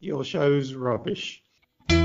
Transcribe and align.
Your 0.00 0.22
show's 0.22 0.74
rubbish. 0.74 1.42
Start 1.88 1.98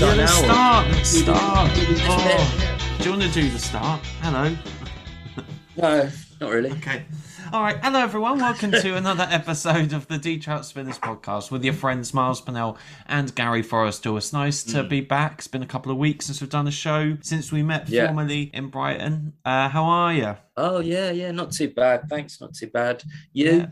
yeah, 0.00 0.14
let's 0.14 0.42
now, 0.42 0.44
start. 0.44 0.88
Let's 0.92 1.08
start. 1.08 1.74
do 1.74 1.80
the 1.86 1.94
bit. 1.94 2.02
Oh, 2.08 2.96
do 2.98 3.04
you 3.04 3.10
want 3.10 3.22
to 3.22 3.28
do 3.32 3.50
the 3.50 3.58
start? 3.58 4.00
Hello. 4.20 4.56
No, 5.76 6.08
not 6.40 6.50
really. 6.52 6.70
Okay. 6.70 7.04
All 7.52 7.62
right. 7.62 7.76
Hello, 7.82 7.98
everyone. 7.98 8.38
Welcome 8.38 8.70
to 8.70 8.96
another 8.96 9.26
episode 9.28 9.92
of 9.92 10.06
the 10.06 10.18
De 10.18 10.38
Trout 10.38 10.64
Spinners 10.64 10.98
podcast 11.00 11.50
with 11.50 11.64
your 11.64 11.74
friends 11.74 12.14
Miles 12.14 12.40
Purnell 12.40 12.78
and 13.06 13.34
Gary 13.34 13.62
Forrester. 13.62 14.16
It's 14.16 14.32
nice 14.32 14.62
to 14.64 14.84
be 14.84 15.00
back. 15.00 15.34
It's 15.38 15.48
been 15.48 15.62
a 15.62 15.66
couple 15.66 15.90
of 15.90 15.98
weeks 15.98 16.26
since 16.26 16.40
we've 16.40 16.50
done 16.50 16.68
a 16.68 16.72
show, 16.72 17.16
since 17.22 17.50
we 17.50 17.64
met 17.64 17.88
Yeah. 17.88 18.06
formally 18.06 18.50
in 18.54 18.68
Brighton. 18.68 19.32
Uh, 19.44 19.68
how 19.68 19.84
are 19.84 20.14
you? 20.14 20.36
Oh 20.56 20.78
yeah, 20.80 21.10
yeah, 21.10 21.32
not 21.32 21.50
too 21.50 21.68
bad. 21.70 22.08
Thanks, 22.08 22.40
not 22.40 22.54
too 22.54 22.68
bad. 22.68 23.02
You? 23.32 23.68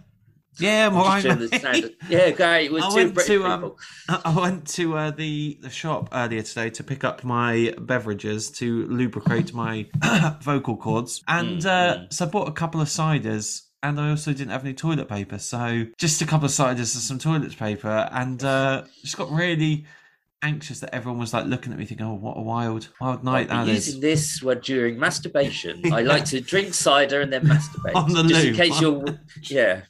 Yeah, 0.58 0.88
right. 0.88 1.22
Just 1.22 1.38
doing 1.38 1.50
the 1.50 1.70
mate. 1.70 1.96
Yeah, 2.08 2.30
great. 2.30 2.72
I 2.72 2.92
went 2.92 3.16
to 3.16 3.44
um. 3.44 3.76
I 4.08 4.20
I 4.24 4.40
went 4.40 4.66
to 4.70 4.96
uh, 4.96 5.10
the 5.12 5.56
the 5.62 5.70
shop 5.70 6.08
earlier 6.12 6.42
today 6.42 6.70
to 6.70 6.82
pick 6.82 7.04
up 7.04 7.22
my 7.22 7.72
beverages 7.78 8.50
to 8.52 8.86
lubricate 8.88 9.54
my 9.54 9.86
vocal 10.42 10.76
cords, 10.76 11.22
and 11.28 11.64
uh, 11.64 12.08
so 12.10 12.26
I 12.26 12.28
bought 12.28 12.48
a 12.48 12.52
couple 12.52 12.80
of 12.80 12.88
ciders. 12.88 13.62
And 13.82 14.00
I 14.00 14.10
also 14.10 14.32
didn't 14.32 14.50
have 14.50 14.64
any 14.64 14.74
toilet 14.74 15.08
paper, 15.08 15.38
so 15.38 15.86
just 15.98 16.20
a 16.20 16.26
couple 16.26 16.46
of 16.46 16.50
ciders 16.50 16.78
and 16.94 17.02
some 17.02 17.18
toilet 17.18 17.56
paper, 17.56 18.08
and 18.10 18.42
uh, 18.42 18.82
just 19.02 19.16
got 19.16 19.30
really 19.30 19.86
anxious 20.42 20.80
that 20.80 20.94
everyone 20.94 21.18
was 21.18 21.32
like 21.32 21.46
looking 21.46 21.72
at 21.72 21.78
me, 21.78 21.84
thinking, 21.84 22.04
"Oh, 22.06 22.14
what 22.14 22.36
a 22.36 22.40
wild, 22.42 22.88
wild 23.00 23.22
night 23.22 23.48
that 23.48 23.68
is." 23.68 23.86
using 23.86 24.00
this 24.00 24.42
word 24.42 24.62
during 24.62 24.98
masturbation. 24.98 25.80
I 25.92 26.02
like 26.02 26.24
to 26.26 26.40
drink 26.40 26.74
cider 26.74 27.20
and 27.20 27.32
then 27.32 27.44
masturbate. 27.44 27.94
On 27.94 28.12
the 28.12 28.24
just 28.24 28.46
in 28.46 28.54
case 28.54 28.80
you're. 28.80 29.04
Yeah, 29.44 29.82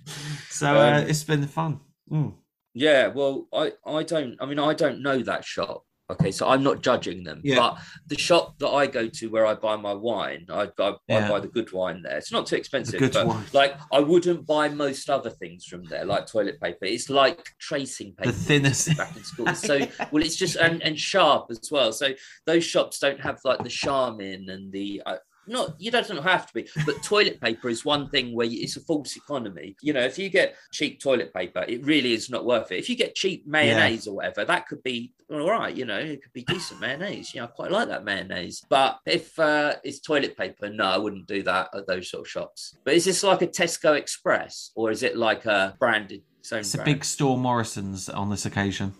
So 0.51 0.67
uh, 0.77 0.99
Um, 1.01 1.09
it's 1.09 1.25
been 1.25 1.47
fun. 1.47 1.81
Mm. 2.11 2.35
yeah. 2.75 3.07
Well, 3.07 3.49
I 3.55 3.73
I 3.87 4.03
don't. 4.03 4.37
I 4.39 4.45
mean, 4.45 4.59
I 4.59 4.75
don't 4.75 5.01
know 5.03 5.21
that 5.23 5.47
shop. 5.47 5.85
Okay, 6.11 6.31
so 6.31 6.49
I'm 6.49 6.63
not 6.63 6.83
judging 6.83 7.23
them. 7.23 7.43
Yeah. 7.45 7.57
But 7.57 7.79
the 8.07 8.17
shop 8.17 8.59
that 8.61 8.69
I 8.69 8.87
go 8.87 9.09
to 9.09 9.27
where 9.29 9.45
I 9.45 9.55
buy 9.55 9.77
my 9.77 9.93
wine, 9.93 10.47
I, 10.49 10.71
I, 10.79 10.95
Yeah. 11.07 11.27
I 11.27 11.29
buy 11.29 11.41
the 11.41 11.49
good 11.49 11.71
wine 11.73 12.03
there. 12.03 12.17
It's 12.17 12.33
not 12.33 12.47
too 12.47 12.57
expensive, 12.57 12.99
good 12.99 13.13
but 13.13 13.27
wine. 13.27 13.45
like 13.53 13.79
I 13.93 14.01
wouldn't 14.01 14.47
buy 14.47 14.71
most 14.71 15.11
other 15.11 15.29
things 15.29 15.67
from 15.67 15.85
there, 15.85 16.07
like 16.07 16.27
toilet 16.27 16.61
paper. 16.61 16.87
It's 16.87 17.11
like 17.11 17.51
tracing 17.59 18.15
paper. 18.15 18.33
The 18.33 18.39
thinnest. 18.39 18.97
back 18.97 19.17
in 19.17 19.25
school. 19.25 19.47
So 19.55 19.87
well, 20.11 20.23
it's 20.23 20.37
just 20.37 20.57
and, 20.57 20.83
and 20.83 20.99
sharp 20.99 21.49
as 21.51 21.69
well. 21.71 21.93
So 21.93 22.15
those 22.47 22.65
shops 22.65 22.99
don't 23.01 23.21
have 23.21 23.41
like 23.45 23.63
the 23.63 23.69
Charmin 23.69 24.49
and 24.49 24.73
the. 24.73 25.03
Uh, 25.05 25.17
not 25.49 25.75
you 25.79 25.91
don't 25.91 26.07
have 26.23 26.47
to 26.47 26.55
be, 26.55 26.69
but 26.87 27.03
toilet 27.03 27.41
paper 27.41 27.69
is 27.69 27.85
one 27.85 28.09
thing 28.11 28.35
where 28.35 28.49
it's 28.51 28.77
a 28.77 28.81
false 28.81 29.17
economy. 29.17 29.77
You 29.83 29.93
know, 29.93 30.01
if 30.01 30.19
you 30.19 30.29
get 30.29 30.57
cheap 30.73 31.01
toilet 31.01 31.33
paper, 31.35 31.65
it 31.67 31.85
really 31.85 32.13
is 32.13 32.31
not 32.31 32.45
worth 32.45 32.73
it. 32.73 32.79
If 32.79 32.89
you 32.89 32.97
get 32.97 33.15
cheap 33.15 33.47
mayonnaise 33.47 34.07
or 34.07 34.17
whatever, 34.17 34.45
that 34.45 34.67
could 34.69 34.83
be 34.83 35.13
all 35.31 35.51
right. 35.51 35.75
You 35.75 35.85
know, 35.85 35.99
it 35.99 36.23
could 36.23 36.33
be 36.33 36.43
decent 36.45 36.81
mayonnaise. 36.81 37.35
You 37.35 37.41
know, 37.41 37.47
I 37.47 37.49
quite 37.49 37.71
like 37.71 37.89
that 37.89 38.05
mayonnaise. 38.05 38.63
But 38.69 38.99
if 39.07 39.39
uh, 39.39 39.75
it's 39.85 40.01
toilet 40.01 40.37
paper, 40.37 40.71
no, 40.71 40.85
I 40.85 40.99
wouldn't 40.99 41.27
do 41.27 41.43
that 41.45 41.71
at 41.75 41.87
those 41.87 42.11
sort 42.11 42.27
of 42.27 42.31
shops. 42.31 42.77
But 42.85 42.95
is 42.95 43.05
this 43.05 43.23
like 43.23 43.43
a 43.43 43.47
Tesco 43.47 43.97
Express 43.97 44.71
or 44.75 44.91
is 44.91 45.03
it 45.03 45.17
like 45.17 45.45
a 45.47 45.77
branded? 45.79 46.23
its 46.41 46.53
It's 46.53 46.75
a 46.75 46.79
brand? 46.79 46.85
big 46.87 47.05
store 47.05 47.37
Morrison's 47.37 48.09
on 48.09 48.31
this 48.31 48.47
occasion. 48.47 48.95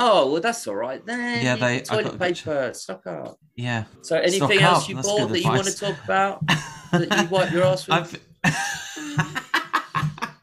Oh 0.00 0.30
well, 0.32 0.40
that's 0.40 0.66
all 0.66 0.76
right 0.76 1.04
then. 1.04 1.44
Yeah, 1.44 1.56
they- 1.56 1.80
toilet 1.80 2.18
paper, 2.18 2.72
suck 2.72 3.06
up. 3.06 3.38
Yeah. 3.56 3.84
So, 4.02 4.16
anything 4.16 4.58
Stock 4.58 4.62
else 4.62 4.82
up, 4.84 4.88
you 4.88 4.94
that's 4.94 5.08
bought 5.08 5.28
that 5.30 5.40
you 5.40 5.48
want 5.48 5.66
to 5.66 5.76
talk 5.76 5.96
about 6.04 6.46
that 6.92 7.18
you 7.22 7.28
wipe 7.28 7.52
your 7.52 7.64
ass 7.64 7.88
with? 7.88 8.20
I've 8.44 9.44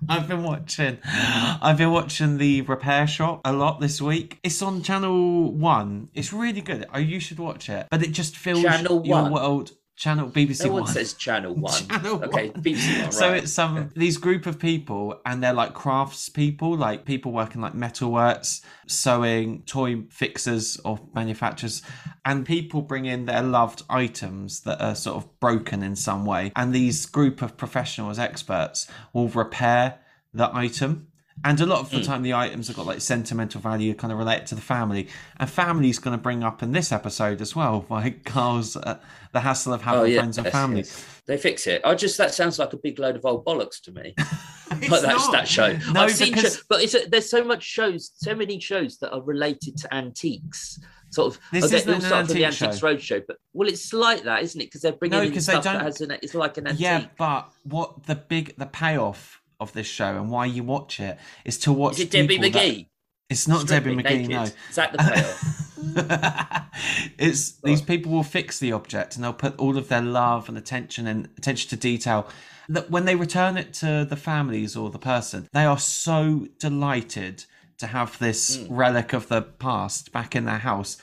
I've 0.07 0.27
been 0.27 0.43
watching 0.43 0.99
I've 1.05 1.77
been 1.77 1.91
watching 1.91 2.37
the 2.37 2.61
repair 2.61 3.07
shop 3.07 3.41
a 3.45 3.53
lot 3.53 3.79
this 3.79 4.01
week. 4.01 4.39
It's 4.43 4.61
on 4.61 4.83
channel 4.83 5.51
one. 5.51 6.09
It's 6.13 6.31
really 6.33 6.61
good. 6.61 6.85
Oh, 6.93 6.99
you 6.99 7.19
should 7.19 7.39
watch 7.39 7.69
it. 7.69 7.87
But 7.89 8.03
it 8.03 8.11
just 8.11 8.37
fills 8.37 8.61
Channel 8.63 9.05
your 9.05 9.23
One? 9.23 9.31
world. 9.31 9.71
Channel 9.95 10.29
BBC 10.29 10.65
no 10.65 10.73
one 10.73 10.83
One. 10.83 10.91
says 10.91 11.13
Channel 11.13 11.53
One. 11.55 11.87
Channel 11.87 12.23
okay, 12.25 12.49
One. 12.49 12.63
BBC 12.63 13.01
One. 13.01 13.11
So 13.11 13.29
right. 13.29 13.43
it's 13.43 13.57
um 13.57 13.91
these 13.95 14.17
group 14.17 14.45
of 14.45 14.59
people 14.59 15.21
and 15.25 15.41
they're 15.41 15.53
like 15.53 15.73
crafts 15.73 16.27
people, 16.27 16.75
like 16.75 17.05
people 17.05 17.31
working 17.31 17.61
like 17.61 17.73
metalworks, 17.73 18.61
sewing, 18.87 19.63
toy 19.63 20.03
fixers 20.09 20.77
or 20.83 20.99
manufacturers, 21.13 21.81
and 22.25 22.45
people 22.45 22.81
bring 22.81 23.05
in 23.05 23.25
their 23.25 23.41
loved 23.41 23.83
items 23.89 24.61
that 24.61 24.81
are 24.81 24.95
sort 24.95 25.17
of 25.17 25.39
broken 25.39 25.81
in 25.81 25.95
some 25.95 26.25
way. 26.25 26.51
And 26.55 26.73
these 26.73 27.05
group 27.05 27.41
of 27.41 27.55
professionals, 27.55 28.19
experts, 28.19 28.87
will 29.13 29.29
repair 29.29 29.99
the 30.33 30.49
item. 30.53 31.07
And 31.43 31.59
a 31.61 31.65
lot 31.65 31.79
of 31.81 31.89
the 31.91 32.01
time, 32.01 32.23
the 32.23 32.33
items 32.33 32.67
have 32.67 32.77
got 32.77 32.85
like 32.87 33.01
sentimental 33.01 33.59
value, 33.61 33.93
kind 33.93 34.11
of 34.11 34.17
related 34.17 34.47
to 34.47 34.55
the 34.55 34.61
family. 34.61 35.09
And 35.37 35.49
family's 35.49 35.99
going 35.99 36.17
to 36.17 36.21
bring 36.21 36.43
up 36.43 36.63
in 36.63 36.71
this 36.71 36.91
episode 36.91 37.41
as 37.41 37.55
well, 37.55 37.85
like 37.89 38.23
Karl's 38.23 38.75
uh, 38.77 38.99
the 39.33 39.41
hassle 39.41 39.73
of 39.73 39.81
having 39.81 40.13
Oh, 40.13 40.15
friends 40.15 40.37
and 40.37 40.47
family. 40.47 40.77
yes. 40.81 41.21
They 41.27 41.37
fix 41.37 41.67
it. 41.67 41.81
I 41.83 41.93
just 41.95 42.17
that 42.17 42.33
sounds 42.33 42.57
like 42.57 42.73
a 42.73 42.77
big 42.77 42.97
load 42.99 43.15
of 43.15 43.25
old 43.25 43.45
bollocks 43.45 43.81
to 43.83 43.91
me. 43.91 44.15
Like 44.71 45.01
that's 45.03 45.03
not. 45.03 45.31
that 45.31 45.47
show. 45.47 45.77
No, 45.93 46.01
I've 46.01 46.11
seen, 46.11 46.33
because 46.33 46.55
show, 46.57 46.61
but 46.67 46.81
it's 46.81 46.95
a, 46.95 47.07
there's 47.07 47.29
so 47.29 47.43
much 47.43 47.63
shows, 47.63 48.11
so 48.15 48.33
many 48.35 48.59
shows 48.59 48.97
that 48.97 49.11
are 49.13 49.21
related 49.21 49.77
to 49.77 49.93
antiques. 49.93 50.79
Sort 51.11 51.33
of. 51.35 51.41
This 51.51 51.65
okay, 51.65 51.75
isn't 51.77 51.89
an 52.11 52.27
with 52.27 52.35
the 52.35 52.45
Antiques 52.45 52.79
show. 52.79 52.87
Roadshow, 52.87 53.21
but 53.27 53.37
well, 53.53 53.69
it's 53.69 53.93
like 53.93 54.23
that, 54.23 54.41
isn't 54.43 54.59
it? 54.59 54.65
Because 54.65 54.81
they're 54.81 54.91
bringing 54.93 55.19
No, 55.19 55.23
in 55.23 55.31
'cause 55.31 55.45
they 55.45 55.53
stuff 55.53 55.63
that 55.65 55.73
don't- 55.73 55.83
has 55.83 56.01
an, 56.01 56.11
it's 56.23 56.33
like 56.33 56.57
an 56.57 56.67
antique. 56.67 56.81
Yeah, 56.81 57.05
but 57.17 57.51
what 57.63 58.03
the 58.05 58.15
big 58.15 58.55
the 58.57 58.65
payoff 58.65 59.39
of 59.59 59.73
this 59.73 59.87
show 59.87 60.17
and 60.17 60.29
why 60.29 60.45
you 60.45 60.63
watch 60.63 60.99
it 60.99 61.17
is 61.43 61.57
to 61.59 61.71
watch. 61.73 61.93
Is 61.95 61.99
it 62.01 62.11
Debbie 62.11 62.37
people 62.39 62.49
that- 62.51 62.61
McGee? 62.65 62.87
it's 63.29 63.47
not 63.47 63.67
Debbie 63.67 63.95
McGee. 63.95 64.27
naked? 64.27 64.53
Is 64.69 64.75
that 64.75 64.91
the? 64.93 64.97
No. 64.97 66.61
it's 67.17 67.51
these 67.63 67.81
people 67.81 68.11
will 68.11 68.23
fix 68.23 68.59
the 68.59 68.71
object 68.71 69.15
and 69.15 69.23
they'll 69.23 69.33
put 69.33 69.57
all 69.57 69.77
of 69.77 69.87
their 69.87 70.01
love 70.01 70.49
and 70.49 70.57
attention 70.57 71.07
and 71.07 71.29
attention 71.37 71.69
to 71.69 71.75
detail. 71.75 72.27
That 72.67 72.89
when 72.89 73.05
they 73.05 73.15
return 73.15 73.57
it 73.57 73.73
to 73.75 74.05
the 74.09 74.15
families 74.15 74.75
or 74.75 74.89
the 74.89 74.99
person, 74.99 75.47
they 75.53 75.65
are 75.65 75.77
so 75.77 76.47
delighted 76.59 77.45
to 77.77 77.87
have 77.87 78.17
this 78.19 78.57
Hmm. 78.57 78.73
relic 78.73 79.13
of 79.13 79.27
the 79.27 79.41
past 79.43 80.11
back 80.11 80.35
in 80.35 80.45
their 80.45 80.57
house. 80.59 80.97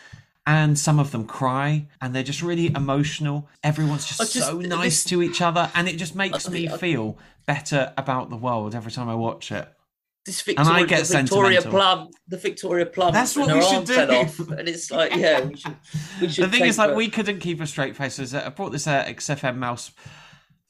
And 0.44 0.76
some 0.76 0.98
of 0.98 1.12
them 1.12 1.24
cry, 1.24 1.86
and 2.00 2.12
they're 2.12 2.24
just 2.24 2.42
really 2.42 2.66
emotional. 2.74 3.48
Everyone's 3.62 4.08
just, 4.08 4.32
just- 4.32 4.48
so 4.48 4.58
nice 4.58 5.04
this- 5.04 5.04
to 5.04 5.22
each 5.22 5.40
other, 5.40 5.70
and 5.72 5.88
it 5.88 5.96
just 5.98 6.16
makes 6.16 6.48
I- 6.48 6.50
me 6.50 6.68
I- 6.68 6.76
feel 6.78 7.16
better 7.46 7.92
about 7.96 8.30
the 8.30 8.36
world 8.36 8.74
every 8.74 8.92
time 8.92 9.08
I 9.08 9.14
watch 9.14 9.52
it. 9.52 9.68
This 10.24 10.40
I 10.46 10.52
Victoria, 10.52 10.86
get 10.86 11.04
the 11.04 11.18
Victoria. 11.18 11.62
Plum, 11.62 12.10
the 12.28 12.36
Victoria 12.36 12.86
Plum. 12.86 13.12
That's 13.12 13.36
what 13.36 13.52
we 13.52 13.60
should 13.60 13.84
do. 13.84 14.14
Off, 14.14 14.38
and 14.38 14.68
it's 14.68 14.88
like, 14.92 15.16
yeah, 15.16 15.40
we 15.40 15.56
should. 15.56 15.76
We 16.20 16.28
should 16.30 16.44
The 16.44 16.48
thing 16.48 16.64
is, 16.64 16.78
like, 16.78 16.90
her- 16.90 16.94
we 16.96 17.08
couldn't 17.08 17.40
keep 17.40 17.60
a 17.60 17.66
straight 17.66 17.96
face. 17.96 18.32
I 18.32 18.48
brought 18.50 18.70
this 18.70 18.86
uh, 18.86 19.04
XFM 19.04 19.56
mouse 19.56 19.90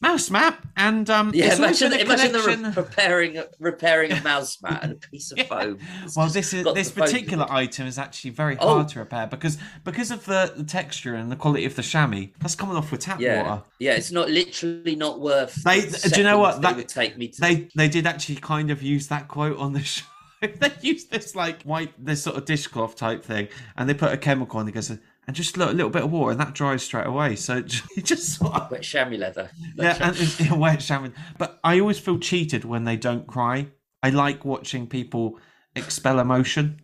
mouse 0.03 0.29
map, 0.31 0.67
and 0.77 1.09
um, 1.09 1.31
Yeah, 1.35 1.55
imagine, 1.57 1.93
imagine 1.93 2.33
the 2.33 2.41
re- 2.43 2.73
repairing 2.83 3.43
repairing 3.59 4.13
a 4.13 4.21
mouse 4.23 4.61
mat 4.63 4.81
and 4.83 4.93
a 4.93 4.97
piece 4.97 5.33
of 5.33 5.39
foam. 5.47 5.79
It's 6.05 6.17
well, 6.17 6.27
this 6.29 6.53
is 6.53 6.65
this 6.75 6.91
the 6.91 7.01
foam. 7.01 7.05
particular 7.07 7.47
item 7.51 7.87
is 7.87 7.99
actually 7.99 8.31
very 8.31 8.59
Oh. 8.61 8.75
hard 8.75 8.89
to 8.89 8.99
repair 8.99 9.27
because 9.29 9.57
because 9.85 10.11
of 10.11 10.25
the, 10.27 10.53
the 10.57 10.65
texture 10.65 11.15
and 11.15 11.31
the 11.33 11.37
quality 11.37 11.65
of 11.65 11.75
the 11.77 11.83
chamois. 11.83 12.27
That's 12.41 12.55
coming 12.57 12.77
off 12.77 12.91
with 12.91 13.01
tap 13.01 13.21
Yeah, 13.21 13.43
water. 13.49 13.63
yeah, 13.79 13.93
it's 13.95 14.11
not 14.13 14.29
literally 14.29 14.97
not 14.97 15.21
worth. 15.21 15.55
They- 15.65 15.81
the 15.81 16.11
do 16.11 16.21
you 16.21 16.25
know 16.25 16.39
what? 16.39 16.57
they 16.57 16.69
That- 16.69 16.77
would 16.77 16.89
take 16.89 17.17
me 17.17 17.29
to. 17.29 17.41
They 17.41 17.69
they 17.77 17.89
did 17.89 18.07
actually 18.07 18.37
kind 18.37 18.71
of 18.71 18.83
use 18.83 19.07
that 19.09 19.29
quote 19.29 19.57
on 19.59 19.73
the 19.73 19.81
show. 19.93 20.05
they 20.43 20.73
used 20.81 21.11
this 21.13 21.37
like 21.37 21.63
white 21.63 21.93
this 22.05 22.25
sort 22.25 22.37
of 22.37 22.45
dishcloth 22.45 22.97
type 22.97 23.25
thing, 23.25 23.47
and 23.77 23.89
they 23.89 23.95
put 23.95 24.13
a 24.13 24.17
chemical 24.17 24.59
on. 24.59 24.67
It 24.67 24.73
goes 24.73 24.91
and 25.27 25.37
just 25.37 25.57
a 25.57 25.65
little, 25.65 25.91
bit 25.91 26.03
of 26.03 26.11
water, 26.11 26.33
and 26.33 26.41
that 26.41 26.55
dries 26.55 26.83
straight 26.83 27.07
away. 27.07 27.37
So 27.37 27.57
it 27.97 28.05
just 28.05 28.39
sort 28.39 28.55
of 28.55 28.71
Wet 28.71 28.83
chamois 28.83 29.19
leather. 29.19 29.51
yeah, 29.77 29.99
and 30.01 30.41
yeah, 30.41 30.55
wet 30.55 30.83
shaman. 30.83 31.15
But 31.39 31.61
I 31.63 31.81
always 31.81 31.99
feel 31.99 32.19
cheated 32.19 32.65
when 32.65 32.85
they 32.85 32.97
don't 32.97 33.27
cry. 33.27 33.69
I 34.03 34.11
like 34.11 34.45
watching 34.45 34.87
people 34.87 35.39
expel 35.77 36.19
emotion, 36.19 36.81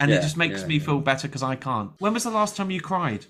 and 0.00 0.10
it 0.10 0.20
just 0.22 0.36
makes 0.36 0.62
yeah, 0.62 0.66
me 0.66 0.76
yeah. 0.76 0.84
feel 0.84 1.00
better 1.00 1.28
because 1.28 1.42
I 1.42 1.56
can't. 1.56 1.92
When 1.98 2.12
was 2.12 2.24
the 2.24 2.30
last 2.30 2.56
time 2.56 2.70
you 2.70 2.80
cried? 2.80 3.26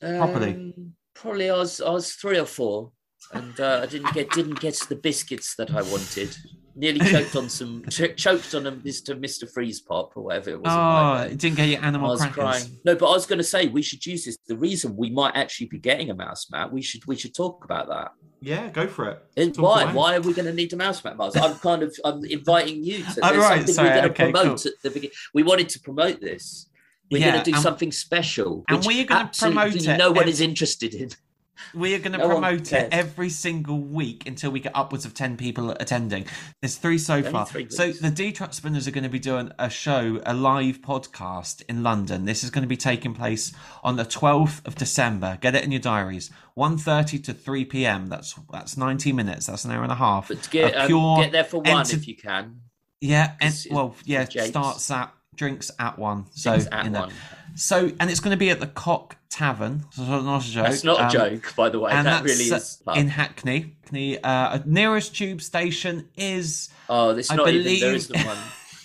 properly? 0.00 0.54
Um, 0.54 0.94
probably 1.14 1.50
I 1.50 1.56
was 1.56 1.80
I 1.80 1.90
was 1.90 2.12
three 2.12 2.38
or 2.38 2.46
four, 2.46 2.92
and 3.32 3.58
uh, 3.60 3.80
I 3.82 3.86
didn't 3.86 4.12
get 4.14 4.30
didn't 4.30 4.60
get 4.60 4.78
the 4.88 4.96
biscuits 4.96 5.54
that 5.56 5.70
I 5.70 5.82
wanted. 5.82 6.36
Nearly 6.78 7.00
choked 7.00 7.34
on 7.36 7.48
some 7.48 7.84
ch- 7.88 8.14
choked 8.16 8.54
on 8.54 8.66
a 8.66 8.72
Mr. 8.72 9.18
Mr. 9.18 9.50
Freeze 9.50 9.80
pop 9.80 10.12
or 10.14 10.24
whatever 10.24 10.50
it 10.50 10.60
was. 10.60 10.70
Oh, 10.70 11.22
it 11.24 11.38
didn't 11.38 11.56
get 11.56 11.68
your 11.70 11.80
I 11.82 11.86
animal 11.86 12.10
was 12.10 12.20
crackers. 12.20 12.36
crying. 12.36 12.78
No, 12.84 12.94
but 12.94 13.06
I 13.08 13.12
was 13.12 13.24
going 13.24 13.38
to 13.38 13.44
say 13.44 13.66
we 13.68 13.80
should 13.80 14.04
use 14.04 14.26
this. 14.26 14.36
The 14.46 14.56
reason 14.58 14.94
we 14.94 15.08
might 15.08 15.34
actually 15.34 15.68
be 15.68 15.78
getting 15.78 16.10
a 16.10 16.14
mouse 16.14 16.48
mat, 16.50 16.70
we 16.70 16.82
should 16.82 17.04
we 17.06 17.16
should 17.16 17.34
talk 17.34 17.64
about 17.64 17.88
that. 17.88 18.12
Yeah, 18.42 18.68
go 18.68 18.86
for 18.86 19.08
it. 19.08 19.22
And 19.38 19.56
why? 19.56 19.84
away. 19.84 19.92
Why 19.94 20.16
are 20.16 20.20
we 20.20 20.34
going 20.34 20.44
to 20.46 20.52
need 20.52 20.70
a 20.74 20.76
mouse 20.76 21.02
mat, 21.02 21.16
Miles? 21.16 21.34
I'm 21.36 21.54
kind 21.60 21.82
of 21.82 21.96
I'm 22.04 22.22
inviting 22.26 22.84
you 22.84 22.98
to. 23.04 23.20
Oh, 23.22 23.30
There's 23.30 23.42
right, 23.42 23.68
sorry, 23.68 23.88
we're 23.88 23.94
going 23.94 24.04
to 24.04 24.10
okay, 24.10 24.30
promote 24.32 24.58
cool. 24.62 24.70
at 24.72 24.82
the 24.82 24.90
beginning. 24.90 25.14
We 25.32 25.42
wanted 25.44 25.70
to 25.70 25.80
promote 25.80 26.20
this. 26.20 26.68
We're 27.10 27.20
Yeah, 27.20 27.30
going 27.32 27.44
to 27.44 27.50
do 27.50 27.54
and- 27.54 27.62
something 27.62 27.90
special, 27.92 28.64
and 28.68 28.84
we're 28.84 29.04
gonna 29.06 29.20
absolutely 29.20 29.62
promote 29.62 29.86
it 29.86 29.96
No 29.96 30.10
one 30.10 30.24
ev- 30.24 30.28
is 30.28 30.40
interested 30.42 30.92
in. 30.92 31.08
We 31.74 31.94
are 31.94 31.98
going 31.98 32.12
to 32.12 32.18
No 32.18 32.28
promote 32.28 32.72
it 32.72 32.88
every 32.92 33.30
single 33.30 33.78
week 33.78 34.26
until 34.26 34.50
we 34.50 34.60
get 34.60 34.72
upwards 34.74 35.04
of 35.04 35.14
10 35.14 35.36
people 35.36 35.70
attending. 35.70 36.26
There's 36.60 36.76
three 36.76 36.98
so 36.98 37.22
far. 37.22 37.46
three 37.46 37.68
So 37.70 37.92
the 37.92 38.10
De 38.10 38.32
Trout 38.32 38.54
Spinners 38.54 38.86
are 38.86 38.90
going 38.90 39.04
to 39.04 39.10
be 39.10 39.18
doing 39.18 39.52
a 39.58 39.70
show, 39.70 40.20
a 40.24 40.34
live 40.34 40.80
podcast 40.82 41.62
in 41.68 41.82
London. 41.82 42.24
This 42.24 42.44
is 42.44 42.50
going 42.50 42.62
to 42.62 42.68
be 42.68 42.76
taking 42.76 43.14
place 43.14 43.52
on 43.82 43.96
the 43.96 44.04
12th 44.04 44.66
of 44.66 44.74
December. 44.74 45.38
Get 45.40 45.54
it 45.54 45.64
in 45.64 45.72
your 45.72 45.80
diaries. 45.80 46.30
1.30 46.56 47.22
to 47.24 47.34
3 47.34 47.64
p.m. 47.66 48.06
That's 48.06 48.34
that's 48.50 48.76
90 48.76 49.12
minutes. 49.12 49.46
That's 49.46 49.64
an 49.64 49.72
hour 49.72 49.82
and 49.82 49.92
a 49.92 49.96
half. 49.96 50.28
But 50.28 50.48
get, 50.50 50.74
of 50.74 50.90
um, 50.90 51.20
get 51.20 51.32
there 51.32 51.44
for 51.44 51.58
one 51.58 51.80
enter- 51.80 51.96
if 51.96 52.08
you 52.08 52.16
can. 52.16 52.62
Yeah, 53.00 53.34
and, 53.40 53.54
well, 53.70 53.94
yeah, 54.04 54.24
starts 54.24 54.90
at 54.90 55.12
drinks 55.34 55.70
at 55.78 55.98
one. 55.98 56.26
So 56.30 56.52
Drinks 56.52 56.68
at 56.72 56.84
you 56.84 56.90
know. 56.90 57.00
one. 57.00 57.12
So 57.56 57.90
and 57.98 58.10
it's 58.10 58.20
going 58.20 58.32
to 58.32 58.36
be 58.38 58.50
at 58.50 58.60
the 58.60 58.66
Cock 58.66 59.16
Tavern. 59.30 59.84
So 59.92 60.02
it's 60.02 60.10
not 60.24 60.44
a 60.44 60.50
joke. 60.50 60.64
That's 60.66 60.84
not 60.84 61.00
Um, 61.00 61.06
a 61.08 61.10
joke, 61.10 61.54
by 61.56 61.68
the 61.68 61.80
way. 61.80 61.90
and 61.90 62.06
That 62.06 62.22
that's 62.22 62.38
really 62.38 62.50
is. 62.50 62.82
pub. 62.84 62.96
in 62.96 63.08
Hackney. 63.08 63.74
Hackney, 63.82 64.22
uh, 64.22 64.58
nearest 64.64 65.16
tube 65.16 65.40
station 65.42 66.08
is. 66.16 66.68
oh, 66.88 67.10
it's 67.10 67.30
I 67.30 67.36
not 67.36 67.48
even. 67.48 67.80
There 67.80 67.94
isn't 67.94 68.24
one. 68.26 68.36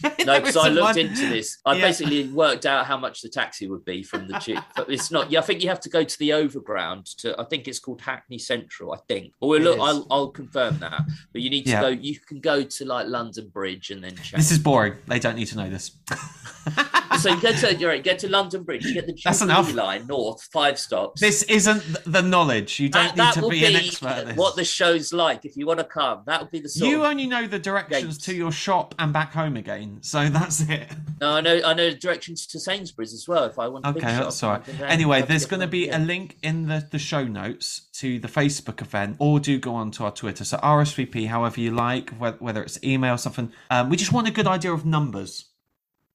No, 0.26 0.40
because 0.40 0.58
I 0.58 0.70
looked 0.70 0.98
into 0.98 1.28
this. 1.30 1.58
I 1.66 1.76
Yeah. 1.76 1.82
basically 1.82 2.28
worked 2.30 2.66
out 2.66 2.86
how 2.86 2.98
much 2.98 3.22
the 3.22 3.30
taxi 3.30 3.68
would 3.68 3.84
be 3.86 4.04
from 4.04 4.28
the 4.28 4.38
tube. 4.40 4.64
But 4.76 4.90
it's 4.90 5.12
not. 5.12 5.32
Yeah, 5.32 5.40
I 5.40 5.42
think 5.44 5.62
you 5.64 5.70
have 5.70 5.80
to 5.82 5.90
go 5.90 6.04
to 6.04 6.20
the 6.20 6.34
overground. 6.34 7.06
To 7.20 7.40
I 7.40 7.46
think 7.46 7.68
it's 7.68 7.80
called 7.80 8.02
Hackney 8.02 8.38
Central. 8.38 8.94
I 8.94 8.98
think. 9.08 9.34
Or 9.40 9.50
we'll 9.50 9.62
look. 9.62 9.78
is. 9.78 9.82
I'll, 9.84 10.08
I'll 10.12 10.28
confirm 10.30 10.80
that. 10.80 11.02
But 11.34 11.42
you 11.42 11.50
need 11.50 11.64
to 11.66 11.72
Yeah. 11.72 11.82
go. 11.82 11.88
You 11.90 12.20
can 12.20 12.40
go 12.40 12.64
to 12.64 12.86
like 12.86 13.08
London 13.08 13.50
Bridge 13.50 13.90
and 13.92 14.04
then. 14.04 14.16
This 14.36 14.52
is 14.52 14.60
boring. 14.60 14.94
They 15.08 15.20
don't 15.20 15.36
need 15.36 15.48
to 15.48 15.58
know 15.58 15.70
this. 15.70 15.92
so 17.20 17.30
you 17.30 17.42
get 17.42 17.58
to 17.60 17.76
you're 17.76 17.90
right, 17.90 18.04
get 18.04 18.20
to 18.20 18.30
London 18.30 18.64
Bridge. 18.64 18.86
You 18.86 18.94
get 18.94 19.08
the 19.08 19.18
That's 19.24 19.40
Jubilee 19.40 19.74
line 19.74 20.08
north, 20.08 20.42
five 20.54 20.78
stops. 20.80 21.20
this 21.22 21.44
isn't 21.44 21.84
the 22.06 22.22
knowledge. 22.22 22.80
You 22.80 22.90
don't 22.90 23.16
that, 23.16 23.16
that 23.16 23.26
need 23.28 23.34
to 23.36 23.42
will 23.42 23.50
be, 23.50 23.66
an 23.66 23.76
expert 23.76 24.08
at 24.08 24.28
this. 24.28 24.38
what 24.38 24.56
the 24.56 24.64
show's 24.64 25.12
like. 25.12 25.44
If 25.46 25.58
you 25.58 25.66
want 25.66 25.80
to 25.80 25.86
come, 25.86 26.22
that 26.28 26.40
will 26.42 26.48
be 26.50 26.60
the 26.60 26.70
sort. 26.70 26.90
you 26.90 27.04
only 27.06 27.28
know 27.28 27.48
the 27.48 27.60
directions 27.60 28.16
Gates. 28.18 28.26
to 28.26 28.36
your 28.36 28.52
shop 28.52 28.96
and 29.00 29.12
back 29.12 29.34
home 29.34 29.58
again. 29.58 29.91
So 30.02 30.30
that's 30.30 30.62
it. 30.62 30.88
No, 31.20 31.32
I 31.34 31.42
know. 31.42 31.62
I 31.66 31.74
know 31.74 31.94
directions 31.94 32.48
to 32.48 32.60
Sainsbury's 32.60 33.14
as 33.14 33.28
well. 33.28 33.44
If 33.46 33.60
I 33.60 33.68
want. 33.68 33.86
Okay, 33.86 34.00
shop, 34.00 34.24
that's 34.24 34.44
all 34.44 34.52
right. 34.52 34.66
Then 34.66 34.90
Anyway, 34.90 35.22
there's 35.22 35.46
going 35.46 35.62
to 35.62 35.68
be 35.68 35.88
yeah. 35.88 35.98
a 35.98 36.00
link 36.00 36.38
in 36.42 36.68
the, 36.68 36.88
the 36.90 37.00
show 37.00 37.24
notes 37.24 37.90
to 37.94 38.20
the 38.20 38.28
Facebook 38.28 38.82
event, 38.82 39.18
or 39.20 39.40
do 39.40 39.60
go 39.60 39.76
on 39.76 39.92
to 39.92 40.06
our 40.06 40.12
Twitter. 40.12 40.44
So 40.44 40.58
RSVP, 40.58 41.28
however 41.28 41.60
you 41.60 41.72
like, 41.72 42.12
whether, 42.12 42.38
whether 42.38 42.64
it's 42.64 42.82
email, 42.84 43.16
or 43.16 43.18
something. 43.18 43.52
Um, 43.70 43.90
we 43.90 43.98
just 43.98 44.12
want 44.12 44.28
a 44.28 44.32
good 44.32 44.48
idea 44.48 44.72
of 44.74 44.86
numbers. 44.86 45.51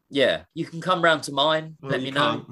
Yeah, 0.09 0.43
you 0.55 0.65
can 0.65 0.81
come 0.81 1.03
round 1.03 1.25
to 1.25 1.33
mine. 1.33 1.77
Well, 1.81 1.91
let 1.91 2.01
me 2.01 2.13
know. 2.13 2.47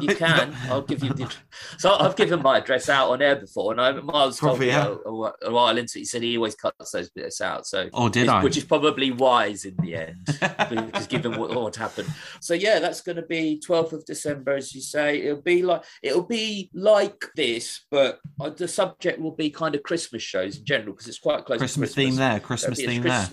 You 0.00 0.14
can. 0.14 0.54
I'll 0.68 0.82
give 0.82 1.02
you 1.02 1.12
the. 1.12 1.32
So 1.78 1.92
I've 1.92 2.14
given 2.14 2.40
my 2.42 2.58
address 2.58 2.88
out 2.88 3.10
on 3.10 3.20
air 3.20 3.34
before, 3.34 3.72
and 3.72 3.80
I 3.80 3.90
Miles 3.92 4.38
told 4.38 4.50
Probably, 4.50 4.66
me 4.66 4.72
yeah. 4.72 4.94
a, 5.04 5.48
a, 5.48 5.52
while 5.52 5.76
into 5.76 5.98
it. 5.98 6.00
He 6.00 6.04
said 6.04 6.22
he 6.22 6.36
always 6.36 6.54
cuts 6.54 6.92
those 6.92 7.10
bits 7.10 7.40
out. 7.40 7.66
So 7.66 7.88
Or 7.92 8.08
did 8.08 8.28
I? 8.28 8.42
Which 8.42 8.56
is 8.56 8.64
probably 8.64 9.10
wise 9.10 9.64
in 9.64 9.74
the 9.82 9.96
end, 9.96 10.26
because 10.70 11.08
given 11.08 11.36
what, 11.36 11.54
what 11.54 11.74
happened. 11.74 12.08
So 12.40 12.54
yeah, 12.54 12.78
that's 12.78 13.00
going 13.00 13.16
to 13.16 13.22
be 13.22 13.60
12th 13.66 13.92
of 13.92 14.04
December, 14.04 14.54
as 14.54 14.72
you 14.72 14.80
say. 14.80 15.22
It'll 15.22 15.42
be 15.42 15.62
like 15.62 15.82
it'll 16.04 16.22
be 16.22 16.70
like 16.72 17.24
this, 17.34 17.84
but 17.90 18.20
uh, 18.40 18.50
the 18.50 18.68
subject 18.68 19.20
will 19.20 19.34
be 19.34 19.50
kind 19.50 19.74
of 19.74 19.82
Christmas 19.82 20.22
shows 20.22 20.58
in 20.58 20.64
general 20.64 20.92
because 20.92 21.08
it's 21.08 21.18
quite 21.18 21.44
close. 21.44 21.58
Christmas 21.58 21.90
to 21.90 21.94
Christmas 21.96 22.14
theme 22.14 22.16
there. 22.16 22.38
Christmas 22.38 22.78
theme 22.78 23.02
there. 23.02 23.28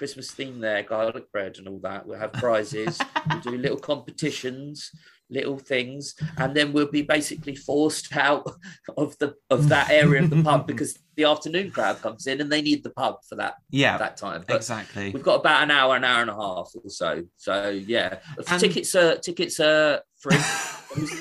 Christmas 0.00 0.30
theme 0.30 0.60
there, 0.60 0.82
garlic 0.82 1.30
bread 1.30 1.58
and 1.58 1.68
all 1.68 1.78
that. 1.80 2.06
We'll 2.06 2.18
have 2.18 2.32
prizes. 2.32 2.98
we'll 3.28 3.40
do 3.40 3.58
little 3.58 3.76
competitions, 3.76 4.90
little 5.28 5.58
things, 5.58 6.14
and 6.38 6.56
then 6.56 6.72
we'll 6.72 6.90
be 6.90 7.02
basically 7.02 7.54
forced 7.54 8.16
out 8.16 8.50
of 8.96 9.18
the 9.18 9.34
of 9.50 9.68
that 9.68 9.90
area 9.90 10.22
of 10.22 10.30
the 10.30 10.42
pub 10.42 10.66
because 10.72 10.98
the 11.16 11.24
afternoon 11.24 11.70
crowd 11.70 12.00
comes 12.00 12.26
in 12.26 12.40
and 12.40 12.50
they 12.50 12.62
need 12.62 12.82
the 12.82 12.88
pub 12.88 13.16
for 13.28 13.34
that 13.34 13.56
Yeah, 13.68 13.98
that 13.98 14.16
time. 14.16 14.42
But 14.48 14.56
exactly. 14.56 15.10
we've 15.10 15.22
got 15.22 15.40
about 15.40 15.64
an 15.64 15.70
hour, 15.70 15.96
an 15.96 16.04
hour 16.04 16.22
and 16.22 16.30
a 16.30 16.34
half 16.34 16.70
or 16.82 16.88
so. 16.88 17.24
So 17.36 17.68
yeah, 17.68 18.20
And- 18.48 18.58
tickets 18.58 18.94
are 18.94 19.16
tickets 19.18 19.60
are 19.60 20.00
free. 20.18 20.38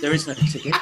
There 0.02 0.14
is- 0.14 0.26
no 0.26 0.34
ticket. 0.34 0.74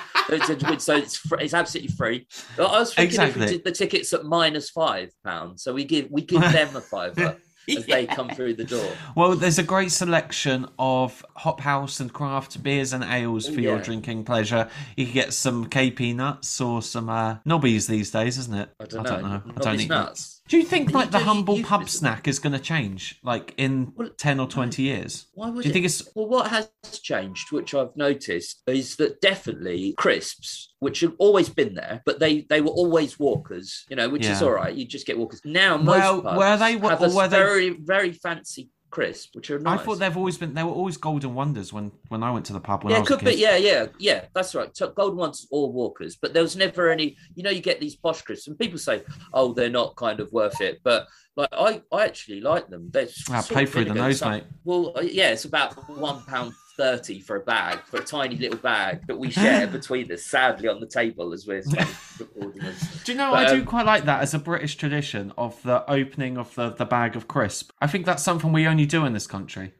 So 0.81 0.95
it's 0.95 1.17
free, 1.17 1.39
it's 1.44 1.53
absolutely 1.53 1.94
free. 1.95 2.27
I 2.57 2.61
was 2.61 2.94
thinking 2.94 3.19
if 3.21 3.35
we 3.35 3.45
did 3.47 3.63
the 3.65 3.71
tickets 3.71 4.13
at 4.13 4.23
minus 4.23 4.69
five 4.69 5.09
pounds, 5.25 5.63
so 5.63 5.73
we 5.73 5.83
give 5.83 6.07
we 6.09 6.21
give 6.21 6.41
them 6.41 6.73
a 6.75 6.79
fiver 6.79 7.38
as 7.78 7.86
they 7.86 8.06
come 8.06 8.30
through 8.30 8.54
the 8.56 8.64
door. 8.64 8.90
Well, 9.16 9.36
there's 9.36 9.60
a 9.60 9.64
great 9.64 9.92
selection 9.92 10.68
of 10.80 11.25
hop 11.36 11.60
house 11.60 12.00
and 12.00 12.12
craft 12.12 12.62
beers 12.64 12.94
and 12.94 13.04
ales 13.04 13.48
for 13.48 13.60
Oh, 13.60 13.64
your 13.64 13.80
drinking 13.80 14.24
pleasure. 14.25 14.69
You 14.96 15.06
can 15.06 15.14
get 15.14 15.34
some 15.34 15.69
KP 15.69 16.16
nuts 16.16 16.60
or 16.62 16.81
some 16.81 17.10
uh, 17.10 17.38
nobbies 17.46 17.88
these 17.88 18.12
days, 18.12 18.38
isn't 18.38 18.56
it? 18.56 18.69
I 18.80 18.86
don't 18.86 19.04
know. 19.04 19.42
I 19.46 19.60
don't 19.60 19.80
eat 19.80 19.90
nuts. 19.90 20.37
Do 20.47 20.57
you 20.57 20.63
think 20.63 20.91
like 20.94 21.11
the 21.11 21.19
humble 21.19 21.61
pub 21.61 21.89
snack 21.89 22.27
is 22.27 22.39
going 22.39 22.53
to 22.53 22.59
change, 22.59 23.19
like 23.23 23.53
in 23.57 23.91
Well- 23.95 24.09
ten 24.17 24.39
or 24.39 24.47
twenty 24.47 24.83
years? 24.83 25.27
Why 25.33 25.49
would 25.49 25.63
Do 25.63 25.67
you 25.67 25.71
it? 25.71 25.73
think 25.73 25.85
it's 25.85 26.07
Well, 26.15 26.27
what 26.27 26.47
has 26.47 26.69
changed, 27.01 27.51
which 27.51 27.73
I've 27.73 27.95
noticed, 27.97 28.63
is 28.67 28.95
that 28.95 29.19
definitely 29.19 29.94
crisps, 29.97 30.73
which 30.79 31.01
have 31.01 31.13
always 31.17 31.49
been 31.49 31.73
there, 31.73 32.01
but 32.05 32.19
they 32.19 32.41
they 32.49 32.61
were 32.61 32.71
always 32.71 33.19
walkers, 33.19 33.85
you 33.89 33.95
know, 33.95 34.07
which 34.09 34.25
is 34.25 34.41
all 34.41 34.51
right. 34.51 34.73
You 34.73 34.85
just 34.85 35.05
get 35.05 35.17
walkers. 35.17 35.41
Now, 35.44 35.77
most 35.77 35.88
Well, 35.99 36.21
pubs 36.21 36.38
were 36.38 36.57
they- 36.57 36.71
have 36.88 37.01
a 37.01 37.09
were 37.15 37.27
they- 37.27 37.38
very 37.38 37.69
very 37.71 38.11
fancy 38.13 38.69
crisp, 38.97 39.35
which 39.35 39.51
are 39.51 39.59
nice. 39.59 39.79
I 39.79 39.83
thought 39.83 39.99
they've 39.99 40.17
always 40.17 40.39
been. 40.39 40.55
They 40.55 40.63
were 40.63 40.71
always 40.71 40.97
golden 40.97 41.35
wonders 41.35 41.71
when 41.71 41.91
when 42.09 42.23
I 42.23 42.31
went 42.31 42.45
to 42.47 42.53
the 42.53 42.59
pub 42.59 42.83
when 42.83 42.91
I 42.91 42.95
yeah, 42.95 42.99
was 43.01 43.07
could 43.09 43.21
a 43.21 43.25
be. 43.25 43.35
Yeah, 43.35 43.55
yeah, 43.55 43.85
yeah. 43.99 44.25
That's 44.33 44.55
right. 44.55 44.75
So 44.75 44.89
golden 44.89 45.17
ones 45.19 45.47
or 45.51 45.71
walkers, 45.71 46.15
but 46.15 46.33
there 46.33 46.41
was 46.41 46.55
never 46.55 46.89
any. 46.89 47.15
You 47.35 47.44
know, 47.44 47.51
you 47.51 47.61
get 47.61 47.79
these 47.79 47.95
posh 47.95 48.23
crisps, 48.23 48.47
and 48.47 48.57
people 48.57 48.79
say, 48.79 49.03
"Oh, 49.33 49.53
they're 49.53 49.69
not 49.69 49.95
kind 49.97 50.19
of 50.19 50.31
worth 50.31 50.59
it," 50.61 50.79
but 50.83 51.07
like 51.35 51.49
I, 51.51 51.81
I 51.91 52.05
actually 52.05 52.41
like 52.41 52.69
them. 52.69 52.89
They're 52.91 53.07
Ah, 53.29 53.41
sort 53.41 53.55
pay 53.59 53.65
through 53.67 53.85
the 53.85 53.94
nose, 53.94 54.17
some- 54.17 54.31
mate. 54.31 54.44
Well, 54.63 54.94
uh, 54.97 55.01
yeah, 55.01 55.29
it's 55.29 55.45
about 55.45 55.75
one 55.88 56.23
pound 56.23 56.53
thirty 56.77 57.19
for 57.19 57.35
a 57.35 57.39
bag, 57.39 57.79
for 57.85 57.97
a 57.97 58.03
tiny 58.03 58.35
little 58.35 58.59
bag 58.59 59.06
that 59.07 59.18
we 59.18 59.31
share 59.31 59.68
between 59.79 60.12
us. 60.12 60.24
Sadly, 60.24 60.68
on 60.68 60.79
the 60.79 60.88
table 60.88 61.33
as 61.33 61.45
we're 61.47 61.63
recording 62.19 62.62
this. 62.62 63.03
Do 63.03 63.12
you 63.12 63.18
know? 63.18 63.31
But, 63.31 63.47
I 63.47 63.53
do 63.53 63.59
um, 63.62 63.65
quite 63.65 63.85
like 63.85 64.06
that 64.06 64.21
as 64.21 64.33
a 64.33 64.39
British 64.39 64.75
tradition 64.75 65.33
of 65.38 65.62
the 65.63 65.89
opening 65.89 66.38
of 66.38 66.53
the 66.56 66.69
the 66.69 66.85
bag 66.85 67.15
of 67.15 67.27
crisp. 67.27 67.71
I 67.81 67.88
think 67.88 68.06
that's 68.06 68.24
something 68.24 68.53
we 68.53 68.68
only 68.68 68.85
do 68.85 69.06
in 69.06 69.13
this 69.13 69.27
country. 69.27 69.74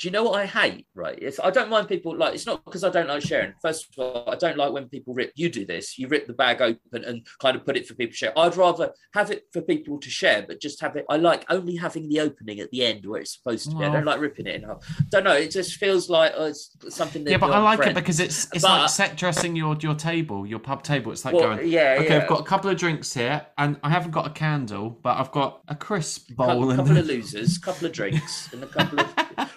Do 0.00 0.08
you 0.08 0.12
know 0.12 0.24
what 0.24 0.40
I 0.40 0.46
hate? 0.46 0.86
Right, 0.94 1.18
it's 1.20 1.38
I 1.38 1.50
don't 1.50 1.68
mind 1.68 1.86
people 1.86 2.16
like. 2.16 2.34
It's 2.34 2.46
not 2.46 2.64
because 2.64 2.84
I 2.84 2.88
don't 2.88 3.06
like 3.06 3.20
sharing. 3.20 3.52
First 3.60 3.86
of 3.90 4.02
all, 4.02 4.30
I 4.30 4.34
don't 4.34 4.56
like 4.56 4.72
when 4.72 4.88
people 4.88 5.12
rip. 5.12 5.30
You 5.34 5.50
do 5.50 5.66
this. 5.66 5.98
You 5.98 6.08
rip 6.08 6.26
the 6.26 6.32
bag 6.32 6.62
open 6.62 7.04
and 7.04 7.26
kind 7.38 7.54
of 7.54 7.66
put 7.66 7.76
it 7.76 7.86
for 7.86 7.92
people 7.92 8.12
to 8.12 8.16
share. 8.16 8.38
I'd 8.38 8.56
rather 8.56 8.94
have 9.12 9.30
it 9.30 9.44
for 9.52 9.60
people 9.60 9.98
to 10.00 10.08
share, 10.08 10.42
but 10.48 10.58
just 10.58 10.80
have 10.80 10.96
it. 10.96 11.04
I 11.10 11.18
like 11.18 11.44
only 11.50 11.76
having 11.76 12.08
the 12.08 12.20
opening 12.20 12.60
at 12.60 12.70
the 12.70 12.82
end 12.82 13.04
where 13.04 13.20
it's 13.20 13.36
supposed 13.36 13.68
to 13.68 13.76
be. 13.76 13.84
I 13.84 13.92
don't 13.92 14.08
oh. 14.08 14.10
like 14.10 14.20
ripping 14.20 14.46
it 14.46 14.54
in 14.54 14.62
half. 14.62 14.82
Don't 15.10 15.24
know. 15.24 15.34
It 15.34 15.50
just 15.50 15.76
feels 15.76 16.08
like 16.08 16.32
oh, 16.34 16.46
it's 16.46 16.74
something 16.88 17.22
that. 17.24 17.32
Yeah, 17.32 17.36
but 17.36 17.50
I 17.50 17.58
like 17.58 17.76
friend- 17.76 17.90
it 17.90 17.94
because 18.00 18.20
it's 18.20 18.48
it's 18.54 18.62
But- 18.62 18.80
like 18.80 18.88
set 18.88 19.18
dressing 19.18 19.54
your 19.54 19.76
your 19.80 19.94
table, 19.94 20.46
your 20.46 20.60
pub 20.60 20.82
table. 20.82 21.12
It's 21.12 21.26
like 21.26 21.34
Well, 21.34 21.56
going. 21.56 21.68
yeah, 21.68 21.96
Okay, 21.98 22.08
yeah. 22.08 22.22
I've 22.22 22.28
got 22.28 22.40
a 22.40 22.44
couple 22.44 22.70
of 22.70 22.78
drinks 22.78 23.12
here, 23.12 23.44
and 23.58 23.76
I 23.82 23.90
haven't 23.90 24.12
got 24.12 24.26
a 24.26 24.30
candle, 24.30 24.98
but 25.02 25.18
I've 25.18 25.30
got 25.30 25.60
a 25.68 25.74
crisp 25.74 26.34
bowl. 26.34 26.46
couple, 26.46 26.70
and 26.70 26.78
couple 26.78 26.96
of 26.96 27.06
losers, 27.14 27.58
a 27.58 27.60
couple 27.60 27.86
of 27.86 27.92
drinks, 27.92 28.50
and 28.54 28.64
a 28.64 28.66
couple 28.66 29.00
of. 29.00 29.14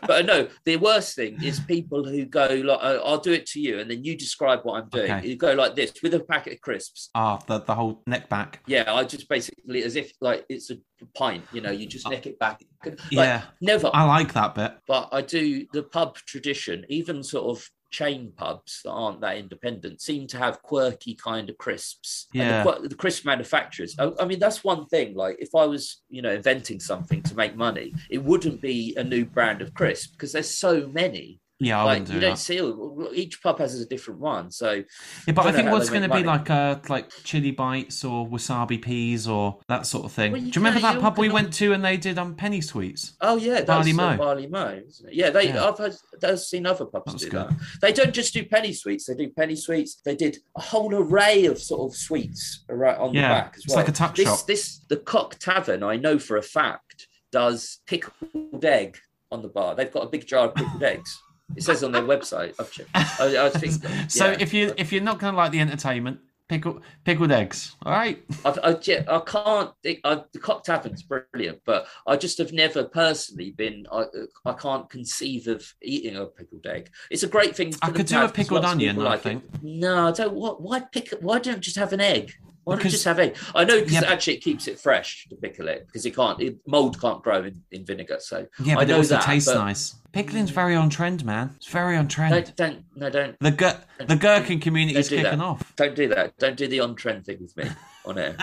But 0.08 0.26
no, 0.26 0.48
the 0.66 0.78
worst 0.78 1.16
thing 1.16 1.42
is 1.44 1.60
people 1.60 2.04
who 2.04 2.26
go 2.26 2.46
like, 2.48 2.80
oh, 2.82 3.02
"I'll 3.06 3.18
do 3.20 3.32
it 3.34 3.46
to 3.48 3.60
you," 3.60 3.80
and 3.80 3.90
then 3.90 4.04
you 4.04 4.18
describe 4.18 4.62
what 4.64 4.82
I'm 4.82 4.90
doing. 4.90 5.12
Okay. 5.12 5.28
You 5.28 5.36
go 5.36 5.54
like 5.54 5.76
this 5.76 5.94
with 6.04 6.14
a 6.14 6.20
packet 6.20 6.54
of 6.54 6.62
crisps. 6.62 7.10
ah, 7.16 7.38
the 7.48 7.60
the 7.60 7.76
whole 7.76 8.02
neck 8.08 8.30
back. 8.30 8.62
Yeah, 8.68 8.94
I 8.94 9.04
just 9.04 9.28
basically 9.30 9.84
as 9.84 9.96
if 9.96 10.12
like 10.22 10.46
it's 10.50 10.70
a 10.72 10.76
pint. 11.16 11.44
You 11.54 11.62
know, 11.62 11.72
you 11.72 11.86
just 11.88 12.10
neck 12.10 12.26
it 12.28 12.38
back. 12.40 12.62
Like, 12.86 13.00
Yeah, 13.12 13.44
never. 13.62 13.90
I 13.94 14.04
like 14.04 14.34
that 14.34 14.56
bit. 14.56 14.74
but 14.88 15.10
I 15.12 15.22
do 15.22 15.66
the 15.74 15.84
pub 15.84 16.16
tradition, 16.18 16.86
even 16.90 17.24
sort 17.24 17.46
of 17.58 17.70
chain 17.94 18.34
pubs 18.36 18.82
that 18.84 18.92
aren't 18.92 19.22
that 19.22 19.38
independent 19.38 20.02
seem 20.02 20.26
to 20.28 20.38
have 20.38 20.62
quirky 20.64 21.14
kind 21.14 21.48
of 21.50 21.58
crisps. 21.60 22.28
And 22.34 22.42
Yeah. 22.42 22.64
the, 22.64 22.90
the 22.90 22.96
crisp 22.96 23.24
manufacturers. 23.24 23.96
I, 24.00 24.12
I 24.20 24.26
mean, 24.26 24.40
that's 24.40 24.64
one 24.64 24.88
thing. 24.88 25.14
Like, 25.16 25.38
if 25.40 25.54
I 25.56 25.66
was, 25.66 26.02
you 26.10 26.24
know, 26.24 26.32
inventing 26.32 26.80
something 26.80 27.22
to 27.22 27.36
make 27.36 27.56
money, 27.56 27.94
it 28.10 28.22
wouldn't 28.24 28.62
be 28.62 28.96
a 28.98 29.04
new 29.04 29.26
brand 29.26 29.62
of 29.62 29.74
crisp 29.76 30.14
because 30.14 30.32
there's 30.32 30.50
so 30.50 30.88
many. 30.88 31.40
Yeah, 31.66 31.80
I 31.80 31.84
like, 31.84 31.90
wouldn't 31.92 32.08
do 32.08 32.14
you 32.16 32.20
that. 32.22 32.26
don't 32.28 32.38
see 32.38 32.62
all, 32.62 33.10
each 33.14 33.42
pub 33.42 33.60
has 33.60 33.80
a 33.80 33.86
different 33.86 34.20
one. 34.20 34.52
So 34.52 34.84
Yeah, 35.28 35.34
but 35.34 35.46
I 35.46 35.52
think 35.52 35.70
what's 35.72 35.90
going 35.90 36.04
to 36.08 36.14
be 36.16 36.24
like 36.24 36.50
uh 36.50 36.80
like 36.90 37.10
chili 37.24 37.52
bites 37.52 38.04
or 38.04 38.28
wasabi 38.28 38.82
peas 38.82 39.28
or 39.28 39.60
that 39.68 39.86
sort 39.86 40.06
of 40.06 40.12
thing. 40.12 40.32
Well, 40.32 40.42
do 40.42 40.48
you 40.48 40.54
remember 40.56 40.80
that 40.82 41.00
pub 41.02 41.18
we 41.18 41.30
went 41.30 41.54
to 41.54 41.74
and 41.74 41.84
they 41.84 41.98
did 41.98 42.18
um 42.18 42.36
penny 42.36 42.62
sweets? 42.62 43.14
Oh 43.22 43.38
yeah, 43.38 43.56
that's 43.56 43.66
Barley 43.68 43.94
Mow. 43.94 44.18
Barley 44.18 44.48
Mow, 44.48 44.82
isn't 44.88 45.10
it? 45.10 45.16
Yeah, 45.16 45.30
they. 45.30 45.48
Yeah. 45.50 45.66
I've 45.66 45.78
heard, 45.78 45.96
I've 46.24 46.40
seen 46.40 46.66
other 46.66 46.86
pubs 46.86 47.16
do 47.16 47.30
good. 47.30 47.50
that. 47.50 47.54
They 47.82 47.94
don't 47.94 48.14
just 48.14 48.34
do 48.34 48.46
penny 48.46 48.74
sweets. 48.74 49.06
They 49.06 49.16
do 49.16 49.30
penny 49.30 49.56
sweets. 49.56 50.02
They 50.04 50.16
did 50.16 50.38
a 50.58 50.62
whole 50.62 50.94
array 50.94 51.46
of 51.46 51.60
sort 51.60 51.92
of 51.92 51.96
sweets 51.98 52.64
right 52.70 52.98
on 52.98 53.14
Yeah, 53.14 53.22
the 53.22 53.42
back 53.42 53.54
as 53.58 53.66
well. 53.68 53.80
it's 53.80 53.88
like 53.88 53.88
a 53.88 53.92
tuck 53.92 54.16
this, 54.16 54.26
shop. 54.28 54.48
This 54.48 54.80
the 54.90 54.98
Cock 54.98 55.38
Tavern. 55.40 55.84
I 55.84 55.96
know 55.96 56.20
for 56.20 56.38
a 56.38 56.42
fact 56.42 57.08
does 57.32 57.80
pickled 57.88 58.64
egg 58.64 58.98
on 59.32 59.42
the 59.42 59.48
bar. 59.48 59.74
They've 59.76 59.92
got 59.92 60.04
a 60.04 60.10
big 60.10 60.28
jar 60.28 60.48
of 60.50 60.56
pickled 60.56 60.84
eggs. 60.84 61.20
It 61.56 61.64
says 61.64 61.84
on 61.84 61.92
their 61.92 62.04
website. 62.04 62.56
I've 62.60 62.72
checked. 62.72 62.90
I, 62.94 63.46
I 63.46 63.50
think. 63.60 64.12
So 64.12 64.32
if 64.32 64.54
you 64.54 64.74
if 64.78 64.92
you're 64.92 65.04
not 65.04 65.20
going 65.20 65.34
to 65.34 65.38
like 65.38 65.52
the 65.52 65.60
entertainment, 65.60 66.20
Pickle, 66.50 66.82
pickled 67.06 67.32
eggs. 67.32 67.78
All 67.86 67.94
right. 67.94 68.22
I've, 68.44 68.60
I, 68.62 68.78
yeah, 68.84 69.04
I 69.08 69.20
can't. 69.20 69.72
I, 70.04 70.24
the 70.34 70.40
cock 70.40 70.66
tavern's 70.66 71.02
brilliant, 71.02 71.62
but 71.66 71.88
I 72.06 72.18
just 72.18 72.38
have 72.38 72.52
never 72.52 72.84
personally 72.84 73.52
been. 73.52 73.88
I, 73.90 74.06
I 74.44 74.52
can't 74.52 74.90
conceive 74.90 75.48
of 75.48 75.66
eating 75.82 76.18
a 76.18 76.26
pickled 76.26 76.68
egg. 76.68 76.90
It's 77.10 77.24
a 77.24 77.28
great 77.28 77.56
thing. 77.56 77.74
I 77.82 77.92
could 77.92 78.08
do 78.08 78.22
a 78.22 78.28
pickled 78.28 78.66
onion, 78.66 79.00
I 79.00 79.04
like 79.04 79.20
it. 79.20 79.24
think. 79.24 79.44
No, 79.64 80.10
I 80.10 80.12
don't. 80.12 80.34
What? 80.34 80.62
Why 80.62 80.82
pick? 80.82 81.14
Why 81.22 81.40
don't 81.40 81.56
you 81.56 81.62
just 81.62 81.78
have 81.78 81.94
an 81.94 82.02
egg? 82.02 82.34
Why 82.64 82.74
don't 82.74 82.80
Because- 82.80 82.92
just 82.94 83.06
have 83.06 83.20
egg? 83.20 83.36
I 83.56 83.64
know 83.66 83.80
because 83.80 83.94
Yeah, 83.94 84.04
actually 84.06 84.36
it 84.36 84.42
keeps 84.42 84.68
it 84.68 84.80
fresh 84.80 85.28
to 85.30 85.36
pickle 85.36 85.68
it 85.68 85.86
because 85.88 86.06
it 86.06 86.16
can't. 86.16 86.42
It, 86.42 86.58
mold 86.66 87.00
can't 87.00 87.22
grow 87.24 87.44
in, 87.44 87.62
in 87.72 87.86
vinegar. 87.86 88.18
So 88.20 88.48
Yeah, 88.64 88.74
I 88.74 88.76
but 88.86 88.90
it 88.90 88.94
also 88.94 89.16
that, 89.16 89.24
tastes 89.24 89.54
nice. 89.54 89.96
Pickling's 90.14 90.52
very 90.52 90.76
on 90.76 90.90
trend, 90.92 91.26
man. 91.26 91.54
It's 91.58 91.66
very 91.68 91.98
on 91.98 92.08
trend. 92.08 92.34
no, 92.36 92.42
don't. 92.56 92.84
No, 92.96 93.10
don't. 93.10 93.40
the 93.40 93.50
gur- 93.52 93.82
the 94.06 94.16
gherkin 94.16 94.60
community 94.60 94.98
is 95.00 95.10
kicking 95.10 95.24
that. 95.24 95.40
off. 95.40 95.76
Don't 95.76 95.96
do 95.96 96.08
that. 96.10 96.38
Don't 96.38 96.56
do 96.56 96.68
the 96.68 96.82
on 96.82 96.94
trend 96.96 97.26
thing 97.26 97.40
with 97.42 97.58
me 97.58 97.66
on 98.06 98.20
air. 98.20 98.36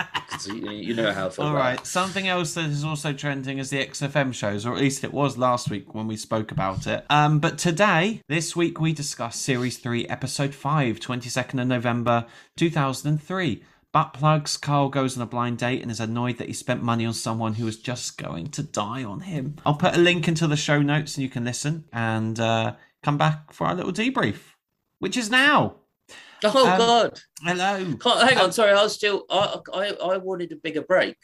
you, 0.47 0.69
you 0.71 0.93
know 0.93 1.13
how 1.13 1.27
I 1.27 1.29
feel. 1.29 1.45
All 1.45 1.55
about 1.55 1.87
Something 1.87 2.27
else 2.27 2.55
that 2.55 2.65
is 2.65 2.83
also 2.83 3.13
trending 3.13 3.57
is 3.57 3.69
the 3.69 3.77
XFM 3.85 4.33
shows, 4.33 4.65
or 4.65 4.73
at 4.73 4.79
least 4.79 5.05
it 5.05 5.13
was 5.13 5.37
last 5.37 5.69
week 5.69 5.95
when 5.95 6.07
we 6.07 6.17
spoke 6.17 6.51
about 6.51 6.87
it. 6.87 7.05
Um, 7.09 7.39
but 7.39 7.57
today, 7.57 8.21
this 8.27 8.53
week, 8.53 8.81
we 8.81 8.91
discuss 8.91 9.37
Series 9.37 9.77
3, 9.77 10.07
Episode 10.07 10.53
5, 10.53 10.99
22nd 10.99 11.61
of 11.61 11.67
November 11.67 12.25
2003. 12.57 13.63
Butt 13.93 14.13
plugs, 14.13 14.55
Karl 14.55 14.87
goes 14.87 15.17
on 15.17 15.23
a 15.23 15.25
blind 15.25 15.57
date 15.57 15.81
and 15.81 15.91
is 15.91 15.99
annoyed 15.99 16.37
that 16.37 16.47
he 16.47 16.53
spent 16.53 16.81
money 16.81 17.05
on 17.05 17.13
someone 17.13 17.55
who 17.55 17.65
was 17.65 17.77
just 17.77 18.17
going 18.17 18.47
to 18.51 18.63
die 18.63 19.03
on 19.03 19.19
him. 19.21 19.57
I'll 19.65 19.73
put 19.75 19.95
a 19.95 19.99
link 19.99 20.29
into 20.29 20.47
the 20.47 20.55
show 20.55 20.81
notes 20.81 21.15
and 21.17 21.23
you 21.23 21.29
can 21.29 21.43
listen 21.43 21.83
and 21.91 22.39
uh, 22.39 22.75
come 23.03 23.17
back 23.17 23.51
for 23.51 23.67
our 23.67 23.75
little 23.75 23.91
debrief, 23.91 24.37
which 24.99 25.17
is 25.17 25.29
now. 25.29 25.75
Oh 26.43 26.67
Um, 26.71 26.77
God! 26.77 27.19
Hello. 27.43 27.95
Can't, 27.99 28.29
hang 28.29 28.37
on, 28.39 28.51
sorry. 28.51 28.71
I 28.71 28.81
was 28.81 28.93
still. 28.93 29.25
I, 29.29 29.57
I 29.73 29.87
I 30.13 30.17
wanted 30.17 30.51
a 30.51 30.55
bigger 30.55 30.81
break. 30.81 31.15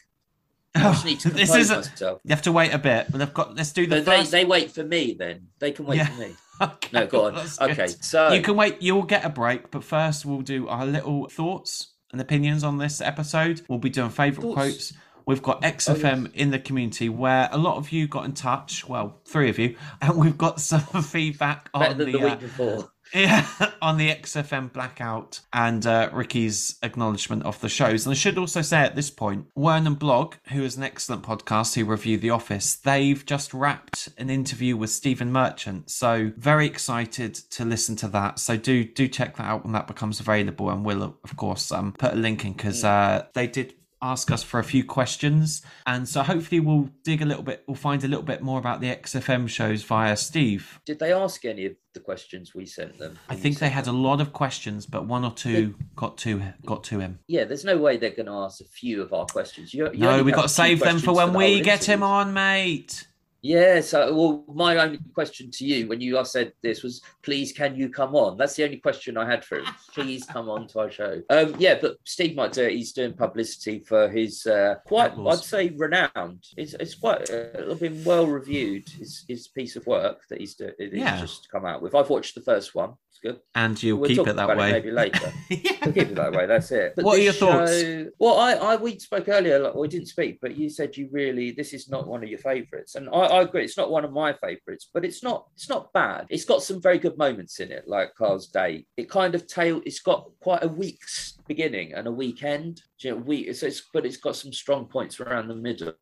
I 0.76 0.80
just 0.92 1.04
need 1.04 1.18
to 1.20 1.30
this 1.30 1.52
is 1.54 1.70
a, 1.70 1.76
myself. 1.76 2.20
you 2.24 2.30
have 2.30 2.42
to 2.42 2.52
wait 2.52 2.72
a 2.72 2.78
bit, 2.78 3.06
but 3.10 3.20
I've 3.20 3.34
got. 3.34 3.56
Let's 3.56 3.72
do 3.72 3.86
the 3.86 4.00
they, 4.00 4.22
they 4.24 4.44
wait 4.44 4.70
for 4.70 4.84
me. 4.84 5.16
Then 5.18 5.48
they 5.58 5.72
can 5.72 5.86
wait 5.86 5.96
Yeah. 5.96 6.06
for 6.06 6.20
me. 6.20 6.36
Okay, 6.60 6.88
No, 6.92 7.06
go 7.06 7.26
on. 7.26 7.34
that's 7.36 7.56
good. 7.56 7.70
Okay, 7.70 7.86
so 8.00 8.32
You 8.32 8.42
can 8.42 8.56
wait. 8.56 8.80
You'll 8.82 9.04
get 9.04 9.24
a 9.24 9.28
break, 9.28 9.70
but 9.70 9.82
first 9.84 10.24
we'll 10.26 10.40
do 10.42 10.66
our 10.68 10.84
little 10.86 11.28
thoughts 11.28 11.94
and 12.12 12.20
opinions 12.20 12.64
on 12.64 12.78
this 12.78 13.00
episode. 13.00 13.62
We'll 13.68 13.78
be 13.78 13.90
doing 13.90 14.10
favourite 14.10 14.54
quotes. 14.54 14.92
We've 15.26 15.42
got 15.42 15.60
XFM 15.60 16.34
in 16.34 16.50
the 16.50 16.58
community 16.58 17.10
where 17.10 17.50
a 17.52 17.58
lot 17.58 17.76
of 17.76 17.92
you 17.92 18.08
got 18.08 18.24
in 18.24 18.32
touch. 18.32 18.88
Well, 18.88 19.20
three 19.26 19.50
of 19.50 19.58
you, 19.58 19.76
and 20.00 20.16
we've 20.16 20.38
got 20.38 20.60
some 20.60 20.80
feedback 21.02 21.70
better 21.72 21.92
on 21.92 21.98
the, 21.98 22.04
the 22.06 22.80
uh. 22.80 22.82
Yeah, 23.14 23.46
on 23.82 23.96
the 23.96 24.10
XFM 24.10 24.72
blackout 24.72 25.40
and 25.52 25.86
uh, 25.86 26.10
Ricky's 26.12 26.78
acknowledgement 26.82 27.44
of 27.44 27.60
the 27.60 27.68
shows. 27.68 28.06
And 28.06 28.12
I 28.12 28.16
should 28.16 28.38
also 28.38 28.62
say 28.62 28.78
at 28.78 28.96
this 28.96 29.10
point, 29.10 29.46
Wern 29.56 29.86
and 29.86 29.98
Blog, 29.98 30.34
who 30.48 30.62
is 30.62 30.76
an 30.76 30.82
excellent 30.82 31.22
podcast 31.22 31.74
who 31.74 31.84
review 31.84 32.18
The 32.18 32.30
Office, 32.30 32.76
they've 32.76 33.24
just 33.24 33.54
wrapped 33.54 34.08
an 34.18 34.30
interview 34.30 34.76
with 34.76 34.90
Stephen 34.90 35.32
Merchant. 35.32 35.90
So 35.90 36.32
very 36.36 36.66
excited 36.66 37.34
to 37.34 37.64
listen 37.64 37.96
to 37.96 38.08
that. 38.08 38.38
So 38.38 38.56
do 38.56 38.84
do 38.84 39.08
check 39.08 39.36
that 39.36 39.44
out 39.44 39.64
when 39.64 39.72
that 39.72 39.86
becomes 39.86 40.20
available, 40.20 40.70
and 40.70 40.84
we'll 40.84 41.02
of 41.02 41.36
course 41.36 41.72
um, 41.72 41.92
put 41.92 42.12
a 42.12 42.16
link 42.16 42.44
in 42.44 42.52
because 42.52 42.84
uh, 42.84 43.26
they 43.34 43.46
did 43.46 43.74
ask 44.02 44.30
us 44.30 44.42
for 44.42 44.60
a 44.60 44.64
few 44.64 44.84
questions 44.84 45.62
and 45.86 46.08
so 46.08 46.22
hopefully 46.22 46.60
we'll 46.60 46.88
dig 47.04 47.22
a 47.22 47.24
little 47.24 47.42
bit 47.42 47.64
we'll 47.66 47.74
find 47.74 48.04
a 48.04 48.08
little 48.08 48.24
bit 48.24 48.42
more 48.42 48.58
about 48.58 48.80
the 48.80 48.88
xfm 48.88 49.48
shows 49.48 49.82
via 49.82 50.16
steve 50.16 50.80
Did 50.86 50.98
they 50.98 51.12
ask 51.12 51.44
any 51.44 51.66
of 51.66 51.72
the 51.98 52.04
questions 52.04 52.54
we 52.54 52.66
sent 52.66 52.98
them? 52.98 53.18
I 53.28 53.34
think 53.34 53.58
they 53.58 53.68
had 53.68 53.86
a 53.86 53.92
lot 53.92 54.20
of 54.20 54.32
questions, 54.32 54.86
but 54.86 55.06
one 55.06 55.24
or 55.24 55.32
two 55.32 55.74
got 55.96 56.16
to 56.18 56.42
got 56.64 56.84
to 56.84 57.00
him. 57.00 57.18
Yeah, 57.26 57.44
there's 57.44 57.64
no 57.64 57.76
way 57.78 57.96
they're 57.96 58.10
going 58.10 58.26
to 58.26 58.32
ask 58.32 58.60
a 58.60 58.64
few 58.64 59.02
of 59.02 59.12
our 59.12 59.26
questions. 59.26 59.74
You, 59.74 59.90
you 59.92 59.98
No, 59.98 60.22
we 60.22 60.30
have 60.30 60.36
got 60.36 60.42
to 60.42 60.48
save 60.48 60.80
them 60.80 60.98
for 60.98 61.14
when 61.14 61.32
we 61.32 61.60
get 61.60 61.84
him 61.88 62.02
on, 62.02 62.32
mate. 62.32 63.07
Yeah, 63.40 63.80
so 63.80 64.12
well, 64.14 64.44
my 64.52 64.76
only 64.78 64.98
question 65.14 65.50
to 65.52 65.64
you 65.64 65.86
when 65.86 66.00
you 66.00 66.18
I 66.18 66.24
said 66.24 66.52
this 66.62 66.82
was, 66.82 67.02
please, 67.22 67.52
can 67.52 67.76
you 67.76 67.88
come 67.88 68.16
on? 68.16 68.36
That's 68.36 68.56
the 68.56 68.64
only 68.64 68.78
question 68.78 69.16
I 69.16 69.26
had 69.30 69.44
for 69.44 69.58
him. 69.58 69.66
Please 69.94 70.24
come 70.26 70.48
on 70.48 70.66
to 70.68 70.80
our 70.80 70.90
show. 70.90 71.22
Um, 71.30 71.54
yeah, 71.58 71.78
but 71.80 71.98
Steve 72.04 72.34
might 72.36 72.52
do 72.52 72.64
it. 72.64 72.72
He's 72.72 72.92
doing 72.92 73.12
publicity 73.12 73.78
for 73.80 74.08
his 74.08 74.44
uh, 74.46 74.76
quite, 74.86 75.12
I'd 75.16 75.38
say, 75.38 75.68
renowned. 75.70 76.44
It's, 76.56 76.74
it's 76.74 76.94
quite 76.96 77.30
uh, 77.30 77.74
been 77.74 78.02
well 78.04 78.26
reviewed. 78.26 78.88
His 78.88 79.24
his 79.28 79.48
piece 79.48 79.76
of 79.76 79.86
work 79.86 80.20
that 80.30 80.40
he's, 80.40 80.54
do, 80.54 80.70
that 80.78 80.92
he's 80.92 81.00
Yeah. 81.00 81.20
just 81.20 81.48
come 81.50 81.64
out 81.64 81.80
with. 81.82 81.94
I've 81.94 82.10
watched 82.10 82.34
the 82.34 82.40
first 82.42 82.74
one. 82.74 82.94
It's 83.22 83.34
good. 83.34 83.40
And 83.54 83.80
you'll 83.82 83.98
We'll 83.98 84.08
keep 84.08 84.18
talk 84.18 84.28
it 84.28 84.36
that 84.36 84.44
about 84.44 84.58
way. 84.58 84.72
maybe 84.72 84.90
later. 84.90 85.32
yeah. 85.50 85.72
We'll 85.84 85.94
keep 85.94 86.08
it 86.08 86.14
that 86.16 86.32
way. 86.32 86.46
That's 86.46 86.70
it. 86.70 86.92
But 86.96 87.04
What 87.04 87.14
are 87.14 87.22
this 87.22 87.40
your 87.40 87.50
thoughts? 87.50 88.12
well, 88.18 88.38
I, 88.38 88.52
I 88.52 88.76
we 88.76 88.98
spoke 88.98 89.28
earlier. 89.28 89.58
Like, 89.58 89.74
we 89.74 89.88
didn't 89.88 90.08
speak, 90.08 90.38
but 90.40 90.56
you 90.56 90.68
said 90.68 90.96
you 90.96 91.08
really 91.10 91.50
this 91.52 91.72
is 91.72 91.88
not 91.88 92.06
one 92.06 92.22
of 92.22 92.28
your 92.28 92.38
favourites, 92.38 92.94
and 92.94 93.08
I, 93.08 93.12
I 93.38 93.42
agree. 93.42 93.64
It's 93.64 93.76
not 93.76 93.90
one 93.90 94.04
of 94.04 94.12
my 94.12 94.32
favourites, 94.34 94.88
but 94.92 95.04
it's 95.04 95.22
not 95.22 95.46
it's 95.54 95.68
not 95.68 95.92
bad. 95.92 96.26
It's 96.30 96.44
got 96.44 96.62
some 96.62 96.80
very 96.82 96.98
good 96.98 97.16
moments 97.16 97.58
in 97.60 97.72
it, 97.72 97.84
like 97.88 98.14
Karl's 98.16 98.48
Day. 98.48 98.86
It 98.96 99.08
kind 99.10 99.34
of 99.34 99.46
tail. 99.46 99.80
It's 99.86 100.00
got 100.00 100.30
quite 100.40 100.62
a 100.62 100.68
weak 100.68 101.00
s- 101.04 101.38
beginning 101.46 101.94
and 101.94 102.06
a 102.06 102.12
weekend. 102.12 102.82
You 103.00 103.12
know, 103.12 103.16
week. 103.18 103.54
So 103.54 103.66
it's 103.66 103.82
but 103.92 104.04
it's 104.04 104.16
got 104.16 104.36
some 104.36 104.52
strong 104.52 104.86
points 104.86 105.20
around 105.20 105.48
the 105.48 105.54
middle. 105.54 105.94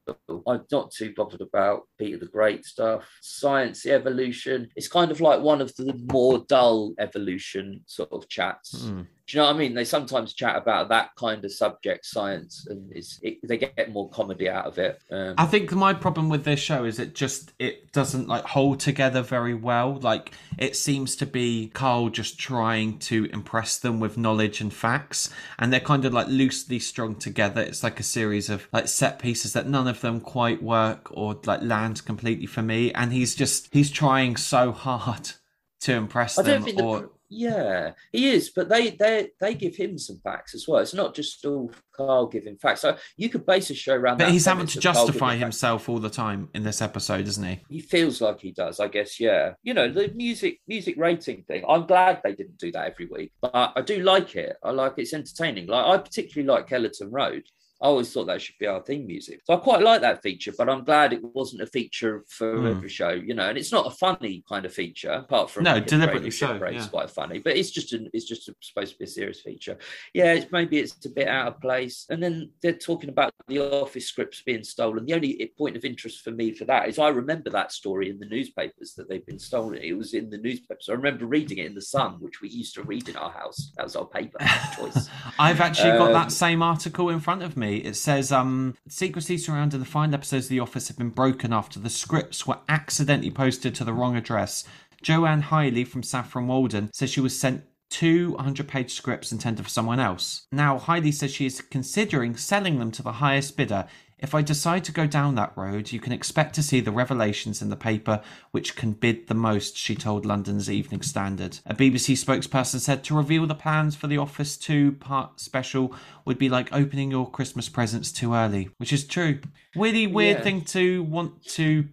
I'm 0.47 0.65
not 0.73 0.91
too 0.91 1.12
bothered 1.17 1.43
about 1.43 1.83
Peter 1.99 2.19
the 2.19 2.26
Great 2.26 2.65
stuff. 2.65 3.09
Science, 3.21 3.83
the 3.83 3.93
evolution. 3.93 4.69
It's 4.76 4.88
kind 4.88 5.11
of 5.11 5.21
like 5.21 5.41
one 5.41 5.61
of 5.61 5.75
the 5.76 5.95
more 6.11 6.45
dull 6.49 6.95
evolution 6.99 7.83
sort 7.87 8.12
of 8.12 8.29
chats. 8.29 8.87
Hmm. 8.87 9.03
Do 9.26 9.37
you 9.37 9.42
know 9.42 9.49
what 9.49 9.56
I 9.56 9.59
mean? 9.59 9.75
They 9.75 9.85
sometimes 9.85 10.35
chat 10.35 10.54
about 10.54 10.88
that 10.90 11.11
kind 11.16 11.45
of 11.45 11.52
subject, 11.52 12.06
science, 12.06 12.64
and 12.71 12.92
it's, 12.92 13.18
it, 13.23 13.38
they 13.42 13.59
get 13.59 13.90
more 13.90 14.09
comedy 14.11 14.49
out 14.49 14.66
of 14.66 14.78
it. 14.78 15.00
Um, 15.11 15.35
I 15.37 15.47
think 15.47 15.73
my 15.73 15.95
problem 15.95 16.28
with 16.28 16.45
this 16.45 16.61
show 16.61 16.85
is 16.85 17.00
it 17.00 17.16
just 17.16 17.52
it 17.59 17.90
doesn't 17.90 18.28
like 18.28 18.45
hold 18.45 18.78
together 18.78 19.23
very 19.23 19.54
well. 19.54 19.95
Like 19.97 20.30
it 20.59 20.76
seems 20.76 21.16
to 21.16 21.26
be 21.26 21.73
Karl 21.75 22.09
just 22.09 22.38
trying 22.38 23.00
to 23.00 23.25
impress 23.33 23.78
them 23.78 23.99
with 23.99 24.16
knowledge 24.16 24.61
and 24.61 24.73
facts, 24.73 25.28
and 25.59 25.73
they're 25.73 25.80
kind 25.80 26.04
of 26.04 26.12
like 26.12 26.28
loosely 26.28 26.78
strung 26.78 27.16
together. 27.16 27.61
It's 27.61 27.83
like 27.83 27.99
a 27.99 28.04
series 28.04 28.49
of 28.49 28.68
like 28.73 28.87
set 28.87 29.18
pieces 29.18 29.54
that 29.54 29.66
none 29.68 29.88
of 29.88 30.02
them 30.02 30.21
quite 30.21 30.62
work 30.62 31.09
or 31.11 31.40
like 31.45 31.62
land 31.62 32.04
completely 32.04 32.47
for 32.47 32.62
me. 32.62 32.92
And 32.92 33.12
he's 33.12 33.35
just 33.35 33.73
he's 33.73 33.90
trying 33.90 34.37
so 34.37 34.71
hard 34.71 35.33
to 35.80 35.95
impress 35.95 36.37
them. 36.37 36.62
the 36.62 36.80
or 36.80 37.00
pr- 37.00 37.06
yeah 37.28 37.92
he 38.12 38.28
is, 38.30 38.50
but 38.50 38.68
they 38.68 38.90
they 38.90 39.30
they 39.40 39.54
give 39.54 39.76
him 39.76 39.99
some 39.99 40.18
facts 40.23 40.54
as 40.54 40.66
well. 40.68 40.80
It's 40.80 40.95
not 40.95 41.14
just 41.14 41.45
all 41.45 41.71
Karl 41.92 42.26
giving 42.26 42.56
facts. 42.56 42.83
So 42.83 42.97
you 43.16 43.28
could 43.28 43.47
base 43.47 43.71
a 43.71 43.75
show 43.75 43.95
around. 43.95 44.18
but 44.18 44.30
he's 44.30 44.47
having 44.47 44.66
to 44.66 44.80
justify 44.80 45.33
giving 45.35 45.40
facts. 45.40 45.40
himself 45.40 45.88
all 45.88 45.99
the 45.99 46.11
time 46.11 46.49
in 46.54 46.62
this 46.62 46.83
episode, 46.83 47.26
isn't 47.26 47.45
he? 47.45 47.61
He 47.68 47.80
feels 47.80 48.21
like 48.21 48.40
he 48.40 48.52
does, 48.52 48.80
I 48.80 48.88
guess. 48.88 49.18
Yeah, 49.18 49.54
you 49.62 49.75
know 49.75 49.90
the 49.90 50.09
music 50.14 50.61
music 50.66 50.97
rating 50.99 51.42
thing. 51.45 51.64
I'm 51.68 51.87
glad 51.87 52.21
they 52.23 52.35
didn't 52.35 52.59
do 52.59 52.73
that 52.73 52.87
every 52.87 53.06
week, 53.06 53.33
but 53.40 53.50
I, 53.54 53.73
I 53.76 53.80
do 53.83 54.00
like 54.00 54.37
it. 54.37 54.56
I 54.62 54.71
like 54.71 54.95
it's 54.97 55.14
entertaining. 55.14 55.66
Like 55.66 55.87
I 55.87 55.99
particularly 55.99 56.47
like 56.47 56.68
Kellerton 56.68 57.11
Road. 57.11 57.45
I 57.83 57.87
always 57.87 58.11
thought 58.12 58.26
that 58.26 58.40
should 58.40 58.56
be 58.59 58.66
our 58.66 58.80
theme 58.83 59.06
music. 59.06 59.40
So 59.45 59.52
I 59.54 59.59
quite 59.59 59.83
like 59.83 60.00
that 60.00 60.23
feature, 60.23 60.52
but 60.56 60.68
I'm 60.71 60.83
glad 60.85 61.12
it 61.12 61.23
wasn't 61.23 61.61
a 61.62 61.66
feature 61.66 62.25
for 62.28 62.61
Hmm. 62.61 62.66
every 62.68 62.88
show, 62.88 63.11
you 63.11 63.35
know. 63.35 63.49
And 63.49 63.59
it's 63.59 63.71
not 63.73 63.87
a 63.87 63.90
funny 63.90 64.42
kind 64.49 64.64
of 64.64 64.73
feature, 64.73 65.11
apart 65.11 65.50
from 65.50 65.64
No, 65.64 65.78
deliberately 65.80 66.30
so, 66.30 66.59
Parade 66.59 66.75
yeah. 66.75 66.80
is 66.80 66.87
quite 66.87 67.11
funny, 67.11 67.38
but 67.38 67.54
it's 67.56 67.71
just 67.71 67.92
an, 67.92 68.09
it's 68.14 68.25
just 68.25 68.49
a, 68.49 68.54
supposed 68.61 68.92
to 68.95 68.99
be 68.99 69.04
a 69.04 69.09
serious 69.09 69.40
feature. 69.42 69.76
Yeah, 70.14 70.33
it's 70.33 70.50
maybe 70.50 70.78
it's 70.78 71.04
a 71.04 71.11
bit 71.11 71.28
out 71.28 71.49
of 71.49 71.61
place. 71.61 72.06
And 72.09 72.23
then 72.23 72.50
they're 72.62 72.73
talking 72.73 73.11
about 73.11 73.33
the 73.49 73.59
office 73.61 74.06
scripts 74.06 74.40
being 74.42 74.64
stolen. 74.64 75.04
The 75.04 75.14
only 75.14 75.52
point 75.59 75.76
of 75.76 75.85
interest 75.85 76.23
for 76.25 76.30
me 76.30 76.52
for 76.52 76.64
that 76.64 76.88
is 76.88 76.99
I 76.99 77.09
remember 77.09 77.50
that 77.50 77.73
story 77.73 78.09
in 78.09 78.18
the 78.18 78.26
newspapers 78.26 78.95
that 78.95 79.09
they've 79.09 79.26
been 79.26 79.38
stolen. 79.38 79.83
It 79.83 79.92
was 79.92 80.14
in 80.14 80.30
the 80.30 80.38
newspapers. 80.38 80.88
I 80.88 80.95
remember 80.95 81.26
reading 81.26 81.59
it 81.59 81.66
in 81.66 81.75
the 81.75 81.83
Sun, 81.83 82.12
which 82.21 82.40
we 82.40 82.49
used 82.49 82.75
to 82.76 82.83
read 82.85 83.09
in 83.11 83.16
our 83.16 83.30
house. 83.30 83.73
That 83.76 83.85
was 83.85 83.97
our 83.97 84.06
paper 84.06 84.38
choice. 84.76 85.09
I've 85.38 85.61
actually 85.61 85.90
got 85.99 86.09
Um, 86.09 86.12
that 86.14 86.33
same 86.33 86.62
article 86.62 87.11
in 87.11 87.21
front 87.21 87.42
of 87.42 87.56
me. 87.56 87.65
It 87.75 87.96
says 87.96 88.32
um, 88.32 88.75
secrecy 88.88 89.38
surrounding 89.38 89.80
the 89.80 89.87
final 89.87 90.14
episodes 90.14 90.46
of 90.46 90.50
The 90.50 90.61
Office 90.61 90.88
have 90.88 90.99
been 90.99 91.11
broken 91.11 91.52
after 91.52 91.78
the 91.78 91.90
scripts 91.90 92.46
were 92.46 92.58
accidentally 92.68 93.30
posted 93.30 93.75
to 93.75 93.85
the 93.85 93.92
wrong 93.92 94.16
address. 94.16 94.64
Joanne 95.02 95.42
Hiley 95.42 95.87
from 95.87 96.02
Saffron 96.02 96.46
Walden 96.46 96.90
says 96.92 97.11
she 97.11 97.20
was 97.20 97.38
sent 97.38 97.64
two 97.90 98.32
100 98.32 98.66
page 98.66 98.92
scripts 98.94 99.32
intended 99.32 99.62
for 99.62 99.70
someone 99.70 100.00
else. 100.00 100.46
Now, 100.50 100.78
Hiley 100.78 101.12
says 101.12 101.32
she 101.32 101.46
is 101.46 101.61
considering 101.61 102.37
selling 102.37 102.78
them 102.78 102.90
to 102.92 103.02
the 103.02 103.12
highest 103.12 103.56
bidder. 103.56 103.87
If 104.18 104.35
I 104.35 104.40
decide 104.40 104.82
to 104.85 104.92
go 104.92 105.06
down 105.06 105.35
that 105.35 105.52
road, 105.56 105.92
you 105.92 106.00
can 106.00 106.12
expect 106.12 106.54
to 106.54 106.62
see 106.62 106.80
the 106.80 106.90
revelations 106.90 107.61
in 107.61 107.68
the 107.68 107.76
paper 107.76 108.23
which 108.50 108.75
can 108.75 108.92
bid 108.92 109.26
the 109.26 109.35
most, 109.35 109.76
she 109.76 109.94
told 109.94 110.25
London's 110.25 110.70
Evening 110.70 111.02
Standard. 111.02 111.58
A 111.66 111.75
BBC 111.75 112.14
spokesperson 112.14 112.80
said 112.80 113.04
to 113.04 113.14
reveal 113.16 113.46
the 113.46 113.54
plans 113.54 113.94
for 113.94 114.06
the 114.06 114.16
Office 114.16 114.56
2 114.56 114.92
part 114.92 115.38
special 115.38 115.94
would 116.25 116.38
be 116.38 116.49
like 116.49 116.73
opening 116.73 117.11
your 117.11 117.30
Christmas 117.30 117.68
presents 117.68 118.11
too 118.11 118.32
early, 118.32 118.70
which 118.78 118.92
is 118.92 119.06
true. 119.06 119.40
Really 119.75 120.06
weird 120.06 120.38
Yeah. 120.38 120.44
thing 120.44 120.61
to 120.62 121.02
want 121.02 121.44
to 121.49 121.87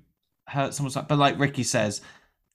hurt 0.48 0.74
someone's 0.74 0.96
like, 0.96 1.10
but 1.10 1.18
like 1.20 1.38
Ricky 1.38 1.64
says, 1.64 2.00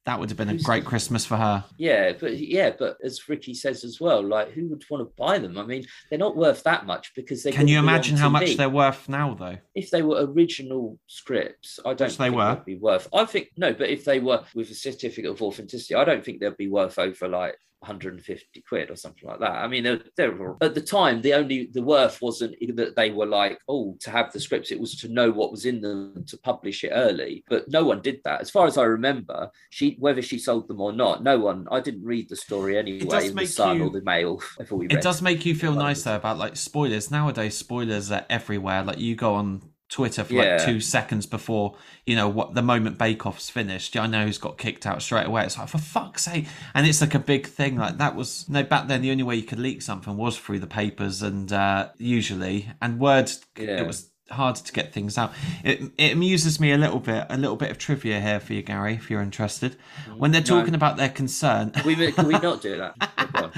That 0.08 0.18
would 0.18 0.30
have 0.30 0.38
been 0.38 0.48
a 0.48 0.56
great 0.56 0.86
Christmas 0.86 1.26
for 1.26 1.36
her. 1.36 1.62
Yeah, 1.76 2.14
but 2.18 2.38
yeah, 2.38 2.70
but 2.78 2.96
as 3.04 3.28
Ricky 3.28 3.52
says 3.52 3.84
as 3.84 4.00
well, 4.00 4.22
like 4.26 4.52
who 4.52 4.66
would 4.68 4.82
want 4.88 5.02
to 5.06 5.12
buy 5.22 5.38
them? 5.38 5.58
I 5.58 5.66
mean, 5.66 5.84
they're 6.08 6.18
not 6.18 6.34
worth 6.34 6.62
that 6.62 6.86
much 6.86 7.12
because 7.14 7.42
they. 7.42 7.52
Can 7.52 7.68
you 7.68 7.76
wouldn't 7.76 7.84
be 7.84 7.88
on 7.90 7.94
imagine 7.94 8.16
how 8.16 8.30
much 8.30 8.56
they're 8.56 8.70
worth 8.70 9.06
now, 9.10 9.34
though? 9.34 9.58
if 9.74 9.90
they 9.90 10.00
were 10.00 10.24
original 10.24 10.98
scripts, 11.08 11.78
I 11.84 11.92
don't 11.92 12.08
Which 12.08 12.16
they 12.16 12.24
think 12.24 12.36
were. 12.36 12.54
they'd 12.54 12.64
be 12.64 12.78
worth. 12.78 13.06
I 13.12 13.26
think 13.26 13.48
no, 13.58 13.74
but 13.74 13.90
if 13.90 14.06
they 14.06 14.18
were 14.18 14.42
with 14.54 14.70
a 14.70 14.74
certificate 14.74 15.30
of 15.30 15.42
authenticity, 15.42 15.94
I 15.94 16.04
don't 16.04 16.24
think 16.24 16.40
they'd 16.40 16.56
be 16.56 16.68
worth 16.68 16.98
over 16.98 17.28
like 17.28 17.58
150 17.80 18.60
quid 18.62 18.90
or 18.90 18.96
something 18.96 19.28
like 19.28 19.40
that. 19.40 19.52
I 19.52 19.68
mean, 19.68 19.84
they're, 19.84 20.00
they're, 20.16 20.56
at 20.60 20.74
the 20.74 20.80
time, 20.80 21.22
the 21.22 21.34
only 21.34 21.68
the 21.72 21.82
worth 21.82 22.20
wasn't 22.20 22.56
that 22.76 22.96
they 22.96 23.10
were 23.10 23.26
like, 23.26 23.58
oh, 23.68 23.96
to 24.00 24.10
have 24.10 24.32
the 24.32 24.40
scripts. 24.40 24.70
It 24.72 24.80
was 24.80 24.96
to 24.96 25.08
know 25.08 25.30
what 25.30 25.50
was 25.52 25.64
in 25.64 25.80
them 25.80 26.24
to 26.26 26.36
publish 26.38 26.82
it 26.84 26.90
early. 26.92 27.44
But 27.48 27.68
no 27.68 27.84
one 27.84 28.02
did 28.02 28.20
that, 28.24 28.40
as 28.40 28.50
far 28.50 28.66
as 28.66 28.76
I 28.76 28.82
remember. 28.84 29.50
She 29.70 29.96
whether 29.98 30.22
she 30.22 30.38
sold 30.38 30.68
them 30.68 30.80
or 30.80 30.92
not, 30.92 31.22
no 31.22 31.38
one. 31.38 31.66
I 31.70 31.80
didn't 31.80 32.04
read 32.04 32.28
the 32.28 32.36
story 32.36 32.76
anyway 32.76 33.26
in 33.28 33.34
the 33.34 33.46
Sun 33.46 33.76
you- 33.78 33.84
or 33.86 33.90
the 33.90 34.02
Mail. 34.02 34.42
Before 34.58 34.78
we 34.78 34.86
It 34.86 35.02
does 35.02 35.22
make 35.22 35.46
you 35.46 35.54
feel 35.54 35.72
Like- 35.72 35.78
nice 35.86 36.02
though 36.02 36.16
about 36.16 36.38
like 36.38 36.56
spoilers. 36.56 37.10
Nowadays, 37.10 37.56
spoilers 37.56 38.10
are 38.10 38.26
everywhere. 38.28 38.82
Like 38.82 38.98
you 38.98 39.14
go 39.14 39.34
on 39.34 39.62
Twitter 39.88 40.22
for 40.24 40.34
Yeah. 40.34 40.56
like 40.56 40.64
two 40.66 40.80
seconds 40.80 41.24
before 41.26 41.76
you 42.06 42.14
know 42.14 42.28
what 42.28 42.54
the 42.54 42.62
moment 42.62 42.98
Bake 42.98 43.24
Off's 43.26 43.48
finished. 43.50 43.96
I 43.96 44.06
know 44.06 44.24
who's 44.26 44.38
got 44.38 44.58
kicked 44.58 44.86
out 44.86 45.00
straight 45.02 45.26
away. 45.26 45.44
It's 45.44 45.56
like 45.58 45.68
for 45.68 45.78
fuck's 45.78 46.24
sake, 46.24 46.46
and 46.74 46.86
it's 46.86 47.00
like 47.00 47.14
a 47.14 47.18
big 47.18 47.46
thing. 47.46 47.76
Like 47.76 47.98
that 47.98 48.14
was 48.14 48.48
no 48.48 48.62
back 48.62 48.88
then. 48.88 49.02
The 49.02 49.10
only 49.10 49.22
way 49.24 49.36
you 49.36 49.42
could 49.42 49.58
leak 49.58 49.82
something 49.82 50.16
was 50.16 50.38
through 50.38 50.58
the 50.60 50.66
papers, 50.66 51.22
and 51.22 51.52
uh, 51.52 51.88
usually 51.98 52.68
and 52.82 53.00
words. 53.00 53.44
Yeah. 53.56 53.80
It 53.80 53.86
was 53.86 54.10
hard 54.30 54.56
to 54.56 54.72
get 54.72 54.92
things 54.92 55.16
out. 55.18 55.32
It 55.64 55.90
it 55.98 56.12
amuses 56.12 56.60
me 56.60 56.72
a 56.72 56.78
little 56.78 57.00
bit. 57.00 57.26
A 57.30 57.36
little 57.36 57.56
bit 57.56 57.70
of 57.70 57.78
trivia 57.78 58.20
here 58.20 58.40
for 58.40 58.52
you, 58.54 58.62
Gary, 58.62 58.94
if 58.94 59.10
you're 59.10 59.22
interested. 59.22 59.76
When 60.16 60.30
they're 60.32 60.40
Mm-hmm. 60.42 60.54
No. 60.54 60.60
talking 60.60 60.74
about 60.74 60.96
their 60.96 61.08
concern. 61.08 61.70
Can 61.70 61.86
we, 61.86 62.12
can 62.12 62.26
we 62.26 62.32
not 62.38 62.60
do 62.62 62.76
that? 62.78 63.52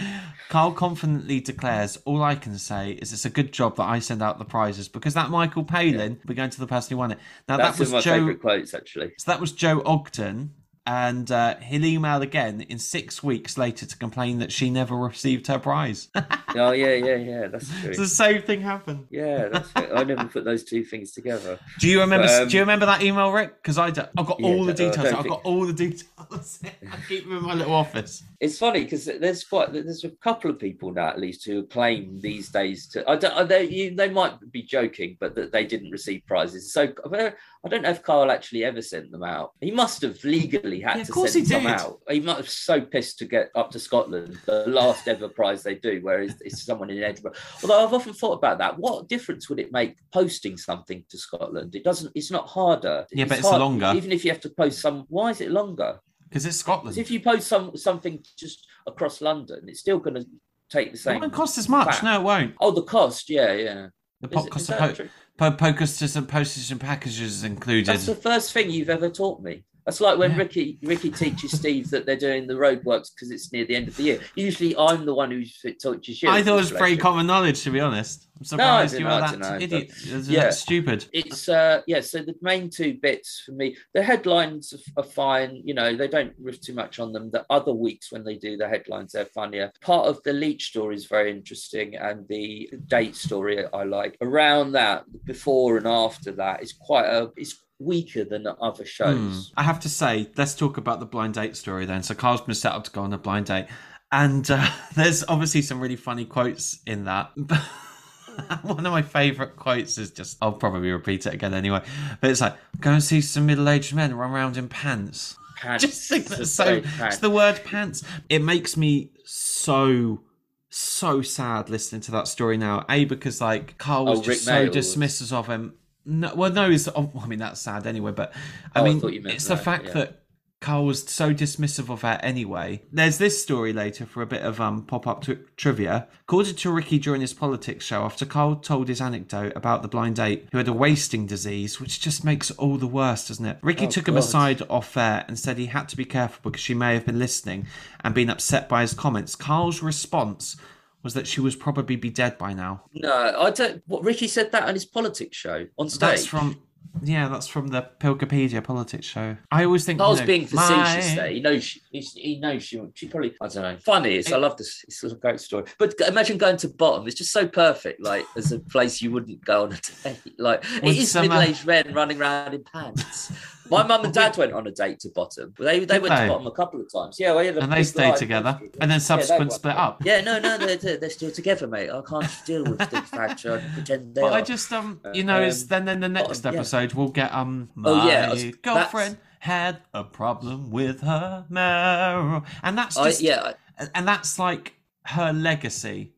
Karl 0.48 0.72
confidently 0.72 1.40
declares, 1.40 1.98
All 2.04 2.22
I 2.22 2.34
can 2.34 2.58
say 2.58 2.92
is 2.92 3.12
it's 3.12 3.24
a 3.24 3.30
good 3.30 3.52
job 3.52 3.76
that 3.76 3.84
I 3.88 3.98
send 4.00 4.22
out 4.22 4.38
the 4.38 4.44
prizes 4.44 4.88
because 4.88 5.14
that 5.14 5.30
Michael 5.30 5.64
Palin, 5.64 6.18
we're 6.26 6.34
going 6.34 6.50
to 6.50 6.60
the 6.60 6.66
person 6.66 6.90
who 6.94 6.98
won 6.98 7.12
it. 7.12 7.18
Now, 7.48 7.56
That's 7.56 7.78
that 7.78 7.84
one 7.84 7.86
of 7.86 7.92
my 7.92 7.96
was 7.98 8.04
Joe. 8.04 8.10
favourite 8.12 8.40
quotes, 8.40 8.74
actually. 8.74 9.12
So 9.18 9.30
that 9.30 9.40
was 9.40 9.52
Joe 9.52 9.82
Ogden. 9.84 10.54
And 10.92 11.30
uh, 11.30 11.54
he'll 11.59 11.85
email 11.85 12.20
again 12.20 12.62
in 12.62 12.80
six 12.80 13.23
weeks 13.23 13.56
later 13.56 13.87
to 13.87 13.97
complain 13.97 14.40
that 14.40 14.50
she 14.50 14.70
never 14.70 14.97
received 14.97 15.47
her 15.47 15.59
prize. 15.61 16.09
Oh 16.56 16.73
yeah, 16.73 16.94
yeah, 16.94 17.14
yeah. 17.14 17.47
That's 17.47 17.70
true. 17.80 17.94
the 17.94 18.09
same 18.09 18.42
thing 18.42 18.61
happened. 18.61 19.06
Yeah, 19.09 19.47
that's 19.50 19.70
it. 19.76 19.88
I 19.94 20.02
never 20.02 20.25
put 20.25 20.44
those 20.44 20.64
two 20.64 20.82
things 20.82 21.12
together. 21.12 21.61
Do 21.78 21.87
you 21.87 22.00
remember? 22.00 22.26
But, 22.26 22.42
um, 22.42 22.49
do 22.49 22.56
you 22.56 22.62
remember 22.62 22.87
that 22.87 23.04
email, 23.04 23.30
Rick? 23.30 23.62
Because 23.62 23.78
I 23.78 23.87
I've 23.87 23.94
got 23.94 24.40
Yeah, 24.40 24.47
all 24.49 24.64
the 24.64 24.75
details. 24.75 25.06
I've 25.06 25.18
think- 25.18 25.28
got 25.28 25.42
all 25.44 25.64
the 25.64 25.73
details. 25.73 26.59
I 26.64 26.97
keep 27.09 27.23
them 27.23 27.37
in 27.37 27.44
my 27.44 27.54
little 27.54 27.73
office. 27.73 28.25
It's 28.40 28.59
funny 28.59 28.85
because 28.85 29.04
there's 29.04 29.44
quite 29.44 29.70
there's 29.70 30.04
a 30.04 30.11
couple 30.11 30.50
of 30.50 30.59
people 30.59 30.92
now 30.94 31.09
at 31.09 31.20
least 31.20 31.44
who 31.44 31.66
claim 31.66 32.18
these 32.23 32.49
days 32.49 32.88
to 32.88 33.09
I 33.09 33.16
don't 33.16 33.47
they 33.47 33.68
you, 33.68 33.94
they 33.94 34.09
might 34.09 34.35
be 34.50 34.62
joking 34.62 35.18
but 35.20 35.35
that 35.35 35.52
they 35.52 35.66
didn't 35.66 35.90
receive 35.90 36.23
prizes. 36.26 36.73
So 36.73 36.88
I 37.12 37.68
don't 37.68 37.82
know 37.82 37.90
if 37.90 38.02
Karl 38.02 38.30
actually 38.30 38.64
ever 38.64 38.80
sent 38.80 39.11
them 39.12 39.23
out. 39.23 39.52
He 39.61 39.70
must 39.70 40.00
have 40.00 40.25
legally 40.25 40.80
had 40.80 40.97
Yeah, 40.97 41.00
of 41.02 41.06
to 41.09 41.12
course 41.12 41.35
send 41.35 41.49
he 41.49 41.52
some 41.52 41.62
did. 41.64 41.70
out. 41.73 42.00
He 42.09 42.20
might 42.20 42.38
have 42.38 42.49
so 42.49 42.80
pissed 42.80 43.18
to 43.18 43.26
get 43.26 43.50
up 43.54 43.70
to 43.73 43.78
Scotland, 43.78 44.38
the 44.47 44.64
last 44.66 45.06
ever 45.06 45.28
prize 45.28 45.62
they 45.62 45.75
do, 45.75 46.00
where 46.02 46.23
it's, 46.23 46.40
it's 46.40 46.64
someone 46.64 46.88
in 46.88 47.02
Edinburgh. 47.02 47.35
Although 47.62 47.85
I've 47.85 47.92
often 47.92 48.14
thought 48.14 48.38
about 48.38 48.56
that. 48.59 48.78
What 48.78 49.09
difference 49.09 49.50
would 49.50 49.61
it 49.61 49.70
make 49.70 49.97
posting 50.14 50.56
something 50.56 51.04
to 51.11 51.18
Scotland? 51.18 51.75
It 51.75 51.85
doesn't. 51.85 52.11
It's 52.14 52.30
not 52.30 52.49
harder. 52.49 53.06
Yeah, 53.12 53.26
but 53.26 53.38
it's 53.38 53.50
longer. 53.50 53.92
Even 53.94 54.12
if 54.12 54.25
you 54.25 54.30
have 54.30 54.40
to 54.40 54.49
post 54.50 54.80
some, 54.80 55.04
why 55.09 55.28
is 55.28 55.42
it 55.42 55.50
longer? 55.50 56.00
Because 56.30 56.46
it's 56.46 56.56
Scotland. 56.56 56.96
If 56.96 57.10
you 57.10 57.20
post 57.20 57.49
some 57.49 57.76
something 57.76 58.25
just 58.38 58.66
across 58.87 59.20
London, 59.20 59.64
it's 59.66 59.80
still 59.80 59.99
going 59.99 60.14
to 60.14 60.25
take 60.70 60.92
the 60.92 60.99
same. 60.99 61.16
it 61.16 61.20
won't 61.20 61.32
cost 61.32 61.58
as 61.58 61.68
much. 61.68 61.88
back. 61.88 62.02
No, 62.04 62.20
it 62.20 62.22
won't. 62.22 62.54
Oh, 62.60 62.70
the 62.70 62.84
cost, 62.84 63.28
yeah, 63.28 63.52
yeah. 63.52 63.88
The 64.20 64.28
Is, 64.28 64.44
podcast 64.46 64.56
is 64.56 64.70
of 64.70 65.10
po- 65.37 65.50
po- 65.50 66.16
and 66.16 66.28
postage 66.28 66.70
and 66.70 66.80
packages 66.80 67.42
included. 67.42 67.87
That's 67.87 68.06
the 68.06 68.14
first 68.14 68.52
thing 68.52 68.71
you've 68.71 68.90
ever 68.90 69.08
taught 69.08 69.43
me. 69.43 69.64
That's 69.86 70.00
like 70.00 70.19
when 70.19 70.32
Yeah. 70.32 70.38
Ricky 70.38 70.78
Ricky 70.82 71.10
teaches 71.10 71.52
Steve 71.52 71.90
that 71.90 72.06
they're 72.06 72.16
doing 72.16 72.47
the 72.47 72.54
roadworks 72.54 73.08
because 73.14 73.30
it's 73.30 73.52
near 73.52 73.64
the 73.64 73.76
end 73.76 73.88
of 73.88 73.97
the 73.97 74.02
year. 74.04 74.21
Usually, 74.34 74.76
I'm 74.76 75.04
the 75.04 75.14
one 75.14 75.30
who 75.30 75.43
teaches 75.43 76.23
you. 76.23 76.28
I 76.28 76.43
thought 76.43 76.54
it 76.54 76.56
was 76.56 76.71
very 76.71 76.97
common 76.97 77.26
knowledge, 77.26 77.62
to 77.62 77.71
be 77.71 77.80
honest. 77.80 78.28
I'm 78.38 78.45
surprised 78.45 78.95
you 78.95 79.00
dunno, 79.00 79.14
were 79.14 79.21
that 79.21 79.40
dunno, 79.40 79.60
idiot. 79.62 79.93
Yeah. 80.06 80.45
that 80.45 80.54
stupid. 80.54 81.04
It's 81.12 81.49
uh 81.49 81.82
yeah. 81.86 82.00
So 82.00 82.23
the 82.23 82.34
main 82.40 82.71
two 82.71 82.95
bits 82.95 83.43
for 83.45 83.52
me, 83.52 83.76
the 83.93 84.02
headlines 84.02 84.73
are, 84.73 85.02
are 85.02 85.04
fine. 85.04 85.60
You 85.64 85.75
know, 85.75 85.95
they 85.95 86.08
don't 86.08 86.32
riff 86.40 86.60
too 86.60 86.75
much 86.75 86.99
on 86.99 87.12
them. 87.12 87.30
The 87.30 87.45
other 87.50 87.73
weeks 87.73 88.10
when 88.10 88.25
they 88.25 88.36
do 88.36 88.56
the 88.56 88.69
headlines, 88.69 89.12
they're 89.12 89.26
funnier. 89.26 89.73
Part 89.82 90.06
of 90.06 90.23
the 90.23 90.32
leech 90.32 90.69
story 90.69 90.95
is 90.95 91.06
very 91.06 91.30
interesting, 91.30 91.97
and 91.97 92.26
the 92.28 92.71
date 92.86 93.16
story 93.16 93.64
I 93.73 93.84
like. 93.84 94.16
Around 94.23 94.73
that, 94.73 95.04
before 95.25 95.76
and 95.76 95.86
after 95.86 96.32
that, 96.32 96.62
is 96.62 96.73
quite 96.73 97.06
a. 97.06 97.30
It's 97.36 97.62
weaker 97.80 98.25
than 98.25 98.45
the 98.45 98.54
other 98.56 98.84
Hmm. 98.84 98.88
shows. 98.88 99.52
I 99.56 99.62
have 99.64 99.80
to 99.80 99.88
say, 99.88 100.30
let's 100.36 100.54
talk 100.54 100.76
about 100.76 101.00
the 101.00 101.06
blind 101.06 101.34
date 101.34 101.56
story 101.56 101.86
then. 101.86 102.02
So 102.04 102.14
Karl's 102.14 102.43
been 102.43 102.54
set 102.54 102.73
up 102.73 102.84
to 102.84 102.90
go 102.90 103.02
on 103.02 103.12
a 103.12 103.19
blind 103.19 103.47
date, 103.47 103.66
and 104.12 104.49
uh, 104.50 104.71
there's 104.95 105.25
obviously 105.28 105.62
some 105.62 105.80
really 105.80 105.97
funny 105.97 106.25
quotes 106.25 106.78
in 106.86 107.04
that. 107.04 107.32
One 108.62 108.86
of 108.86 108.93
my 108.93 109.02
favourite 109.02 109.56
quotes 109.56 109.99
is 109.99 110.10
just, 110.12 110.38
I'll 110.40 110.52
probably 110.52 110.90
repeat 110.93 111.26
it 111.26 111.34
again 111.34 111.52
anyway, 111.52 111.82
but 112.21 112.30
it's 112.30 112.40
like, 112.40 112.54
go 112.80 112.93
and 112.93 113.02
see 113.02 113.21
some 113.21 113.45
middle 113.47 113.69
aged 113.69 113.95
men 113.95 114.14
run 114.14 114.30
around 114.30 114.56
in 114.56 114.69
pants. 114.69 115.36
Pants, 115.58 115.84
Just 115.86 116.08
think 116.08 116.26
that's 116.26 116.50
so, 116.50 116.80
it's 117.00 117.19
the 117.19 117.28
word 117.28 117.60
pants. 117.64 118.02
It 118.30 118.40
makes 118.43 118.76
me 118.78 119.10
so, 119.25 120.23
so 120.71 121.21
sad 121.21 121.69
listening 121.69 122.00
to 122.02 122.12
that 122.12 122.28
story 122.28 122.56
now. 122.56 122.86
A, 122.88 123.04
because 123.04 123.40
like 123.43 123.76
Karl 123.76 124.06
was 124.06 124.21
Oh, 124.21 124.23
Rick 124.23 124.26
just 124.36 124.45
so 124.45 124.52
Mayall 124.52 124.73
dismissive 124.73 125.32
of 125.32 125.47
him. 125.49 125.75
No, 126.04 126.34
well, 126.34 126.52
no, 126.52 126.71
it's, 126.71 126.89
oh, 126.89 127.10
I 127.23 127.26
mean, 127.26 127.39
that's 127.41 127.60
sad 127.60 127.86
anyway, 127.86 128.13
but 128.13 128.32
I 128.75 128.80
Oh, 128.80 128.84
mean, 128.84 129.00
meant 129.00 129.34
it's 129.34 129.47
the 129.47 129.56
fact 129.56 129.86
yeah. 129.86 129.93
that 129.93 130.17
Karl 130.60 130.84
was 130.84 131.08
so 131.08 131.32
dismissive 131.32 131.89
of 131.91 132.02
her 132.02 132.19
anyway. 132.23 132.82
There's 132.93 133.17
this 133.17 133.43
story 133.43 133.73
later 133.73 134.04
for 134.04 134.21
a 134.21 134.26
bit 134.26 134.43
of 134.43 134.60
um 134.60 134.84
pop 134.84 135.06
up 135.06 135.25
t- 135.25 135.39
trivia. 135.56 136.06
According 136.23 136.56
to 136.56 136.71
Ricky 136.71 136.99
during 136.99 137.23
his 137.23 137.32
politics 137.32 137.84
show, 137.84 138.02
after 138.02 138.26
Karl 138.26 138.56
told 138.56 138.89
his 138.89 139.00
anecdote 139.00 139.54
about 139.56 139.80
the 139.80 139.89
blind 139.89 140.17
date 140.17 140.49
who 140.52 140.58
had 140.58 140.69
a 140.69 140.73
wasting 140.75 141.25
disease, 141.26 141.80
which 141.80 141.99
just 142.00 142.25
makes 142.25 142.50
it 142.50 142.58
all 142.58 142.76
the 142.76 142.86
worse, 142.86 143.28
doesn't 143.28 143.47
it? 143.47 143.58
Ricky 143.63 143.86
Oh, 143.86 143.91
took 143.91 144.06
him 144.08 144.19
aside 144.19 144.60
off 144.69 144.97
air 144.99 145.25
and 145.28 145.39
said 145.39 145.56
he 145.56 145.67
had 145.67 145.89
to 145.91 145.97
be 145.97 146.04
careful 146.04 146.41
because 146.50 146.63
she 146.63 146.75
may 146.75 146.93
have 146.93 147.06
been 147.06 147.19
listening 147.19 147.67
and 148.04 148.15
been 148.15 148.28
upset 148.28 148.69
by 148.69 148.82
his 148.82 148.93
comments. 148.93 149.34
Karl's 149.34 149.82
response 149.82 150.56
was 151.02 151.15
that 151.15 151.26
she 151.26 151.41
was 151.41 151.56
probably 151.56 151.97
be 151.97 152.10
dead 152.10 152.36
by 152.39 152.52
now. 152.52 152.82
No, 152.95 153.34
I 153.39 153.50
don't. 153.50 153.82
What 153.86 154.04
Ricky 154.04 154.28
said 154.28 154.52
that 154.52 154.65
on 154.65 154.75
his 154.75 154.84
politics 154.84 155.36
show 155.36 155.67
on 155.78 155.89
stage. 155.89 156.00
That's 156.00 156.26
from. 156.26 156.60
Yeah, 157.02 157.28
that's 157.28 157.47
from 157.47 157.69
the 157.69 157.89
Pilkopedia 158.00 158.65
politics 158.65 159.06
show. 159.06 159.36
I 159.52 159.65
always 159.65 159.84
think. 159.84 160.00
you 160.00 160.04
Karl's 160.04 160.21
know, 160.21 160.26
being 160.26 160.47
facetious 160.47 161.10
my- 161.10 161.15
there. 161.15 161.28
He 161.28 161.39
knows 161.41 161.63
she, 161.63 161.80
he 161.93 162.41
knows 162.41 162.65
she, 162.65 162.82
she 162.95 163.06
probably, 163.06 163.32
I 163.41 163.47
don't 163.47 163.63
know. 163.63 163.76
Funny. 163.78 164.17
It's, 164.17 164.32
I 164.32 164.39
love 164.39 164.56
this. 164.56 164.84
It's 164.89 165.00
a 165.04 165.15
great 165.15 165.39
story. 165.39 165.67
But 165.78 165.95
imagine 166.08 166.36
going 166.36 166.56
to 166.58 166.69
Bottom. 166.69 167.06
It's 167.06 167.17
just 167.17 167.32
so 167.32 167.47
perfect, 167.47 168.02
like 168.02 168.26
as 168.36 168.50
a 168.50 168.58
place 168.58 169.00
you 169.00 169.13
wouldn't 169.13 169.45
go 169.45 169.65
on 169.65 169.73
a 169.73 169.76
date. 170.02 170.34
Like 170.39 170.65
it 170.82 170.97
is 170.97 171.13
some, 171.13 171.26
uh, 171.26 171.28
middle 171.28 171.43
aged 171.43 171.65
men 171.65 171.95
running 171.95 172.21
around 172.21 172.54
in 172.54 172.65
pants. 172.65 173.30
My 173.71 173.87
mum 173.87 174.04
and 174.04 174.13
dad 174.15 174.37
went 174.37 174.52
on 174.52 174.67
a 174.67 174.71
date 174.71 175.00
to 175.00 175.09
Bottom. 175.11 175.54
They, 175.59 175.85
they 175.85 175.99
went 175.99 176.15
they? 176.15 176.23
to 176.26 176.33
Bottom 176.33 176.47
a 176.47 176.50
couple 176.50 176.80
of 176.80 176.93
times. 176.93 177.19
Yeah, 177.21 177.37
we 177.37 177.47
had 177.47 177.56
a 177.56 177.63
And 177.63 177.73
they 177.73 177.83
stayed 177.85 178.17
together, 178.17 178.52
history. 178.52 178.71
and 178.80 178.91
then 178.91 178.97
Yeah, 178.97 179.04
subsequent 179.04 179.50
were. 179.50 179.54
split 179.54 179.76
up. 179.76 180.04
Yeah, 180.04 180.21
no, 180.23 180.39
no, 180.39 180.59
they're, 180.59 180.97
they're 180.97 181.11
still 181.11 181.30
together, 181.30 181.67
mate. 181.67 181.91
I 181.91 182.00
can't 182.09 182.30
deal 182.47 182.65
with 182.65 182.78
the 182.91 183.00
fact 183.02 183.47
I 183.47 183.59
pretend 183.75 184.15
they 184.15 184.21
But 184.23 184.33
are. 184.33 184.39
I 184.39 184.43
just 184.43 184.73
um, 184.73 185.00
you 185.15 185.25
know, 185.25 185.41
is 185.43 185.63
Um, 185.63 185.69
then 185.69 185.85
then 185.87 186.00
the 186.00 186.09
next 186.09 186.45
yeah. 186.45 186.50
episode 186.52 186.93
we'll 186.95 187.09
get 187.09 187.33
um, 187.33 187.71
my 187.75 187.91
Oh, 187.91 188.06
yeah, 188.09 188.30
was- 188.30 188.45
girlfriend 188.63 189.19
had 189.41 189.78
a 189.95 190.04
problem 190.04 190.71
with 190.71 191.00
her 191.00 191.47
marrow, 191.49 192.43
and 192.63 192.76
that's 192.76 192.97
I, 192.97 193.04
just 193.09 193.23
yeah, 193.23 193.52
and 193.95 194.06
that's 194.06 194.39
like 194.39 194.75
her 195.04 195.33
legacy. 195.33 196.13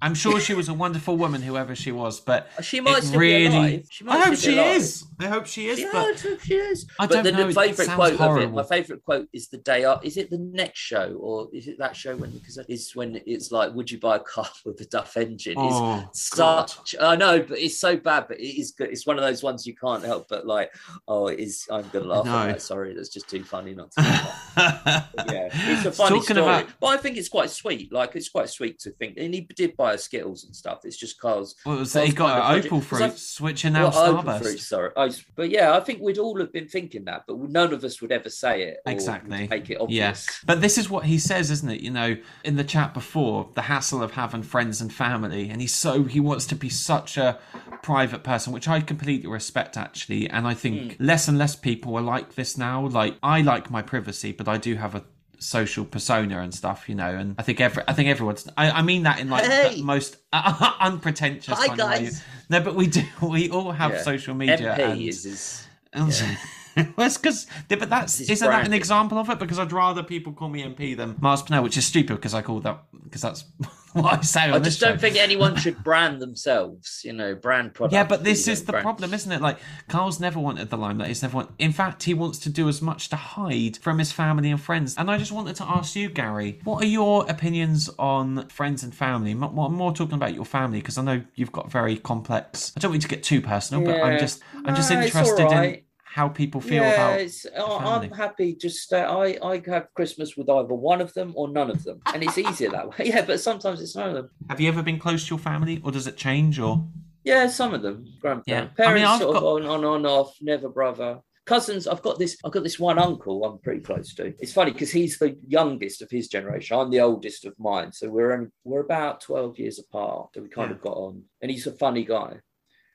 I'm 0.00 0.14
sure 0.14 0.40
she 0.40 0.52
was 0.54 0.68
a 0.68 0.74
wonderful 0.74 1.16
woman, 1.16 1.42
whoever 1.42 1.76
she 1.76 1.92
was, 1.92 2.18
but 2.18 2.48
she 2.60 2.80
might 2.80 3.04
still 3.04 3.20
really. 3.20 3.48
be 3.48 3.56
alive. 3.56 3.86
I 4.08 4.24
hope 4.24 4.36
she 4.36 4.58
alive. 4.58 4.76
is. 4.76 5.04
I 5.24 5.28
hope 5.28 5.46
she 5.46 5.68
is. 5.68 5.78
Yeah, 5.80 5.88
but 5.92 5.98
I 6.16 6.18
hope 6.18 6.40
she 6.40 6.54
is. 6.54 6.86
I 6.98 7.06
but 7.06 7.14
don't 7.14 7.24
the, 7.24 7.32
know, 7.32 7.46
the 7.48 7.54
favorite 7.54 7.84
sounds 7.86 7.96
quote 7.96 8.08
of 8.14 8.20
it, 8.20 8.24
horrible. 8.24 8.56
my 8.56 8.62
favorite 8.62 9.04
quote 9.04 9.28
is 9.32 9.48
the 9.48 9.58
day 9.58 9.84
up. 9.84 10.04
Is 10.04 10.16
it 10.16 10.30
the 10.30 10.38
next 10.38 10.78
show 10.78 11.16
or 11.20 11.48
is 11.52 11.68
it 11.68 11.78
that 11.78 11.94
show 11.94 12.16
when 12.16 12.30
because 12.30 12.58
it's 12.68 12.96
when 12.96 13.20
it's 13.26 13.52
like, 13.52 13.72
would 13.74 13.90
you 13.90 14.00
buy 14.00 14.16
a 14.16 14.20
car 14.20 14.48
with 14.64 14.80
a 14.80 14.86
Duff 14.86 15.16
engine? 15.16 15.54
oh, 15.58 16.04
it's 16.08 16.30
God. 16.30 16.70
such. 16.70 16.94
I 17.00 17.16
know, 17.16 17.40
but 17.42 17.58
it's 17.58 17.78
so 17.78 17.96
bad. 17.96 18.26
But 18.28 18.40
it 18.40 18.58
is 18.60 18.70
good. 18.72 18.88
It's 18.90 19.06
one 19.06 19.18
of 19.18 19.22
those 19.24 19.42
ones 19.42 19.66
you 19.66 19.74
can't 19.74 20.04
help 20.04 20.28
but 20.28 20.46
like. 20.46 20.72
Oh, 21.06 21.28
it 21.28 21.38
is. 21.40 21.66
I'm 21.70 21.88
gonna 21.92 22.06
laugh 22.06 22.24
know. 22.24 22.38
at 22.38 22.46
that. 22.46 22.62
Sorry, 22.62 22.94
that's 22.94 23.08
just 23.10 23.28
too 23.28 23.44
funny 23.44 23.74
not 23.74 23.90
to. 23.92 24.00
laugh. 24.00 24.52
yeah, 24.56 25.48
it's 25.52 25.84
a 25.86 25.92
funny 25.92 26.18
Talking 26.20 26.36
story, 26.36 26.40
about- 26.40 26.68
but 26.80 26.86
I 26.88 26.96
think 26.96 27.16
it's 27.16 27.28
quite 27.28 27.50
sweet. 27.50 27.92
Like 27.92 28.16
it's 28.16 28.28
quite 28.28 28.48
sweet 28.48 28.78
to 28.80 28.90
think, 28.92 29.16
and 29.18 29.34
he 29.34 29.42
did 29.42 29.76
buy 29.76 29.82
buy 29.82 29.92
her 29.92 29.98
Skittles 29.98 30.44
and 30.44 30.54
stuff. 30.54 30.80
It's 30.84 30.96
just 30.96 31.18
Karl's. 31.20 31.56
What 31.64 31.78
was 31.78 31.92
Well, 31.94 32.02
that? 32.02 32.06
He 32.06 32.10
it's 32.12 32.18
got 32.18 32.36
an 32.52 32.56
Opal 32.58 32.66
opal 32.78 32.80
'cause 32.80 32.98
fruit, 33.00 33.18
switching 33.18 33.74
out 33.74 33.94
Well, 33.94 34.16
open 34.18 34.26
Starburst. 34.26 34.42
fruit, 34.42 34.60
sorry. 34.60 34.90
I 34.96 35.04
but 35.36 35.50
yeah, 35.50 35.76
I 35.76 35.80
think 35.80 36.00
we'd 36.00 36.18
all 36.18 36.38
have 36.38 36.52
been 36.52 36.68
thinking 36.68 37.04
that, 37.06 37.24
but 37.26 37.38
none 37.38 37.72
of 37.72 37.82
us 37.84 38.00
would 38.00 38.12
ever 38.12 38.30
say 38.30 38.62
it. 38.62 38.78
or 38.86 38.92
Exactly. 38.92 39.48
Make 39.48 39.68
it 39.70 39.80
obvious. 39.80 39.96
Yes. 39.96 40.40
But 40.46 40.60
this 40.60 40.78
is 40.78 40.88
what 40.88 41.04
he 41.04 41.18
says, 41.18 41.50
isn't 41.50 41.68
it? 41.70 41.80
You 41.80 41.90
know, 41.90 42.16
in 42.44 42.56
the 42.56 42.64
chat 42.64 42.94
before, 42.94 43.48
the 43.54 43.62
hassle 43.62 44.02
of 44.02 44.12
having 44.12 44.42
friends 44.42 44.80
and 44.80 44.92
family. 44.92 45.50
And 45.50 45.60
he's 45.60 45.74
so, 45.74 46.04
he 46.04 46.20
wants 46.20 46.46
to 46.46 46.54
be 46.54 46.68
such 46.68 47.16
a 47.16 47.38
private 47.82 48.22
person, 48.22 48.52
which 48.52 48.68
I 48.68 48.80
completely 48.80 49.28
respect 49.28 49.76
actually. 49.76 50.28
And 50.28 50.46
I 50.46 50.54
think 50.54 50.96
Hmm. 50.96 51.04
less 51.04 51.28
and 51.28 51.36
less 51.38 51.56
people 51.56 51.96
are 51.96 52.02
like 52.02 52.34
this 52.34 52.56
now. 52.56 52.86
Like, 52.86 53.16
I 53.22 53.40
like 53.42 53.70
my 53.70 53.82
privacy, 53.82 54.32
but 54.32 54.48
I 54.48 54.56
do 54.56 54.76
have 54.76 54.94
a 54.94 55.04
social 55.42 55.84
persona 55.84 56.40
and 56.40 56.54
stuff, 56.54 56.88
you 56.88 56.94
know. 56.94 57.10
And 57.10 57.34
I 57.38 57.42
think 57.42 57.60
every, 57.60 57.82
I 57.86 57.92
think 57.92 58.08
everyone's, 58.08 58.48
I, 58.56 58.70
I 58.70 58.82
mean 58.82 59.02
that 59.02 59.18
in 59.20 59.28
like 59.28 59.44
Hey! 59.44 59.76
the 59.76 59.82
most 59.82 60.16
unpretentious 60.32 61.58
Hi, 61.58 61.66
kind 61.68 61.80
of 61.80 61.88
way. 61.88 61.98
guys. 62.04 62.22
No, 62.48 62.60
but 62.60 62.74
we 62.74 62.86
do, 62.86 63.02
we 63.22 63.50
all 63.50 63.72
have 63.72 63.92
Yeah. 63.92 64.02
social 64.02 64.34
media. 64.34 64.74
MP 64.78 64.78
and, 64.92 65.00
is, 65.02 65.26
is 65.26 65.66
and 65.92 66.38
well, 66.96 67.06
it's 67.06 67.18
because, 67.18 67.46
but 67.68 67.90
that's 67.90 68.18
This 68.18 68.20
is 68.22 68.30
isn't 68.30 68.48
that 68.50 68.66
an 68.66 68.72
example 68.72 69.18
of 69.18 69.28
it? 69.28 69.38
Because 69.38 69.58
I'd 69.58 69.72
rather 69.72 70.02
people 70.02 70.32
call 70.32 70.48
me 70.48 70.62
MP 70.62 70.96
than 70.96 71.16
Miles 71.20 71.42
Purnell, 71.42 71.62
which 71.62 71.76
is 71.76 71.84
stupid 71.86 72.14
because 72.16 72.32
I 72.34 72.40
call 72.42 72.60
that 72.60 72.84
because 73.04 73.20
that's 73.22 73.44
what 74.02 74.18
I 74.18 74.22
say 74.22 74.48
on 74.50 74.54
I 74.54 74.58
just 74.60 74.80
don't 74.80 74.94
show. 74.94 74.98
think 75.00 75.16
anyone 75.16 75.56
should 75.56 75.82
brand 75.84 76.20
themselves, 76.20 77.00
you 77.04 77.12
know, 77.12 77.34
brand 77.34 77.74
products. 77.74 77.94
Yeah, 77.94 78.04
but 78.04 78.24
this 78.24 78.48
is 78.48 78.64
the 78.64 78.72
brand- 78.72 78.84
problem, 78.84 79.12
isn't 79.14 79.30
it? 79.30 79.40
Like 79.40 79.58
Karl's 79.88 80.18
never 80.20 80.38
wanted 80.40 80.70
the 80.70 80.76
limelight. 80.78 81.08
He's 81.08 81.22
never 81.22 81.36
wanted. 81.36 81.54
In 81.58 81.72
fact, 81.72 82.02
he 82.04 82.14
wants 82.14 82.38
to 82.40 82.48
do 82.50 82.68
as 82.68 82.80
much 82.82 83.08
to 83.10 83.16
hide 83.16 83.76
from 83.78 83.98
his 83.98 84.12
family 84.12 84.50
and 84.50 84.60
friends. 84.60 84.94
And 84.96 85.10
I 85.10 85.18
just 85.18 85.32
wanted 85.32 85.56
to 85.56 85.64
ask 85.64 85.94
you, 85.96 86.08
Gary, 86.08 86.60
what 86.64 86.82
are 86.82 86.86
your 86.86 87.28
opinions 87.30 87.90
on 87.98 88.48
friends 88.48 88.82
and 88.82 88.94
family? 88.94 89.32
M- 89.32 89.42
I'm 89.42 89.74
more 89.74 89.92
talking 89.92 90.14
about 90.14 90.34
your 90.34 90.44
family 90.44 90.78
because 90.80 90.98
I 90.98 91.02
know 91.02 91.22
you've 91.34 91.52
got 91.52 91.70
very 91.70 91.96
complex. 91.96 92.72
I 92.76 92.80
don't 92.80 92.90
want 92.92 93.02
to 93.02 93.08
get 93.08 93.22
too 93.22 93.40
personal, 93.40 93.84
but 93.84 94.02
I'm 94.02 94.18
just 94.18 94.42
I'm 94.64 94.74
just 94.74 94.90
No, 94.90 95.00
interested 95.02 95.40
in 95.40 95.46
alright. 95.48 95.84
How 96.12 96.28
people 96.28 96.60
feel 96.60 96.82
yeah, 96.82 97.16
about. 97.16 97.20
I-. 97.20 97.96
I'm 97.96 98.10
happy. 98.10 98.54
Just 98.54 98.92
uh, 98.92 98.96
I 98.96 99.38
I 99.42 99.62
have 99.66 99.86
Christmas 99.94 100.36
with 100.36 100.48
either 100.50 100.74
one 100.74 101.00
of 101.00 101.12
them 101.14 101.32
or 101.34 101.48
none 101.48 101.70
of 101.70 101.82
them, 101.84 102.00
and 102.12 102.22
it's 102.22 102.36
easier 102.38 102.70
that 102.70 102.88
way. 102.90 103.06
Yeah, 103.12 103.24
but 103.24 103.40
sometimes 103.40 103.80
it's 103.80 103.96
none 103.96 104.10
of 104.10 104.14
them. 104.14 104.30
Have 104.50 104.60
you 104.60 104.68
ever 104.68 104.82
been 104.82 104.98
close 104.98 105.24
to 105.24 105.30
your 105.30 105.38
family, 105.38 105.80
or 105.84 105.90
does 105.90 106.06
it 106.06 106.16
change? 106.16 106.58
Or 106.58 106.84
Yeah, 107.24 107.46
some 107.48 107.72
of 107.72 107.82
them. 107.82 108.04
Grandparents, 108.20 108.48
Yeah. 108.78 108.84
Parents, 108.84 109.08
I've 109.08 109.20
sort 109.20 109.34
got- 109.34 109.42
of 109.42 109.44
on, 109.44 109.66
on, 109.66 109.84
on, 109.84 110.06
off. 110.06 110.36
Never 110.40 110.68
brother. 110.68 111.20
Cousins. 111.44 111.88
I've 111.88 112.02
got 112.02 112.18
this. 112.18 112.36
I've 112.44 112.52
got 112.52 112.62
this 112.62 112.78
one 112.78 112.98
uncle. 112.98 113.44
I'm 113.44 113.58
pretty 113.58 113.80
close 113.80 114.14
to. 114.16 114.32
It's 114.38 114.52
funny 114.52 114.70
because 114.72 114.92
he's 114.92 115.18
the 115.18 115.36
youngest 115.48 116.02
of 116.02 116.10
his 116.10 116.28
generation. 116.28 116.76
I'm 116.78 116.90
the 116.90 117.00
oldest 117.00 117.44
of 117.46 117.54
mine. 117.58 117.90
So 117.92 118.08
we're 118.10 118.32
only, 118.32 118.48
we're 118.64 118.80
about 118.90 119.20
twelve 119.22 119.58
years 119.58 119.78
apart. 119.80 120.30
So 120.34 120.42
we 120.42 120.48
kind 120.48 120.70
Yeah. 120.70 120.76
of 120.76 120.82
got 120.82 120.96
on, 120.96 121.22
and 121.40 121.50
he's 121.50 121.66
a 121.66 121.72
funny 121.72 122.04
guy. 122.04 122.36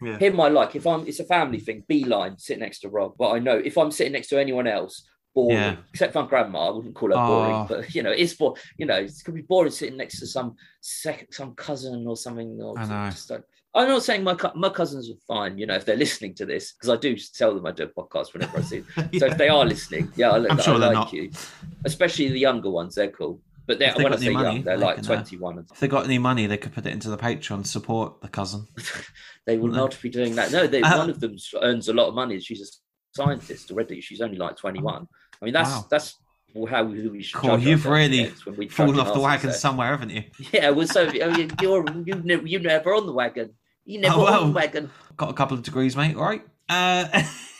Yeah, 0.02 0.18
Him, 0.18 0.40
I 0.40 0.50
like. 0.50 0.76
If 0.76 0.86
I'm, 0.86 1.08
it's 1.08 1.20
a 1.20 1.26
family 1.26 1.60
thing. 1.60 1.84
Beeline, 1.88 2.38
sit 2.38 2.60
next 2.60 2.80
to 2.80 2.90
Rob. 2.90 3.14
But 3.18 3.32
I 3.32 3.40
know 3.40 3.58
if 3.58 3.78
I'm 3.78 3.92
sitting 3.92 4.14
next 4.14 4.28
to 4.30 4.40
anyone 4.40 4.68
else, 4.68 5.08
boring. 5.34 5.58
Yeah. 5.58 5.76
Except 5.94 6.14
for 6.14 6.24
grandma, 6.24 6.68
I 6.68 6.72
wouldn't 6.72 6.96
call 6.96 7.10
her 7.10 7.16
boring. 7.16 7.54
Oh. 7.56 7.66
But 7.70 7.94
you 7.96 8.04
know, 8.04 8.12
it's 8.12 8.34
for 8.34 8.56
you 8.78 8.86
know, 8.86 8.96
it's 8.96 9.22
gonna 9.24 9.36
be 9.36 9.42
boring 9.44 9.72
sitting 9.72 9.98
next 9.98 10.20
to 10.20 10.28
some 10.28 10.56
second, 10.82 11.28
some 11.32 11.54
cousin 11.56 12.06
or 12.08 12.18
something. 12.18 12.60
Or 12.62 12.78
I 12.78 12.86
know. 12.86 13.10
Just 13.12 13.30
don't. 13.30 13.44
I'm 13.76 13.88
not 13.90 14.02
saying 14.02 14.24
my 14.24 14.34
cou- 14.34 14.56
my 14.56 14.70
cousins 14.70 15.10
are 15.10 15.22
fine. 15.28 15.58
You 15.60 15.68
know, 15.68 15.76
if 15.76 15.86
they're 15.86 15.96
listening 15.96 16.34
to 16.36 16.46
this, 16.48 16.74
because 16.74 16.90
I 16.90 16.96
do 17.00 17.16
tell 17.16 17.54
them 17.54 17.66
I 17.68 17.72
do 17.72 17.84
a 17.84 17.88
podcast 17.88 18.34
whenever 18.34 18.58
I 18.58 18.62
see. 18.62 18.80
them. 18.80 19.10
So 19.20 19.28
if 19.28 19.38
they 19.38 19.50
are 19.50 19.66
listening, 19.66 20.12
yeah, 20.16 20.32
I, 20.32 20.38
I'm 20.38 20.60
I 20.60 20.62
sure 20.64 20.80
they're 20.80 20.90
like 20.90 20.96
not. 20.96 21.14
you. 21.14 21.30
Especially 21.86 22.30
the 22.30 22.40
younger 22.40 22.72
ones, 22.72 22.96
they're 22.96 23.12
cool. 23.12 23.40
But 23.68 23.80
they're, 23.80 23.94
when 23.96 24.14
I 24.14 24.16
say 24.16 24.26
any 24.28 24.34
money, 24.36 24.56
young, 24.56 24.64
they're 24.64 24.78
they 24.78 24.86
like 24.86 25.00
uh, 25.00 25.02
21. 25.04 25.58
And 25.60 25.68
if 25.72 25.80
they 25.80 25.88
got 25.90 26.06
any 26.06 26.18
money, 26.18 26.48
they 26.48 26.58
could 26.58 26.74
put 26.74 26.86
it 26.86 26.94
into 26.94 27.10
the 27.10 27.18
Patreon 27.18 27.66
support 27.68 28.22
the 28.22 28.30
cousin. 28.30 28.66
They 29.46 29.58
will 29.58 29.70
not 29.70 29.98
be 30.02 30.10
doing 30.10 30.36
that. 30.36 30.52
No, 30.52 30.68
they, 30.68 30.82
Uh, 30.82 30.98
one 30.98 31.10
of 31.10 31.20
them 31.22 31.38
earns 31.62 31.88
a 31.88 31.94
lot 31.94 32.08
of 32.10 32.14
money. 32.16 32.38
She's 32.42 32.62
a 32.62 32.66
scientist 33.16 33.72
already. 33.72 34.02
She's 34.02 34.20
only 34.22 34.38
like 34.38 34.58
21. 34.58 35.08
I 35.42 35.46
mean, 35.46 35.54
that's 35.54 35.70
Wow. 35.70 35.86
that's 35.90 36.16
how 36.70 36.84
we, 36.84 37.08
we 37.08 37.22
should. 37.24 37.40
Cool, 37.40 37.58
you've 37.60 37.86
really 37.86 38.26
when 38.46 38.68
Fallen 38.70 39.00
off 39.00 39.14
the 39.14 39.20
wagon 39.20 39.54
somewhere, 39.54 39.90
haven't 39.90 40.10
you? 40.10 40.24
Yeah, 40.52 40.72
well, 40.72 40.88
so 40.88 41.08
I 41.08 41.38
mean, 41.38 41.52
you're 41.62 41.86
you 42.06 42.16
never 42.24 42.46
you 42.48 42.60
never 42.60 42.94
on 42.96 43.06
the 43.06 43.14
wagon. 43.14 43.54
You 43.86 44.02
never 44.02 44.16
Oh, 44.16 44.24
well. 44.26 44.42
on 44.44 44.48
the 44.50 44.56
wagon. 44.56 44.92
Got 45.16 45.30
a 45.30 45.34
couple 45.34 45.56
of 45.58 45.64
degrees, 45.64 45.96
mate. 45.96 46.16
All 46.18 46.24
right. 46.24 46.44
Uh, 46.70 47.08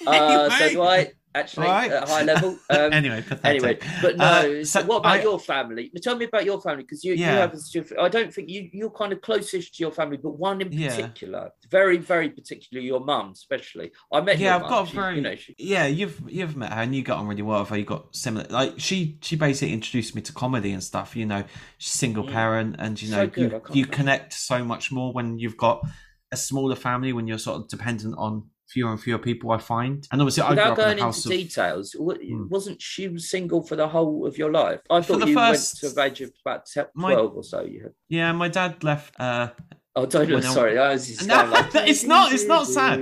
Uh, 0.06 0.50
so 0.50 0.66
anyway. 0.66 0.72
do 0.74 0.82
I. 0.82 1.12
Actually, 1.38 1.68
Right. 1.68 1.92
at 1.92 2.04
a 2.04 2.12
high 2.12 2.24
level. 2.24 2.58
Um, 2.70 2.92
anyway, 2.94 3.22
pathetic. 3.22 3.46
Anyway, 3.64 3.80
but 4.02 4.18
no. 4.18 4.26
Uh, 4.26 4.42
so 4.42 4.64
so 4.82 4.86
what 4.86 4.98
about 4.98 5.18
I- 5.20 5.22
your 5.22 5.40
family? 5.40 5.92
Tell 6.02 6.16
me 6.16 6.26
about 6.26 6.46
your 6.46 6.60
family 6.62 6.84
because 6.84 7.04
you, 7.04 7.14
Yeah. 7.14 7.34
you 7.34 7.40
have. 7.40 7.54
a 7.54 8.02
I 8.02 8.10
don't 8.10 8.34
think 8.34 8.50
you 8.50 8.70
you're 8.74 8.90
kind 9.02 9.12
of 9.14 9.22
closest 9.22 9.76
to 9.76 9.84
your 9.84 9.92
family, 9.92 10.18
but 10.18 10.32
one 10.32 10.62
in 10.62 10.72
Yeah. 10.72 10.90
particular, 10.90 11.52
very 11.72 11.98
very 11.98 12.30
particularly 12.30 12.88
your 12.88 13.00
mum 13.00 13.32
especially. 13.32 13.92
I 14.12 14.22
met 14.22 14.40
yeah, 14.40 14.56
I've 14.56 14.62
mum. 14.62 14.70
got 14.70 14.88
She- 14.90 14.96
very. 14.96 15.16
You 15.16 15.22
know, 15.22 15.36
she, 15.36 15.56
yeah, 15.58 15.86
you've 15.88 16.22
you've 16.28 16.56
met 16.58 16.72
her 16.74 16.82
and 16.82 16.94
you 16.96 17.02
got 17.04 17.18
on 17.20 17.28
really 17.28 17.42
well 17.42 17.60
with 17.62 17.70
her. 17.70 17.78
You 17.78 17.86
got 17.86 18.16
similar. 18.16 18.46
Like 18.50 18.74
she 18.78 19.18
she 19.22 19.36
basically 19.36 19.74
introduced 19.74 20.16
me 20.16 20.22
to 20.24 20.34
comedy 20.34 20.72
and 20.72 20.84
stuff. 20.84 21.16
You 21.16 21.26
know, 21.26 21.44
single 21.80 22.24
Mm. 22.26 22.32
parent, 22.32 22.76
and 22.80 23.02
you 23.02 23.10
know 23.12 23.22
I 23.24 23.32
you 23.40 23.62
you 23.72 23.86
connect 23.86 24.34
so 24.34 24.64
much 24.64 24.92
more 24.92 25.14
when 25.14 25.40
you've 25.40 25.58
got 25.58 25.82
a 26.32 26.38
smaller 26.38 26.76
family 26.76 27.14
when 27.14 27.26
you're 27.28 27.38
sort 27.38 27.58
of 27.62 27.68
dependent 27.70 28.16
on 28.18 28.50
fewer 28.78 28.92
and 28.92 29.02
fewer 29.02 29.18
people. 29.30 29.52
I 29.52 29.58
find, 29.58 30.08
and 30.12 30.22
obviously 30.22 30.44
I 30.44 30.50
without 30.52 30.70
in 30.70 30.76
going 30.86 30.98
house 31.00 31.26
into 31.26 31.36
of. 31.36 31.42
details, 31.44 31.86
Hmm. 32.00 32.48
wasn't 32.56 32.80
she 32.82 33.18
single 33.18 33.62
for 33.64 33.76
the 33.76 33.88
whole 33.88 34.26
of 34.30 34.38
your 34.38 34.52
life? 34.52 34.82
I 34.90 35.02
thought 35.02 35.28
you 35.28 35.34
first- 35.34 35.82
went 35.82 35.90
to 35.92 35.96
the 35.96 36.04
age 36.08 36.22
of 36.22 36.32
about 36.46 36.62
te- 36.72 36.82
My- 36.94 37.14
twelve 37.14 37.34
or 37.36 37.44
so. 37.44 37.60
You 37.64 37.80
had. 37.86 37.94
Yeah, 38.10 38.32
my 38.44 38.50
dad 38.50 38.84
left. 38.84 39.20
uh 39.20 39.48
Oh, 40.00 40.06
don't 40.06 40.30
know. 40.30 40.40
Sorry, 40.42 40.78
I 40.78 40.94
No, 41.26 41.50
like, 41.56 41.74
it's 41.92 42.04
not- 42.04 42.32
it's 42.32 42.46
not 42.46 42.68
sad. 42.68 43.00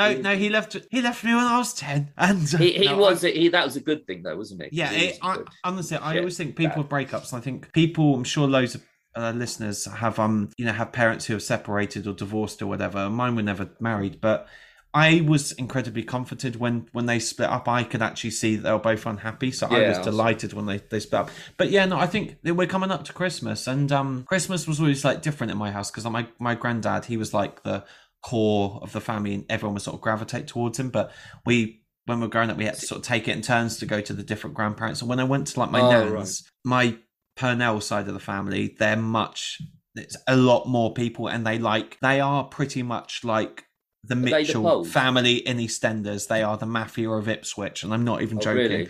No, 0.00 0.06
no, 0.26 0.36
he 0.36 0.48
left. 0.48 0.76
He 0.92 1.02
left 1.02 1.24
me 1.24 1.34
when 1.34 1.44
I 1.44 1.58
was 1.58 1.74
ten, 1.74 2.00
and 2.16 2.42
uh, 2.54 2.58
He, 2.58 2.70
he 2.82 2.84
no, 2.86 2.94
I- 2.94 2.98
was. 3.06 3.22
He, 3.22 3.48
that 3.48 3.64
was 3.64 3.74
a 3.74 3.80
good 3.90 4.06
thing, 4.06 4.22
though, 4.22 4.36
wasn't 4.36 4.62
it? 4.62 4.68
Yeah, 4.72 4.92
it, 4.92 5.18
I, 5.22 5.38
honestly, 5.64 5.96
I 5.96 6.18
always 6.18 6.36
think 6.36 6.54
people 6.54 6.78
with 6.82 6.88
breakups. 6.96 7.32
I 7.32 7.40
think 7.40 7.72
people. 7.72 8.14
I'm 8.14 8.22
sure 8.34 8.46
loads 8.46 8.76
of 8.76 8.82
uh, 9.16 9.32
listeners 9.34 9.86
have 9.86 10.20
um, 10.20 10.50
you 10.58 10.64
know, 10.66 10.72
have 10.72 10.92
parents 10.92 11.24
who 11.26 11.32
have 11.32 11.42
separated 11.42 12.06
or 12.06 12.12
divorced 12.12 12.62
or 12.62 12.68
whatever. 12.68 13.10
Mine 13.10 13.34
were 13.34 13.42
never 13.42 13.68
married, 13.80 14.20
but 14.20 14.46
I 15.04 15.20
was 15.20 15.52
incredibly 15.52 16.02
comforted 16.02 16.56
when 16.56 16.88
when 16.92 17.06
they 17.06 17.18
split 17.18 17.50
up. 17.50 17.68
I 17.68 17.84
could 17.84 18.02
actually 18.02 18.30
see 18.30 18.56
that 18.56 18.62
they 18.62 18.72
were 18.72 18.78
both 18.78 19.04
unhappy, 19.06 19.50
so 19.52 19.66
I 19.66 19.80
Yeah, 19.80 19.88
was 19.88 19.96
I 19.98 20.00
was- 20.00 20.06
delighted 20.06 20.52
when 20.54 20.66
they 20.66 20.78
they 20.78 21.00
split 21.00 21.20
up. 21.22 21.30
But 21.58 21.70
yeah, 21.70 21.84
no, 21.86 21.98
I 21.98 22.06
think 22.06 22.36
we're 22.44 22.66
coming 22.66 22.90
up 22.90 23.04
to 23.04 23.12
Christmas, 23.12 23.66
and 23.66 23.92
um, 23.92 24.24
Christmas 24.26 24.66
was 24.66 24.80
always 24.80 25.04
like 25.04 25.20
different 25.22 25.50
in 25.50 25.58
my 25.58 25.70
house 25.70 25.90
because 25.90 26.04
my 26.10 26.26
my 26.38 26.54
granddad 26.54 27.04
he 27.04 27.16
was 27.16 27.34
like 27.34 27.62
the 27.62 27.84
core 28.22 28.80
of 28.82 28.92
the 28.92 29.00
family, 29.00 29.34
and 29.34 29.44
everyone 29.50 29.74
would 29.74 29.82
sort 29.82 29.94
of 29.96 30.00
gravitate 30.00 30.46
towards 30.48 30.78
him. 30.80 30.90
But 30.90 31.12
we 31.44 31.82
when 32.06 32.18
we 32.20 32.26
were 32.26 32.30
growing 32.30 32.50
up, 32.50 32.56
we 32.56 32.64
had 32.64 32.74
to 32.76 32.86
sort 32.86 33.00
of 33.00 33.04
take 33.06 33.28
it 33.28 33.36
in 33.36 33.42
turns 33.42 33.78
to 33.78 33.86
go 33.86 34.00
to 34.00 34.12
the 34.14 34.22
different 34.22 34.54
grandparents. 34.56 35.00
And 35.02 35.10
when 35.10 35.20
I 35.20 35.24
went 35.24 35.48
to 35.48 35.60
like 35.60 35.70
my 35.70 35.80
Oh, 35.82 35.90
nans, 35.90 36.12
right. 36.12 36.40
my 36.64 36.96
Purnell 37.36 37.80
side 37.82 38.08
of 38.08 38.14
the 38.14 38.20
family, 38.20 38.74
they're 38.78 38.96
much. 38.96 39.60
It's 39.94 40.16
a 40.26 40.36
lot 40.36 40.66
more 40.66 40.94
people, 40.94 41.28
and 41.28 41.46
they 41.46 41.58
like 41.58 41.98
they 42.00 42.18
are 42.20 42.44
pretty 42.44 42.82
much 42.82 43.24
like 43.24 43.64
the 44.08 44.14
they 44.14 44.30
the 44.30 44.30
Mitchell 44.30 44.84
family 44.84 45.36
in 45.36 45.58
EastEnders. 45.58 46.28
They 46.28 46.42
are 46.42 46.56
the 46.56 46.66
mafia 46.66 47.10
of 47.10 47.28
Ipswich, 47.28 47.82
and 47.82 47.92
I'm 47.92 48.04
not 48.04 48.22
even 48.22 48.38
Oh, 48.38 48.40
joking. 48.40 48.56
really? 48.70 48.88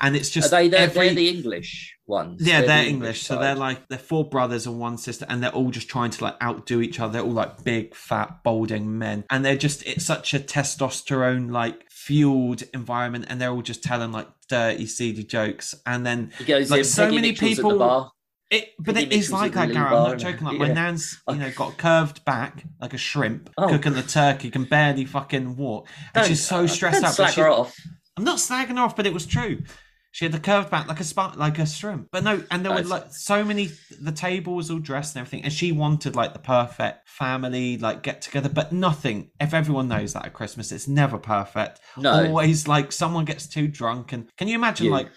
And 0.00 0.16
it's 0.16 0.30
Are 0.30 0.40
just 0.40 0.50
they 0.50 0.68
they're, 0.68 0.80
every 0.80 1.06
they're 1.06 1.14
the 1.14 1.28
English 1.28 1.96
ones? 2.06 2.46
yeah, 2.46 2.62
they're, 2.62 2.84
the 2.84 2.88
English, 2.88 3.22
so 3.22 3.38
they're 3.38 3.54
like 3.54 3.88
they're 3.88 3.98
four 3.98 4.28
brothers 4.28 4.66
and 4.66 4.78
one 4.78 4.98
sister, 4.98 5.26
and 5.28 5.42
they're 5.42 5.50
all 5.54 5.70
just 5.70 5.88
trying 5.88 6.10
to 6.10 6.24
like 6.24 6.36
outdo 6.42 6.80
each 6.80 7.00
other. 7.00 7.14
They're 7.14 7.22
all 7.22 7.30
like 7.32 7.64
big, 7.64 7.94
fat, 7.94 8.42
balding 8.44 8.98
men, 8.98 9.24
and 9.30 9.44
they're 9.44 9.56
just 9.56 9.86
it's 9.86 10.04
such 10.04 10.34
a 10.34 10.38
testosterone 10.38 11.50
like 11.50 11.90
fueled 11.90 12.62
environment, 12.74 13.26
and 13.28 13.40
they're 13.40 13.50
all 13.50 13.62
just 13.62 13.82
telling 13.82 14.12
like 14.12 14.28
dirty, 14.48 14.86
seedy 14.86 15.24
jokes, 15.24 15.74
and 15.86 16.04
then 16.06 16.32
like, 16.48 16.84
so 16.84 17.06
many 17.10 17.30
Mitchell's 17.32 17.56
people-. 17.56 18.12
It. 18.50 18.70
But 18.78 18.96
it 18.96 19.12
is 19.12 19.32
like 19.32 19.52
that, 19.52 19.72
Gary. 19.72 19.86
I'm 19.86 19.92
not 20.10 20.18
joking. 20.18 20.46
Like 20.46 20.58
my 20.58 20.68
nan's, 20.68 21.20
you 21.28 21.36
know, 21.36 21.50
got 21.52 21.72
a 21.72 21.76
curved 21.76 22.24
back 22.24 22.64
like 22.80 22.94
a 22.94 22.98
shrimp, 22.98 23.50
Oh. 23.58 23.68
cooking 23.68 23.94
the 23.94 24.02
turkey, 24.02 24.50
can 24.50 24.64
barely 24.64 25.04
fucking 25.04 25.56
walk, 25.56 25.88
and 26.14 26.26
she's 26.26 26.44
so 26.46 26.64
uh, 26.64 26.66
stressed 26.66 27.04
out. 27.04 27.14
Slack 27.14 27.34
she- 27.34 27.40
her 27.40 27.48
off. 27.48 27.76
I'm 28.16 28.24
not 28.24 28.38
slagging 28.38 28.76
her 28.76 28.82
off, 28.82 28.96
but 28.96 29.06
it 29.06 29.14
was 29.14 29.26
true. 29.26 29.62
She 30.10 30.24
had 30.24 30.32
the 30.32 30.40
curved 30.40 30.70
back 30.70 30.88
like 30.88 30.98
a 30.98 31.04
spot, 31.04 31.38
like 31.38 31.58
a 31.60 31.66
shrimp. 31.66 32.08
But 32.10 32.24
no, 32.24 32.42
and 32.50 32.64
there 32.64 32.72
were 32.74 32.82
like 32.82 33.12
so 33.12 33.44
many. 33.44 33.68
The 34.00 34.10
table 34.10 34.56
was 34.56 34.70
all 34.70 34.78
dressed 34.80 35.14
and 35.14 35.20
everything, 35.20 35.44
and 35.44 35.52
she 35.52 35.70
wanted 35.70 36.16
like 36.16 36.32
the 36.32 36.38
perfect 36.40 37.08
family, 37.08 37.76
like 37.78 38.02
get 38.02 38.22
together. 38.22 38.48
But 38.48 38.72
nothing. 38.72 39.30
If 39.38 39.54
everyone 39.54 39.86
knows 39.86 40.14
that 40.14 40.24
at 40.26 40.32
Christmas, 40.32 40.72
it's 40.72 40.88
never 40.88 41.18
perfect. 41.18 41.80
No. 41.96 42.10
Always 42.26 42.66
like 42.66 42.90
someone 42.90 43.26
gets 43.26 43.46
too 43.46 43.68
drunk, 43.68 44.12
and 44.12 44.28
can 44.36 44.48
you 44.48 44.54
imagine 44.56 44.86
You. 44.86 44.92
like, 44.92 45.10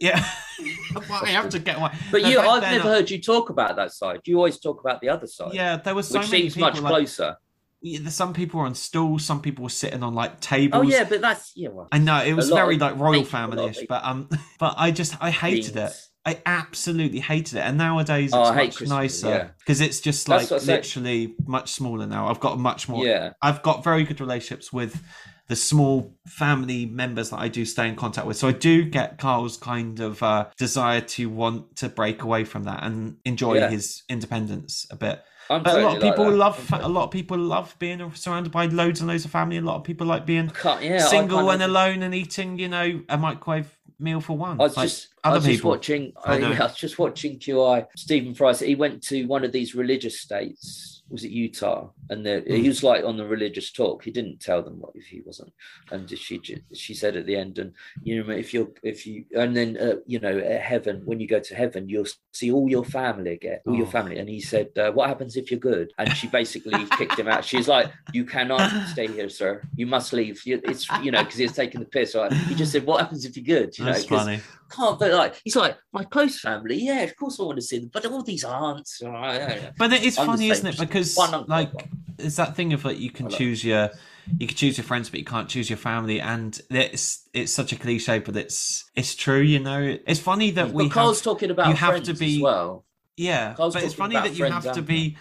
yeah, 0.00 0.24
well, 0.94 1.20
I 1.24 1.28
have 1.30 1.48
to 1.50 1.58
get 1.58 1.78
one. 1.80 1.96
But 2.10 2.22
No, 2.22 2.28
you, 2.28 2.38
I've 2.40 2.62
never 2.62 2.88
I- 2.88 2.92
heard 2.92 3.10
you 3.10 3.20
talk 3.20 3.50
about 3.50 3.76
that 3.76 3.92
side. 3.92 4.20
You 4.24 4.36
always 4.38 4.58
talk 4.58 4.80
about 4.80 5.00
the 5.00 5.08
other 5.08 5.26
side, 5.26 5.52
Yeah, 5.54 5.76
there 5.76 5.94
was 5.94 6.08
so 6.08 6.20
which 6.20 6.30
many 6.30 6.42
seems 6.42 6.54
people. 6.54 6.70
much 6.70 6.80
like, 6.80 6.90
closer. 6.90 7.36
yeah, 7.82 8.08
some 8.08 8.32
people 8.32 8.60
were 8.60 8.66
on 8.66 8.74
stools, 8.74 9.24
some 9.24 9.40
people 9.42 9.62
were 9.64 9.68
sitting 9.68 10.02
on 10.02 10.14
like 10.14 10.40
tables. 10.40 10.84
Oh 10.84 10.88
yeah, 10.88 11.04
but 11.04 11.20
that's 11.20 11.52
yeah. 11.54 11.68
Well, 11.68 11.88
I 11.92 11.98
know 11.98 12.22
it 12.24 12.32
was 12.34 12.48
very 12.48 12.78
like 12.78 12.96
royal 12.98 13.22
people, 13.24 13.38
a 13.38 13.40
lot 13.40 13.48
of 13.48 13.56
family-ish, 13.56 13.86
but 13.88 14.04
um, 14.04 14.28
but 14.58 14.74
I 14.78 14.90
just 14.90 15.16
I 15.22 15.30
hated 15.30 15.76
it. 15.76 15.92
I 16.26 16.40
absolutely 16.46 17.20
hated 17.20 17.58
it, 17.58 17.60
and 17.60 17.76
nowadays 17.76 18.28
it's 18.30 18.34
Oh, 18.34 18.54
much 18.54 18.80
nicer 18.80 19.54
because 19.58 19.82
it's 19.82 20.00
just 20.00 20.26
like 20.26 20.50
what 20.50 20.62
I 20.62 20.64
literally 20.64 21.34
much 21.46 21.72
smaller 21.72 22.06
now. 22.06 22.28
I've 22.28 22.40
got 22.40 22.54
a 22.54 22.56
much 22.56 22.88
more. 22.88 23.04
Yeah. 23.04 23.32
I've 23.42 23.62
got 23.62 23.84
very 23.84 24.04
good 24.04 24.20
relationships 24.22 24.72
with 24.72 25.02
the 25.48 25.56
small 25.56 26.14
family 26.26 26.86
members 26.86 27.30
that 27.30 27.38
I 27.38 27.48
do 27.48 27.64
stay 27.64 27.86
in 27.88 27.96
contact 27.96 28.26
with. 28.26 28.36
So 28.36 28.48
I 28.48 28.52
do 28.52 28.84
get 28.84 29.18
Karl's 29.18 29.56
kind 29.56 30.00
of 30.00 30.22
uh, 30.22 30.46
desire 30.56 31.00
to 31.02 31.28
want 31.28 31.76
to 31.76 31.88
break 31.88 32.22
away 32.22 32.44
from 32.44 32.64
that 32.64 32.82
and 32.82 33.16
enjoy 33.24 33.56
Yeah. 33.58 33.68
his 33.70 34.02
independence 34.08 34.86
a 34.90 34.96
bit. 34.96 35.22
I'm 35.50 35.62
But 35.62 35.78
a 35.78 35.82
lot 35.82 35.96
of 35.96 36.02
people 36.02 36.30
that. 36.30 36.36
love 36.36 36.58
fa- 36.58 36.80
a 36.82 36.88
lot 36.88 37.04
of 37.04 37.10
people 37.10 37.36
love 37.36 37.76
being 37.78 38.10
surrounded 38.14 38.50
by 38.50 38.64
loads 38.66 39.00
and 39.00 39.08
loads 39.10 39.26
of 39.26 39.30
family. 39.30 39.58
A 39.58 39.60
lot 39.60 39.76
of 39.76 39.84
people 39.84 40.06
like 40.06 40.24
being 40.24 40.50
yeah, 40.80 41.06
single 41.06 41.50
and 41.50 41.62
of- 41.62 41.68
alone 41.68 42.02
and 42.02 42.14
eating, 42.14 42.58
you 42.58 42.68
know, 42.68 43.02
a 43.10 43.18
microwave 43.18 43.68
meal 43.98 44.22
for 44.22 44.38
one. 44.38 44.58
I 44.58 44.64
was 44.64 44.76
like 44.78 44.88
just, 44.88 45.08
I 45.22 45.28
other 45.28 45.36
was 45.40 45.46
just 45.46 45.64
watching. 45.64 46.14
I 46.24 46.38
I, 46.38 46.52
I 46.56 46.62
was 46.64 46.76
just 46.76 46.98
watching 46.98 47.38
QI. 47.38 47.86
Stephen 47.94 48.34
Fry. 48.34 48.54
He 48.54 48.74
went 48.74 49.02
to 49.04 49.26
one 49.26 49.44
of 49.44 49.52
these 49.52 49.74
religious 49.74 50.18
states. 50.18 50.93
Was 51.10 51.22
it 51.22 51.30
Utah? 51.30 51.90
And 52.10 52.24
the, 52.24 52.40
Hmm. 52.46 52.54
he 52.54 52.68
was 52.68 52.82
like 52.82 53.04
on 53.04 53.16
the 53.16 53.26
religious 53.26 53.70
talk. 53.70 54.02
He 54.04 54.10
didn't 54.10 54.40
tell 54.40 54.62
them 54.62 54.78
what 54.80 54.92
if 54.94 55.04
he 55.06 55.20
wasn't. 55.24 55.52
And 55.90 56.08
she 56.18 56.40
she 56.72 56.94
said 56.94 57.14
at 57.16 57.26
the 57.26 57.36
end, 57.36 57.58
and 57.58 57.72
you 58.02 58.22
know, 58.24 58.32
if 58.32 58.52
you're 58.54 58.68
if 58.82 59.06
you 59.06 59.24
and 59.36 59.54
then 59.56 59.76
uh, 59.76 59.96
you 60.06 60.18
know 60.18 60.36
at 60.38 60.60
heaven 60.62 61.02
when 61.04 61.20
you 61.20 61.28
go 61.28 61.40
to 61.40 61.54
heaven, 61.54 61.88
you'll 61.88 62.06
see 62.32 62.50
all 62.50 62.68
your 62.68 62.84
family 62.84 63.32
again, 63.32 63.58
all 63.66 63.76
your 63.76 63.86
Oh. 63.86 63.90
family. 63.90 64.18
And 64.18 64.28
he 64.28 64.40
said, 64.40 64.68
uh, 64.78 64.92
"What 64.92 65.08
happens 65.08 65.36
if 65.36 65.50
you're 65.50 65.60
good?" 65.60 65.92
And 65.98 66.10
she 66.16 66.26
basically 66.26 66.84
kicked 66.98 67.18
him 67.18 67.28
out. 67.28 67.44
She's 67.44 67.68
like, 67.68 67.90
"You 68.12 68.24
cannot 68.24 68.88
stay 68.88 69.06
here, 69.06 69.28
sir. 69.28 69.62
You 69.76 69.86
must 69.86 70.12
leave." 70.12 70.42
It's 70.46 70.88
you 71.02 71.10
know 71.12 71.22
because 71.22 71.38
he 71.38 71.44
was 71.44 71.52
taking 71.52 71.80
the 71.80 71.86
piss. 71.86 72.14
Right? 72.14 72.32
He 72.32 72.54
just 72.54 72.72
said, 72.72 72.84
"What 72.86 73.00
happens 73.02 73.24
if 73.24 73.36
you're 73.36 73.44
good?" 73.60 73.76
You 73.78 73.84
know, 73.84 73.92
That's 73.92 74.04
'cause 74.06 74.24
funny. 74.24 74.40
Can't 74.74 74.98
but 74.98 75.12
like 75.12 75.40
he's 75.44 75.56
like 75.56 75.76
my 75.92 76.04
close 76.04 76.40
family 76.40 76.76
yeah 76.76 77.02
of 77.02 77.16
course 77.16 77.38
i 77.38 77.42
want 77.42 77.56
to 77.56 77.62
see 77.62 77.78
them 77.78 77.90
but 77.92 78.04
all 78.06 78.22
these 78.22 78.44
aunts. 78.44 79.00
But 79.02 79.92
it 79.92 80.02
is 80.02 80.18
I'm 80.18 80.26
funny, 80.26 80.50
isn't 80.50 80.66
it? 80.66 80.78
Because 80.78 81.14
one 81.16 81.44
like 81.46 81.70
it's 82.18 82.36
that 82.36 82.56
thing 82.56 82.72
of 82.72 82.84
like 82.84 82.98
you 82.98 83.10
can 83.10 83.28
choose 83.28 83.64
your 83.64 83.90
you 84.38 84.46
can 84.46 84.56
choose 84.56 84.78
your 84.78 84.84
friends, 84.84 85.10
but 85.10 85.20
you 85.20 85.26
can't 85.26 85.48
choose 85.48 85.68
your 85.68 85.76
family, 85.76 86.20
and 86.20 86.60
it's 86.70 87.28
it's 87.34 87.52
such 87.52 87.72
a 87.72 87.76
cliche, 87.76 88.20
but 88.20 88.36
it's 88.36 88.90
it's 88.96 89.14
true. 89.14 89.40
You 89.40 89.60
know, 89.60 89.98
it's 90.06 90.20
funny 90.20 90.50
that 90.52 90.70
we 90.72 90.88
Karl's 90.88 91.18
have, 91.18 91.24
talking 91.24 91.50
about 91.50 91.68
you 91.68 91.74
have 91.74 92.02
to 92.04 92.14
be- 92.14 92.36
as 92.36 92.42
well 92.42 92.84
yeah, 93.16 93.54
Karl's 93.54 93.74
but 93.74 93.84
it's 93.84 93.94
funny 93.94 94.14
that 94.14 94.34
you 94.34 94.44
have 94.44 94.72
to 94.72 94.82
be 94.82 95.16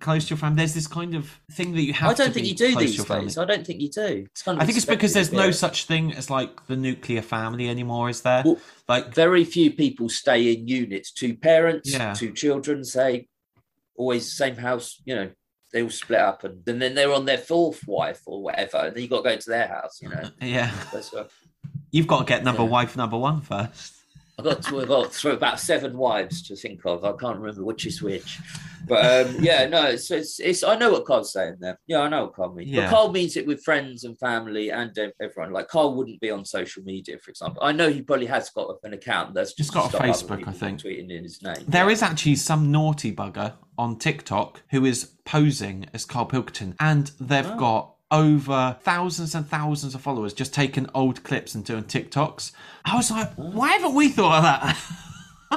close 0.00 0.24
to 0.26 0.30
your 0.30 0.38
family. 0.38 0.56
There's 0.58 0.74
this 0.74 0.86
kind 0.86 1.14
of 1.14 1.30
thing 1.52 1.72
that 1.74 1.82
you 1.82 1.92
have. 1.92 2.10
i 2.10 2.14
don't 2.14 2.32
think 2.32 2.46
you 2.46 2.54
do 2.54 2.76
these 2.76 3.02
days 3.04 3.38
i 3.38 3.44
don't 3.44 3.66
think 3.66 3.80
you 3.80 3.88
do 3.88 4.26
it's 4.30 4.42
kind 4.42 4.58
of 4.58 4.62
I 4.62 4.66
think 4.66 4.76
it's 4.76 4.86
because 4.86 5.12
there's 5.14 5.32
no 5.32 5.50
such 5.50 5.84
thing 5.86 6.12
as 6.14 6.30
like 6.30 6.66
the 6.66 6.76
nuclear 6.76 7.22
family 7.22 7.68
anymore, 7.68 8.08
is 8.08 8.20
there? 8.22 8.42
Well, 8.44 8.58
like 8.88 9.14
very 9.14 9.44
few 9.44 9.70
people 9.72 10.08
stay 10.08 10.52
in 10.54 10.68
units 10.68 11.10
two 11.12 11.36
parents 11.36 11.92
Yeah. 11.92 12.12
two 12.14 12.32
children 12.32 12.84
say 12.84 13.28
always 13.96 14.32
same 14.32 14.56
house 14.56 15.00
you 15.04 15.14
know 15.14 15.30
they 15.72 15.82
all 15.82 15.90
split 15.90 16.20
up 16.20 16.44
and, 16.44 16.66
and 16.66 16.80
then 16.80 16.94
they're 16.94 17.12
on 17.12 17.24
their 17.26 17.36
fourth 17.38 17.86
wife 17.86 18.22
or 18.26 18.42
whatever 18.42 18.78
and 18.78 18.94
then 18.96 19.02
you 19.02 19.08
got 19.08 19.22
to 19.24 19.30
go 19.30 19.36
to 19.36 19.50
their 19.50 19.68
house 19.68 19.98
you 20.00 20.08
know 20.08 20.22
yeah, 20.40 20.70
you've 21.90 22.06
got 22.06 22.20
to 22.20 22.24
get 22.24 22.44
number 22.44 22.62
Yeah. 22.62 22.68
wife 22.68 22.96
number 22.96 23.18
one 23.18 23.40
first. 23.40 23.94
I've 24.38 24.44
got 24.44 24.62
to, 24.62 24.80
I've 24.80 24.86
got 24.88 25.12
through 25.12 25.32
about 25.32 25.58
seven 25.58 25.96
wives 25.98 26.42
to 26.42 26.54
think 26.54 26.82
of. 26.84 27.04
I 27.04 27.10
can't 27.12 27.38
remember 27.38 27.64
which 27.64 27.86
is 27.86 28.00
which. 28.00 28.38
But 28.86 29.26
um, 29.26 29.36
yeah, 29.40 29.66
no, 29.68 29.86
it's, 29.86 30.10
it's 30.12 30.38
it's 30.38 30.62
I 30.62 30.76
know 30.76 30.92
what 30.92 31.04
Karl's 31.06 31.32
saying 31.32 31.56
there. 31.58 31.78
Yeah, 31.88 32.00
I 32.02 32.08
know 32.08 32.24
what 32.26 32.34
Karl 32.34 32.52
means. 32.54 32.70
Yeah. 32.70 32.82
But 32.82 32.90
Karl 32.90 33.12
means 33.12 33.36
it 33.36 33.46
with 33.48 33.64
friends 33.64 34.04
and 34.04 34.16
family 34.18 34.70
and 34.70 34.96
everyone. 35.20 35.52
Like 35.52 35.66
Karl 35.66 35.94
wouldn't 35.96 36.20
be 36.20 36.30
on 36.30 36.44
social 36.44 36.84
media, 36.84 37.18
for 37.18 37.30
example. 37.30 37.62
I 37.64 37.72
know 37.72 37.90
he 37.90 38.00
probably 38.00 38.26
has 38.26 38.48
got 38.50 38.76
an 38.84 38.92
account 38.92 39.34
that's 39.34 39.54
just 39.54 39.74
got 39.74 39.92
a 39.92 39.96
Facebook, 39.98 40.46
I 40.46 40.52
think. 40.52 40.82
tweeting 40.82 41.10
in 41.10 41.24
his 41.24 41.42
name. 41.42 41.64
There 41.66 41.90
is 41.90 42.02
actually 42.02 42.36
some 42.36 42.70
naughty 42.70 43.12
bugger 43.12 43.54
on 43.76 43.96
TikTok 43.98 44.62
who 44.70 44.84
is 44.84 45.10
posing 45.24 45.86
as 45.92 46.04
Karl 46.04 46.26
Pilkington, 46.26 46.76
and 46.78 47.10
they've 47.20 47.44
Oh. 47.44 47.56
got 47.58 47.94
over 48.10 48.76
thousands 48.82 49.34
and 49.34 49.46
thousands 49.46 49.94
of 49.94 50.00
followers 50.00 50.32
just 50.32 50.54
taking 50.54 50.88
old 50.94 51.22
clips 51.24 51.54
and 51.54 51.64
doing 51.64 51.84
TikToks. 51.84 52.52
I 52.84 52.96
was 52.96 53.10
like, 53.10 53.32
why 53.34 53.72
haven't 53.72 53.94
we 53.94 54.08
thought 54.08 54.38
of 54.38 54.42
that? 54.44 54.78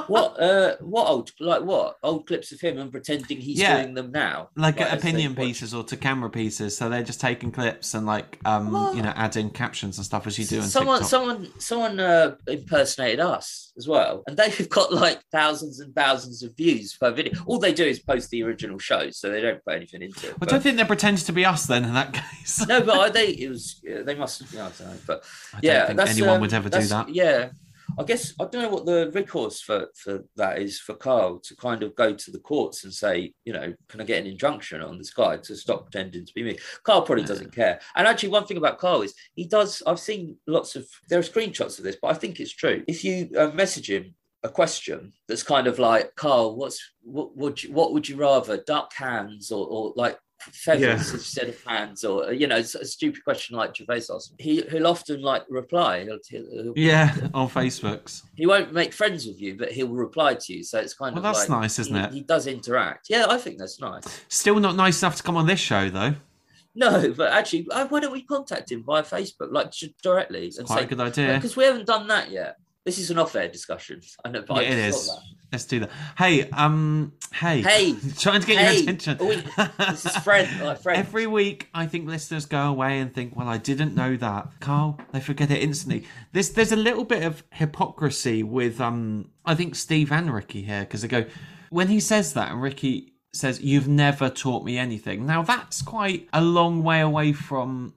what 0.06 0.40
uh 0.40 0.74
what 0.80 1.06
old 1.06 1.30
like 1.40 1.62
what 1.62 1.96
old 2.02 2.26
clips 2.26 2.50
of 2.52 2.60
him 2.60 2.78
and 2.78 2.90
pretending 2.90 3.38
he's 3.38 3.58
Yeah. 3.60 3.82
doing 3.82 3.94
them 3.94 4.10
now 4.10 4.48
like 4.56 4.76
they 4.76 4.88
opinion 4.88 5.34
pieces 5.34 5.74
or 5.74 5.84
to 5.84 5.96
camera 5.96 6.30
pieces, 6.30 6.76
so 6.76 6.88
they're 6.88 7.02
just 7.02 7.20
taking 7.20 7.52
clips 7.52 7.94
and 7.94 8.06
like 8.06 8.38
um 8.44 8.74
Oh. 8.74 8.94
you 8.94 9.02
know 9.02 9.12
adding 9.16 9.50
captions 9.50 9.98
and 9.98 10.04
stuff 10.06 10.26
as 10.26 10.38
you 10.38 10.44
do 10.46 10.60
on 10.60 10.68
someone 10.68 10.96
TikTok. 11.00 11.10
someone 11.10 11.48
someone 11.60 12.00
uh, 12.00 12.36
impersonated 12.46 13.20
us 13.20 13.72
as 13.76 13.86
well 13.88 14.22
and 14.26 14.36
they've 14.36 14.68
got 14.68 14.92
like 14.92 15.20
thousands 15.30 15.80
and 15.80 15.94
thousands 15.94 16.42
of 16.42 16.56
views 16.56 16.96
per 16.98 17.10
video 17.10 17.32
all 17.46 17.58
they 17.58 17.72
do 17.72 17.84
is 17.84 17.98
post 18.00 18.30
the 18.30 18.42
original 18.42 18.78
shows 18.78 19.18
so 19.18 19.30
they 19.30 19.40
don't 19.40 19.62
put 19.64 19.74
anything 19.74 20.02
into 20.02 20.28
it 20.28 20.32
I 20.34 20.36
but- 20.38 20.48
don't 20.48 20.62
think 20.62 20.76
they're 20.76 20.86
pretending 20.86 21.24
to 21.24 21.32
be 21.32 21.44
us 21.44 21.66
then 21.66 21.84
in 21.84 21.94
that 21.94 22.12
case. 22.14 22.66
no 22.66 22.80
but 22.82 22.98
I, 22.98 23.08
they 23.18 23.28
it 23.28 23.48
was 23.48 23.80
they 23.84 24.14
must 24.14 24.40
have 24.40 24.52
yeah, 24.54 24.66
I 24.66 24.70
don't 24.78 24.88
know 24.94 25.00
but 25.06 25.24
I 25.52 25.60
don't 25.60 25.64
yeah 25.64 25.86
think 25.86 26.00
anyone 26.08 26.34
um, 26.36 26.40
would 26.40 26.52
ever 26.54 26.68
do 26.70 26.80
that. 26.80 27.08
yeah 27.10 27.50
I 27.98 28.04
guess 28.04 28.34
I 28.40 28.44
don't 28.44 28.62
know 28.62 28.68
what 28.68 28.86
the 28.86 29.10
recourse 29.14 29.60
for 29.60 29.88
for 29.94 30.24
that 30.36 30.58
is 30.58 30.78
for 30.78 30.94
Karl 30.94 31.38
to 31.40 31.56
kind 31.56 31.82
of 31.82 31.94
go 31.94 32.14
to 32.14 32.30
the 32.30 32.38
courts 32.38 32.84
and 32.84 32.92
say, 32.92 33.32
you 33.44 33.52
know, 33.52 33.72
can 33.88 34.00
I 34.00 34.04
get 34.04 34.20
an 34.20 34.30
injunction 34.30 34.80
on 34.80 34.98
this 34.98 35.12
guy 35.12 35.36
to 35.36 35.56
stop 35.56 35.90
pretending 35.90 36.24
to 36.24 36.32
be 36.34 36.42
me? 36.42 36.58
Karl 36.84 37.02
probably 37.02 37.24
doesn't 37.24 37.54
care. 37.54 37.80
And 37.96 38.06
actually, 38.06 38.30
one 38.30 38.46
thing 38.46 38.56
about 38.56 38.78
Karl 38.78 39.02
is 39.02 39.14
he 39.34 39.46
does. 39.46 39.82
I've 39.86 40.00
seen 40.00 40.36
lots 40.46 40.76
of 40.76 40.86
there 41.08 41.18
are 41.18 41.22
screenshots 41.22 41.78
of 41.78 41.84
this, 41.84 41.96
but 42.00 42.08
I 42.08 42.14
think 42.14 42.40
it's 42.40 42.54
true. 42.54 42.84
If 42.88 43.04
you 43.04 43.30
uh, 43.36 43.48
message 43.48 43.90
him 43.90 44.14
a 44.44 44.48
question 44.48 45.12
that's 45.28 45.42
kind 45.42 45.66
of 45.66 45.78
like, 45.78 46.14
Karl, 46.16 46.56
what's 46.56 46.80
what 47.02 47.36
would 47.36 47.62
you 47.62 47.72
what 47.72 47.92
would 47.92 48.08
you 48.08 48.16
rather, 48.16 48.62
duck 48.66 48.92
hands 48.94 49.52
or 49.52 49.66
or 49.66 49.92
like 49.96 50.18
feathers 50.52 51.08
Yeah. 51.08 51.14
instead 51.14 51.48
of 51.48 51.62
hands 51.64 52.04
or 52.04 52.32
you 52.32 52.46
know 52.46 52.56
a 52.56 52.64
stupid 52.64 53.22
question 53.24 53.56
like 53.56 53.76
Gervais 53.76 54.02
asked 54.14 54.34
he, 54.38 54.62
he'll 54.70 54.86
often 54.86 55.22
like 55.22 55.44
reply 55.48 56.04
he'll, 56.04 56.18
he'll, 56.28 56.72
Yeah, 56.76 57.14
on 57.34 57.48
Facebooks. 57.48 58.22
he 58.34 58.46
won't 58.46 58.72
make 58.72 58.92
friends 58.92 59.26
with 59.26 59.40
you, 59.40 59.56
but 59.56 59.72
he'll 59.72 59.88
reply 59.88 60.34
to 60.34 60.52
you. 60.52 60.62
So 60.64 60.78
it's 60.78 60.94
kind 60.94 61.14
Well, 61.14 61.24
of 61.26 61.34
that's 61.34 61.48
like 61.48 61.60
nice, 61.60 61.78
isn't 61.78 61.94
he, 61.94 62.00
it? 62.02 62.12
He 62.12 62.20
does 62.22 62.46
interact. 62.46 63.06
Yeah, 63.08 63.26
I 63.28 63.38
think 63.38 63.58
that's 63.58 63.80
nice. 63.80 64.04
Still 64.28 64.58
not 64.60 64.76
nice 64.76 65.02
enough 65.02 65.16
to 65.16 65.22
come 65.22 65.36
on 65.36 65.46
this 65.46 65.60
show 65.60 65.88
though. 65.90 66.14
No, 66.74 67.12
but 67.12 67.32
actually, 67.32 67.66
uh, 67.70 67.86
why 67.88 68.00
don't 68.00 68.12
we 68.12 68.22
contact 68.22 68.72
him 68.72 68.82
via 68.82 69.02
Facebook, 69.02 69.52
like 69.52 69.72
directly, 70.02 70.50
and 70.56 70.66
Quite 70.66 70.84
a 70.84 70.86
good 70.86 71.00
idea. 71.00 71.34
because 71.34 71.54
we 71.54 71.64
haven't 71.64 71.86
done 71.86 72.06
that 72.08 72.30
yet. 72.30 72.56
This 72.86 72.98
is 72.98 73.10
an 73.10 73.18
off-air 73.18 73.48
discussion. 73.48 74.00
I 74.24 74.30
know, 74.30 74.42
but 74.48 74.64
Yeah, 74.64 74.70
it 74.72 74.90
just 74.90 75.02
is. 75.02 75.08
thought 75.08 75.22
Let's 75.52 75.66
do 75.66 75.80
that. 75.80 75.90
Hey, 76.16 76.48
um, 76.50 77.12
hey, 77.34 77.60
Hey, 77.60 77.94
trying 78.18 78.40
to 78.40 78.46
get 78.46 78.56
hey, 78.58 78.72
your 78.78 78.82
attention. 78.94 79.18
we- 79.18 79.36
This 79.90 80.06
is 80.06 80.16
friend, 80.16 80.48
like 80.64 80.80
friend. 80.82 80.98
Every 80.98 81.26
week, 81.26 81.68
I 81.74 81.86
think 81.86 82.08
listeners 82.08 82.46
go 82.46 82.62
away 82.70 82.98
and 83.00 83.12
think, 83.14 83.36
"Well, 83.36 83.48
I 83.48 83.58
didn't 83.58 83.94
know 83.94 84.16
that." 84.16 84.48
Karl, 84.60 84.98
they 85.12 85.20
forget 85.20 85.50
it 85.50 85.62
instantly. 85.62 86.06
There's 86.32 86.50
there's 86.50 86.72
a 86.72 86.76
little 86.76 87.04
bit 87.04 87.22
of 87.22 87.42
hypocrisy 87.52 88.42
with 88.42 88.80
um, 88.80 89.30
I 89.44 89.54
think 89.54 89.74
Steve 89.74 90.10
and 90.10 90.32
Ricky 90.32 90.62
here 90.62 90.80
because 90.80 91.02
they 91.02 91.08
go 91.08 91.26
when 91.70 91.88
he 91.88 92.00
says 92.00 92.32
that, 92.32 92.50
and 92.50 92.62
Ricky 92.62 93.12
says, 93.34 93.60
"You've 93.60 93.88
never 93.88 94.30
taught 94.30 94.64
me 94.64 94.78
anything." 94.78 95.26
Now 95.26 95.42
that's 95.42 95.82
quite 95.82 96.28
a 96.32 96.40
long 96.40 96.82
way 96.82 97.00
away 97.00 97.34
from, 97.34 97.92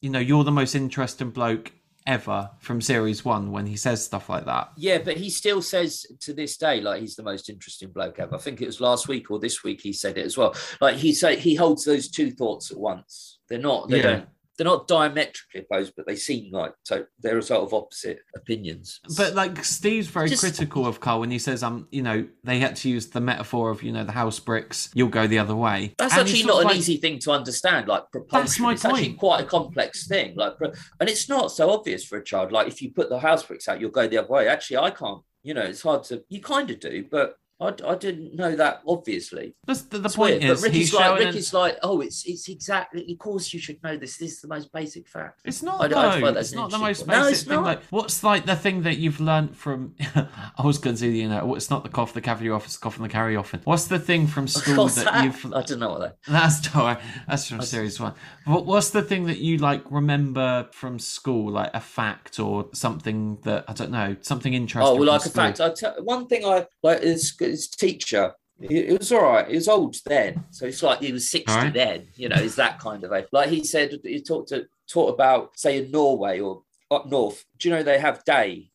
you 0.00 0.10
know, 0.10 0.18
you're 0.20 0.44
the 0.44 0.52
most 0.52 0.74
interesting 0.76 1.30
bloke 1.30 1.72
ever 2.06 2.50
from 2.58 2.80
series 2.80 3.24
one 3.24 3.50
when 3.52 3.66
he 3.66 3.76
says 3.76 4.04
stuff 4.04 4.28
like 4.28 4.44
that. 4.46 4.72
Yeah, 4.76 4.98
but 4.98 5.16
he 5.16 5.30
still 5.30 5.62
says 5.62 6.06
to 6.20 6.32
this 6.32 6.56
day, 6.56 6.80
like 6.80 7.00
he's 7.00 7.16
the 7.16 7.22
most 7.22 7.48
interesting 7.50 7.90
bloke 7.90 8.18
ever. 8.18 8.34
I 8.34 8.38
think 8.38 8.60
it 8.62 8.66
was 8.66 8.80
last 8.80 9.08
week 9.08 9.30
or 9.30 9.38
this 9.38 9.62
week 9.62 9.80
he 9.80 9.92
said 9.92 10.18
it 10.18 10.24
as 10.26 10.36
well. 10.36 10.54
Like 10.80 10.96
he 10.96 11.12
say 11.12 11.36
he 11.36 11.54
holds 11.54 11.84
those 11.84 12.08
two 12.08 12.30
thoughts 12.30 12.70
at 12.70 12.78
once. 12.78 13.38
They're 13.48 13.58
not. 13.58 13.88
They 13.88 13.98
Yeah. 13.98 14.02
don't. 14.02 14.28
They're 14.60 14.66
not 14.66 14.88
diametrically 14.88 15.62
opposed, 15.62 15.94
but 15.96 16.06
they 16.06 16.16
seem 16.16 16.52
like 16.52 16.74
so. 16.82 17.06
They're 17.18 17.38
a 17.38 17.42
sort 17.42 17.62
of 17.62 17.72
opposite 17.72 18.18
opinions. 18.36 19.00
But 19.16 19.32
like 19.34 19.64
Steve's 19.64 20.06
very 20.08 20.28
Just- 20.28 20.42
critical 20.42 20.86
of 20.86 21.00
Karl 21.00 21.20
when 21.20 21.30
he 21.30 21.38
says, 21.38 21.62
um, 21.62 21.88
you 21.90 22.02
know, 22.02 22.28
they 22.44 22.58
had 22.58 22.76
to 22.76 22.90
use 22.90 23.06
the 23.06 23.22
metaphor 23.22 23.70
of, 23.70 23.82
you 23.82 23.90
know, 23.90 24.04
the 24.04 24.12
house 24.12 24.38
bricks, 24.38 24.90
you'll 24.92 25.08
go 25.08 25.26
the 25.26 25.38
other 25.38 25.56
way. 25.56 25.94
That's 25.96 26.12
And 26.12 26.20
actually 26.20 26.42
not 26.42 26.60
an 26.60 26.66
like- 26.66 26.76
easy 26.76 26.98
thing 26.98 27.18
to 27.20 27.30
understand. 27.30 27.88
Like 27.88 28.10
propulsion, 28.12 28.44
That's 28.44 28.60
my 28.60 28.72
it's 28.74 28.84
actually 28.84 29.14
quite 29.14 29.40
a 29.40 29.46
complex 29.46 30.06
thing. 30.06 30.34
Like, 30.36 30.56
and 30.60 31.08
it's 31.08 31.26
not 31.26 31.50
so 31.52 31.70
obvious 31.70 32.04
for 32.04 32.18
a 32.18 32.22
child. 32.22 32.52
Like, 32.52 32.68
if 32.68 32.82
you 32.82 32.92
put 32.92 33.08
the 33.08 33.18
house 33.18 33.42
bricks 33.42 33.66
out, 33.66 33.80
you'll 33.80 33.88
go 33.90 34.08
the 34.08 34.18
other 34.18 34.28
way. 34.28 34.46
Actually, 34.46 34.76
I 34.76 34.90
can't. 34.90 35.22
You 35.42 35.54
know, 35.54 35.62
it's 35.62 35.80
hard 35.80 36.04
to. 36.04 36.22
You 36.28 36.42
kind 36.42 36.70
of 36.70 36.80
do, 36.80 37.06
but 37.10 37.36
I, 37.60 37.74
I 37.86 37.94
didn't 37.94 38.34
know 38.34 38.56
that. 38.56 38.80
Obviously, 38.86 39.54
That's 39.66 39.82
the, 39.82 39.98
the 39.98 40.08
point 40.08 40.40
weird, 40.40 40.44
is 40.44 40.60
but 40.60 40.66
Ricky's 40.68 40.94
like 40.94 41.04
showing. 41.04 41.28
an- 41.28 41.44
like, 41.52 41.78
oh, 41.82 42.00
it's 42.00 42.24
it's 42.26 42.48
exactly. 42.48 43.06
Of 43.12 43.18
course, 43.18 43.52
you 43.52 43.60
should 43.60 43.82
know 43.82 43.96
this. 43.96 44.16
This 44.16 44.32
is 44.32 44.40
the 44.40 44.48
most 44.48 44.72
basic 44.72 45.08
fact. 45.08 45.40
It's 45.44 45.62
not 45.62 45.80
I 45.80 45.88
though. 45.88 46.20
find 46.20 46.36
It's 46.36 46.52
not 46.52 46.70
the 46.70 46.78
most 46.78 47.06
No, 47.06 47.14
basic 47.14 47.32
it's 47.32 47.42
thing. 47.42 47.54
not. 47.56 47.64
Like, 47.64 47.82
what's 47.90 48.24
like 48.24 48.46
the 48.46 48.56
thing 48.56 48.82
that 48.82 48.96
you've 48.98 49.20
learned 49.20 49.56
from? 49.56 49.94
I 50.14 50.62
was 50.64 50.78
going 50.78 50.96
to 50.96 51.02
do, 51.02 51.08
you 51.08 51.28
know, 51.28 51.40
oh, 51.40 51.54
it's 51.54 51.70
not 51.70 51.82
the 51.82 51.90
cough 51.90 52.14
the 52.14 52.20
carry 52.20 52.50
off, 52.50 52.64
it's 52.64 52.76
the 52.76 52.82
cough 52.82 52.96
and 52.96 53.04
the 53.04 53.10
carry 53.10 53.36
off. 53.36 53.54
What's 53.64 53.86
the 53.86 53.98
thing 53.98 54.26
from 54.26 54.48
school 54.48 54.86
that, 54.88 55.04
that? 55.04 55.24
you've? 55.24 55.52
I 55.54 55.62
don't 55.62 55.80
know 55.80 55.90
what 55.90 56.00
that. 56.00 56.16
That's 56.28 56.74
no, 56.74 56.96
that's 57.28 57.48
from 57.48 57.62
series 57.62 58.00
one. 58.00 58.14
What, 58.44 58.66
what's 58.66 58.90
the 58.90 59.02
thing 59.02 59.26
that 59.26 59.38
you 59.38 59.58
like 59.58 59.82
remember 59.90 60.68
from 60.72 60.98
school, 60.98 61.52
like 61.52 61.70
a 61.74 61.80
fact 61.80 62.38
or 62.38 62.68
something 62.72 63.38
that 63.42 63.64
I 63.68 63.72
don't 63.72 63.90
know, 63.90 64.16
something 64.20 64.54
oh, 64.54 64.56
interesting? 64.56 64.96
Oh 64.96 64.96
well, 64.96 65.08
like 65.08 65.26
a 65.26 65.30
fact. 65.30 65.60
I 65.60 65.70
tell 65.70 65.94
one 66.04 66.26
thing 66.26 66.44
I 66.44 66.66
like 66.82 67.00
is 67.00 67.32
his 67.50 67.68
teacher. 67.68 68.34
It 68.62 68.98
was 68.98 69.10
all 69.10 69.22
right. 69.22 69.48
He 69.48 69.54
was 69.54 69.68
old 69.68 69.96
then, 70.04 70.44
so 70.50 70.66
it's 70.66 70.82
like 70.82 71.00
he 71.00 71.12
was 71.12 71.30
sixty 71.30 71.56
right. 71.56 71.72
then. 71.72 72.08
You 72.16 72.28
know, 72.28 72.36
is 72.36 72.56
that 72.56 72.78
kind 72.78 73.02
of 73.04 73.12
age. 73.12 73.24
Like 73.32 73.48
he 73.48 73.64
said, 73.64 73.98
he 74.04 74.20
talked 74.20 74.50
to 74.50 74.66
taught 74.86 75.14
about 75.14 75.58
say 75.58 75.78
in 75.78 75.90
Norway 75.90 76.40
or 76.40 76.62
up 76.90 77.06
north. 77.06 77.44
Do 77.58 77.68
you 77.68 77.74
know 77.74 77.82
they 77.82 77.98
have 77.98 78.22
day 78.24 78.70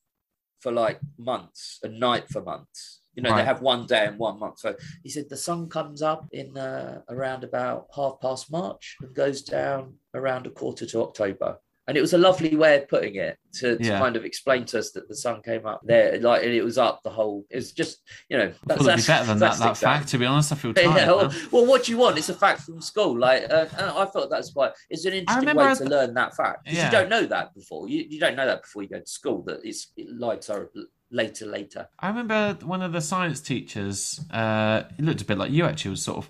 for 0.60 0.72
like 0.72 1.00
months 1.20 1.80
and 1.84 2.00
night 2.00 2.28
for 2.30 2.42
months. 2.42 3.02
You 3.14 3.22
know, 3.22 3.30
Right. 3.30 3.42
they 3.42 3.46
have 3.46 3.62
one 3.62 3.86
day 3.86 4.08
and 4.08 4.18
one 4.18 4.40
month. 4.40 4.58
So 4.60 4.76
he 5.04 5.10
said 5.10 5.30
the 5.30 5.38
sun 5.38 5.70
comes 5.70 6.02
up 6.02 6.26
in 6.32 6.58
uh, 6.58 7.02
around 7.08 7.44
about 7.44 7.86
half 7.96 8.20
past 8.20 8.52
March 8.52 8.98
and 9.02 9.14
goes 9.14 9.44
down 9.44 9.94
around 10.16 10.48
a 10.48 10.50
quarter 10.50 10.88
to 10.88 11.02
October. 11.04 11.60
And 11.88 11.96
it 11.96 12.02
was 12.02 12.14
a 12.14 12.18
lovely 12.18 12.56
way 12.56 12.78
of 12.82 12.88
putting 12.90 13.16
it 13.16 13.38
to, 13.60 13.78
to 13.78 13.84
Yeah. 13.84 14.00
kind 14.00 14.16
of 14.16 14.26
explain 14.26 14.66
to 14.66 14.80
us 14.80 14.90
that 14.94 15.08
the 15.08 15.16
sun 15.16 15.42
came 15.44 15.68
up 15.68 15.82
there, 15.84 16.20
like 16.20 16.42
and 16.44 16.52
it 16.52 16.64
was 16.64 16.78
up 16.80 17.02
the 17.04 17.12
whole. 17.12 17.46
It's 17.52 17.72
just 17.74 18.00
you 18.30 18.38
know 18.38 18.46
it'd 18.46 18.80
be 18.80 18.86
better 18.86 19.26
than 19.26 19.40
that. 19.40 19.60
That 19.60 19.78
fact, 19.78 20.08
to 20.10 20.18
be 20.18 20.26
honest, 20.26 20.52
I 20.52 20.56
feel 20.56 20.74
tired. 20.74 20.96
Yeah, 20.96 21.08
well, 21.12 21.34
well, 21.52 21.66
what 21.68 21.84
do 21.84 21.92
you 21.92 22.00
want? 22.00 22.18
It's 22.18 22.30
a 22.30 22.34
fact 22.34 22.62
from 22.62 22.82
school. 22.82 23.18
Like, 23.18 23.44
uh, 23.52 23.68
I 23.78 24.06
thought 24.06 24.30
that's 24.32 24.52
quite. 24.52 24.72
It's 24.90 25.06
an 25.06 25.14
interesting 25.14 25.56
way 25.56 25.76
to 25.76 25.86
learn 25.86 26.14
that 26.16 26.36
fact. 26.36 26.66
'Cause 26.66 26.74
Yeah. 26.76 26.86
You 26.86 26.92
don't 26.92 27.10
know 27.10 27.26
that 27.28 27.54
before. 27.54 27.88
You, 27.88 28.04
you 28.10 28.20
don't 28.20 28.36
know 28.36 28.48
that 28.48 28.64
before 28.64 28.82
you 28.82 28.90
go 28.90 29.00
to 29.00 29.08
school. 29.08 29.44
That 29.44 29.60
it's 29.64 29.92
lights 30.08 30.50
are 30.50 30.72
later, 31.12 31.46
later. 31.46 31.88
I 32.00 32.08
remember 32.08 32.58
one 32.66 32.82
of 32.82 32.94
the 32.94 33.02
science 33.02 33.42
teachers. 33.42 34.20
Uh, 34.32 34.84
he 34.98 35.04
looked 35.04 35.22
a 35.22 35.26
bit 35.26 35.38
like 35.38 35.52
you. 35.52 35.66
Actually, 35.66 35.92
was 35.92 36.02
sort 36.04 36.18
of 36.18 36.30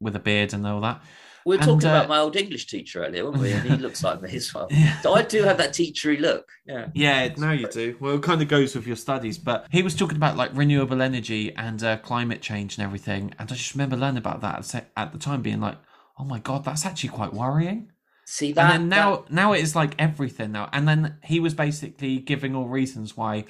with 0.00 0.16
a 0.16 0.18
beard 0.18 0.54
and 0.54 0.66
all 0.66 0.80
that. 0.80 1.02
We 1.44 1.56
were 1.56 1.62
And, 1.62 1.68
talking 1.70 1.88
uh, 1.88 1.92
about 1.92 2.08
my 2.08 2.18
old 2.18 2.36
English 2.36 2.66
teacher 2.66 3.04
earlier, 3.04 3.24
weren't 3.24 3.38
we? 3.38 3.52
And 3.52 3.68
he 3.68 3.76
looks 3.76 4.02
like 4.04 4.22
me 4.22 4.34
as 4.34 4.52
well. 4.54 4.68
Yeah. 4.70 5.00
So 5.00 5.14
I 5.14 5.22
do 5.22 5.42
have 5.42 5.58
that 5.58 5.70
teachery 5.70 6.20
look. 6.20 6.48
Yeah. 6.66 6.88
Yeah, 6.94 7.34
now 7.36 7.52
you 7.52 7.68
do. 7.68 7.96
Well, 8.00 8.14
it 8.16 8.22
kind 8.22 8.40
of 8.42 8.48
goes 8.48 8.74
with 8.74 8.86
your 8.86 8.96
studies, 8.96 9.38
but 9.38 9.66
he 9.70 9.82
was 9.82 9.94
talking 9.94 10.16
about 10.16 10.36
like 10.36 10.50
renewable 10.54 11.02
energy 11.02 11.54
and 11.56 11.82
uh, 11.82 11.96
climate 11.98 12.40
change 12.42 12.76
and 12.78 12.84
everything, 12.84 13.34
and 13.38 13.50
I 13.50 13.54
just 13.54 13.74
remember 13.74 13.96
learning 13.96 14.18
about 14.18 14.40
that 14.42 14.74
at 14.96 15.12
the- 15.12 15.18
time, 15.18 15.42
being 15.42 15.60
like, 15.60 15.78
"Oh 16.18 16.24
my 16.24 16.38
god, 16.38 16.64
that's 16.64 16.84
actually 16.86 17.10
quite 17.10 17.32
worrying." 17.32 17.90
See 18.24 18.52
that? 18.52 18.72
and 18.72 18.82
then 18.84 18.88
now, 18.88 19.24
now 19.28 19.52
it 19.52 19.60
is 19.60 19.74
like 19.76 19.94
everything 19.98 20.52
now. 20.52 20.68
And 20.72 20.86
then 20.88 21.16
he 21.24 21.40
was 21.40 21.54
basically 21.54 22.18
giving 22.18 22.54
all 22.54 22.68
reasons 22.68 23.16
why 23.16 23.44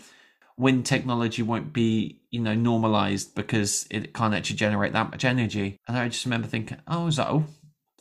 wind 0.57 0.87
technology 0.87 1.42
won't 1.42 1.72
be, 1.72 2.20
you 2.31 2.40
know, 2.40 2.55
normalized 2.55 3.35
because 3.35 3.87
it 3.90 4.12
can't 4.14 4.35
actually 4.35 4.57
generate 4.57 4.92
that 4.92 5.11
much 5.11 5.24
energy. 5.24 5.78
And 5.87 5.96
I 5.96 6.09
just 6.09 6.24
remember 6.24 6.48
thinking, 6.48 6.78
"Oh, 6.88 7.07
is 7.07 7.16
that 7.16 7.28
all? 7.28 7.44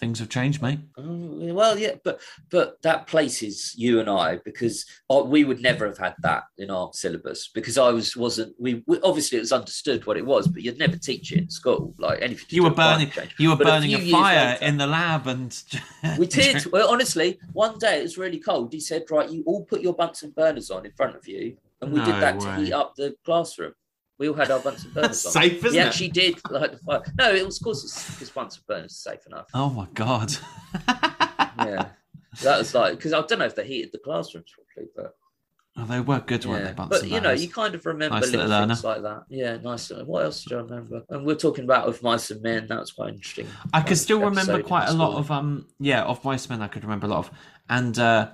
Things 0.02 0.18
have 0.18 0.30
changed, 0.30 0.64
mate." 0.64 0.80
Oh, 0.98 1.54
well, 1.54 1.78
yeah, 1.78 1.94
but 2.04 2.20
but 2.50 2.82
that 2.82 3.06
places 3.06 3.76
you 3.78 4.00
and 4.00 4.10
I 4.10 4.38
because 4.44 4.88
uh, 5.12 5.22
we 5.24 5.44
would 5.44 5.62
never 5.62 5.86
have 5.86 6.00
had 6.00 6.16
that 6.24 6.46
in 6.58 6.72
our 6.72 6.90
syllabus 6.92 7.50
because 7.54 7.78
I 7.78 7.90
was 7.92 8.18
wasn't 8.18 8.56
we, 8.60 8.84
we 8.88 9.00
obviously 9.02 9.38
it 9.38 9.42
was 9.42 9.52
understood 9.52 10.08
what 10.08 10.18
it 10.18 10.26
was, 10.26 10.48
but 10.48 10.64
you'd 10.64 10.80
never 10.80 10.98
teach 10.98 11.32
it 11.32 11.38
in 11.42 11.50
school 11.52 11.94
like 12.00 12.20
anything. 12.20 12.48
You 12.50 12.64
were 12.64 12.72
burning, 12.72 13.12
you 13.38 13.50
were 13.50 13.56
But 13.56 13.68
a 13.68 13.70
burning 13.70 13.96
few 13.96 14.08
a, 14.08 14.12
fire 14.20 14.54
later- 14.54 14.66
in 14.66 14.78
the 14.78 14.88
lab, 14.88 15.28
and 15.28 15.64
We 16.18 16.26
did. 16.26 16.66
Well, 16.72 16.90
honestly, 16.90 17.40
one 17.54 17.78
day 17.78 18.00
it 18.00 18.04
was 18.04 18.18
really 18.18 18.40
cold. 18.40 18.74
He 18.74 18.80
said, 18.80 19.04
"Right, 19.12 19.30
you 19.30 19.44
all 19.46 19.64
put 19.66 19.82
your 19.82 19.94
Bunsen 19.94 20.32
burners 20.32 20.72
on 20.72 20.84
in 20.84 20.94
front 20.94 21.16
of 21.16 21.28
you," 21.28 21.58
and 21.80 21.94
we 21.94 22.00
No 22.00 22.06
did 22.06 22.16
that 22.16 22.40
to 22.40 22.56
heat 22.56 22.74
up 22.74 22.96
the 22.96 23.16
classroom. 23.24 23.74
We 24.22 24.30
all 24.30 24.36
had 24.36 24.52
our 24.52 24.60
Bunsen 24.60 24.92
burners 24.94 25.26
on. 25.26 25.32
safe, 25.34 25.66
isn't 25.66 25.72
we 25.72 25.80
it? 25.80 25.86
actually 25.88 26.10
did 26.10 26.36
like 26.50 26.72
the 26.74 26.78
fire. 26.78 27.02
No, 27.18 27.34
it 27.34 27.44
was 27.46 27.58
of 27.58 27.64
course 27.64 27.84
it's 27.84 28.12
because 28.12 28.30
Bunsen 28.30 28.64
burners 28.68 28.92
are 28.92 29.12
safe 29.12 29.26
enough. 29.28 29.48
Oh 29.54 29.70
my 29.72 29.88
god. 29.94 30.34
Yeah, 31.58 31.90
that 32.44 32.58
was 32.58 32.74
like 32.74 32.96
because 32.96 33.14
I 33.14 33.22
don't 33.22 33.40
know 33.40 33.46
if 33.46 33.56
they 33.56 33.68
heated 33.68 33.92
the 33.92 34.00
classrooms 34.00 34.52
properly, 34.54 34.90
but 34.96 35.16
Oh, 35.78 35.86
they 35.86 36.00
were 36.02 36.20
good, 36.20 36.46
weren't 36.46 36.64
yeah. 36.64 36.68
they? 36.70 36.74
Bunsen 36.76 37.00
But 37.02 37.08
you 37.10 37.16
know, 37.22 37.30
burners? 37.30 37.44
you 37.44 37.50
kind 37.50 37.76
of 37.76 37.86
remember 37.86 38.16
Nice 38.16 38.32
little 38.32 38.48
little 38.48 38.68
things 38.68 38.84
like 38.84 39.02
that. 39.04 39.24
Yeah, 39.30 39.58
nice. 39.58 39.90
What 39.90 40.24
else 40.26 40.44
do 40.44 40.58
I 40.58 40.62
remember? 40.62 41.04
And 41.10 41.26
we're 41.26 41.36
talking 41.36 41.64
about 41.64 41.88
with 41.88 42.02
mice 42.04 42.30
and 42.32 42.42
men. 42.42 42.68
That 42.68 42.80
was 42.80 42.92
quite 42.92 43.10
interesting. 43.14 43.48
I 43.74 43.82
could 43.82 43.94
of 43.94 43.98
still 44.00 44.20
remember 44.22 44.62
quite 44.64 44.88
a 44.90 44.94
lot 44.94 45.10
school. 45.12 45.20
of 45.20 45.32
um 45.32 45.68
yeah 45.80 46.04
of 46.04 46.24
Mice 46.26 46.46
and 46.46 46.52
Men. 46.60 46.62
I 46.62 46.68
could 46.68 46.84
remember 46.84 47.08
a 47.08 47.10
lot 47.10 47.20
of 47.20 47.32
and 47.70 47.98
uh 48.00 48.30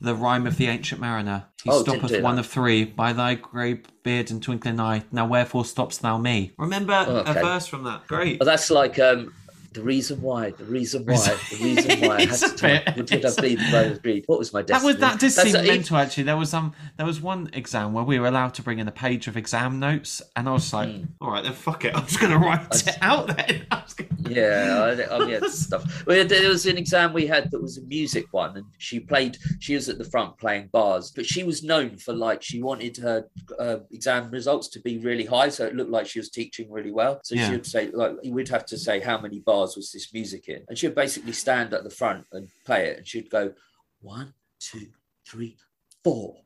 the 0.00 0.14
rhyme 0.14 0.46
of 0.46 0.56
the 0.56 0.66
ancient 0.66 1.00
mariner. 1.00 1.46
He 1.62 1.70
Oh, 1.70 1.82
stoppeth 1.82 2.22
one 2.22 2.38
of 2.38 2.46
three 2.46 2.84
by 2.84 3.12
thy 3.12 3.34
grey 3.34 3.80
beard 4.02 4.30
and 4.30 4.42
twinkling 4.42 4.78
eye. 4.78 5.04
Now 5.10 5.26
wherefore 5.26 5.64
stops 5.64 5.98
thou 5.98 6.18
me? 6.18 6.52
Remember 6.58 7.04
Oh, 7.08 7.16
okay. 7.18 7.30
a 7.40 7.42
verse 7.42 7.66
from 7.66 7.84
that? 7.84 8.06
Great. 8.06 8.40
That's 8.44 8.70
like 8.70 8.98
um, 8.98 9.32
the 9.76 9.82
reason 9.82 10.20
why, 10.22 10.50
the 10.50 10.64
reason 10.64 11.04
why, 11.04 11.14
the 11.50 11.58
reason 11.62 12.00
why 12.08 12.16
I 12.16 12.20
had 12.26 12.30
to 12.38 12.48
bit- 12.62 12.84
time. 12.86 12.94
Would 12.96 13.12
I 13.14 13.30
be 13.42 13.54
the? 13.56 14.22
What 14.26 14.38
was 14.38 14.52
my 14.52 14.62
That 14.62 14.82
was 14.82 14.96
that 14.96 15.20
did 15.20 15.32
That's 15.32 15.52
seem 15.52 15.66
mental 15.66 15.96
actually. 15.98 16.24
There 16.24 16.36
was 16.36 16.52
um 16.54 16.72
there 16.96 17.06
was 17.06 17.20
one 17.20 17.50
exam 17.52 17.92
where 17.92 18.04
we 18.04 18.18
were 18.18 18.26
allowed 18.26 18.54
to 18.54 18.62
bring 18.62 18.78
in 18.78 18.88
a 18.88 18.92
page 18.92 19.28
of 19.28 19.36
exam 19.36 19.78
notes, 19.78 20.22
and 20.34 20.48
I 20.48 20.52
was 20.52 20.72
like, 20.72 20.88
Hmm. 20.90 21.04
all 21.20 21.30
right 21.30 21.44
then, 21.44 21.52
fuck 21.52 21.84
it, 21.84 21.94
I'm 21.94 22.06
just 22.06 22.20
gonna 22.20 22.38
write 22.38 22.60
I- 22.72 22.90
it 22.90 22.98
out 23.02 23.26
then. 23.36 23.66
I 23.70 23.82
was 23.82 23.92
gonna- 23.94 24.10
Yeah, 24.30 25.06
I, 25.10 25.14
I 25.16 25.26
mean, 25.26 25.48
stuff. 25.50 26.06
Well, 26.06 26.24
there 26.26 26.48
was 26.48 26.66
an 26.66 26.78
exam 26.78 27.12
we 27.12 27.26
had 27.26 27.50
that 27.50 27.60
was 27.62 27.78
a 27.78 27.82
music 27.82 28.26
one, 28.32 28.56
and 28.56 28.66
she 28.78 28.98
played. 28.98 29.36
She 29.60 29.74
was 29.74 29.88
at 29.88 29.98
the 29.98 30.04
front 30.04 30.38
playing 30.38 30.68
bars, 30.72 31.12
but 31.14 31.26
she 31.26 31.44
was 31.44 31.62
known 31.62 31.96
for 31.98 32.12
like 32.14 32.42
she 32.42 32.62
wanted 32.62 32.96
her 32.98 33.26
uh, 33.58 33.76
exam 33.92 34.30
results 34.30 34.68
to 34.68 34.80
be 34.80 34.98
really 34.98 35.26
high, 35.26 35.48
so 35.50 35.66
it 35.66 35.74
looked 35.76 35.90
like 35.90 36.06
she 36.06 36.18
was 36.18 36.30
teaching 36.30 36.70
really 36.70 36.92
well. 36.92 37.20
So 37.24 37.34
Yeah. 37.34 37.46
she 37.46 37.52
would 37.52 37.66
say, 37.66 37.90
like, 37.92 38.12
we'd 38.24 38.48
have 38.48 38.66
to 38.66 38.78
say 38.78 39.00
how 39.00 39.20
many 39.20 39.40
bars 39.40 39.65
was 39.74 39.90
this 39.90 40.12
music 40.12 40.48
in, 40.48 40.64
and 40.68 40.78
she'd 40.78 40.94
basically 40.94 41.32
stand 41.32 41.74
at 41.74 41.82
the 41.82 41.90
front 41.90 42.26
and 42.32 42.48
play 42.64 42.86
it, 42.88 42.98
and 42.98 43.06
she'd 43.08 43.30
go 43.30 43.52
one, 44.00 44.34
two, 44.60 44.88
three, 45.26 45.56
four. 46.04 46.42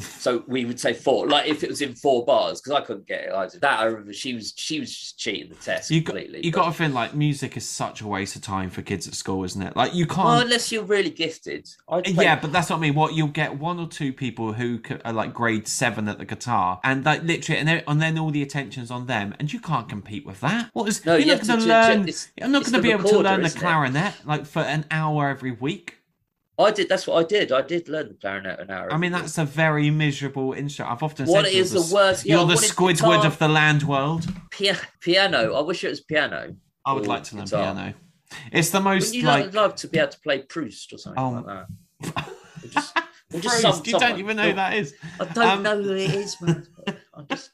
So 0.00 0.44
we 0.46 0.64
would 0.64 0.78
say 0.80 0.92
four, 0.92 1.26
like 1.28 1.46
if 1.46 1.62
it 1.62 1.68
was 1.68 1.80
in 1.82 1.94
four 1.94 2.24
bars, 2.24 2.60
because 2.60 2.72
I 2.80 2.84
couldn't 2.84 3.06
get 3.06 3.22
it. 3.24 3.50
Did. 3.52 3.60
That 3.60 3.80
I 3.80 3.84
remember 3.84 4.12
she 4.12 4.34
was 4.34 4.52
she 4.56 4.80
was 4.80 4.94
just 4.94 5.18
cheating 5.18 5.48
the 5.48 5.54
test 5.56 5.90
You 5.90 6.00
got 6.00 6.14
completely. 6.16 6.40
you 6.44 6.52
but- 6.52 6.58
got 6.58 6.66
to 6.66 6.72
feel 6.72 6.90
like 6.90 7.14
music 7.14 7.56
is 7.56 7.68
such 7.68 8.00
a 8.00 8.06
waste 8.06 8.36
of 8.36 8.42
time 8.42 8.70
for 8.70 8.82
kids 8.82 9.06
at 9.08 9.14
school, 9.14 9.44
isn't 9.44 9.60
it? 9.62 9.76
Like 9.76 9.94
you 9.94 10.06
can't. 10.06 10.18
Well, 10.26 10.40
unless 10.40 10.70
you're 10.72 10.82
really 10.84 11.10
gifted. 11.10 11.68
Play- 11.88 12.02
Yeah, 12.06 12.38
but 12.40 12.52
that's 12.52 12.70
what 12.70 12.76
I 12.76 12.80
mean. 12.80 12.94
What 12.94 13.14
you'll 13.14 13.28
get 13.28 13.58
one 13.58 13.78
or 13.78 13.86
two 13.88 14.12
people 14.12 14.52
who 14.52 14.80
are 15.04 15.12
like 15.12 15.32
grade 15.34 15.66
seven 15.68 16.08
at 16.08 16.18
the 16.18 16.24
guitar, 16.24 16.80
and 16.84 17.04
like 17.04 17.22
literally, 17.22 17.58
and 17.58 17.68
then, 17.68 17.82
and 17.86 18.00
then 18.02 18.18
all 18.18 18.30
the 18.30 18.42
attention's 18.42 18.90
on 18.90 19.06
them, 19.06 19.34
and 19.38 19.52
you 19.52 19.60
can't 19.60 19.88
compete 19.88 20.24
with 20.26 20.40
that. 20.40 20.70
What 20.72 20.88
is? 20.88 21.04
No, 21.04 21.12
you're 21.16 21.20
you 21.20 21.26
not 21.36 21.46
going 21.46 21.60
to- 21.60 21.66
learn. 21.66 22.08
I'm 22.42 22.52
not 22.52 22.62
going 22.62 22.72
to 22.74 22.82
be 22.82 22.90
able 22.90 23.08
to 23.08 23.18
learn 23.18 23.40
the 23.40 23.46
isn't 23.46 23.58
it? 23.58 23.60
clarinet 23.60 24.14
like 24.24 24.46
for 24.46 24.62
an 24.62 24.84
hour 24.90 25.28
every 25.28 25.52
week. 25.52 25.96
I 26.58 26.70
did. 26.72 26.88
That's 26.88 27.06
what 27.06 27.24
I 27.24 27.26
did. 27.28 27.52
I 27.52 27.62
did 27.62 27.88
learn 27.88 28.08
the 28.08 28.14
clarinet 28.14 28.58
an 28.60 28.70
hour. 28.70 28.92
I 28.92 28.96
mean, 28.96 29.12
that's 29.12 29.38
a 29.38 29.44
very 29.44 29.90
miserable 29.90 30.52
instrument. 30.54 30.92
I've 30.92 31.02
often 31.02 31.26
what 31.26 31.44
said 31.44 31.54
is 31.54 31.72
you're 31.72 31.82
the 31.82 31.94
worst. 31.94 32.26
You're 32.26 32.40
I 32.40 32.44
the 32.46 32.54
Squidward 32.54 33.24
of 33.24 33.38
the 33.38 33.48
land 33.48 33.84
world. 33.84 34.26
pia- 34.50 34.76
piano. 35.00 35.54
I 35.54 35.60
wish 35.60 35.84
it 35.84 35.88
was 35.88 36.00
piano. 36.00 36.56
I 36.84 36.92
would 36.94 37.06
like 37.06 37.22
to 37.24 37.36
learn 37.36 37.44
guitar. 37.44 37.74
piano. 37.74 37.94
It's 38.52 38.70
the 38.70 38.80
most 38.80 39.06
Wouldn't 39.14 39.22
you 39.22 39.28
like. 39.28 39.54
love 39.54 39.74
to 39.76 39.88
be 39.88 39.98
able 39.98 40.10
to 40.10 40.20
play 40.20 40.42
Proust 40.42 40.92
or 40.92 40.98
something 40.98 41.22
Oh. 41.22 41.30
like 41.30 41.46
that? 41.46 42.28
Or 42.60 42.68
just, 42.70 42.96
or 43.34 43.40
just 43.40 43.62
Proust, 43.62 43.86
you 43.86 43.98
don't 43.98 44.18
even 44.18 44.36
know 44.38 44.48
who 44.48 44.54
that 44.54 44.72
is. 44.74 44.94
I 45.20 45.24
don't 45.26 45.46
Um, 45.46 45.62
know 45.62 45.82
who 45.82 45.92
it 45.92 46.10
is, 46.14 46.40
man. 46.40 46.66
I 47.14 47.22
just, 47.28 47.50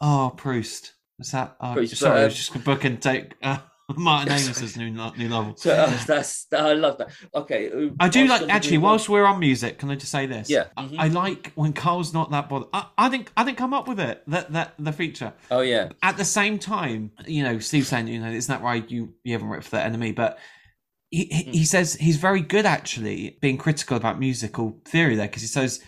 oh, 0.00 0.32
Proust. 0.36 0.92
Was 1.18 1.30
that? 1.32 1.56
Oh, 1.60 1.72
Proust, 1.74 1.96
sorry, 1.96 2.12
but, 2.12 2.16
I 2.16 2.20
um, 2.20 2.24
was 2.26 2.36
just 2.36 2.54
a 2.54 2.58
book 2.58 2.84
and 2.84 3.00
take 3.02 3.32
uh, 3.42 3.58
Martin 3.96 4.32
Amis's 4.32 4.76
new 4.76 4.90
new 4.90 5.28
novel. 5.28 5.56
so 5.56 5.72
uh, 5.72 5.98
that's 6.06 6.46
I 6.52 6.72
love 6.74 6.98
that. 6.98 7.10
Okay, 7.34 7.70
uh, 7.70 7.90
I 7.98 8.08
do 8.08 8.26
like 8.26 8.48
actually. 8.48 8.78
Whilst 8.78 9.08
we're 9.08 9.24
on 9.24 9.38
music, 9.40 9.78
can 9.78 9.90
I 9.90 9.94
just 9.96 10.12
say 10.12 10.26
this? 10.26 10.48
Yeah. 10.50 10.64
I- 10.76 10.84
Mhm. 10.84 10.98
I 10.98 11.08
like 11.08 11.52
when 11.54 11.72
Karl's 11.72 12.12
not 12.14 12.30
that 12.30 12.48
bothered. 12.48 12.68
I, 12.72 12.86
I 12.98 13.08
think 13.08 13.32
I 13.36 13.44
didn't 13.44 13.58
come 13.58 13.74
up 13.74 13.88
with 13.88 14.00
it. 14.00 14.22
That 14.26 14.52
that 14.52 14.74
the 14.78 14.92
feature. 14.92 15.32
Oh 15.50 15.60
yeah. 15.60 15.90
At 16.02 16.16
the 16.16 16.24
same 16.24 16.58
time, 16.58 17.10
you 17.26 17.42
know, 17.42 17.58
Steve 17.58 17.86
saying, 17.86 18.08
you 18.08 18.20
know, 18.20 18.30
isn't 18.30 18.52
that 18.52 18.64
right? 18.64 18.88
You 18.90 19.14
you 19.24 19.32
haven't 19.32 19.48
written 19.48 19.62
for 19.62 19.70
that 19.72 19.86
enemy, 19.86 20.12
but 20.12 20.38
he 21.10 21.24
he, 21.24 21.42
he 21.58 21.64
says 21.64 21.94
he's 21.94 22.16
very 22.16 22.40
good 22.40 22.66
actually 22.66 23.38
being 23.40 23.58
critical 23.58 23.96
about 23.96 24.18
musical 24.20 24.80
theory 24.84 25.16
there 25.16 25.26
because 25.26 25.42
he 25.42 25.48
says. 25.48 25.80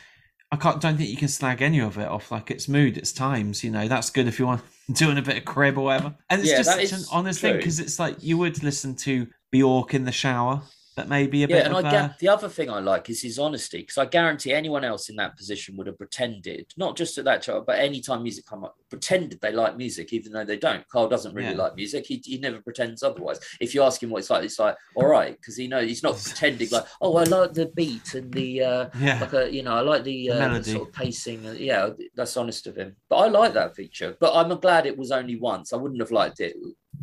I 0.52 0.56
can't. 0.56 0.80
Don't 0.82 0.98
think 0.98 1.08
you 1.08 1.16
can 1.16 1.28
slag 1.28 1.62
any 1.62 1.80
of 1.80 1.96
it 1.98 2.06
off. 2.06 2.30
Like 2.30 2.50
its 2.50 2.68
mood, 2.68 2.98
its 2.98 3.10
times. 3.10 3.64
You 3.64 3.70
know, 3.70 3.88
that's 3.88 4.10
good 4.10 4.28
if 4.28 4.38
you 4.38 4.46
want 4.46 4.60
doing 4.92 5.16
a 5.16 5.22
bit 5.22 5.38
of 5.38 5.44
crib 5.46 5.78
or 5.78 5.84
whatever. 5.84 6.14
And 6.28 6.42
it's 6.42 6.50
Yeah, 6.50 6.58
just 6.58 6.70
such 6.70 6.92
an 6.92 7.04
honest 7.10 7.40
thing 7.40 7.56
because 7.56 7.80
it's 7.80 7.98
like 7.98 8.22
you 8.22 8.36
would 8.38 8.62
listen 8.62 8.94
to 8.96 9.26
Bjork 9.50 9.94
in 9.94 10.04
the 10.04 10.12
shower. 10.12 10.62
But 10.94 11.08
maybe 11.08 11.42
a 11.42 11.48
Yeah, 11.48 11.56
bit 11.56 11.66
and 11.66 11.74
of 11.74 11.84
I 11.84 11.88
uh, 11.88 12.08
get 12.08 12.18
the 12.18 12.28
other 12.28 12.48
thing 12.48 12.68
I 12.68 12.80
like 12.80 13.08
is 13.08 13.22
his 13.22 13.38
honesty 13.38 13.78
because 13.78 13.96
I 13.96 14.04
guarantee 14.04 14.52
anyone 14.52 14.84
else 14.84 15.08
in 15.08 15.16
that 15.16 15.36
position 15.38 15.76
would 15.76 15.86
have 15.86 15.96
pretended, 15.96 16.70
not 16.76 16.96
just 16.96 17.16
at 17.16 17.24
that 17.24 17.42
show, 17.42 17.62
but 17.66 17.78
anytime 17.78 18.22
music 18.22 18.44
come 18.46 18.62
up, 18.64 18.76
pretended 18.90 19.40
they 19.40 19.52
like 19.52 19.76
music, 19.76 20.12
even 20.12 20.32
though 20.32 20.44
they 20.44 20.58
don't. 20.58 20.86
Karl 20.88 21.08
doesn't 21.08 21.34
really 21.34 21.54
Yeah. 21.54 21.56
like 21.56 21.74
music. 21.76 22.06
He, 22.06 22.20
he 22.24 22.36
never 22.38 22.60
pretends 22.60 23.02
otherwise. 23.02 23.40
If 23.58 23.74
you 23.74 23.82
ask 23.82 24.02
him 24.02 24.10
what 24.10 24.18
it's 24.18 24.30
like, 24.30 24.44
it's 24.44 24.58
like, 24.58 24.76
all 24.94 25.06
right, 25.06 25.34
because 25.34 25.56
he 25.56 25.66
knows 25.66 25.88
he's 25.88 26.02
not 26.02 26.16
pretending 26.22 26.68
like, 26.70 26.84
oh, 27.00 27.16
I 27.16 27.24
like 27.24 27.54
the 27.54 27.66
beat 27.74 28.12
and 28.14 28.32
the 28.34 28.62
uh 28.62 28.88
yeah. 28.94 29.18
like 29.20 29.32
a 29.32 29.52
you 29.52 29.62
know, 29.62 29.74
I 29.74 29.80
like 29.80 30.04
the, 30.04 30.30
uh, 30.30 30.48
the 30.48 30.62
sort 30.64 30.88
of 30.88 30.92
pacing. 30.92 31.46
uh, 31.46 31.52
Yeah, 31.52 31.90
that's 32.14 32.36
honest 32.36 32.66
of 32.66 32.76
him. 32.76 32.96
But 33.08 33.16
I 33.16 33.28
like 33.28 33.54
that 33.54 33.74
feature. 33.76 34.16
But 34.20 34.34
I'm 34.34 34.56
glad 34.60 34.86
it 34.86 34.98
was 34.98 35.10
only 35.10 35.36
once. 35.36 35.72
I 35.72 35.76
wouldn't 35.76 36.00
have 36.00 36.10
liked 36.10 36.40
it, 36.40 36.54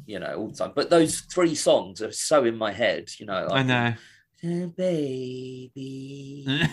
you 0.09 0.19
know, 0.19 0.33
all 0.35 0.47
the 0.47 0.55
time. 0.55 0.71
But 0.73 0.89
those 0.89 1.19
three 1.19 1.53
songs 1.53 2.01
are 2.01 2.11
so 2.11 2.43
in 2.43 2.57
my 2.57 2.71
head, 2.71 3.11
you 3.19 3.27
know. 3.27 3.47
I 3.51 3.59
can- 3.59 3.67
know. 3.67 3.93
Uh, 4.43 4.67
baby. 4.67 6.45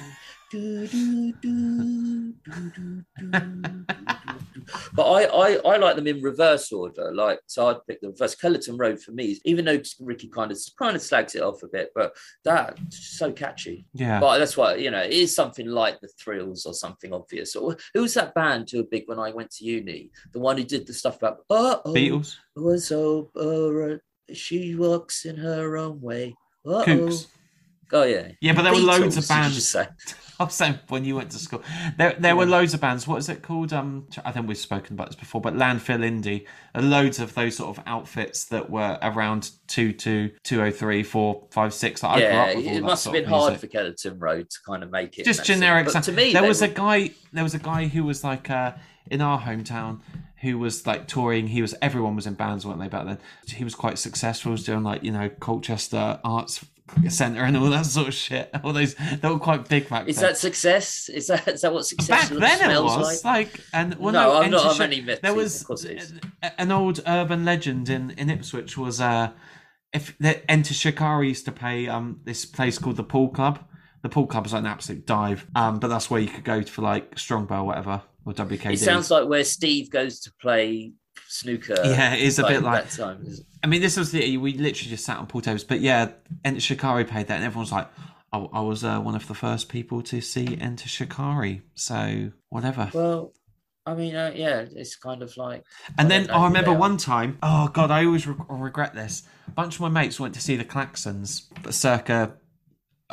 Do, 0.48 0.86
do, 0.86 1.32
do, 1.32 2.32
do, 2.32 2.32
do, 2.44 2.70
do, 2.70 3.02
do, 3.18 3.32
do. 3.32 3.84
but 4.94 5.02
I, 5.02 5.24
I 5.24 5.54
I 5.56 5.76
like 5.76 5.96
them 5.96 6.06
in 6.06 6.22
reverse 6.22 6.70
order. 6.70 7.12
Like 7.12 7.40
so, 7.46 7.66
I'd 7.66 7.84
pick 7.88 8.00
the 8.00 8.14
first. 8.16 8.38
Skeleton 8.38 8.76
Road 8.76 9.02
for 9.02 9.10
me, 9.10 9.40
even 9.44 9.64
though 9.64 9.80
Ricky 9.98 10.28
kind 10.28 10.52
of 10.52 10.58
kind 10.78 10.94
of 10.94 11.02
slags 11.02 11.34
it 11.34 11.42
off 11.42 11.64
a 11.64 11.66
bit, 11.66 11.90
but 11.96 12.14
that's 12.44 13.18
so 13.18 13.32
catchy. 13.32 13.86
Yeah. 13.92 14.20
But 14.20 14.38
that's 14.38 14.56
why 14.56 14.76
you 14.76 14.92
know 14.92 15.02
it 15.02 15.12
is 15.12 15.34
something 15.34 15.66
like 15.66 16.00
the 16.00 16.08
Thrills 16.16 16.64
or 16.64 16.74
something 16.74 17.12
obvious. 17.12 17.56
Or 17.56 17.76
who 17.92 18.02
was 18.02 18.14
that 18.14 18.34
band 18.34 18.68
who 18.70 18.78
were 18.78 18.88
big 18.88 19.02
when 19.06 19.18
I 19.18 19.32
went 19.32 19.50
to 19.56 19.64
uni? 19.64 20.12
The 20.32 20.38
one 20.38 20.58
who 20.58 20.64
did 20.64 20.86
the 20.86 20.94
stuff 20.94 21.16
about 21.16 21.38
uh 21.50 21.78
oh 21.84 21.92
Beatles. 21.92 22.36
was 22.54 22.92
over. 22.92 24.00
She 24.32 24.76
walks 24.76 25.24
in 25.24 25.36
her 25.38 25.76
own 25.76 26.00
way. 26.00 26.36
Uh-oh. 26.64 26.84
Kooks. 26.84 27.26
Oh 27.92 28.02
yeah. 28.04 28.32
Yeah, 28.40 28.52
but 28.52 28.62
there 28.62 28.72
were 28.72 28.78
loads 28.78 29.16
of 29.16 29.24
Beatles, 29.24 29.28
bands. 29.28 29.68
say? 29.68 29.86
I 30.38 30.44
was 30.44 30.52
saying 30.54 30.78
when 30.88 31.06
you 31.06 31.16
went 31.16 31.30
to 31.30 31.38
school, 31.38 31.62
there 31.96 32.14
there 32.18 32.36
were 32.36 32.44
loads 32.44 32.74
of 32.74 32.80
bands. 32.80 33.06
What 33.08 33.16
is 33.16 33.28
it 33.30 33.42
called? 33.42 33.72
Um, 33.72 34.06
I 34.22 34.32
think 34.32 34.46
we've 34.46 34.58
spoken 34.58 34.94
about 34.94 35.06
this 35.06 35.16
before, 35.16 35.40
but 35.40 35.54
Landfill 35.54 36.00
Indie. 36.00 36.44
Loads 36.74 37.18
of 37.20 37.34
those 37.34 37.56
sort 37.56 37.76
of 37.78 37.82
outfits 37.86 38.44
that 38.46 38.68
were 38.68 38.98
around 39.00 39.50
two 39.66 39.92
two 39.94 40.30
two 40.42 40.60
oh 40.62 40.70
three 40.70 41.02
four 41.02 41.46
five 41.50 41.72
six. 41.72 42.02
Like, 42.02 42.20
yeah, 42.20 42.48
it 42.48 42.82
must 42.82 43.04
have 43.04 43.14
been 43.14 43.24
hard 43.24 43.58
for 43.58 43.66
Skeleton 43.66 44.18
Road 44.18 44.50
to 44.50 44.58
kind 44.66 44.82
of 44.82 44.90
make 44.90 45.18
it. 45.18 45.24
just 45.24 45.44
generic. 45.44 45.88
But 45.90 46.02
to 46.02 46.12
me, 46.12 46.34
there 46.34 46.42
was 46.42 46.60
were- 46.60 46.66
a 46.66 46.70
guy. 46.70 47.10
There 47.32 47.44
was 47.44 47.54
a 47.54 47.58
guy 47.58 47.86
who 47.86 48.04
was 48.04 48.22
like 48.22 48.50
uh, 48.50 48.72
in 49.10 49.22
our 49.22 49.40
hometown 49.40 50.00
who 50.42 50.58
was 50.58 50.86
like 50.86 51.06
touring. 51.08 51.46
He 51.48 51.62
was 51.62 51.74
everyone 51.80 52.14
was 52.14 52.26
in 52.26 52.34
bands, 52.34 52.66
weren't 52.66 52.78
they 52.80 52.88
back 52.88 53.06
then? 53.06 53.18
He 53.46 53.64
was 53.64 53.74
quite 53.74 53.98
successful. 53.98 54.50
He 54.50 54.52
was 54.52 54.64
doing 54.64 54.82
like 54.82 55.02
you 55.02 55.12
know 55.12 55.30
Colchester 55.30 56.20
Arts 56.22 56.62
Centre 57.08 57.42
and 57.42 57.56
all 57.56 57.68
that 57.70 57.84
sort 57.86 58.08
of 58.08 58.14
shit. 58.14 58.48
All 58.64 58.72
those 58.72 58.94
they 58.94 59.28
were 59.28 59.38
quite 59.38 59.68
big 59.68 59.88
back 59.88 60.08
Is 60.08 60.16
then. 60.16 60.26
that 60.26 60.36
success? 60.38 61.08
Is 61.08 61.26
that 61.26 61.46
is 61.48 61.60
that 61.62 61.72
what 61.72 61.84
success 61.86 62.30
back 62.30 62.58
then 62.60 62.70
it 62.70 62.82
was 62.82 63.22
like? 63.24 63.24
like, 63.54 63.60
and 63.72 63.94
well, 63.96 64.12
no, 64.12 64.22
no, 64.32 64.36
I'm 64.42 64.50
not. 64.50 64.64
Enter 64.66 64.74
I'm 64.74 64.82
only 64.82 65.02
mything, 65.02 65.20
there 65.22 65.34
was 65.34 65.60
of 65.60 65.66
course 65.66 65.84
it 65.84 65.98
is. 65.98 66.14
a- 66.42 66.60
an 66.60 66.70
old 66.70 67.02
urban 67.06 67.44
legend 67.44 67.88
in 67.88 68.10
in 68.10 68.30
Ipswich 68.30 68.78
was 68.78 69.00
uh 69.00 69.30
if 69.92 70.16
the 70.18 70.48
Enter 70.50 70.74
Shikari 70.74 71.28
used 71.28 71.44
to 71.46 71.52
play 71.52 71.88
um 71.88 72.20
this 72.24 72.44
place 72.46 72.78
called 72.78 72.96
the 72.96 73.04
Pool 73.04 73.28
Club. 73.30 73.58
The 74.02 74.08
Pool 74.08 74.26
Club 74.28 74.46
is 74.46 74.52
like 74.52 74.60
an 74.60 74.66
absolute 74.66 75.04
dive, 75.06 75.44
um, 75.56 75.80
but 75.80 75.88
that's 75.88 76.08
where 76.08 76.20
you 76.20 76.28
could 76.28 76.44
go 76.44 76.62
for 76.62 76.82
like 76.82 77.18
Strongbow, 77.18 77.62
or 77.62 77.64
whatever, 77.64 78.02
or 78.24 78.32
WKD. 78.34 78.74
It 78.74 78.78
sounds 78.78 79.10
like 79.10 79.26
where 79.26 79.42
Steve 79.42 79.90
goes 79.90 80.20
to 80.20 80.32
play 80.40 80.92
snooker. 81.26 81.74
Yeah, 81.82 82.14
it 82.14 82.20
is 82.22 82.38
a 82.38 82.46
bit 82.46 82.62
like- 82.62 82.88
that 82.88 82.96
time. 82.96 83.26
I 83.66 83.68
mean, 83.68 83.80
this 83.80 83.96
was 83.96 84.12
the 84.12 84.36
we 84.36 84.52
literally 84.52 84.90
just 84.90 85.04
sat 85.04 85.18
on 85.18 85.26
pool 85.26 85.40
tables, 85.40 85.64
but 85.64 85.80
yeah, 85.80 86.10
Enter 86.44 86.60
Shikari 86.60 87.04
played 87.04 87.26
that, 87.26 87.34
and 87.34 87.44
everyone's 87.44 87.72
like, 87.72 87.88
"I, 88.32 88.38
I 88.38 88.60
was 88.60 88.84
uh, 88.84 89.00
one 89.00 89.16
of 89.16 89.26
the 89.26 89.34
first 89.34 89.68
people 89.68 90.02
to 90.02 90.20
see 90.20 90.56
Enter 90.60 90.88
Shikari," 90.88 91.62
so 91.74 92.30
whatever. 92.48 92.92
Well, 92.94 93.32
I 93.84 93.94
mean, 93.94 94.14
uh, 94.14 94.30
yeah, 94.36 94.66
it's 94.70 94.94
kind 94.94 95.20
of 95.20 95.36
like. 95.36 95.64
And 95.98 96.06
I 96.06 96.08
then 96.08 96.30
I 96.30 96.44
remember 96.44 96.72
one 96.72 96.96
time, 96.96 97.38
oh 97.42 97.66
god, 97.66 97.90
I 97.90 98.04
always 98.04 98.24
re- 98.28 98.36
regret 98.48 98.94
this. 98.94 99.24
A 99.48 99.50
bunch 99.50 99.74
of 99.74 99.80
my 99.80 99.88
mates 99.88 100.20
went 100.20 100.34
to 100.34 100.40
see 100.40 100.54
the 100.54 100.64
Klaxons, 100.64 101.46
but 101.64 101.74
circa 101.74 102.34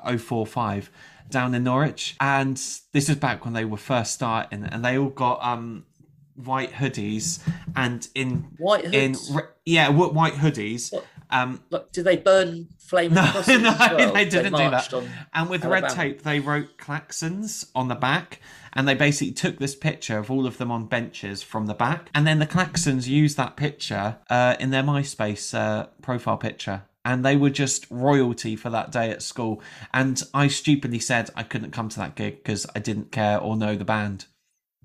045 0.05 0.91
down 1.31 1.55
in 1.55 1.63
Norwich, 1.63 2.15
and 2.21 2.57
this 2.91 3.09
is 3.09 3.15
back 3.15 3.43
when 3.43 3.55
they 3.55 3.65
were 3.65 3.77
first 3.77 4.13
starting, 4.13 4.65
and 4.65 4.85
they 4.85 4.99
all 4.99 5.09
got 5.09 5.43
um 5.43 5.87
white 6.35 6.71
hoodies 6.71 7.39
and 7.75 8.07
in 8.15 8.45
White 8.57 8.85
in 8.85 9.13
hoods. 9.13 9.31
re- 9.33 9.43
yeah 9.65 9.91
wh- 9.91 10.13
white 10.13 10.33
hoodies. 10.33 10.91
What? 10.91 11.05
Um, 11.29 11.63
Look, 11.71 11.91
did 11.91 12.03
they 12.05 12.17
burn 12.17 12.67
flaming 12.77 13.15
No, 13.15 13.23
no, 13.47 13.75
well? 13.79 14.13
they 14.13 14.25
didn't 14.25 14.51
do 14.53 14.69
that. 14.69 14.93
And 15.33 15.49
with 15.49 15.65
red 15.65 15.89
tape, 15.89 16.21
they 16.21 16.39
wrote 16.39 16.77
Klaxons 16.77 17.71
on 17.73 17.87
the 17.87 17.95
back, 17.95 18.39
and 18.73 18.87
they 18.87 18.93
basically 18.93 19.31
took 19.33 19.57
this 19.57 19.73
picture 19.75 20.19
of 20.19 20.29
all 20.29 20.45
of 20.45 20.59
them 20.59 20.69
on 20.69 20.85
benches 20.85 21.41
from 21.41 21.65
the 21.65 21.73
back, 21.73 22.09
and 22.13 22.27
then 22.27 22.37
the 22.37 22.45
Klaxons 22.45 23.07
used 23.07 23.35
that 23.37 23.55
picture 23.57 24.17
uh, 24.29 24.55
in 24.59 24.69
their 24.69 24.83
MySpace 24.83 25.57
uh, 25.57 25.87
profile 26.03 26.37
picture. 26.37 26.83
And 27.05 27.25
they 27.25 27.35
were 27.35 27.49
just 27.49 27.85
royalty 27.89 28.55
for 28.55 28.69
that 28.69 28.91
day 28.91 29.09
at 29.09 29.21
school. 29.21 29.61
And 29.93 30.21
I 30.33 30.47
stupidly 30.47 30.99
said 30.99 31.29
I 31.35 31.43
couldn't 31.43 31.71
come 31.71 31.89
to 31.89 31.99
that 31.99 32.15
gig 32.15 32.37
because 32.37 32.65
I 32.75 32.79
didn't 32.79 33.11
care 33.11 33.37
or 33.39 33.57
know 33.57 33.75
the 33.75 33.83
band. 33.83 34.25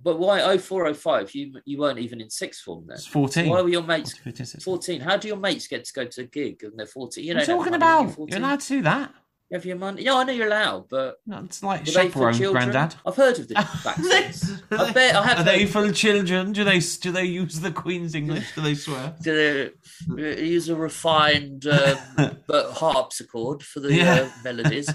But 0.03 0.19
why 0.19 0.57
0405? 0.57 1.35
You 1.35 1.61
you 1.65 1.79
weren't 1.79 1.99
even 1.99 2.21
in 2.21 2.31
sixth 2.31 2.63
form 2.63 2.85
then. 2.87 2.97
It's 2.97 3.07
14. 3.07 3.49
Why 3.51 3.63
were 3.63 3.69
your 3.69 3.83
mates 3.83 4.17
14. 4.19 4.47
14? 4.63 5.01
How 5.01 5.17
do 5.17 5.29
your 5.29 5.37
mates 5.37 5.67
get 5.67 5.85
to 5.85 5.93
go 5.93 6.05
to 6.05 6.21
a 6.23 6.25
gig 6.25 6.63
and 6.63 6.73
they're 6.77 6.87
14? 6.87 7.25
You 7.25 7.35
What 7.35 7.43
are 7.43 7.47
don't 7.47 7.49
you 7.49 7.63
have 7.63 7.65
talking 7.65 7.75
about? 7.77 8.03
You're 8.03 8.11
14. 8.11 8.39
You're 8.39 8.47
allowed 8.47 8.61
to 8.61 8.69
do 8.69 8.83
that. 8.83 9.15
You 9.51 9.57
have 9.57 9.65
your 9.65 9.77
money. 9.79 10.03
Yeah, 10.03 10.15
I 10.17 10.25
know 10.25 10.33
you're 10.35 10.47
allowed, 10.47 10.91
but 10.91 11.21
No, 11.27 11.39
It's 11.39 11.63
like 11.63 11.87
chaperone, 11.87 12.35
children? 12.35 12.71
granddad. 12.71 12.97
I've 13.07 13.17
heard 13.17 13.39
of 13.39 13.49
the 13.49 13.55
vaccines. 13.83 14.63
I 14.71 14.93
bet 14.93 15.17
I 15.17 15.23
have 15.27 15.39
Are 15.39 15.45
they 15.45 15.65
for 15.65 15.91
children? 15.91 16.53
Do 16.53 16.65
they 16.65 16.81
do 16.81 17.11
they 17.13 17.25
use 17.25 17.59
the 17.61 17.71
Queen's 17.73 18.15
English? 18.15 18.55
Do 18.55 18.61
they 18.61 18.75
swear? 18.75 19.15
do 19.23 19.71
they 20.17 20.45
use 20.45 20.69
a 20.69 20.77
refined 20.77 21.67
um, 21.67 21.97
but 22.47 22.73
harpsichord 22.73 23.63
for 23.63 23.81
the 23.81 23.95
Yeah. 23.95 24.15
uh, 24.15 24.31
melodies. 24.45 24.91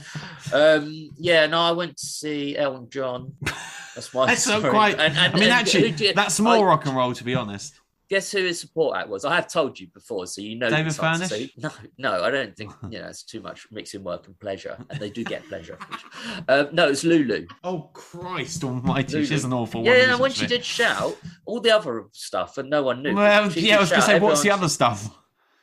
Um, 0.54 1.10
yeah, 1.18 1.48
no, 1.48 1.60
I 1.60 1.72
went 1.72 1.98
to 1.98 2.06
see 2.06 2.56
Elton 2.56 2.90
John. 2.92 3.34
That's 3.96 4.14
my 4.14 4.28
That's 4.28 4.48
not 4.48 4.70
quite. 4.70 5.00
And- 5.00 5.18
and- 5.18 5.34
I 5.34 5.40
mean, 5.40 5.44
and 5.46 5.52
actually, 5.52 5.92
that's 6.14 6.40
more 6.40 6.58
I- 6.68 6.70
rock 6.70 6.86
and 6.86 6.96
roll, 6.96 7.14
to 7.14 7.24
be 7.24 7.34
honest. 7.34 7.80
Guess 8.14 8.32
who 8.32 8.44
his 8.44 8.60
support 8.60 8.96
act 8.96 9.10
was? 9.10 9.26
I 9.26 9.34
have 9.34 9.48
told 9.52 9.80
you 9.80 9.88
before, 9.88 10.28
so 10.28 10.40
you 10.40 10.56
know. 10.56 10.70
David. 10.70 10.94
Furnish? 10.94 11.30
So- 11.30 11.46
no, 11.58 11.72
no, 11.98 12.24
I 12.24 12.30
don't 12.30 12.56
think 12.56 12.72
you 12.92 13.00
know. 13.00 13.08
It's 13.08 13.24
too 13.24 13.42
much 13.42 13.66
mixing 13.72 14.04
work 14.04 14.28
and 14.28 14.40
pleasure, 14.40 14.78
and 14.92 15.00
they 15.00 15.10
do 15.10 15.24
get 15.24 15.44
pleasure. 15.50 15.80
um, 16.48 16.68
no, 16.72 16.90
it's 16.90 17.04
Lulu. 17.04 17.48
Oh 17.64 17.90
Christ 17.94 18.64
Almighty! 18.64 19.14
Lulu. 19.14 19.26
She's 19.26 19.46
an 19.46 19.54
awful 19.54 19.84
Yeah, 19.84 19.90
one. 19.92 20.00
yeah, 20.02 20.16
when 20.18 20.32
she 20.32 20.46
did 20.46 20.64
shout, 20.64 21.18
all 21.48 21.60
the 21.60 21.72
other 21.72 22.04
stuff, 22.12 22.60
and 22.60 22.70
no 22.70 22.84
one 22.84 23.02
knew. 23.02 23.16
Well, 23.16 23.26
yeah, 23.26 23.78
I 23.78 23.80
was 23.80 23.90
going 23.90 24.02
to 24.02 24.06
say, 24.06 24.20
what's 24.20 24.44
the 24.44 24.52
other 24.52 24.70
stuff? 24.70 25.10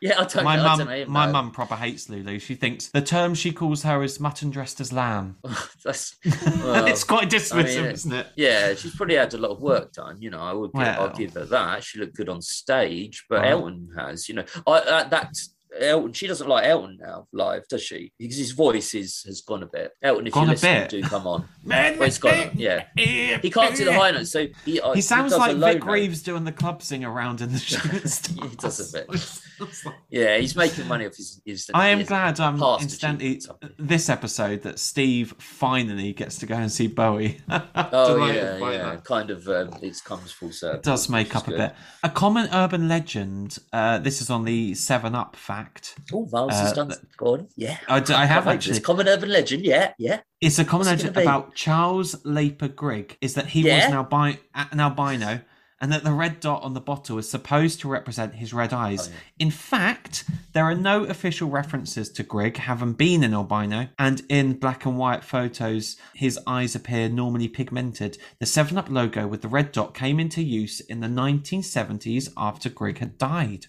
Yeah, 0.01 0.20
I 0.20 0.24
don't 0.24 0.44
My 0.44 0.57
mum, 0.57 0.86
my 1.12 1.26
no. 1.26 1.32
mum 1.32 1.51
proper 1.51 1.76
hates 1.76 2.09
Lulu. 2.09 2.38
She 2.38 2.55
thinks 2.55 2.88
the 2.88 3.03
term 3.03 3.34
she 3.34 3.53
calls 3.53 3.82
her 3.82 4.03
is 4.03 4.18
mutton 4.18 4.48
dressed 4.51 4.80
as 4.80 4.92
lamb. 4.92 5.36
That's, 5.84 6.16
well, 6.24 6.86
it's 6.86 7.05
quite 7.05 7.28
dismissive, 7.28 7.78
I 7.78 7.82
mean, 7.82 7.90
isn't 7.92 8.12
it? 8.12 8.26
Yeah, 8.36 8.74
she's 8.74 8.94
probably 8.96 9.16
had 9.16 9.34
a 9.34 9.38
lot 9.38 9.51
of 9.51 9.61
work 9.61 9.92
done. 9.92 10.20
You 10.22 10.30
know, 10.30 10.40
I 10.40 10.53
would 10.55 10.72
give, 10.72 10.82
I'll 10.82 11.12
give 11.12 11.34
her 11.34 11.44
that. 11.46 11.84
She 11.84 11.98
looked 11.98 12.16
good 12.16 12.28
on 12.30 12.40
stage, 12.40 13.24
but. 13.28 13.44
Elton 13.44 13.90
has. 13.96 14.28
You 14.28 14.36
know, 14.36 14.44
I 14.66 14.70
uh, 14.72 15.09
that 15.11 15.34
Elton. 15.80 16.12
She 16.14 16.26
doesn't 16.26 16.48
like 16.48 16.64
Elton 16.64 16.98
now 17.01 17.26
live, 17.32 17.68
does 17.68 17.82
she? 17.82 18.12
Because 18.18 18.36
his 18.38 18.53
voice 18.53 18.94
is 18.94 19.22
has 19.26 19.40
gone 19.42 19.62
a 19.62 19.66
bit. 19.66 19.92
Elton, 20.03 20.26
if 20.26 20.32
Gone 20.32 20.44
you 20.46 20.51
listen, 20.53 20.88
do 20.88 21.03
come 21.03 21.26
on. 21.26 21.46
Man, 21.64 21.98
Well, 21.98 22.09
it's 22.09 22.18
gone. 22.18 22.51
Yeah, 22.55 22.84
he 22.96 23.51
can't 23.51 23.76
do 23.76 23.84
the 23.84 23.92
high 23.92 24.11
notes, 24.12 24.32
so 24.32 24.46
he. 24.64 24.80
uh, 24.80 24.94
He 24.94 25.01
sounds 25.03 25.32
a 25.32 25.38
like 25.38 25.57
Vic 25.57 25.84
note. 25.84 25.92
Reeves 25.92 26.22
doing 26.22 26.44
the 26.44 26.53
club 26.53 26.82
sing 26.82 27.05
around 27.05 27.40
in 27.40 27.53
the 27.53 27.59
stars. 27.59 28.26
He 28.26 28.57
does 28.57 28.94
a 28.94 28.98
bit. 29.07 29.40
It's 29.61 29.84
like- 29.84 29.94
Yeah, 30.11 30.38
he's 30.38 30.56
making 30.56 30.88
money 30.88 31.06
off 31.06 31.16
his. 31.16 31.40
his 31.44 31.70
I 31.74 31.88
am 31.88 31.98
his 31.98 32.08
glad 32.08 32.38
um 32.40 32.58
past 32.58 32.82
incidentally 32.82 33.36
achievements. 33.36 33.74
this 33.78 34.08
episode 34.08 34.62
that 34.62 34.78
Steve 34.78 35.34
finally 35.38 36.12
gets 36.12 36.38
to 36.38 36.46
go 36.46 36.54
and 36.56 36.70
see 36.70 36.86
Bowie. 36.86 37.40
Oh 37.92 38.26
yeah, 38.26 38.56
yeah. 38.58 38.82
that. 38.94 39.04
Kind 39.04 39.30
of. 39.30 39.46
Um, 39.48 39.70
it 39.82 40.00
comes 40.04 40.32
full 40.32 40.52
circle. 40.52 40.78
It 40.78 40.82
does 40.84 41.08
make 41.08 41.34
up 41.36 41.42
is 41.42 41.48
a 41.48 41.50
good. 41.50 41.58
bit. 41.58 41.74
A 42.04 42.11
common 42.11 42.48
urban 42.52 42.88
legend. 42.88 43.58
Uh, 43.72 43.98
this 43.98 44.20
is 44.20 44.30
on 44.30 44.44
the 44.44 44.74
Seven 44.74 45.14
Up 45.14 45.36
fact. 45.36 45.98
Oh, 46.12 46.26
Miles 46.30 46.52
has 46.52 46.72
Uh, 46.72 46.74
done. 46.84 46.92
Go 47.16 47.26
on. 47.34 47.48
Yeah. 47.56 47.78
I, 47.88 47.94
have 47.98 48.06
Can't 48.06 48.46
wait. 48.46 48.52
actually. 48.54 48.76
It's 48.76 48.86
common 48.86 49.08
urban 49.08 49.28
legend. 49.30 49.64
Yeah, 49.64 49.92
yeah. 49.98 50.20
It's 50.40 50.58
a 50.58 50.64
common 50.64 50.86
What's 50.86 51.02
legend 51.04 51.16
about 51.18 51.54
Charles 51.54 52.14
Leiper 52.24 52.68
Grigg. 52.74 53.16
Is 53.20 53.34
that 53.34 53.46
he 53.48 53.61
was 53.64 53.72
Yeah? 53.72 53.88
an, 53.88 53.94
albi- 53.94 54.38
an 54.54 54.80
albino, 54.80 55.40
and 55.81 55.91
that 55.93 56.05
the 56.05 56.12
red 56.12 56.41
dot 56.41 56.62
on 56.62 56.74
the 56.74 56.81
bottle 56.81 57.18
is 57.18 57.28
supposed 57.28 57.81
to 57.81 57.89
represent 57.89 58.35
his 58.35 58.53
red 58.53 58.72
eyes. 58.72 59.09
Oh, 59.09 59.11
yeah. 59.11 59.47
In 59.47 59.51
fact, 59.51 60.24
there 60.53 60.64
are 60.64 60.74
no 60.74 61.05
official 61.05 61.49
references 61.49 62.11
to 62.11 62.22
Grigg 62.22 62.59
having 62.59 62.93
been 62.93 63.24
an 63.24 63.35
albino, 63.35 63.89
and 63.99 64.22
in 64.28 64.55
black 64.55 64.85
and 64.85 64.99
white 64.99 65.24
photos, 65.24 65.97
his 66.14 66.39
eyes 66.47 66.74
appear 66.74 67.09
normally 67.09 67.49
pigmented. 67.49 68.18
The 68.39 68.47
7 68.47 68.76
Up 68.76 68.91
logo 68.91 69.26
with 69.26 69.43
the 69.43 69.49
red 69.49 69.72
dot 69.72 69.95
came 69.95 70.20
into 70.20 70.43
use 70.43 70.81
in 70.81 71.01
the 71.01 71.09
1970s 71.09 72.28
after 72.37 72.68
Grigg 72.68 72.99
had 72.99 73.16
died. 73.16 73.66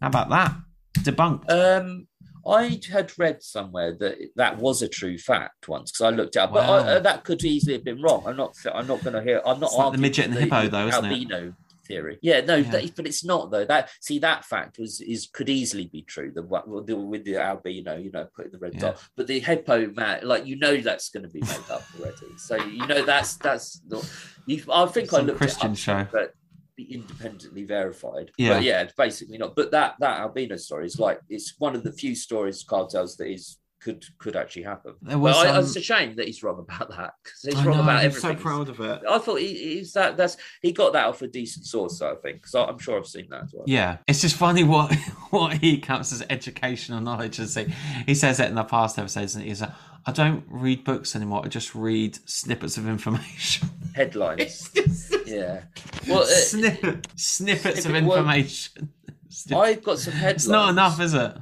How 0.00 0.08
about 0.08 0.28
that? 0.30 0.54
Debunked. 0.98 1.50
Um, 1.50 2.06
I 2.48 2.80
had 2.90 3.12
read 3.18 3.42
somewhere 3.42 3.94
that 4.00 4.16
that 4.36 4.58
was 4.58 4.82
a 4.82 4.88
true 4.88 5.18
fact 5.18 5.68
once 5.68 5.90
because 5.92 6.12
I 6.12 6.16
looked 6.16 6.36
it 6.36 6.40
up, 6.40 6.52
but 6.52 6.68
I, 6.68 6.78
uh, 6.96 6.98
that 7.00 7.24
could 7.24 7.44
easily 7.44 7.74
have 7.74 7.84
been 7.84 8.00
wrong. 8.02 8.24
I'm 8.26 8.36
not. 8.36 8.54
I'm 8.72 8.86
not 8.86 9.02
going 9.02 9.14
to 9.14 9.22
hear. 9.22 9.42
I'm 9.44 9.60
not. 9.60 9.72
Like 9.72 9.92
the 9.92 9.98
midget 9.98 10.26
and 10.26 10.34
for 10.34 10.40
the 10.40 10.44
hippo 10.46 10.68
though, 10.68 10.88
isn't 10.88 11.04
it? 11.04 11.08
albino 11.08 11.54
theory. 11.86 12.18
Yeah, 12.20 12.40
no, 12.40 12.56
Yeah. 12.56 12.70
That, 12.70 12.96
but 12.96 13.06
it's 13.06 13.24
not 13.24 13.50
though. 13.50 13.64
That 13.64 13.90
see 14.00 14.18
that 14.20 14.44
fact 14.44 14.78
was 14.78 15.00
is 15.00 15.28
could 15.32 15.48
easily 15.48 15.86
be 15.86 16.02
true. 16.02 16.32
The 16.34 16.42
the, 16.86 16.96
with 16.96 17.24
the 17.24 17.36
albino, 17.36 17.96
you 17.96 18.10
know, 18.10 18.26
put 18.34 18.50
the 18.52 18.58
red 18.58 18.74
Yeah. 18.74 18.80
dot, 18.80 19.02
but 19.16 19.26
the 19.26 19.38
hippo 19.40 19.88
man, 19.92 20.20
like 20.24 20.46
you 20.46 20.56
know, 20.58 20.76
that's 20.78 21.10
going 21.10 21.22
to 21.22 21.28
be 21.28 21.40
made 21.40 21.70
up 21.70 21.82
already. 21.98 22.36
So 22.38 22.56
you 22.56 22.86
know 22.86 23.04
that's 23.04 23.36
that's 23.36 23.80
not. 23.88 24.08
You, 24.46 24.62
I 24.72 24.86
think 24.86 25.12
I 25.12 25.18
Some 25.18 25.26
looked 25.26 25.38
Christian 25.38 25.72
it 25.72 25.78
show. 25.78 26.06
but 26.12 26.34
be 26.76 26.94
independently 26.94 27.64
verified. 27.64 28.30
Yeah. 28.38 28.54
but 28.54 28.62
yeah, 28.62 28.82
it's 28.82 28.94
basically 28.94 29.38
not. 29.38 29.56
But 29.56 29.70
that 29.72 29.96
that 30.00 30.20
albino 30.20 30.56
story 30.56 30.86
is 30.86 30.98
like 30.98 31.20
it's 31.28 31.54
one 31.58 31.74
of 31.74 31.82
the 31.82 31.92
few 31.92 32.14
stories 32.14 32.62
Karl 32.62 32.86
tells 32.86 33.16
that 33.16 33.28
is 33.28 33.58
could 33.86 34.04
could 34.18 34.34
actually 34.36 34.64
happen. 34.64 34.94
There 35.00 35.16
was, 35.18 35.36
Well, 35.36 35.46
I, 35.46 35.56
um, 35.56 35.64
it's 35.64 35.76
a 35.76 35.80
shame 35.80 36.16
that 36.16 36.26
he's 36.26 36.42
wrong 36.42 36.58
about 36.58 36.90
that 36.90 37.14
because 37.22 37.40
he's 37.42 37.54
I 37.54 37.64
wrong 37.64 37.76
know, 37.76 37.82
about 37.84 37.98
I'm 38.00 38.06
everything. 38.06 38.36
so 38.36 38.42
proud 38.42 38.68
of 38.68 38.80
it. 38.80 39.00
I 39.08 39.18
thought 39.18 39.36
he, 39.40 39.54
he's 39.76 39.92
that. 39.92 40.16
That's 40.16 40.36
he 40.60 40.72
got 40.72 40.92
that 40.94 41.06
off 41.06 41.22
a 41.22 41.28
decent 41.28 41.64
source, 41.66 42.02
I 42.02 42.14
think. 42.16 42.42
Because 42.42 42.54
I'm 42.56 42.78
sure 42.78 42.98
I've 42.98 43.06
seen 43.06 43.28
that 43.30 43.44
as 43.44 43.52
well. 43.54 43.64
Yeah, 43.66 43.98
it's 44.08 44.20
just 44.20 44.34
funny 44.36 44.64
what 44.64 44.92
what 45.30 45.58
he 45.58 45.78
counts 45.78 46.12
as 46.12 46.22
educational 46.28 47.00
knowledge. 47.00 47.38
And 47.38 47.48
see, 47.48 47.72
he 48.06 48.14
says 48.14 48.40
it 48.40 48.48
in 48.48 48.56
the 48.56 48.64
past 48.64 48.98
episodes, 48.98 49.36
and 49.36 49.44
he's 49.44 49.60
like, 49.60 49.70
"I 50.04 50.10
don't 50.12 50.44
read 50.48 50.82
books 50.84 51.14
anymore. 51.14 51.42
I 51.44 51.48
just 51.48 51.74
read 51.74 52.18
snippets 52.28 52.76
of 52.76 52.88
information." 52.88 53.70
Headlines. 53.94 54.70
Yeah. 55.26 55.62
Well, 56.08 56.20
uh, 56.22 56.26
Snip- 56.26 57.08
snippets 57.16 57.78
of 57.78 57.82
snippet- 57.84 58.04
well, 58.04 58.18
information. 58.18 58.90
Snip- 59.28 59.58
I've 59.58 59.82
got 59.82 59.98
some 59.98 60.12
headlines. 60.12 60.42
it's 60.44 60.48
not 60.48 60.70
enough, 60.70 61.00
is 61.00 61.14
it? 61.14 61.36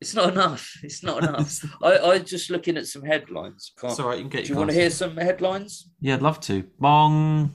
It's 0.00 0.14
not 0.14 0.30
enough. 0.32 0.72
It's 0.82 1.02
not 1.02 1.18
enough. 1.24 1.64
I 1.82 1.98
I 1.98 2.18
just 2.18 2.50
looking 2.50 2.76
at 2.76 2.86
some 2.86 3.02
headlines. 3.02 3.72
Can't, 3.78 3.90
It's 3.92 4.00
all 4.00 4.08
right. 4.08 4.16
You 4.16 4.22
can 4.24 4.30
get. 4.30 4.44
do 4.46 4.52
you 4.52 4.58
want 4.58 4.70
to 4.70 4.76
hear 4.76 4.90
some 4.90 5.16
headlines? 5.16 5.90
Yeah, 6.00 6.14
I'd 6.14 6.22
love 6.22 6.40
to. 6.40 6.64
Bong. 6.78 7.52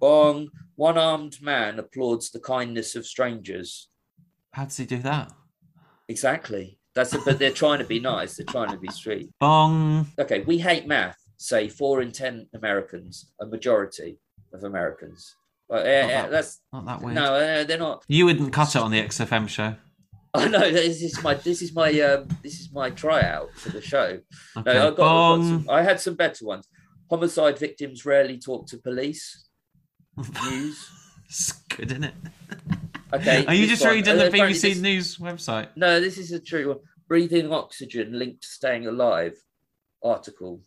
Bong. 0.00 0.48
One 0.74 0.98
armed 0.98 1.40
man 1.40 1.78
applauds 1.78 2.30
the 2.30 2.40
kindness 2.40 2.96
of 2.96 3.06
strangers. 3.06 3.88
How 4.52 4.64
does 4.64 4.76
he 4.76 4.84
do 4.84 4.98
that? 4.98 5.32
Exactly. 6.08 6.78
That's 6.94 7.14
it. 7.14 7.20
But 7.24 7.38
they're 7.38 7.50
trying 7.50 7.78
to 7.78 7.84
be 7.84 8.00
nice. 8.00 8.36
They're 8.36 8.46
trying 8.46 8.70
to 8.70 8.78
be 8.78 8.88
sweet. 8.88 9.30
Bong. 9.40 10.06
Okay. 10.18 10.40
We 10.40 10.58
hate 10.58 10.86
math. 10.86 11.18
Say 11.38 11.68
four 11.68 12.00
in 12.02 12.12
ten 12.12 12.46
Americans, 12.54 13.32
a 13.40 13.46
majority 13.46 14.18
of 14.52 14.64
Americans. 14.64 15.34
Uh, 15.70 15.74
uh, 15.74 15.82
that- 15.82 16.30
that's 16.30 16.60
Not 16.72 16.86
that 16.86 17.02
weird. 17.02 17.14
no, 17.14 17.34
uh, 17.34 17.64
they're 17.64 17.78
not. 17.78 18.04
You 18.08 18.24
wouldn't 18.24 18.52
cut 18.52 18.74
it 18.74 18.80
on 18.82 18.90
the 18.90 19.00
XFM 19.02 19.48
show. 19.48 19.76
I 20.44 20.48
know 20.48 20.70
this 20.70 21.02
is 21.02 21.22
my 21.22 21.34
this 21.34 21.62
is 21.62 21.74
my 21.74 21.88
um 22.00 22.28
this 22.42 22.60
is 22.60 22.72
my 22.72 22.90
tryout 22.90 23.52
for 23.54 23.70
the 23.70 23.80
show. 23.80 24.18
Okay. 24.56 24.74
No, 24.74 24.88
I 24.88 24.90
got, 24.90 24.92
I, 24.92 24.92
got 24.96 25.36
some, 25.42 25.66
I 25.70 25.82
had 25.82 26.00
some 26.00 26.14
better 26.14 26.44
ones. 26.44 26.68
Homicide 27.10 27.58
victims 27.58 28.04
rarely 28.04 28.38
talk 28.38 28.66
to 28.68 28.78
police. 28.78 29.48
News. 30.50 30.90
It's 31.26 31.52
good, 31.52 31.90
isn't 31.92 32.04
it? 32.04 32.14
Okay. 33.12 33.46
Are 33.46 33.54
you 33.54 33.66
just 33.66 33.82
one. 33.84 33.94
reading 33.94 34.18
Uh, 34.18 34.24
the 34.24 34.30
BBC 34.30 34.60
this- 34.62 34.78
News 34.78 35.16
website? 35.18 35.68
No, 35.76 36.00
this 36.00 36.18
is 36.18 36.32
a 36.32 36.40
true 36.40 36.68
one. 36.68 36.78
Breathing 37.08 37.52
oxygen 37.52 38.18
linked 38.18 38.42
to 38.42 38.48
staying 38.48 38.86
alive. 38.86 39.36
Article. 40.02 40.60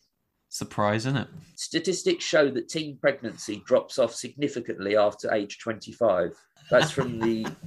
Surprise, 0.50 1.06
isn't 1.06 1.18
it? 1.18 1.28
Statistics 1.56 2.26
show 2.26 2.50
that 2.50 2.70
teen 2.70 2.98
pregnancy 3.00 3.62
drops 3.66 4.00
off 4.00 4.16
significantly 4.16 4.98
after 4.98 5.32
age 5.34 5.60
25. 5.60 6.34
That's 6.72 6.92
from 6.92 7.20
the. 7.20 7.46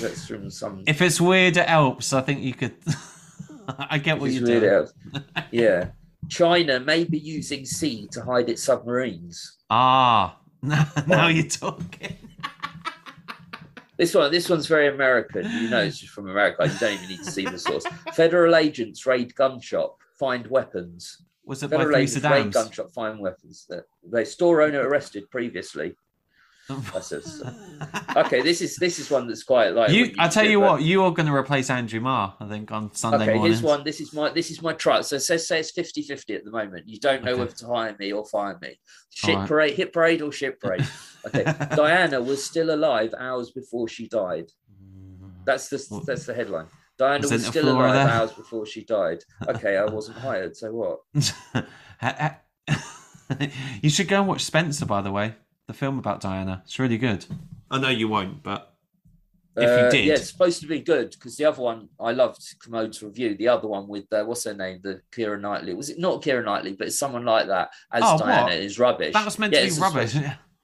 That's 0.00 0.26
from 0.26 0.50
some. 0.50 0.84
If 0.86 1.00
it's 1.02 1.20
weird, 1.20 1.56
it 1.56 1.68
helps. 1.68 2.12
I 2.12 2.20
think 2.20 2.40
you 2.40 2.54
could. 2.54 2.76
I 3.68 3.98
get 3.98 4.20
what 4.20 4.30
you're 4.30 4.60
doing. 4.60 4.88
yeah. 5.50 5.90
China 6.28 6.80
may 6.80 7.04
be 7.04 7.18
using 7.18 7.64
sea 7.64 8.08
to 8.12 8.22
hide 8.22 8.48
its 8.48 8.62
submarines. 8.62 9.58
Ah, 9.70 10.38
now, 10.62 10.88
now 11.06 11.28
you're 11.28 11.48
talking. 11.48 12.16
This 13.96 14.12
one, 14.12 14.32
this 14.32 14.50
one's 14.50 14.66
very 14.66 14.88
American. 14.88 15.44
You 15.44 15.70
know, 15.70 15.78
it's 15.78 16.00
just 16.00 16.12
from 16.12 16.28
America. 16.28 16.66
You 16.66 16.78
don't 16.80 16.94
even 16.94 17.08
need 17.10 17.18
to 17.18 17.30
see 17.30 17.44
the 17.44 17.56
source. 17.56 17.84
Federal 18.12 18.56
agents 18.56 19.06
raid 19.06 19.32
gun 19.36 19.60
shop, 19.60 19.98
find 20.18 20.48
weapons. 20.48 21.22
Was 21.44 21.62
it 21.62 21.70
by 21.70 21.76
Federal 21.76 21.96
agents 21.98 22.24
raid 22.24 22.52
gun 22.52 22.72
shop, 22.72 22.90
find 22.90 23.20
weapons. 23.20 23.66
That 23.68 23.84
they 24.02 24.24
store 24.24 24.62
owner 24.62 24.80
arrested 24.80 25.30
previously. 25.30 25.94
That's 26.68 27.12
a, 27.12 27.20
okay, 28.16 28.40
this 28.40 28.62
is 28.62 28.76
this 28.76 28.98
is 28.98 29.10
one 29.10 29.26
that's 29.28 29.42
quite 29.42 29.74
like. 29.74 29.90
you, 29.90 30.06
what 30.06 30.20
I 30.20 30.28
tell 30.28 30.44
did, 30.44 30.52
you 30.52 30.60
but- 30.60 30.70
what, 30.72 30.82
you 30.82 31.02
are 31.04 31.10
going 31.10 31.26
to 31.26 31.34
replace 31.34 31.68
Andrew 31.68 32.00
Marr, 32.00 32.34
I 32.40 32.48
think, 32.48 32.72
on 32.72 32.94
Sunday 32.94 33.24
Okay, 33.24 33.34
morning. 33.34 33.52
here's 33.52 33.62
one. 33.62 33.84
This 33.84 34.00
is 34.00 34.12
my 34.14 34.30
this 34.30 34.50
is 34.50 34.62
my 34.62 34.72
trial. 34.72 35.02
So 35.02 35.18
say, 35.18 35.36
say 35.36 35.60
it's 35.60 35.72
50-50 35.72 36.36
at 36.36 36.44
the 36.44 36.50
moment. 36.50 36.88
You 36.88 36.98
don't 36.98 37.22
know 37.22 37.32
Okay. 37.32 37.40
whether 37.40 37.52
to 37.52 37.66
hire 37.66 37.94
me 37.98 38.12
or 38.12 38.24
fire 38.24 38.58
me. 38.62 38.78
Shit 39.10 39.34
Alright. 39.34 39.48
parade, 39.48 39.74
hit 39.74 39.92
parade 39.92 40.22
or 40.22 40.32
shit 40.32 40.58
parade. 40.60 40.86
Okay. 41.26 41.42
Diana 41.74 42.20
was 42.20 42.44
still 42.44 42.74
alive 42.74 43.14
hours 43.18 43.50
before 43.50 43.88
she 43.88 44.06
died. 44.08 44.50
That's 45.46 45.68
the 45.68 45.82
What? 45.88 46.04
that's 46.06 46.26
the 46.26 46.34
headline. 46.34 46.66
Diana 46.98 47.22
Was 47.22 47.32
was, 47.32 47.46
still 47.46 47.68
alive 47.70 47.94
there? 47.94 48.08
hours 48.08 48.32
before 48.32 48.66
she 48.66 48.84
died. 48.84 49.18
Okay, 49.48 49.76
I 49.78 49.84
wasn't 49.86 50.18
hired. 50.18 50.54
So 50.56 50.70
what? 50.72 50.98
Ha- 52.00 52.36
ha- 52.68 52.76
you 53.80 53.88
should 53.88 54.08
go 54.08 54.18
and 54.18 54.28
watch 54.28 54.44
Spencer, 54.44 54.84
by 54.84 55.00
the 55.00 55.10
way, 55.10 55.34
the 55.66 55.74
film 55.74 55.98
about 55.98 56.20
Diana. 56.20 56.62
It's 56.64 56.78
really 56.78 56.98
good. 56.98 57.24
I 57.70 57.78
know 57.78 57.88
you 57.88 58.08
won't, 58.08 58.42
but 58.42 58.74
if 59.56 59.62
you 59.62 59.68
Uh, 59.68 59.90
did, 59.90 60.04
yeah, 60.04 60.14
it's 60.14 60.30
supposed 60.30 60.60
to 60.60 60.66
be 60.66 60.80
good 60.80 61.10
because 61.10 61.36
the 61.36 61.44
other 61.44 61.62
one 61.62 61.88
I 61.98 62.12
loved 62.12 62.42
Kermode's 62.60 63.02
review. 63.02 63.36
The 63.36 63.48
other 63.48 63.68
one 63.68 63.88
with 63.88 64.12
uh, 64.12 64.24
what's 64.24 64.44
her 64.44 64.54
name, 64.54 64.80
the 64.82 65.00
Keira 65.12 65.40
Knightley. 65.40 65.74
Was 65.74 65.90
it 65.90 65.98
not 65.98 66.22
Keira 66.22 66.44
Knightley, 66.44 66.74
but 66.74 66.88
it's 66.88 66.98
someone 66.98 67.24
like 67.24 67.46
that 67.48 67.70
as 67.92 68.02
Oh, 68.04 68.18
Diana 68.18 68.44
what? 68.44 68.52
is 68.54 68.78
rubbish. 68.78 69.12
that 69.14 69.24
was 69.24 69.38
meant 69.38 69.52
Yeah, 69.52 69.60
to 69.60 69.64
be 69.66 69.70
just- 69.70 69.80
rubbish. 69.80 70.14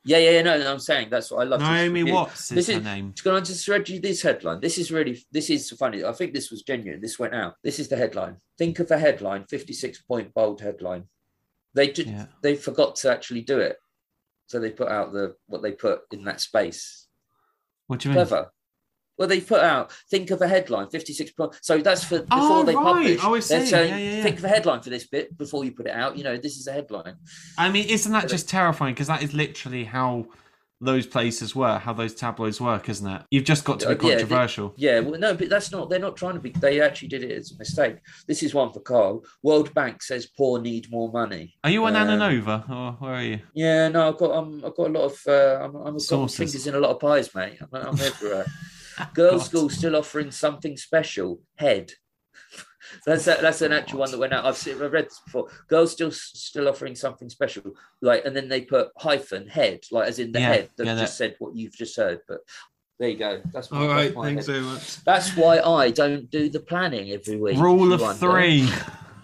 Yeah, 0.02 0.16
yeah, 0.16 0.30
yeah. 0.30 0.42
No, 0.42 0.58
no, 0.58 0.72
I'm 0.72 0.78
saying 0.78 1.08
that's 1.10 1.30
what 1.30 1.40
I 1.40 1.44
love. 1.44 1.60
Naomi 1.60 2.10
Watts 2.10 2.50
is 2.50 2.56
This 2.56 2.66
her 2.68 2.78
is- 2.80 2.84
name. 2.84 3.12
Can 3.22 3.32
I 3.32 3.40
just 3.40 3.66
read 3.68 3.88
you 3.88 4.00
this 4.00 4.22
headline? 4.22 4.60
This 4.60 4.78
is 4.78 4.90
really, 4.90 5.22
this 5.30 5.50
is 5.50 5.70
funny. 5.72 6.04
I 6.04 6.12
think 6.12 6.32
this 6.34 6.50
was 6.50 6.62
genuine. 6.62 7.00
This 7.00 7.18
went 7.18 7.34
out. 7.34 7.56
This 7.62 7.78
is 7.78 7.88
the 7.88 7.96
headline. 7.96 8.36
Think 8.58 8.78
of 8.80 8.90
a 8.90 8.98
headline, 8.98 9.44
56 9.48 10.00
point 10.02 10.32
bold 10.34 10.60
headline. 10.62 11.04
They 11.74 11.88
did, 11.88 12.06
Yeah. 12.08 12.26
they 12.42 12.56
forgot 12.56 12.96
to 12.96 13.10
actually 13.10 13.42
do 13.42 13.58
it. 13.60 13.76
So 14.50 14.58
they 14.58 14.70
put 14.70 14.88
out 14.88 15.12
the, 15.12 15.36
what 15.46 15.62
they 15.62 15.70
put 15.70 16.00
in 16.10 16.24
that 16.24 16.40
space. 16.40 17.06
What 17.86 18.00
do 18.00 18.08
you 18.08 18.16
mean? 18.16 18.26
Well, 19.16 19.28
they 19.28 19.40
put 19.40 19.60
out, 19.60 19.92
think 20.10 20.30
of 20.32 20.42
a 20.42 20.48
headline, 20.48 20.88
56 20.88 21.30
point. 21.32 21.52
So 21.62 21.78
that's 21.78 22.02
for 22.02 22.16
oh, 22.16 22.20
before 22.22 22.40
Oh, 22.40 22.62
they 22.64 22.74
right. 22.74 22.82
publish. 22.82 23.20
Oh, 23.22 23.28
I 23.28 23.30
They're 23.34 23.40
see. 23.42 23.66
saying, 23.66 23.90
Yeah, 23.90 23.96
yeah, 23.98 24.16
yeah. 24.16 24.22
think 24.24 24.38
of 24.38 24.44
a 24.44 24.48
headline 24.48 24.80
for 24.80 24.90
this 24.90 25.06
bit 25.06 25.38
before 25.38 25.64
you 25.64 25.70
put 25.70 25.86
it 25.86 25.92
out. 25.92 26.16
You 26.18 26.24
know, 26.24 26.36
this 26.36 26.56
is 26.56 26.66
a 26.66 26.72
headline. 26.72 27.14
I 27.56 27.70
mean, 27.70 27.86
isn't 27.88 28.10
that 28.10 28.22
But 28.22 28.30
just 28.30 28.48
terrifying? 28.48 28.94
Because 28.94 29.06
that 29.06 29.22
is 29.22 29.32
literally 29.32 29.84
how 29.84 30.26
those 30.80 31.06
places 31.06 31.54
work, 31.54 31.82
how 31.82 31.92
those 31.92 32.14
tabloids 32.14 32.60
work, 32.60 32.88
isn't 32.88 33.06
it? 33.06 33.22
You've 33.30 33.44
just 33.44 33.64
got 33.64 33.80
to 33.80 33.88
be 33.88 33.92
Uh, 33.94 33.96
yeah, 34.08 34.14
they- 34.14 34.20
controversial. 34.22 34.74
Yeah, 34.76 35.00
well, 35.00 35.18
no, 35.20 35.34
but 35.34 35.48
that's 35.50 35.70
not. 35.70 35.90
They're 35.90 35.98
not 35.98 36.16
trying 36.16 36.34
to 36.34 36.40
be. 36.40 36.50
They 36.50 36.80
actually 36.80 37.08
did 37.08 37.22
it 37.22 37.32
as 37.32 37.52
a 37.52 37.58
mistake. 37.58 37.96
This 38.26 38.42
is 38.42 38.54
one 38.54 38.72
for 38.72 38.80
Karl. 38.80 39.24
World 39.42 39.74
Bank 39.74 40.02
says 40.02 40.26
poor 40.26 40.60
need 40.60 40.90
more 40.90 41.10
money. 41.12 41.54
Are 41.64 41.70
you 41.70 41.84
on 41.84 41.96
Um, 41.96 42.08
Ananova, 42.08 42.70
or 42.70 42.92
where 42.92 43.14
are 43.14 43.22
you? 43.22 43.40
Yeah, 43.54 43.88
no, 43.88 44.08
I've 44.08 44.16
got. 44.16 44.30
Um, 44.34 44.62
I've 44.64 44.74
got 44.74 44.86
a 44.88 44.92
lot 44.98 45.04
of. 45.04 45.20
Uh, 45.26 45.64
I'm, 45.64 45.74
I'm 45.76 45.96
got 45.98 46.30
fingers 46.30 46.66
in 46.66 46.74
a 46.74 46.80
lot 46.80 46.90
of 46.92 47.00
pies, 47.00 47.34
mate. 47.34 47.58
I'm, 47.60 47.68
I'm 47.74 48.00
everywhere. 48.00 48.46
Girls' 49.14 49.42
God. 49.42 49.46
school 49.48 49.68
still 49.70 49.96
offering 49.96 50.30
something 50.30 50.76
special. 50.76 51.40
Head. 51.56 51.92
That's 53.06 53.26
a, 53.26 53.38
that's 53.40 53.62
an 53.62 53.72
actual 53.72 54.00
one 54.00 54.10
that 54.10 54.18
went 54.18 54.32
out. 54.32 54.44
I've 54.44 54.56
seen, 54.56 54.80
I've 54.82 54.92
read 54.92 55.06
this 55.06 55.20
before. 55.24 55.48
Girls 55.68 55.92
still 55.92 56.10
still 56.10 56.68
offering 56.68 56.94
something 56.94 57.28
special, 57.28 57.62
like, 58.00 58.24
and 58.24 58.34
then 58.34 58.48
they 58.48 58.62
put 58.62 58.90
hyphen 58.98 59.46
head, 59.48 59.80
like 59.90 60.08
as 60.08 60.18
in 60.18 60.32
the 60.32 60.40
Yeah, 60.40 60.48
head 60.48 60.70
that 60.76 60.86
yeah, 60.86 60.96
just 60.98 61.16
said 61.16 61.36
what 61.38 61.54
you've 61.56 61.76
just 61.76 61.96
heard. 61.96 62.20
But 62.28 62.40
there 62.98 63.08
you 63.08 63.16
go. 63.16 63.40
That's 63.52 63.70
my, 63.70 63.78
All 63.78 63.88
right, 63.88 64.04
that's 64.04 64.16
my 64.16 64.24
thanks 64.26 64.46
head. 64.46 64.52
very 64.54 64.64
much. 64.66 65.04
That's 65.04 65.36
why 65.36 65.60
I 65.60 65.90
don't 65.90 66.30
do 66.30 66.48
the 66.48 66.60
planning 66.60 67.10
every 67.12 67.36
week. 67.40 67.58
Rule 67.58 67.92
of 67.92 68.00
wonder. 68.00 68.18
three. 68.18 68.68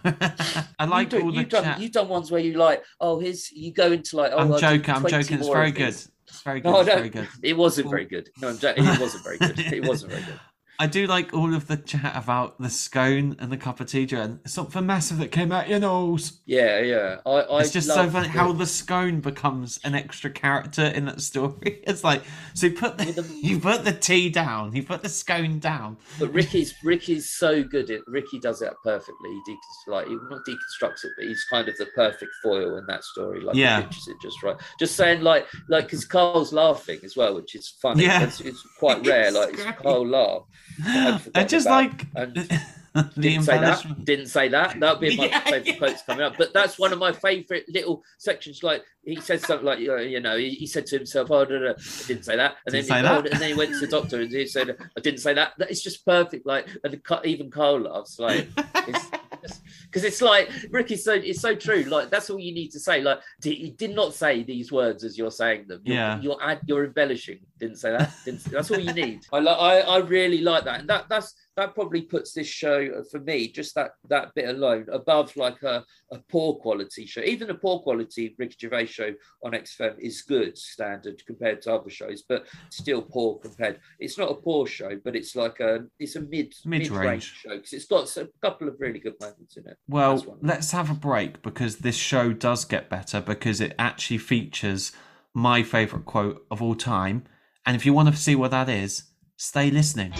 I 0.79 0.85
like 0.85 1.13
all 1.15 1.33
the 1.33 1.39
you've 1.39 1.49
done 1.49 1.65
chat. 1.65 1.81
you've 1.81 1.91
done 1.93 2.09
ones 2.09 2.31
where 2.31 2.41
you 2.41 2.55
like, 2.55 2.85
oh, 3.01 3.19
here's 3.19 3.51
you 3.51 3.73
go 3.73 3.91
into 3.91 4.17
like, 4.17 4.31
oh, 4.33 4.39
I'm 4.39 4.53
I'll 4.53 4.59
joking. 4.59 4.95
I'm 4.95 5.07
joking. 5.07 5.39
It's 5.39 5.49
very 5.49 5.73
good. 5.73 5.89
It's 6.29 6.43
very 6.45 6.61
good. 6.61 6.71
No, 6.73 6.81
it's 6.81 6.89
very 6.89 7.09
good. 7.09 7.29
It 7.43 7.57
wasn't 7.57 7.91
very 7.91 8.05
good. 8.05 8.31
No, 8.41 8.49
I'm 8.51 8.59
joking. 8.59 8.85
It 8.87 9.01
wasn't 9.01 9.25
very 9.25 9.39
good. 9.39 9.59
It 9.59 9.85
wasn't 9.85 10.13
very 10.13 10.25
good. 10.25 10.41
I 10.79 10.87
do 10.87 11.07
like 11.07 11.33
all 11.33 11.55
of 11.55 11.69
the 11.69 11.77
chat 11.77 12.15
about 12.17 12.61
the 12.61 12.69
scone 12.71 13.37
and 13.39 13.51
the 13.51 13.57
cup 13.57 13.81
of 13.81 13.87
tea, 13.87 14.07
and 14.13 14.41
something 14.47 14.85
massive 14.85 15.19
that 15.19 15.33
came 15.33 15.51
out 15.53 15.69
your 15.69 15.79
nose. 15.81 16.41
Yeah, 16.45 16.81
yeah. 16.81 17.17
I, 17.25 17.31
I 17.31 17.61
It's 17.61 17.73
just 17.73 17.89
so 17.89 18.09
funny 18.11 18.27
the- 18.29 18.33
how 18.35 18.53
the 18.53 18.67
scone 18.67 19.21
becomes 19.21 19.81
an 19.85 19.95
extra 19.95 20.31
character 20.31 20.85
in 20.85 21.07
that 21.07 21.21
story. 21.21 21.83
It's 21.87 22.05
like 22.05 22.23
so 22.55 22.67
you 22.67 22.75
put 22.75 22.99
the, 22.99 23.05
the- 23.13 23.35
you 23.43 23.59
put 23.59 23.85
the 23.85 23.93
tea 23.93 24.29
down, 24.29 24.75
you 24.75 24.83
put 24.83 25.03
the 25.03 25.09
scone 25.09 25.59
down. 25.61 25.97
But 26.19 26.33
Ricky's 26.33 26.75
Ricky's 26.85 27.31
so 27.31 27.63
good 27.63 27.91
at 27.91 28.01
Ricky 28.07 28.39
does 28.39 28.59
that 28.61 28.75
perfectly. 28.85 29.31
He 29.31 29.53
decon- 29.53 29.93
like 29.93 30.07
he 30.09 30.15
not 30.15 30.45
deconstructs 30.47 31.05
it, 31.05 31.13
but 31.17 31.27
he's 31.27 31.45
kind 31.51 31.69
of 31.69 31.77
the 31.79 31.87
perfect 31.95 32.33
foil 32.43 32.77
in 32.77 32.87
that 32.87 33.05
story. 33.05 33.41
Like 33.41 33.57
Yeah. 33.57 33.81
he 33.81 33.87
pitches 33.87 34.09
it 34.09 34.17
just 34.21 34.43
right. 34.43 34.57
Just 34.79 34.97
saying 34.97 35.23
like 35.23 35.47
like 35.69 35.85
because 35.85 36.05
Karl's 36.05 36.53
laughing 36.53 37.01
as 37.05 37.17
well, 37.17 37.35
which 37.37 37.55
is 37.55 37.69
funny. 37.81 38.05
Yeah. 38.05 38.25
It's, 38.25 38.41
it's 38.41 38.63
quite 38.79 39.07
rare. 39.07 39.31
Like 39.31 39.55
it's 39.55 39.63
It's. 39.63 39.81
Karl 39.81 40.07
laugh. 40.07 40.43
I 40.85 41.45
just 41.49 41.67
about- 41.67 41.91
like 41.93 42.07
and 42.15 42.35
Didn't 43.19 43.43
say 43.43 43.59
that. 43.59 44.05
Didn't 44.07 44.29
say 44.29 44.49
that. 44.49 44.81
That'll 44.81 44.97
be 44.99 45.15
my 45.19 45.27
Yeah, 45.27 45.41
favourite 45.41 45.67
yeah. 45.67 45.77
quotes 45.77 46.01
coming 46.03 46.23
up. 46.25 46.39
But 46.39 46.55
that's 46.55 46.79
one 46.79 46.95
of 46.95 46.99
my 46.99 47.13
favourite 47.13 47.69
little 47.69 48.03
sections. 48.17 48.63
Like 48.63 48.85
he 49.05 49.21
said 49.21 49.43
something 49.43 49.67
like, 49.67 49.81
you 49.81 50.19
know, 50.19 50.39
he, 50.39 50.49
he 50.51 50.67
said 50.67 50.87
to 50.87 50.97
himself, 50.97 51.31
"Oh, 51.31 51.45
no, 51.45 51.59
no, 51.59 51.71
I 51.73 52.07
didn't 52.07 52.25
say 52.25 52.37
that," 52.37 52.57
and 52.65 52.73
Didn't 52.73 52.89
then 52.89 52.97
he, 52.97 53.03
that. 53.03 53.33
and 53.33 53.41
then 53.43 53.49
he 53.51 53.55
went 53.55 53.73
to 53.73 53.81
the 53.81 53.87
doctor 53.87 54.23
and 54.23 54.33
he 54.33 54.47
said, 54.47 54.79
"I 54.97 55.01
didn't 55.01 55.21
say 55.21 55.35
that." 55.35 55.53
That- 55.59 55.71
It's 55.71 55.83
just 55.83 56.07
perfect. 56.07 56.47
Like, 56.47 56.69
and 56.85 56.99
even 57.27 57.51
Karl 57.51 57.81
laughs. 57.83 58.19
Like, 58.19 58.49
because 59.87 60.05
it's 60.05 60.21
like 60.23 60.51
Ricky's 60.71 61.05
so 61.05 61.15
it's 61.15 61.41
so 61.41 61.55
true. 61.55 61.83
Like 61.85 62.11
that's 62.11 62.29
all 62.31 62.39
you 62.39 62.53
need 62.53 62.69
to 62.73 62.81
say. 62.81 63.01
Like 63.03 63.21
d- 63.41 63.55
he 63.55 63.71
did 63.71 63.95
not 63.95 64.15
say 64.15 64.43
these 64.43 64.71
words 64.71 65.05
as 65.05 65.17
you're 65.17 65.31
saying 65.31 65.67
them. 65.69 65.81
You're, 65.85 65.97
Yeah. 65.97 66.21
you're 66.21 66.39
add, 66.43 66.61
you're 66.67 66.85
embellishing. 66.85 67.41
Didn't 67.59 67.77
say 67.77 67.91
that. 67.93 68.13
Didn't, 68.25 68.45
that's 68.45 68.71
all 68.71 68.79
you 68.79 68.93
need. 68.93 69.27
I 69.33 69.39
like 69.41 69.57
I, 69.59 69.81
I 69.81 69.99
really 69.99 70.41
like 70.43 70.65
that, 70.65 70.81
and 70.81 70.89
that 70.91 71.09
that's 71.09 71.35
that 71.57 71.75
probably 71.75 72.03
puts 72.03 72.33
this 72.33 72.47
show 72.47 72.89
uh, 72.99 73.03
for 73.11 73.21
me 73.21 73.49
just 73.49 73.75
that 73.75 73.93
that 74.09 74.35
bit 74.35 74.49
alone 74.49 74.87
above 74.93 75.35
like 75.37 75.63
a, 75.63 75.85
a 76.13 76.19
poor 76.31 76.55
quality 76.55 77.07
show. 77.07 77.23
Even 77.23 77.51
a 77.51 77.55
poor 77.55 77.81
quality 77.81 78.35
Ricky 78.39 78.57
Gervais 78.61 78.87
show 78.87 79.13
on 79.43 79.53
XFM 79.53 79.99
is 79.99 80.23
good 80.23 80.57
standard 80.57 81.23
compared 81.27 81.63
to 81.63 81.75
other 81.75 81.91
shows, 81.91 82.23
but 82.29 82.47
still 82.71 83.03
poor 83.03 83.39
compared. 83.39 83.81
It's 83.99 84.19
not 84.19 84.31
a 84.31 84.35
poor 84.35 84.67
show, 84.67 85.01
but 85.05 85.17
it's 85.17 85.35
like 85.35 85.61
a 85.61 85.87
it's 85.99 86.17
a 86.17 86.21
mid 86.21 86.55
Mid-range. 86.65 86.91
mid-range 86.91 87.35
show 87.35 87.57
because 87.57 87.73
it's 87.73 87.87
got 87.87 88.17
a 88.17 88.29
couple 88.43 88.69
of 88.69 88.77
really 88.79 88.99
good 88.99 89.15
moments 89.21 89.57
in 89.57 89.67
it. 89.67 89.77
Well, 89.89 90.39
let's 90.43 90.71
have 90.73 90.91
a 90.91 90.95
break 90.95 91.43
because 91.43 91.79
this 91.79 91.97
show 91.97 92.33
does 92.33 92.65
get 92.65 92.89
better 92.89 93.21
because 93.21 93.61
it 93.61 93.75
actually 93.79 94.19
features 94.19 94.93
my 95.35 95.63
favourite 95.63 96.05
quote 96.05 96.47
of 96.51 96.63
all 96.63 96.75
time. 96.75 97.25
And 97.65 97.77
if 97.77 97.85
you 97.85 97.93
want 97.93 98.09
to 98.09 98.17
see 98.17 98.35
what 98.35 98.53
that 98.53 98.69
is, 98.69 99.05
stay 99.37 99.71
listening. 99.71 100.13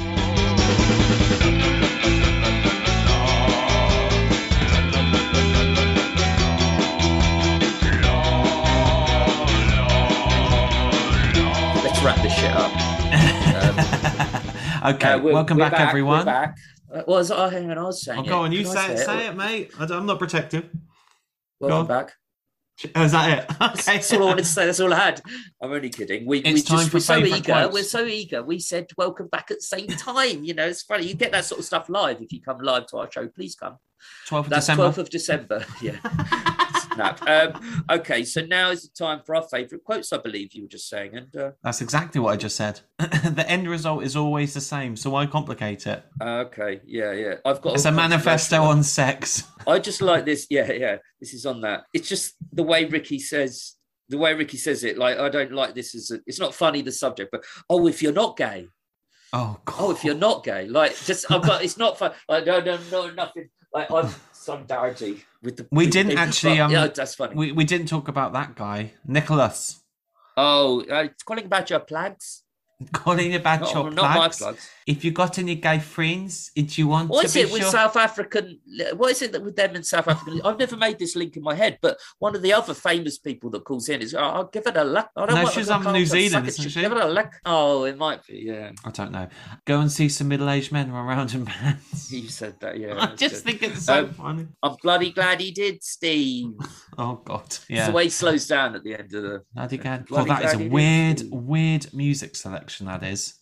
Let's 11.85 12.03
wrap 12.03 12.21
this 12.23 12.33
shit 12.35 12.51
up. 12.53 12.73
okay, 14.95 15.13
Uh, 15.13 15.19
welcome 15.21 15.59
we're 15.59 15.71
back, 15.71 15.79
everyone. 15.81 16.19
We're 16.21 16.25
back. 16.25 16.59
Uh, 16.93 17.03
well, 17.07 17.19
was 17.19 17.31
I 17.31 17.49
hang 17.51 17.71
on, 17.71 17.79
I 17.79 17.83
was 17.85 18.03
saying. 18.05 18.21
Oh, 18.21 18.25
go 18.25 18.39
on, 18.41 18.51
you 18.53 18.65
Can 18.65 18.73
say 18.73 18.93
it, 18.95 18.99
say 18.99 19.27
it, 19.29 19.37
mate. 19.37 19.71
I 19.79 19.87
don't- 19.87 19.99
I'm 20.01 20.07
not 20.07 20.19
protective. 20.19 20.69
Welcome 21.61 21.79
on. 21.79 21.87
back. 21.87 22.15
Oh, 22.95 23.05
is 23.05 23.13
that 23.13 23.39
it? 23.39 23.49
That's, 23.59 23.89
Okay. 23.89 23.97
that's 23.97 24.13
all 24.13 24.23
I 24.23 24.27
wanted 24.27 24.43
to 24.43 24.49
say. 24.49 24.67
That's 24.67 24.81
all 24.81 24.93
I 24.93 24.97
had. 24.99 25.23
I'm 25.63 25.73
only 25.73 25.89
kidding. 25.89 26.27
We, 26.27 26.39
It's 26.41 26.53
we 26.55 26.63
time 26.63 26.79
just 26.81 26.91
for 26.91 26.97
we're 26.97 27.01
so 27.01 27.17
eager. 27.19 27.53
quotes. 27.53 27.73
We're 27.73 27.83
so 27.85 28.05
eager. 28.05 28.43
We 28.43 28.59
said 28.59 28.91
welcome 28.99 29.29
back 29.29 29.51
at 29.51 29.59
the 29.59 29.63
same 29.63 29.87
time. 29.89 30.45
You 30.45 30.53
know, 30.55 30.67
it's 30.67 30.83
funny. 30.83 31.07
You 31.07 31.15
get 31.15 31.33
that 31.33 31.47
sort 31.47 31.59
of 31.61 31.65
stuff 31.65 31.89
live 31.89 32.21
if 32.21 32.33
you 32.33 32.43
come 32.43 32.59
live 32.59 32.87
to 32.89 32.99
our 32.99 33.11
show. 33.11 33.29
Please 33.29 33.55
come. 33.55 33.79
12th 34.29 34.39
of 34.41 34.49
That's 34.51 34.67
December. 34.67 34.83
12th 34.91 34.99
of 34.99 35.11
December. 35.11 35.65
Yeah. 35.83 35.97
Um, 37.01 37.85
okay, 37.91 38.25
so 38.25 38.43
now 38.43 38.71
is 38.71 38.83
the 38.83 39.05
time 39.05 39.21
for 39.25 39.35
our 39.37 39.43
favourite 39.43 39.85
quotes. 39.85 40.13
I 40.13 40.19
believe 40.19 40.53
you 40.55 40.63
were 40.63 40.69
just 40.69 40.89
saying, 40.89 41.17
and 41.17 41.37
uh, 41.37 41.51
That's 41.63 41.81
exactly 41.81 42.21
what 42.21 42.33
I 42.33 42.37
just 42.37 42.57
said. 42.57 42.81
the 42.99 43.45
end 43.49 43.69
result 43.69 44.05
is 44.05 44.17
always 44.17 44.55
the 44.55 44.61
same, 44.61 44.97
so 44.97 45.11
why 45.11 45.27
complicate 45.27 45.87
it? 45.87 46.03
okay, 46.21 46.81
yeah, 46.87 47.13
yeah. 47.13 47.35
I've 47.45 47.61
got 47.61 47.75
It's 47.75 47.85
a 47.85 47.93
manifesto 47.93 48.63
on 48.63 48.83
sex. 48.83 49.45
I 49.67 49.79
just 49.79 50.01
like 50.03 50.25
this. 50.25 50.47
Yeah, 50.51 50.71
yeah. 50.73 50.97
This 51.21 51.35
is 51.35 51.47
on 51.47 51.61
that. 51.63 51.85
It's 51.93 52.09
just 52.09 52.35
the 52.53 52.63
way 52.63 52.85
Ricky 52.85 53.19
says 53.19 53.75
the 54.09 54.19
way 54.19 54.35
Ricky 54.35 54.57
says 54.57 54.85
it. 54.85 54.97
Like 54.99 55.19
I 55.19 55.29
don't 55.29 55.53
like 55.53 55.75
this 55.75 55.95
as 55.95 56.11
a, 56.13 56.21
it's 56.27 56.39
not 56.39 56.55
funny 56.55 56.83
the 56.83 56.93
subject, 56.93 57.31
but 57.33 57.45
oh, 57.69 57.89
if 57.89 58.03
you're 58.03 58.13
not 58.13 58.37
gay, 58.37 58.69
Oh, 59.33 59.59
God. 59.65 59.77
oh, 59.81 59.91
if 59.91 60.05
you're 60.05 60.15
not 60.15 60.45
gay, 60.45 60.69
like 60.69 60.97
just 61.05 61.31
I've 61.31 61.43
got 61.43 61.65
it's 61.65 61.77
not 61.77 61.99
fun. 61.99 62.13
Like 62.29 62.47
no, 62.47 62.61
no, 62.61 62.79
no, 62.93 63.11
nothing. 63.11 63.49
Like 63.75 63.91
I'm 63.91 64.09
solidarity 64.47 65.25
with 65.43 65.57
the. 65.59 65.67
We 65.71 65.85
with 65.85 65.93
didn't 65.93 66.11
people, 66.11 66.25
actually, 66.25 66.61
um, 66.61 66.71
yeah, 66.71 66.87
that's 66.87 67.15
funny. 67.15 67.35
we, 67.35 67.53
we 67.53 67.65
didn't 67.65 67.89
talk 67.89 68.09
about 68.09 68.33
that 68.33 68.55
guy, 68.55 68.93
Nicholas. 69.05 69.83
oh, 70.37 70.83
uh, 70.91 71.09
calling 71.25 71.47
about 71.47 71.69
your 71.71 71.81
plugs. 71.81 72.43
Calling 72.93 73.35
about 73.35 73.61
Not, 73.63 73.75
your 73.75 73.91
not 73.91 74.15
plugs. 74.17 74.37
plugs. 74.39 74.71
If 74.87 75.03
you 75.03 75.11
got 75.11 75.39
any 75.39 75.55
gay 75.55 75.79
friends, 75.79 76.51
if 76.55 76.79
you 76.79 76.87
want 76.89 77.09
What 77.09 77.25
is 77.25 77.35
it 77.35 77.51
with 77.51 77.63
sure- 77.63 77.71
South 77.71 77.97
African? 77.97 78.61
What 78.95 79.11
is 79.13 79.23
it 79.23 79.33
that 79.33 79.43
with 79.43 79.57
them 79.57 79.75
in 79.77 79.83
South 79.83 80.07
African? 80.07 80.43
I've 80.45 80.59
never 80.59 80.77
made 80.77 80.99
this 80.99 81.17
link 81.17 81.37
in 81.39 81.43
my 81.43 81.55
head, 81.55 81.79
but 81.81 81.99
one 82.19 82.37
of 82.37 82.43
the 82.43 82.53
other 82.53 82.75
famous 82.75 83.17
people 83.19 83.49
that 83.51 83.65
calls 83.65 83.89
in 83.89 84.03
is, 84.03 84.15
oh, 84.15 84.19
I'll 84.21 84.45
give 84.45 84.67
it 84.67 84.77
a 84.77 84.85
look. 84.85 85.09
I 85.17 85.25
don't 85.25 85.37
No, 85.37 85.43
want 85.45 85.55
she's 85.55 85.69
from 85.69 85.91
New 85.91 86.05
Zealand, 86.05 86.47
isn't 86.49 86.69
she? 86.69 86.81
Give 86.83 86.93
it 86.93 86.99
a 86.99 87.09
look. 87.09 87.33
Oh, 87.47 87.85
it 87.85 87.97
might 87.97 88.25
be. 88.27 88.43
Yeah, 88.47 88.73
I 88.85 88.91
don't 88.91 89.11
know. 89.11 89.27
Go 89.65 89.81
and 89.81 89.91
see 89.91 90.11
some 90.11 90.29
middle-aged 90.29 90.71
men 90.71 90.91
around 90.91 91.33
in 91.33 91.45
bands. 91.45 92.13
you 92.13 92.29
said 92.29 92.61
that. 92.61 92.79
Yeah, 92.79 92.95
I 93.11 93.15
just 93.15 93.37
good. 93.47 93.59
think 93.59 93.63
it's 93.63 93.87
so 93.87 94.01
Um, 94.05 94.11
funny. 94.13 94.47
I'm 94.63 94.77
bloody 94.83 95.13
glad 95.13 95.41
he 95.41 95.51
did, 95.51 95.83
Steve. 95.83 96.53
Oh 96.99 97.21
God, 97.25 97.45
It's 97.47 97.65
yeah. 97.69 97.87
the 97.87 97.93
way 97.93 98.05
he 98.05 98.11
slows 98.11 98.47
down 98.47 98.75
at 98.75 98.83
the 98.85 98.95
end 98.95 99.13
of 99.15 99.23
the. 99.23 99.43
Bloody 99.55 99.77
God. 99.79 100.07
Bloody 100.07 100.29
God, 100.29 100.43
that 100.43 100.55
is 100.55 100.61
a 100.61 100.69
weird, 100.69 101.23
weird 101.31 101.93
music 101.93 102.37
selection. 102.37 102.87
That 102.87 103.03
is. 103.03 103.35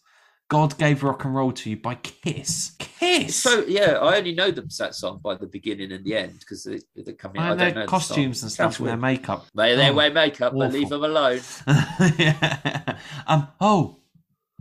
God 0.48 0.76
gave 0.76 1.02
rock 1.02 1.24
and 1.24 1.34
roll 1.34 1.52
to 1.52 1.70
you 1.70 1.76
by 1.78 1.94
Kiss. 1.94 2.72
Kiss. 2.78 3.34
So 3.34 3.64
yeah, 3.66 3.92
I 3.92 4.18
only 4.18 4.34
know 4.34 4.50
them 4.50 4.68
that 4.78 4.94
song 4.94 5.18
by 5.24 5.36
the 5.36 5.46
beginning 5.46 5.90
and 5.90 6.04
the 6.04 6.16
end 6.16 6.38
because 6.40 6.64
they, 6.64 6.80
they 7.02 7.12
come 7.14 7.32
in. 7.34 7.40
I, 7.42 7.54
their 7.54 7.74
know 7.74 7.80
the 7.82 7.86
costumes 7.86 8.40
song. 8.40 8.46
and 8.46 8.52
stuff 8.52 8.78
and 8.78 8.88
their 8.88 8.96
makeup. 8.98 9.46
They 9.54 9.74
they 9.74 9.88
Oh, 9.88 9.94
wear 9.94 10.12
makeup, 10.12 10.52
but 10.54 10.72
leave 10.72 10.90
them 10.90 11.02
alone. 11.02 11.40
yeah. 12.18 12.98
Um. 13.26 13.48
Oh, 13.60 14.00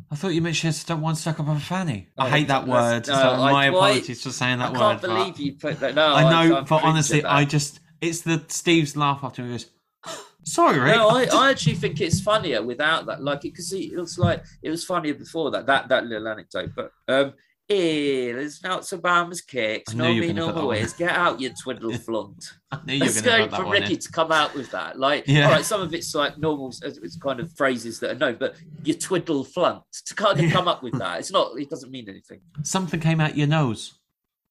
I 0.09 0.15
thought 0.15 0.29
you 0.29 0.41
meant 0.41 0.55
she 0.55 0.67
has 0.67 0.87
one 0.87 1.15
stuck 1.15 1.39
up 1.39 1.47
her 1.47 1.59
fanny. 1.59 2.07
I 2.17 2.27
Oh, 2.27 2.29
hate 2.29 2.47
that 2.47 2.65
word. 2.67 3.07
no, 3.07 3.13
so 3.13 3.19
I- 3.31 3.51
my 3.51 3.69
why- 3.69 3.89
apologies 3.89 4.23
for 4.23 4.31
saying 4.31 4.59
that 4.59 4.69
I 4.69 4.71
word. 4.71 4.79
I 4.81 4.89
can't 4.91 5.01
believe 5.01 5.39
you 5.39 5.53
put 5.53 5.79
that. 5.81 5.95
No, 5.95 6.13
I 6.13 6.47
know, 6.47 6.57
I'm 6.57 6.65
but 6.65 6.83
honestly. 6.83 7.23
I 7.25 7.43
just 7.45 7.79
it's 8.07 8.21
the 8.21 8.43
Steve's 8.47 8.95
laugh 8.95 9.21
after 9.23 9.43
he 9.43 9.51
goes. 9.51 9.67
Sorry, 10.43 10.77
Rick. 10.79 10.95
No, 10.95 11.07
I, 11.09 11.23
I 11.31 11.51
actually 11.51 11.75
think 11.75 12.01
it's 12.01 12.19
funnier 12.19 12.61
without 12.61 13.05
that. 13.05 13.23
Like, 13.23 13.41
because 13.41 13.71
it, 13.71 13.95
was 13.95 14.17
like 14.19 14.43
it 14.61 14.69
was 14.69 14.83
funnier 14.83 15.13
before 15.13 15.51
that. 15.51 15.65
That 15.67 15.87
that 15.89 16.05
little 16.05 16.27
anecdote. 16.27 16.71
But 16.75 16.91
um, 17.07 17.33
here, 17.69 18.35
there's 18.35 18.61
not 18.61 18.81
Obama's 18.81 19.39
kicks. 19.41 19.93
I 19.93 19.97
No 19.97 20.13
me, 20.13 20.33
no 20.33 20.65
ways. 20.67 20.91
Get 20.91 21.11
out, 21.11 21.39
you 21.39 21.49
twiddle 21.63 21.93
flunt. 22.05 22.43
I 22.71 22.79
knew 22.85 22.93
you 22.95 22.99
were 22.99 23.05
Let's 23.05 23.21
going 23.21 23.23
to 23.23 23.37
go 23.37 23.43
put 23.45 23.51
that 23.51 23.57
from 23.57 23.65
one 23.67 23.73
Ricky 23.81 23.93
in. 23.93 23.99
to 23.99 24.11
come 24.11 24.31
out 24.33 24.53
with 24.53 24.69
that. 24.71 24.99
Like, 24.99 25.23
Yeah. 25.27 25.45
all 25.45 25.51
right, 25.53 25.63
some 25.65 25.81
of 25.81 25.93
it's 25.93 26.13
like 26.13 26.37
normal, 26.37 26.73
it's 26.83 27.15
kind 27.17 27.39
of 27.39 27.49
phrases 27.53 28.01
that 28.01 28.11
are 28.11 28.15
known, 28.19 28.35
but 28.37 28.55
you 28.83 28.93
twiddle 28.95 29.45
flunt 29.45 29.83
to 30.07 30.13
kind 30.13 30.37
of 30.37 30.45
Yeah. 30.45 30.51
come 30.51 30.67
up 30.67 30.83
with 30.83 30.97
that. 30.99 31.19
It's 31.19 31.31
not. 31.31 31.57
It 31.57 31.69
doesn't 31.69 31.89
mean 31.89 32.09
anything. 32.09 32.41
Something 32.63 32.99
came 32.99 33.21
out 33.21 33.37
your 33.37 33.47
nose 33.47 33.93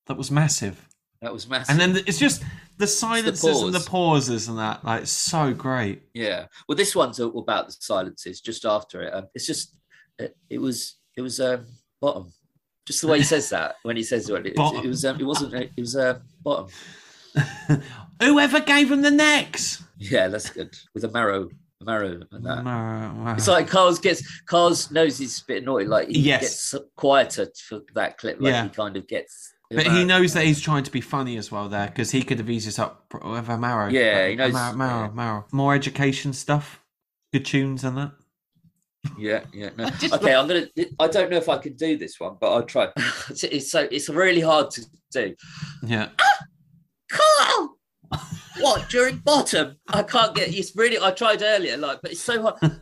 that 0.07 0.17
was 0.17 0.31
massive, 0.31 0.89
That 1.23 1.33
was 1.33 1.49
massive. 1.49 1.71
and 1.71 1.81
then 1.97 2.03
it's 2.07 2.19
just 2.19 2.43
the 2.79 2.87
silences 2.87 3.63
and 3.63 3.73
the 3.73 3.81
pauses 3.81 4.49
and 4.49 4.59
that. 4.59 4.85
Like, 4.85 5.03
it's 5.03 5.11
so 5.13 5.55
great. 5.55 6.03
Yeah. 6.15 6.47
Well, 6.69 6.77
this 6.77 6.95
one's 6.97 7.21
about 7.21 7.69
the 7.69 7.77
silences 7.79 8.41
just 8.41 8.65
after 8.65 9.03
it. 9.03 9.15
Um, 9.15 9.29
it's 9.35 9.47
just, 9.47 9.75
it, 10.19 10.37
it 10.51 10.59
was, 10.59 10.97
it 11.17 11.23
was 11.23 11.39
um, 11.41 11.67
bottom. 12.01 12.33
Just 12.87 13.01
the 13.03 13.07
way 13.07 13.19
he 13.19 13.25
says 13.25 13.49
that 13.51 13.77
when 13.85 13.97
he 13.97 14.03
says 14.03 14.29
it, 14.29 14.47
it, 14.47 14.55
it 14.59 14.87
was, 14.89 15.05
um, 15.05 15.21
it 15.21 15.25
wasn't, 15.25 15.55
it 15.55 15.71
was 15.79 15.95
uh, 15.95 16.19
bottom. 16.43 16.67
Whoever 18.21 18.61
gave 18.61 18.91
him 18.91 19.03
the 19.03 19.11
necks? 19.11 19.83
Yeah, 19.99 20.29
that's 20.29 20.51
good 20.51 20.75
with 20.95 21.05
a 21.05 21.11
marrow, 21.11 21.49
marrow 21.81 22.21
and 22.33 22.45
that. 22.45 22.65
No, 22.65 23.35
It's 23.37 23.47
like 23.49 23.69
Karl's 23.69 23.99
gets 24.01 24.43
Karl's 24.47 24.91
knows 24.91 25.19
he's 25.19 25.41
a 25.41 25.45
bit 25.47 25.65
naughty. 25.65 25.87
Like 25.87 26.09
he 26.09 26.19
Yes. 26.21 26.41
gets 26.73 26.75
quieter 26.97 27.47
for 27.69 27.83
that 27.95 28.19
clip. 28.19 28.41
Like 28.41 28.53
Yeah. 28.53 28.65
he 28.65 28.69
kind 28.71 28.97
of 28.97 29.07
gets. 29.07 29.52
But 29.75 29.87
he 29.87 30.05
knows 30.05 30.35
that 30.35 30.45
he's 30.45 30.61
trying 30.61 30.85
to 30.85 30.91
be 30.91 31.01
funny 31.01 31.37
as 31.37 31.51
well 31.51 31.69
there 31.69 31.87
because 31.87 32.11
he 32.11 32.23
could 32.23 32.39
have 32.39 32.51
eased 32.51 32.67
this 32.67 32.79
up 32.79 33.05
with 33.13 33.49
a 33.49 33.59
marrow. 33.59 33.89
Yeah, 33.89 34.29
he 34.29 34.37
knows- 34.37 34.53
Marrow, 34.53 34.77
marrow, 34.77 35.05
yeah. 35.07 35.11
marrow. 35.15 35.45
More 35.53 35.75
education 35.75 36.33
stuff, 36.33 36.81
good 37.33 37.45
tunes 37.45 37.85
and 37.85 37.97
that. 37.97 38.13
Yeah, 39.19 39.45
yeah. 39.53 39.71
No. 39.77 39.85
Okay, 40.13 40.35
I'm 40.35 40.47
gonna. 40.47 40.67
I 41.01 41.09
don't 41.09 41.31
know 41.31 41.37
if 41.37 41.49
I 41.49 41.59
can 41.59 41.75
do 41.75 41.97
this 41.99 42.21
one, 42.21 42.37
but 42.41 42.53
I'll 42.53 42.63
try. 42.63 42.89
it's, 43.31 43.43
it's 43.45 43.71
so 43.71 43.89
it's 43.91 44.09
really 44.09 44.41
hard 44.41 44.71
to 44.73 44.87
do. 45.13 45.35
Yeah. 45.83 46.09
Ah! 46.21 46.39
Karl! 47.11 47.79
what 48.61 48.89
during 48.89 49.17
bottom? 49.19 49.77
I 49.89 50.03
can't 50.03 50.35
get. 50.35 50.55
It's 50.55 50.77
really. 50.77 50.99
I 51.01 51.11
tried 51.11 51.43
earlier, 51.43 51.77
like, 51.77 52.01
but 52.01 52.13
it's 52.13 52.21
so 52.21 52.43
hard. 52.43 52.57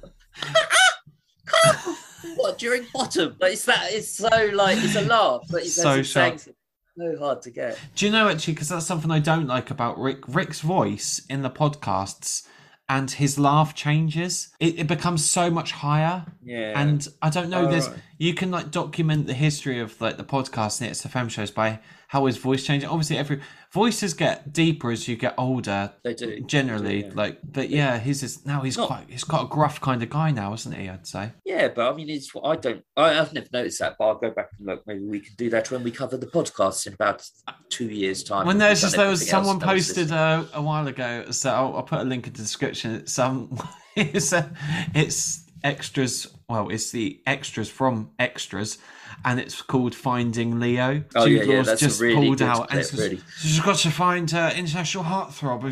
Karl! 1.46 1.96
What 2.36 2.58
during 2.58 2.86
bottom? 2.92 3.36
But 3.40 3.52
it's 3.52 3.64
that. 3.64 3.90
It's 3.90 4.10
so 4.10 4.28
like 4.52 4.76
it's 4.78 4.96
a 4.96 5.02
laugh, 5.02 5.42
but 5.50 5.62
it's 5.62 5.74
So 5.74 5.96
so 5.96 6.02
saying 6.02 6.38
sharp. 6.38 6.56
So 7.00 7.18
hard 7.18 7.42
to 7.42 7.50
get. 7.50 7.78
Do 7.94 8.06
you 8.06 8.12
know 8.12 8.28
actually? 8.28 8.54
Because 8.54 8.68
that's 8.68 8.86
something 8.86 9.10
I 9.10 9.18
don't 9.18 9.46
like 9.46 9.70
about 9.70 9.98
Rick. 9.98 10.18
Rick's 10.28 10.60
voice 10.60 11.22
in 11.28 11.42
the 11.42 11.50
podcasts 11.50 12.46
and 12.88 13.10
his 13.10 13.38
laugh 13.38 13.74
changes. 13.74 14.48
It, 14.58 14.80
it 14.80 14.86
becomes 14.88 15.28
so 15.28 15.48
much 15.50 15.72
higher. 15.72 16.26
Yeah. 16.42 16.78
And 16.78 17.06
I 17.22 17.30
don't 17.30 17.48
know. 17.48 17.66
Oh, 17.66 17.70
There's 17.70 17.88
right. 17.88 17.98
you 18.18 18.34
can 18.34 18.50
like 18.50 18.70
document 18.70 19.26
the 19.26 19.34
history 19.34 19.78
of 19.80 19.98
like 20.00 20.16
the 20.16 20.24
podcast 20.24 20.80
and 20.80 20.90
its 20.90 21.02
the 21.02 21.08
FM 21.08 21.30
shows 21.30 21.50
by 21.50 21.78
how 22.08 22.26
his 22.26 22.36
voice 22.36 22.64
changes. 22.64 22.88
Obviously, 22.88 23.16
every 23.16 23.40
voices 23.72 24.14
get 24.14 24.52
deeper 24.52 24.90
as 24.90 25.06
you 25.06 25.16
get 25.16 25.34
older. 25.38 25.92
They 26.02 26.14
do 26.14 26.40
generally, 26.40 27.02
They 27.02 27.02
do, 27.02 27.06
yeah. 27.08 27.12
like, 27.14 27.38
but 27.44 27.70
yeah, 27.70 27.98
he's 27.98 28.20
just 28.20 28.44
now 28.46 28.62
he's 28.62 28.76
Not- 28.76 28.88
quite 28.88 29.04
he's 29.08 29.24
got 29.24 29.44
a 29.44 29.48
gruff 29.48 29.80
kind 29.80 30.02
of 30.02 30.10
guy 30.10 30.30
now, 30.30 30.52
isn't 30.54 30.72
he? 30.74 30.88
I'd 30.88 31.06
say. 31.06 31.32
Yeah, 31.44 31.68
but 31.68 31.92
I 31.92 31.96
mean, 31.96 32.10
it's 32.10 32.30
I 32.44 32.56
don't. 32.56 32.84
I, 32.96 33.18
I've 33.18 33.32
never 33.32 33.48
noticed 33.52 33.78
that, 33.80 33.96
but 33.98 34.06
I'll 34.06 34.14
go 34.18 34.30
back 34.30 34.48
and 34.58 34.66
look. 34.66 34.86
Maybe 34.86 35.04
we 35.04 35.20
can 35.20 35.34
do 35.36 35.50
that 35.50 35.70
when 35.70 35.82
we 35.82 35.90
cover 35.90 36.16
the 36.16 36.26
podcast 36.26 36.86
in 36.86 36.94
about 36.94 37.26
two 37.68 37.86
years' 37.88 38.24
time. 38.24 38.46
When 38.46 38.58
there's 38.58 38.80
just 38.80 38.96
there 38.96 39.08
was 39.08 39.28
someone 39.28 39.60
posted 39.60 39.96
listed. 40.10 40.12
uh, 40.12 40.44
a 40.54 40.62
while 40.62 40.86
ago, 40.88 41.30
so 41.30 41.50
I'll, 41.50 41.76
I'll 41.76 41.82
put 41.82 42.00
a 42.00 42.04
link 42.04 42.26
in 42.26 42.32
the 42.32 42.38
description. 42.38 42.94
It's 42.96 43.18
um, 43.18 43.56
it's 43.96 44.32
uh, 44.32 44.48
it's 44.94 45.44
extras. 45.62 46.26
Well, 46.48 46.68
it's 46.70 46.90
the 46.90 47.20
extras 47.26 47.68
from 47.68 48.10
extras, 48.18 48.78
and 49.24 49.40
it's 49.40 49.62
called 49.62 49.94
Finding 49.94 50.60
Leo. 50.60 51.04
Oh, 51.14 51.26
Jude 51.26 51.46
yeah, 51.46 51.56
Law's 51.56 51.66
that's 51.66 51.82
a 51.82 51.86
just 51.86 52.00
really 52.00 52.26
pulled 52.26 52.42
out, 52.42 52.60
and 52.60 52.68
clip, 52.68 52.80
it's 52.80 52.94
really. 52.94 53.20
she's 53.38 53.60
got 53.60 53.76
to 53.78 53.90
find 53.90 54.32
uh, 54.32 54.52
international 54.56 55.04
heartthrob. 55.04 55.64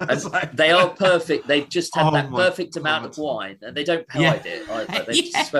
It's, 0.10 0.12
it's 0.12 0.24
And 0.24 0.32
like- 0.32 0.52
they 0.56 0.70
are 0.70 0.88
perfect. 0.88 1.46
They've 1.46 1.68
just 1.68 1.94
had 1.94 2.06
Oh 2.06 2.10
that 2.12 2.30
perfect 2.30 2.76
amount 2.76 3.04
of 3.06 3.18
wine, 3.18 3.58
and 3.62 3.76
they 3.76 3.84
don't 3.84 4.06
Yeah. 4.14 4.30
hide 4.30 4.46
it. 4.46 4.68
Either. 4.70 5.04
They 5.10 5.12
Yeah. 5.14 5.42
just. 5.42 5.52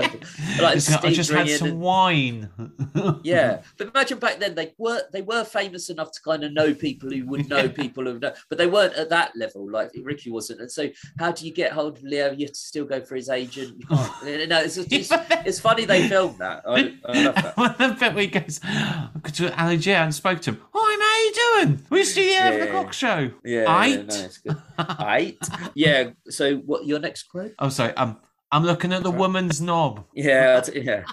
Like 0.61 1.05
I 1.05 1.11
just 1.12 1.30
had 1.30 1.49
some 1.51 1.68
and- 1.68 1.80
wine. 1.80 2.49
Yeah, 3.22 3.62
but 3.76 3.88
imagine 3.95 4.18
back 4.18 4.38
then 4.41 4.55
they 4.55 4.72
were 4.78 5.03
they 5.12 5.22
were 5.22 5.45
famous 5.45 5.91
enough 5.91 6.11
to 6.12 6.20
kind 6.22 6.43
of 6.45 6.53
know 6.53 6.74
people 6.74 7.11
who 7.11 7.24
would 7.26 7.49
know 7.49 7.59
Yeah. 7.64 7.68
people 7.68 8.05
who 8.05 8.18
know, 8.18 8.32
but 8.49 8.59
they 8.59 8.66
weren't 8.66 8.95
at 8.95 9.11
that 9.11 9.36
level 9.36 9.70
like 9.70 9.91
Ricky 10.03 10.30
wasn't. 10.30 10.61
And 10.61 10.70
so, 10.70 10.88
how 11.18 11.32
do 11.32 11.47
you 11.47 11.53
get 11.53 11.72
hold 11.72 11.99
of 11.99 12.03
Leo? 12.03 12.32
You 12.32 12.47
have 12.47 12.53
to 12.55 12.59
still 12.61 12.84
go 12.84 13.01
for 13.03 13.14
his 13.16 13.28
agent. 13.28 13.76
You 13.78 13.86
can't. 13.86 14.49
no, 14.49 14.61
it's, 14.61 14.76
just, 14.76 15.12
it's, 15.47 15.61
funny 15.61 15.84
they 15.84 16.09
filmed 16.09 16.38
that. 16.38 16.62
I, 16.66 16.95
I 17.05 17.22
love 17.24 17.34
that. 17.34 17.57
When 17.57 17.74
the 17.78 17.97
bit 17.99 18.14
where 18.14 18.22
he 18.22 18.28
goes 18.28 18.61
to 19.34 19.62
Ali 19.62 19.76
G 19.76 19.93
and 19.93 20.14
spoke 20.14 20.41
to 20.43 20.53
him. 20.53 20.61
Hi, 20.74 20.97
mate, 20.97 21.05
how 21.05 21.61
you 21.61 21.66
doing? 21.66 21.86
We 21.91 22.05
see 22.05 22.34
you 22.34 22.41
over 22.41 22.59
the 22.59 22.64
Yeah. 22.66 22.72
cock 22.72 22.93
show. 22.93 23.30
Yeah, 23.45 23.86
yeah, 23.86 24.03
no, 24.03 24.28
it's 24.31 24.39
good. 24.39 24.57
Eight. 25.01 25.43
Yeah. 25.74 26.11
So, 26.28 26.57
what 26.59 26.87
your 26.87 26.99
next 26.99 27.24
quote? 27.24 27.53
Oh, 27.59 27.68
sorry. 27.68 27.93
Um, 27.95 28.18
I'm 28.53 28.64
looking 28.64 28.93
at 28.93 29.03
the 29.03 29.11
woman's 29.11 29.61
knob. 29.61 30.05
Yeah, 30.14 30.62
yeah. 30.74 31.05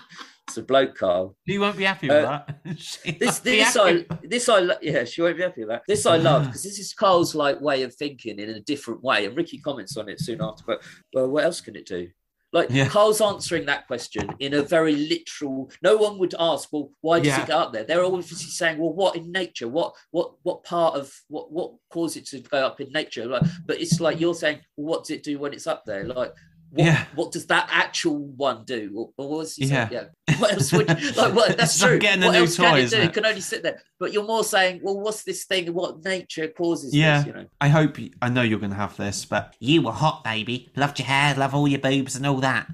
It's 0.47 0.57
a 0.57 0.63
bloke, 0.63 0.95
Karl. 0.95 1.35
You 1.45 1.59
won't 1.59 1.75
be 1.77 1.83
happy 1.83 2.07
with 2.07 2.23
Uh, 2.23 2.41
that. 2.65 3.19
This, 3.19 3.39
this. 3.39 3.77
I, 3.77 4.05
this 4.23 4.47
I, 4.47 4.61
yeah, 4.81 5.03
she 5.03 5.21
won't 5.21 5.35
be 5.35 5.43
happy 5.43 5.61
with 5.61 5.69
that. 5.69 5.83
This 5.87 6.05
I 6.05 6.15
love 6.17 6.43
because 6.45 6.63
this 6.63 6.79
is 6.79 6.93
Karl's 6.93 7.35
like 7.35 7.59
way 7.59 7.83
of 7.83 7.93
thinking 7.93 8.39
in 8.39 8.49
a 8.51 8.61
different 8.61 9.03
way, 9.03 9.25
and 9.25 9.35
Ricky 9.35 9.57
comments 9.59 9.97
on 9.97 10.07
it 10.07 10.21
soon 10.21 10.41
after. 10.41 10.63
But 10.65 10.83
well, 11.13 11.27
what 11.27 11.43
else 11.43 11.59
can 11.59 11.75
it 11.75 11.85
do? 11.85 12.07
Like 12.53 12.69
Yeah. 12.69 12.87
Karl's 12.87 13.19
answering 13.21 13.65
that 13.65 13.87
question 13.87 14.29
in 14.39 14.53
a 14.53 14.61
very 14.61 14.95
literal. 14.95 15.69
No 15.83 15.97
one 15.97 16.17
would 16.19 16.33
ask, 16.39 16.71
well, 16.71 16.91
why 17.01 17.19
does 17.19 17.27
Yeah. 17.27 17.43
it 17.43 17.47
go 17.47 17.57
up 17.57 17.73
there? 17.73 17.83
They're 17.83 18.03
obviously 18.05 18.37
saying, 18.37 18.77
well, 18.77 18.93
what 18.93 19.15
in 19.15 19.31
nature? 19.31 19.67
What 19.67 19.95
what 20.11 20.33
what 20.43 20.63
part 20.63 20.95
of 20.95 21.13
what 21.27 21.51
what 21.51 21.73
caused 21.89 22.15
it 22.17 22.25
to 22.27 22.39
go 22.39 22.65
up 22.65 22.79
in 22.79 22.91
nature? 22.91 23.25
Like, 23.25 23.43
but 23.65 23.81
it's 23.81 23.99
like 23.99 24.19
you're 24.19 24.33
saying, 24.33 24.59
well, 24.77 24.87
what 24.91 25.03
does 25.03 25.11
it 25.11 25.23
do 25.23 25.39
when 25.39 25.53
it's 25.53 25.67
up 25.67 25.83
there? 25.85 26.05
Like. 26.05 26.33
What, 26.77 26.85
Yeah. 26.85 27.05
what 27.15 27.31
does 27.31 27.45
that 27.47 27.67
actual 27.71 28.17
one 28.17 28.63
do? 28.65 28.91
Or, 28.95 29.09
or 29.17 29.29
what 29.29 29.37
was 29.39 29.55
he 29.55 29.67
saying? 29.67 29.89
Yeah. 29.91 30.03
Yeah. 30.29 30.35
What 30.37 30.53
else 30.53 30.71
would 30.71 30.87
you, 31.01 31.11
like? 31.11 31.33
What, 31.33 31.57
that's 31.57 31.79
true. 31.83 31.97
getting 31.99 32.23
what 32.23 32.31
new 32.33 32.39
else 32.39 32.55
can 32.55 32.71
toy, 32.71 32.77
it 32.79 32.83
isn't 32.85 32.99
do? 32.99 33.03
it? 33.03 33.07
It 33.09 33.13
can 33.13 33.25
only 33.25 33.41
sit 33.41 33.63
there. 33.63 33.81
But 33.99 34.13
you're 34.13 34.25
more 34.25 34.43
saying, 34.43 34.81
well, 34.83 34.99
what's 34.99 35.23
this 35.23 35.45
thing? 35.45 35.73
What 35.73 36.03
nature 36.05 36.47
causes 36.47 36.95
Yeah. 36.95 37.17
this? 37.19 37.27
You 37.27 37.33
know. 37.33 37.45
I 37.59 37.67
hope 37.69 37.99
you, 37.99 38.11
I 38.21 38.29
know 38.29 38.41
you're 38.43 38.59
going 38.59 38.71
to 38.71 38.77
have 38.77 38.95
this, 38.97 39.25
but 39.25 39.55
you 39.59 39.81
were 39.81 39.91
hot, 39.91 40.23
baby. 40.23 40.69
Loved 40.75 40.99
your 40.99 41.07
hair, 41.07 41.35
love 41.35 41.53
all 41.55 41.67
your 41.67 41.79
boobs 41.79 42.15
and 42.15 42.25
all 42.25 42.37
that. 42.37 42.67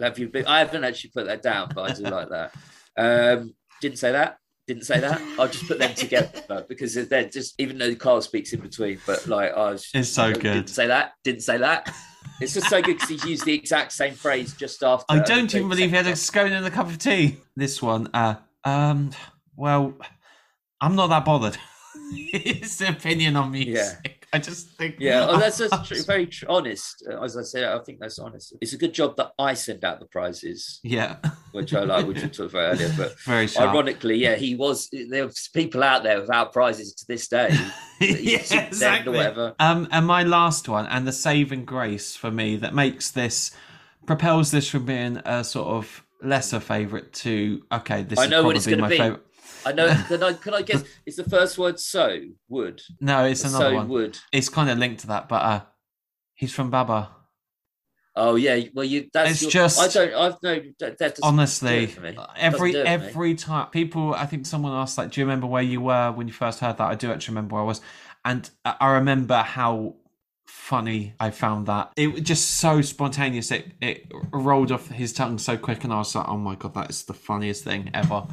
Have 0.00 0.18
you 0.18 0.28
been? 0.28 0.46
I 0.46 0.58
haven't 0.58 0.82
actually 0.84 1.10
put 1.10 1.26
that 1.26 1.40
down, 1.42 1.70
but 1.74 1.90
I 1.90 1.94
do 1.94 2.02
like 2.02 2.28
that. 2.30 2.52
Um, 2.96 3.54
didn't 3.80 3.98
say 3.98 4.12
that. 4.12 4.38
Didn't 4.66 4.84
say 4.84 4.98
that. 4.98 5.20
I'll 5.38 5.46
just 5.48 5.68
put 5.68 5.78
them 5.78 5.94
together 5.94 6.64
because 6.68 6.94
they're 6.94 7.28
just. 7.28 7.54
Even 7.60 7.76
though 7.78 7.94
Karl 7.94 8.20
speaks 8.22 8.52
in 8.54 8.60
between, 8.60 8.98
but 9.06 9.26
like 9.26 9.52
I 9.52 9.72
was. 9.72 9.88
It's 9.92 10.08
so 10.08 10.32
good. 10.32 10.42
Didn't 10.42 10.70
say 10.70 10.86
that. 10.86 11.12
Didn't 11.22 11.42
say 11.42 11.58
that. 11.58 11.94
It's 12.40 12.54
just 12.54 12.68
so 12.68 12.82
good 12.82 12.94
because 12.94 13.08
he's 13.08 13.24
used 13.24 13.44
the 13.44 13.54
exact 13.54 13.92
same 13.92 14.14
phrase 14.14 14.54
just 14.54 14.82
after. 14.82 15.06
I 15.08 15.20
don't 15.20 15.54
even 15.54 15.68
believe 15.68 15.90
he 15.90 15.96
had 15.96 16.06
a 16.06 16.16
scone 16.16 16.52
and 16.52 16.66
a 16.66 16.70
cup 16.70 16.88
of 16.88 16.98
tea. 16.98 17.38
This 17.56 17.80
one, 17.80 18.08
uh, 18.12 18.36
um, 18.64 19.10
well, 19.56 19.94
I'm 20.80 20.96
not 20.96 21.08
that 21.08 21.24
bothered. 21.24 21.56
His 22.32 22.80
opinion 22.80 23.36
on 23.36 23.52
music. 23.52 24.23
I 24.34 24.38
just 24.38 24.68
think. 24.76 24.96
Yeah, 24.98 25.26
oh, 25.28 25.38
that's 25.38 25.58
just 25.58 25.84
tr- 25.86 25.94
very 26.06 26.26
tr- 26.26 26.46
honest. 26.48 27.06
Uh, 27.08 27.22
As 27.22 27.36
I 27.36 27.42
said, 27.42 27.64
I 27.64 27.78
think 27.84 28.00
that's 28.00 28.18
honest. 28.18 28.54
It's 28.60 28.72
a 28.72 28.76
good 28.78 28.92
job 28.92 29.16
that 29.16 29.32
I 29.38 29.54
send 29.54 29.84
out 29.84 30.00
the 30.00 30.06
prizes, 30.06 30.80
Yeah, 30.82 31.16
which 31.52 31.72
I 31.74 31.84
like, 31.84 32.06
which 32.06 32.22
we 32.22 32.28
talked 32.28 32.52
about 32.52 32.74
earlier. 32.74 32.92
But 32.96 33.18
very 33.24 33.46
sharp. 33.46 33.70
ironically, 33.70 34.16
yeah, 34.16 34.34
he 34.34 34.54
was. 34.54 34.90
There 35.10 35.24
was 35.26 35.48
people 35.54 35.82
out 35.82 36.02
there 36.02 36.20
without 36.20 36.52
prizes 36.52 36.92
to 36.94 37.04
this 37.06 37.28
day. 37.28 37.50
yeah, 38.00 38.38
exactly. 38.38 39.16
whatever. 39.16 39.54
Um, 39.58 39.88
and 39.90 40.06
my 40.06 40.22
last 40.24 40.68
one, 40.68 40.86
and 40.86 41.06
the 41.06 41.12
saving 41.12 41.64
grace 41.64 42.16
for 42.16 42.30
me 42.30 42.56
that 42.56 42.74
makes 42.74 43.10
this, 43.12 43.52
propels 44.06 44.50
this 44.50 44.68
from 44.68 44.84
being 44.84 45.18
a 45.24 45.44
sort 45.44 45.68
of 45.68 46.04
lesser 46.22 46.58
favourite 46.60 47.12
to 47.12 47.62
okay, 47.70 48.02
this 48.02 48.18
I 48.18 48.24
is 48.24 48.30
know 48.30 48.44
what 48.44 48.56
it's 48.56 48.64
probably 48.66 48.80
my 48.82 48.88
be. 48.88 48.96
favourite. 48.98 49.22
I 49.66 49.72
know. 49.72 49.88
Can 50.08 50.22
I? 50.22 50.32
Can 50.34 50.54
I 50.54 50.62
guess? 50.62 50.84
Is 51.06 51.16
the 51.16 51.24
first 51.24 51.58
word 51.58 51.78
so 51.80 52.20
wood? 52.48 52.80
No, 53.00 53.24
it's 53.24 53.44
another 53.44 53.70
so 53.70 53.74
one. 53.74 53.88
wood. 53.88 54.18
It's 54.32 54.48
kind 54.48 54.70
of 54.70 54.78
linked 54.78 55.00
to 55.00 55.06
that, 55.08 55.28
but 55.28 55.42
uh, 55.42 55.60
he's 56.34 56.52
from 56.52 56.70
Baba. 56.70 57.10
Oh 58.16 58.36
yeah. 58.36 58.60
Well, 58.74 58.84
you. 58.84 59.08
That's 59.12 59.32
It's 59.32 59.42
your, 59.42 59.50
just- 59.50 59.80
I 59.80 59.88
don't. 59.88 60.14
I've 60.14 60.42
no. 60.42 60.60
That, 60.78 60.98
that 60.98 61.18
Honestly, 61.22 61.84
it 61.84 61.90
for 61.90 62.00
me. 62.02 62.16
every 62.36 62.72
do 62.72 62.78
it 62.78 62.82
for 62.82 62.86
me. 62.86 62.94
every 63.08 63.34
time 63.34 63.70
people, 63.70 64.14
I 64.14 64.26
think 64.26 64.46
someone 64.46 64.72
asked 64.72 64.96
like, 64.98 65.10
"Do 65.10 65.20
you 65.20 65.26
remember 65.26 65.46
where 65.48 65.62
you 65.62 65.80
were 65.80 66.12
when 66.12 66.28
you 66.28 66.32
first 66.34 66.60
heard 66.60 66.76
that?" 66.78 66.86
I 66.88 66.94
do 66.94 67.10
actually 67.10 67.32
remember 67.32 67.54
where 67.54 67.62
I 67.62 67.66
was, 67.66 67.80
and 68.24 68.48
I 68.64 68.76
I 68.80 68.92
remember 68.92 69.38
how 69.38 69.96
funny 70.46 71.14
I 71.18 71.30
found 71.30 71.66
that. 71.66 71.92
It 71.96 72.06
was 72.12 72.20
just 72.22 72.58
so 72.58 72.82
spontaneous. 72.82 73.50
It 73.50 73.72
it 73.80 74.06
rolled 74.32 74.70
off 74.70 74.88
his 74.88 75.12
tongue 75.12 75.38
so 75.38 75.56
quick, 75.56 75.82
and 75.82 75.92
I 75.92 75.96
was 75.98 76.14
like, 76.14 76.28
"Oh 76.28 76.36
my 76.38 76.54
god, 76.54 76.74
that 76.74 76.90
is 76.90 77.02
the 77.02 77.14
funniest 77.14 77.64
thing 77.64 77.90
ever." 77.94 78.28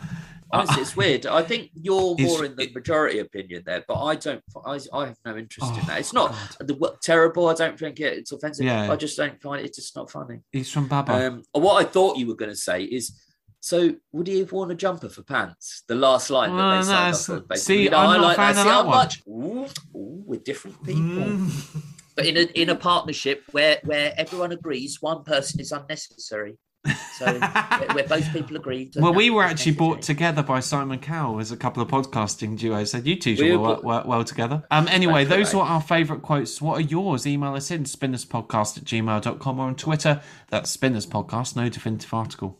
Honestly, 0.53 0.81
it's 0.81 0.95
weird. 0.95 1.25
I 1.25 1.41
think 1.43 1.69
you're 1.73 2.15
more 2.17 2.45
in 2.45 2.55
the 2.55 2.69
majority 2.73 3.19
opinion 3.19 3.63
there, 3.65 3.83
but 3.87 4.01
I 4.03 4.15
don't. 4.15 4.43
I, 4.65 4.79
I 4.93 5.05
have 5.07 5.17
no 5.25 5.37
interest 5.37 5.71
in 5.73 5.79
Oh, 5.79 5.85
that. 5.87 5.99
It's 5.99 6.13
not 6.13 6.31
God. 6.59 6.67
the 6.67 6.97
terrible. 7.01 7.47
I 7.47 7.53
don't 7.53 7.77
think 7.79 7.99
it, 7.99 8.17
it's 8.17 8.31
offensive. 8.31 8.65
Yeah. 8.65 8.91
I 8.91 8.95
just 8.95 9.15
don't 9.17 9.41
find 9.41 9.61
it. 9.61 9.65
It's 9.65 9.77
just 9.77 9.95
not 9.95 10.11
funny. 10.11 10.39
He's 10.51 10.71
from 10.71 10.87
Baba. 10.87 11.13
Um, 11.27 11.43
what 11.53 11.83
I 11.83 11.87
thought 11.87 12.17
you 12.17 12.27
were 12.27 12.35
going 12.35 12.51
to 12.51 12.55
say 12.57 12.83
is, 12.83 13.19
so 13.59 13.95
would 14.11 14.27
he 14.27 14.39
have 14.39 14.51
worn 14.51 14.71
a 14.71 14.75
jumper 14.75 15.07
for 15.09 15.23
pants? 15.23 15.83
The 15.87 15.95
last 15.95 16.29
line 16.29 16.49
that 16.49 16.55
Well, 16.57 16.71
they 16.71 16.77
no, 16.77 17.11
signed 17.13 17.43
off. 17.51 17.57
see, 17.57 17.83
You 17.83 17.89
know, 17.91 17.97
I'm 17.97 18.21
not 18.21 18.27
like 18.27 18.35
fan 18.37 18.55
that. 18.55 18.61
of 18.61 18.63
See 18.65 18.69
that 18.69 18.73
how 18.73 18.85
one. 18.87 18.97
much? 18.97 19.21
Ooh, 19.27 19.97
ooh, 19.99 20.23
with 20.25 20.43
different 20.43 20.83
people. 20.83 21.01
Mm. 21.01 21.83
But 22.15 22.25
in 22.25 22.35
a 22.37 22.41
in 22.41 22.69
a 22.69 22.75
partnership 22.75 23.43
where 23.51 23.79
where 23.85 24.13
everyone 24.17 24.51
agrees 24.51 25.01
one 25.01 25.23
person 25.23 25.59
is 25.61 25.71
unnecessary. 25.71 26.57
So 26.85 27.25
where, 27.25 27.87
where 27.93 28.07
both 28.07 28.31
people 28.33 28.55
agreed. 28.55 28.93
that 28.93 29.03
Well, 29.03 29.13
we 29.13 29.29
were 29.29 29.45
is 29.45 29.51
actually 29.51 29.73
brought 29.73 30.01
together 30.01 30.41
by 30.41 30.59
Simon 30.61 30.97
Cowell 30.99 31.39
as 31.39 31.51
a 31.51 31.57
couple 31.57 31.83
of 31.83 31.89
podcasting 31.89 32.57
duos. 32.57 32.91
Said 32.91 33.05
you 33.05 33.15
two 33.15 33.31
We 33.31 33.35
should 33.37 33.51
were 33.51 33.59
work, 33.59 33.83
work 33.83 34.05
well 34.07 34.23
together. 34.23 34.63
Um, 34.71 34.87
anyway, 34.87 35.23
That's 35.23 35.35
those 35.51 35.53
right. 35.53 35.59
were 35.61 35.65
our 35.67 35.81
favourite 35.81 36.23
quotes. 36.23 36.59
What 36.61 36.77
are 36.79 36.81
yours? 36.81 37.27
Email 37.27 37.53
us 37.53 37.69
in 37.69 37.83
spinnerspodcast 37.83 38.79
at 38.79 38.83
gmail.com 38.85 39.59
or 39.59 39.67
on 39.67 39.75
Twitter. 39.75 40.21
That's 40.49 40.71
Spinners 40.71 41.05
Podcast, 41.05 41.55
no 41.55 41.69
definitive 41.69 42.11
article. 42.13 42.57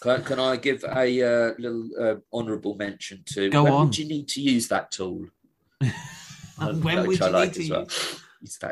Can, 0.00 0.22
can 0.22 0.38
I 0.38 0.56
give 0.56 0.84
a 0.84 1.22
uh, 1.22 1.54
little 1.58 1.88
uh, 2.00 2.14
honourable 2.32 2.76
mention 2.76 3.24
to? 3.34 3.50
Go 3.50 3.64
when 3.64 3.72
on. 3.72 3.86
would 3.86 3.98
you 3.98 4.06
need 4.06 4.28
to 4.28 4.40
use 4.40 4.68
that 4.68 4.92
tool? 4.92 5.26
And 5.80 6.84
when 6.84 7.06
Which 7.06 7.18
would 7.20 7.22
I 7.22 7.26
you 7.26 7.32
like 7.32 7.56
need 7.56 7.60
as 7.62 7.66
to 7.66 7.72
well. 7.72 7.82
use- 7.82 8.21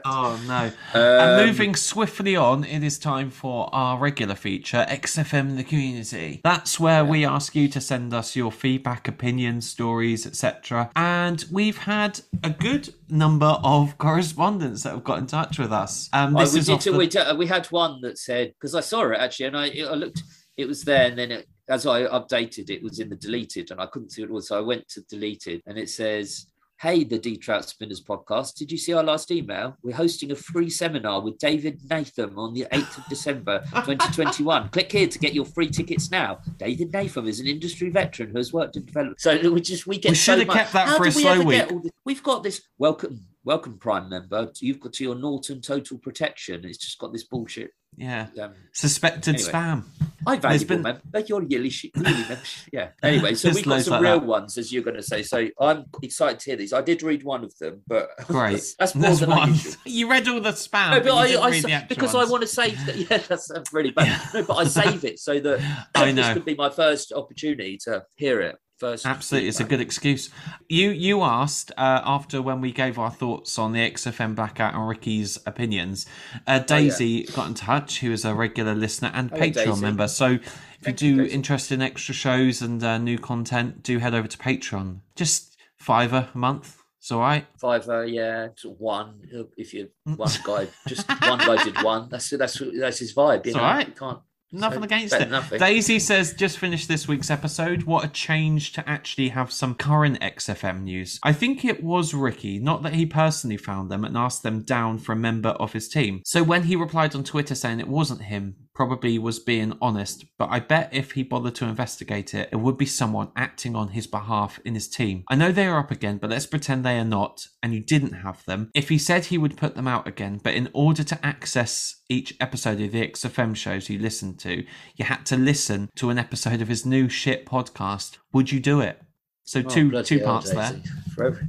Oh, 0.04 0.40
no. 0.46 0.72
Um, 0.94 1.00
and 1.20 1.46
moving 1.46 1.74
swiftly 1.74 2.36
on, 2.36 2.64
it 2.64 2.82
is 2.82 2.98
time 2.98 3.30
for 3.30 3.68
our 3.74 3.98
regular 3.98 4.34
feature, 4.34 4.84
XFM 4.88 5.56
the 5.56 5.64
Community. 5.64 6.40
That's 6.42 6.80
where 6.80 7.04
we 7.04 7.24
ask 7.24 7.54
you 7.54 7.68
to 7.68 7.80
send 7.80 8.12
us 8.12 8.34
your 8.36 8.50
feedback, 8.52 9.06
opinions, 9.08 9.68
stories, 9.68 10.26
etc. 10.26 10.90
And 10.96 11.44
we've 11.50 11.78
had 11.78 12.20
a 12.42 12.50
good 12.50 12.94
number 13.08 13.58
of 13.62 13.96
correspondents 13.98 14.82
that 14.82 14.90
have 14.90 15.04
got 15.04 15.18
in 15.18 15.26
touch 15.26 15.58
with 15.58 15.72
us. 15.72 16.08
Um, 16.12 16.36
Oh, 16.36 16.40
this 16.40 16.52
we, 16.54 16.58
is 16.60 16.66
did, 16.66 16.80
the- 16.80 16.98
we, 16.98 17.06
did- 17.06 17.38
we 17.38 17.46
had 17.46 17.66
one 17.66 18.00
that 18.02 18.18
said 18.18 18.52
because 18.54 18.74
I 18.74 18.80
saw 18.80 19.08
it 19.10 19.18
actually, 19.18 19.46
and 19.46 19.56
I, 19.56 19.66
I 19.88 19.94
looked, 19.94 20.22
it 20.56 20.66
was 20.66 20.82
there, 20.82 21.06
and 21.06 21.18
then 21.18 21.30
it, 21.30 21.46
as 21.68 21.86
I 21.86 22.02
updated, 22.02 22.70
it 22.70 22.82
was 22.82 22.98
in 22.98 23.08
the 23.08 23.16
deleted, 23.16 23.70
and 23.70 23.80
I 23.80 23.86
couldn't 23.86 24.10
see 24.10 24.22
what 24.22 24.30
it 24.30 24.34
was, 24.34 24.48
so 24.48 24.58
I 24.58 24.60
went 24.60 24.88
to 24.90 25.02
deleted, 25.02 25.62
and 25.66 25.78
it 25.78 25.88
says. 25.88 26.46
Hey, 26.80 27.04
the 27.04 27.18
De 27.18 27.36
Trout 27.36 27.68
Spinners 27.68 28.02
podcast. 28.02 28.54
Did 28.54 28.72
you 28.72 28.78
see 28.78 28.94
our 28.94 29.02
last 29.04 29.30
email? 29.30 29.76
We're 29.82 29.94
hosting 29.94 30.32
a 30.32 30.34
free 30.34 30.70
seminar 30.70 31.20
with 31.20 31.36
David 31.36 31.78
Natham 31.90 32.38
on 32.38 32.54
the 32.54 32.66
8th 32.72 32.96
of 32.96 33.06
December 33.06 33.58
2021. 33.74 34.70
Click 34.70 34.90
here 34.90 35.06
to 35.06 35.18
get 35.18 35.34
your 35.34 35.44
free 35.44 35.68
tickets 35.68 36.10
now. 36.10 36.38
David 36.56 36.90
Natham 36.90 37.28
is 37.28 37.38
an 37.38 37.46
industry 37.46 37.90
veteran 37.90 38.30
who 38.30 38.38
has 38.38 38.54
worked 38.54 38.76
in 38.76 38.86
development. 38.86 39.20
So 39.20 39.50
we 39.50 39.60
just 39.60 39.86
we 39.86 39.98
get 39.98 40.08
We 40.10 40.14
should 40.14 40.32
so 40.32 40.38
have 40.38 40.46
much- 40.46 40.56
kept 40.56 40.72
that 40.72 40.88
How 40.88 40.96
for 40.96 41.02
a 41.04 41.06
we 41.08 41.10
slow 41.22 41.42
week. 41.42 41.68
We've 42.06 42.22
got 42.22 42.42
this 42.42 42.62
welcome 42.78 43.26
welcome 43.44 43.76
prime 43.78 44.08
member. 44.08 44.50
You've 44.60 44.80
got 44.80 44.94
to 44.94 45.04
your 45.04 45.16
Norton 45.16 45.60
Total 45.60 45.98
Protection. 45.98 46.64
It's 46.64 46.78
just 46.78 46.98
got 46.98 47.12
this 47.12 47.24
bullshit. 47.24 47.72
Yeah. 47.96 48.26
Um, 48.40 48.52
Suspected 48.72 49.34
Anyway. 49.36 49.50
spam. 49.52 49.84
I 50.26 50.36
valuable 50.36 50.66
been- 50.76 50.82
man. 50.82 51.00
Like 51.12 51.28
your 51.28 51.42
yearly, 51.42 51.70
sh- 51.70 51.86
yearly. 51.94 52.24
Yeah. 52.72 52.88
Anyway, 53.02 53.34
so 53.34 53.50
we've 53.50 53.64
got 53.64 53.82
some 53.82 53.92
like 53.94 54.02
real 54.02 54.20
that. 54.20 54.26
ones, 54.26 54.58
as 54.58 54.72
you're 54.72 54.82
going 54.82 54.96
to 54.96 55.02
say. 55.02 55.22
So 55.22 55.48
I'm 55.58 55.86
excited 56.02 56.38
to 56.40 56.50
hear 56.50 56.56
these. 56.56 56.72
I 56.72 56.82
did 56.82 57.02
read 57.02 57.22
one 57.24 57.42
of 57.44 57.56
them, 57.58 57.82
but 57.86 58.10
Great. 58.26 58.62
that's 58.78 58.94
more 58.94 59.08
That's 59.08 59.20
than 59.20 59.30
one. 59.30 59.54
You 59.84 60.10
read 60.10 60.28
all 60.28 60.40
the 60.40 60.50
spam, 60.52 60.90
No, 60.92 60.96
but, 61.00 61.04
but 61.06 61.14
I, 61.14 61.34
I 61.40 61.50
read 61.50 61.62
sa- 61.62 61.68
the 61.68 61.74
actual 61.74 61.88
because 61.88 62.14
ones. 62.14 62.28
I 62.28 62.30
want 62.30 62.42
to 62.42 62.46
save. 62.48 62.86
That, 62.86 62.96
yeah, 62.96 63.18
that's, 63.18 63.50
really 63.72 63.90
bad. 63.90 64.20
No, 64.34 64.42
but 64.44 64.54
I 64.54 64.64
save 64.64 65.04
it 65.04 65.18
so 65.18 65.40
that 65.40 65.60
I 65.94 66.06
this 66.12 66.14
know. 66.26 66.34
could 66.34 66.44
be 66.44 66.54
my 66.54 66.70
first 66.70 67.12
opportunity 67.12 67.78
to 67.84 68.04
hear 68.16 68.40
it 68.40 68.56
first. 68.80 69.06
Absolutely, 69.06 69.48
it's 69.48 69.60
a 69.60 69.64
good 69.64 69.80
excuse. 69.80 70.30
You 70.68 70.90
you 70.90 71.22
asked 71.22 71.70
uh, 71.76 72.00
after 72.04 72.42
when 72.42 72.60
we 72.60 72.72
gave 72.72 72.98
our 72.98 73.10
thoughts 73.10 73.58
on 73.58 73.72
the 73.72 73.78
XFM 73.90 74.34
blackout 74.34 74.74
and 74.74 74.88
Ricky's 74.88 75.38
opinions. 75.46 76.06
Uh, 76.46 76.58
Daisy 76.58 77.24
got 77.24 77.46
in 77.48 77.54
touch, 77.54 78.00
who 78.00 78.10
is 78.10 78.24
a 78.24 78.34
regular 78.34 78.74
listener 78.74 79.12
and 79.14 79.30
Hello, 79.30 79.42
Patreon 79.42 79.80
member. 79.80 80.08
So 80.08 80.26
if 80.32 80.42
Thank 80.82 81.00
you 81.02 81.16
do 81.16 81.22
Daisy. 81.24 81.34
interested 81.34 81.74
in 81.74 81.82
extra 81.82 82.14
shows 82.14 82.62
and 82.62 82.82
uh, 82.82 82.98
new 82.98 83.18
content, 83.18 83.82
do 83.82 83.98
head 83.98 84.14
over 84.14 84.26
to 84.26 84.38
Patreon. 84.38 85.00
Just 85.14 85.56
fiver 85.76 86.28
a 86.34 86.38
month. 86.38 86.78
It's 86.98 87.10
all 87.10 87.20
right. 87.20 87.46
Fiver, 87.58 88.04
yeah, 88.04 88.48
one. 88.64 89.22
If 89.56 89.72
you 89.72 89.88
one 90.04 90.30
guy, 90.44 90.68
just 90.86 91.08
one 91.08 91.38
guy 91.38 91.62
did 91.64 91.82
one. 91.82 92.08
That's 92.10 92.28
that's 92.30 92.60
that's 92.78 92.98
his 92.98 93.14
vibe. 93.14 93.46
You 93.46 93.50
It's 93.50 93.56
know, 93.56 93.62
all 93.62 93.70
right. 93.74 93.88
you 93.88 93.94
can't. 93.94 94.18
Nothing 94.52 94.80
so 94.80 94.84
against 94.84 95.14
it. 95.14 95.30
Nothing. 95.30 95.58
Daisy 95.58 95.98
says, 95.98 96.32
just 96.34 96.58
finished 96.58 96.88
this 96.88 97.06
week's 97.06 97.30
episode. 97.30 97.84
What 97.84 98.04
a 98.04 98.08
change 98.08 98.72
to 98.72 98.88
actually 98.88 99.28
have 99.28 99.52
some 99.52 99.74
current 99.74 100.20
XFM 100.20 100.82
news. 100.82 101.20
I 101.22 101.32
think 101.32 101.64
it 101.64 101.82
was 101.84 102.14
Ricky, 102.14 102.58
not 102.58 102.82
that 102.82 102.94
he 102.94 103.06
personally 103.06 103.56
found 103.56 103.90
them 103.90 104.04
and 104.04 104.16
asked 104.16 104.42
them 104.42 104.62
down 104.62 104.98
for 104.98 105.12
a 105.12 105.16
member 105.16 105.50
of 105.50 105.72
his 105.72 105.88
team. 105.88 106.22
So 106.24 106.42
when 106.42 106.64
he 106.64 106.74
replied 106.74 107.14
on 107.14 107.22
Twitter 107.22 107.54
saying 107.54 107.80
it 107.80 107.88
wasn't 107.88 108.22
him, 108.22 108.56
probably 108.80 109.18
was 109.18 109.38
being 109.38 109.76
honest, 109.82 110.24
but 110.38 110.48
I 110.50 110.58
bet 110.58 110.88
if 110.90 111.12
he 111.12 111.22
bothered 111.22 111.54
to 111.56 111.66
investigate 111.66 112.32
it, 112.32 112.48
it 112.50 112.56
would 112.56 112.78
be 112.78 112.86
someone 112.86 113.30
acting 113.36 113.76
on 113.76 113.88
his 113.88 114.06
behalf 114.06 114.58
in 114.64 114.72
his 114.72 114.88
team. 114.88 115.22
I 115.28 115.34
know 115.34 115.52
they 115.52 115.66
are 115.66 115.78
up 115.78 115.90
again, 115.90 116.16
but 116.16 116.30
let's 116.30 116.46
pretend 116.46 116.82
they 116.82 116.98
are 116.98 117.04
not, 117.04 117.46
and 117.62 117.74
you 117.74 117.80
didn't 117.80 118.14
have 118.14 118.42
them. 118.46 118.70
If 118.72 118.88
he 118.88 118.96
said 118.96 119.26
he 119.26 119.36
would 119.36 119.58
put 119.58 119.74
them 119.74 119.86
out 119.86 120.08
again, 120.08 120.40
but 120.42 120.54
in 120.54 120.70
order 120.72 121.04
to 121.04 121.26
access 121.26 121.96
each 122.08 122.34
episode 122.40 122.80
of 122.80 122.92
the 122.92 123.06
XFM 123.06 123.54
shows 123.54 123.90
you 123.90 123.98
listened 123.98 124.38
to, 124.38 124.64
you 124.96 125.04
had 125.04 125.26
to 125.26 125.36
listen 125.36 125.90
to 125.96 126.08
an 126.08 126.16
episode 126.16 126.62
of 126.62 126.68
his 126.68 126.86
new 126.86 127.10
shit 127.10 127.44
podcast, 127.44 128.16
would 128.32 128.50
you 128.50 128.60
do 128.60 128.80
it? 128.80 128.98
So 129.44 129.60
Oh, 129.60 129.68
two 129.68 130.02
two 130.04 130.20
parts 130.20 130.52
there. 130.52 130.80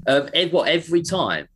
Um, 0.06 0.28
what 0.50 0.68
every 0.68 1.02
time 1.02 1.48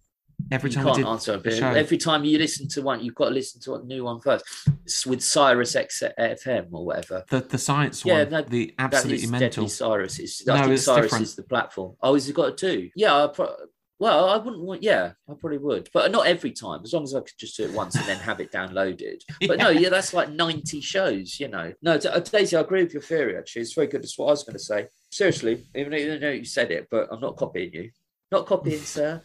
Every 0.51 0.69
you 0.69 0.75
time 0.75 0.85
can't 0.85 1.07
answer 1.07 1.33
a 1.33 1.37
bit. 1.37 1.61
Every 1.61 1.97
time 1.97 2.23
you 2.23 2.37
listen 2.37 2.67
to 2.69 2.81
one, 2.81 3.03
you've 3.03 3.15
got 3.15 3.29
to 3.29 3.31
listen 3.35 3.59
to 3.61 3.75
a 3.75 3.83
new 3.83 4.03
one 4.03 4.19
first. 4.21 4.45
It's 4.83 5.05
with 5.05 5.21
Sirius 5.23 5.75
X 5.75 6.03
FM 6.19 6.67
or 6.71 6.85
whatever. 6.85 7.23
the 7.29 7.41
the 7.41 7.57
science 7.57 8.05
Yeah, 8.05 8.23
one, 8.23 8.29
no, 8.31 8.41
the 8.43 8.73
absolutely 8.77 9.27
mental. 9.27 9.67
Sirius. 9.67 10.19
It's, 10.19 10.45
No, 10.45 10.53
I 10.53 10.61
think 10.61 10.73
it's 10.73 10.85
Sirius 10.85 11.05
different. 11.05 11.23
is 11.23 11.35
the 11.35 11.43
platform. 11.43 11.95
Oh, 12.01 12.13
has 12.13 12.27
he 12.27 12.33
got 12.33 12.49
a 12.49 12.51
two? 12.51 12.89
Yeah, 12.95 13.23
I 13.23 13.27
pro- 13.27 13.55
well, 13.97 14.29
I 14.29 14.37
wouldn't 14.37 14.61
want. 14.61 14.83
Yeah, 14.83 15.13
I 15.29 15.33
probably 15.39 15.57
would, 15.57 15.89
but 15.93 16.11
not 16.11 16.27
every 16.27 16.51
time. 16.51 16.81
As 16.83 16.93
long 16.93 17.03
as 17.03 17.15
I 17.15 17.21
could 17.21 17.39
just 17.39 17.55
do 17.57 17.63
it 17.63 17.71
once 17.71 17.95
and 17.95 18.05
then 18.05 18.17
have 18.17 18.39
it 18.41 18.51
downloaded. 18.51 19.21
But 19.47 19.57
no, 19.57 19.69
yeah, 19.69 19.89
that's 19.89 20.13
like 20.13 20.29
ninety 20.31 20.81
shows. 20.81 21.39
You 21.39 21.47
know, 21.47 21.73
no, 21.81 21.93
uh, 21.93 22.19
Daisy, 22.19 22.57
I 22.57 22.61
agree 22.61 22.83
with 22.83 22.93
your 22.93 23.01
theory. 23.01 23.37
Actually, 23.37 23.63
it's 23.63 23.73
very 23.73 23.87
good. 23.87 24.03
That's 24.03 24.17
what 24.17 24.27
I 24.27 24.31
was 24.31 24.43
going 24.43 24.57
to 24.57 24.63
say. 24.63 24.87
Seriously, 25.11 25.65
even 25.75 25.93
even 25.93 26.19
though 26.19 26.29
you 26.31 26.45
said 26.45 26.71
it, 26.71 26.87
but 26.91 27.07
I'm 27.11 27.21
not 27.21 27.37
copying 27.37 27.71
you. 27.73 27.89
Not 28.31 28.47
copying, 28.47 28.79
sir. 28.79 29.21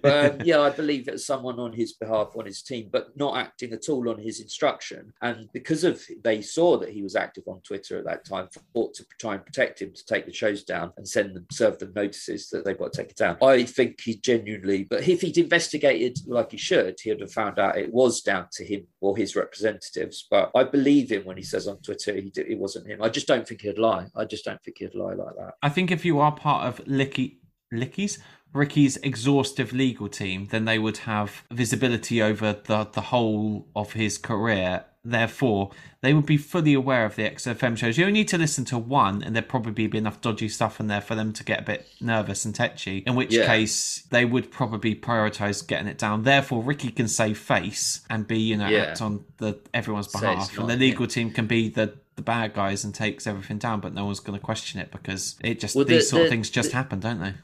But 0.00 0.32
um, 0.32 0.40
yeah, 0.44 0.60
I 0.60 0.70
believe 0.70 1.06
that 1.06 1.20
someone 1.20 1.58
on 1.58 1.72
his 1.72 1.94
behalf, 1.94 2.36
on 2.36 2.46
his 2.46 2.62
team, 2.62 2.88
but 2.92 3.16
not 3.16 3.36
acting 3.36 3.72
at 3.72 3.88
all 3.88 4.08
on 4.08 4.18
his 4.18 4.40
instruction. 4.40 5.12
And 5.22 5.48
because 5.52 5.82
of 5.82 6.00
they 6.22 6.40
saw 6.40 6.78
that 6.78 6.90
he 6.90 7.02
was 7.02 7.16
active 7.16 7.44
on 7.48 7.60
Twitter 7.62 7.98
at 7.98 8.04
that 8.04 8.24
time, 8.24 8.48
thought 8.72 8.94
to 8.94 9.04
try 9.20 9.34
and 9.34 9.44
protect 9.44 9.82
him 9.82 9.92
to 9.92 10.04
take 10.06 10.26
the 10.26 10.32
shows 10.32 10.62
down 10.62 10.92
and 10.96 11.06
send 11.06 11.34
them, 11.34 11.46
serve 11.50 11.78
them 11.78 11.92
notices 11.96 12.48
that 12.50 12.64
they've 12.64 12.78
got 12.78 12.92
to 12.92 13.02
take 13.02 13.10
it 13.10 13.16
down. 13.16 13.36
I 13.42 13.64
think 13.64 14.00
he 14.00 14.16
genuinely, 14.16 14.84
but 14.84 15.06
if 15.06 15.22
he'd 15.22 15.38
investigated 15.38 16.18
like 16.26 16.52
he 16.52 16.56
should, 16.56 16.96
he 17.02 17.10
would 17.10 17.20
have 17.20 17.32
found 17.32 17.58
out 17.58 17.76
it 17.76 17.92
was 17.92 18.20
down 18.20 18.46
to 18.52 18.64
him 18.64 18.86
or 19.00 19.16
his 19.16 19.34
representatives. 19.34 20.26
But 20.30 20.52
I 20.54 20.62
believe 20.62 21.10
him 21.10 21.24
when 21.24 21.36
he 21.36 21.42
says 21.42 21.66
on 21.66 21.78
Twitter 21.78 22.14
he 22.14 22.30
did, 22.30 22.46
it 22.46 22.58
wasn't 22.58 22.88
him. 22.88 23.02
I 23.02 23.08
just 23.08 23.26
don't 23.26 23.46
think 23.46 23.62
he'd 23.62 23.78
lie. 23.78 24.06
I 24.14 24.24
just 24.24 24.44
don't 24.44 24.62
think 24.62 24.78
he'd 24.78 24.94
lie 24.94 25.14
like 25.14 25.34
that. 25.38 25.54
I 25.62 25.70
think 25.70 25.90
if 25.90 26.04
you 26.04 26.20
are 26.20 26.32
part 26.32 26.68
of 26.68 26.84
Licky 26.86 27.38
Licky's 27.74 28.18
Ricky's 28.52 28.96
exhaustive 28.98 29.72
legal 29.72 30.08
team, 30.08 30.46
then 30.52 30.64
they 30.64 30.78
would 30.78 30.98
have 30.98 31.42
visibility 31.50 32.22
over 32.22 32.52
the 32.52 32.84
the 32.92 33.00
whole 33.00 33.66
of 33.74 33.92
his 33.94 34.16
career. 34.16 34.84
Therefore, 35.06 35.70
they 36.00 36.14
would 36.14 36.24
be 36.24 36.38
fully 36.38 36.72
aware 36.72 37.04
of 37.04 37.14
the 37.16 37.24
XFM 37.28 37.76
shows. 37.76 37.98
You 37.98 38.04
only 38.06 38.20
need 38.20 38.28
to 38.28 38.38
listen 38.38 38.64
to 38.66 38.78
one, 38.78 39.22
and 39.22 39.34
there'd 39.36 39.48
probably 39.50 39.86
be 39.86 39.98
enough 39.98 40.20
dodgy 40.22 40.48
stuff 40.48 40.80
in 40.80 40.86
there 40.86 41.02
for 41.02 41.14
them 41.14 41.32
to 41.34 41.44
get 41.44 41.60
a 41.60 41.62
bit 41.62 41.86
nervous 42.00 42.46
and 42.46 42.54
tetchy. 42.54 42.98
In 43.06 43.14
which 43.14 43.32
Yeah. 43.34 43.44
case, 43.46 44.04
they 44.10 44.24
would 44.24 44.50
probably 44.50 44.94
prioritize 44.94 45.66
getting 45.66 45.88
it 45.88 45.98
down. 45.98 46.22
Therefore, 46.22 46.62
Ricky 46.62 46.90
can 46.90 47.08
save 47.08 47.36
face 47.38 48.00
and 48.08 48.26
be, 48.26 48.38
you 48.38 48.56
know, 48.56 48.68
Yeah. 48.68 48.84
act 48.84 49.02
on 49.02 49.24
the 49.38 49.58
everyone's 49.74 50.08
behalf, 50.08 50.56
and 50.56 50.70
the 50.70 50.76
legal 50.76 51.06
team 51.06 51.30
can 51.32 51.46
be 51.46 51.68
the 51.68 51.94
the 52.16 52.22
bad 52.22 52.54
guys 52.54 52.84
and 52.84 52.94
takes 52.94 53.26
everything 53.26 53.58
down. 53.58 53.80
But 53.80 53.92
no 53.92 54.04
one's 54.06 54.20
going 54.20 54.38
to 54.38 54.44
question 54.44 54.80
it 54.80 54.92
because 54.92 55.34
it 55.42 55.58
just 55.58 55.74
Well, 55.74 55.84
the- 55.84 55.94
these 55.96 56.08
sort 56.08 56.22
of 56.22 56.28
things 56.28 56.48
just 56.48 56.70
the- 56.70 56.76
happen, 56.76 57.00
don't 57.00 57.18
they? 57.20 57.34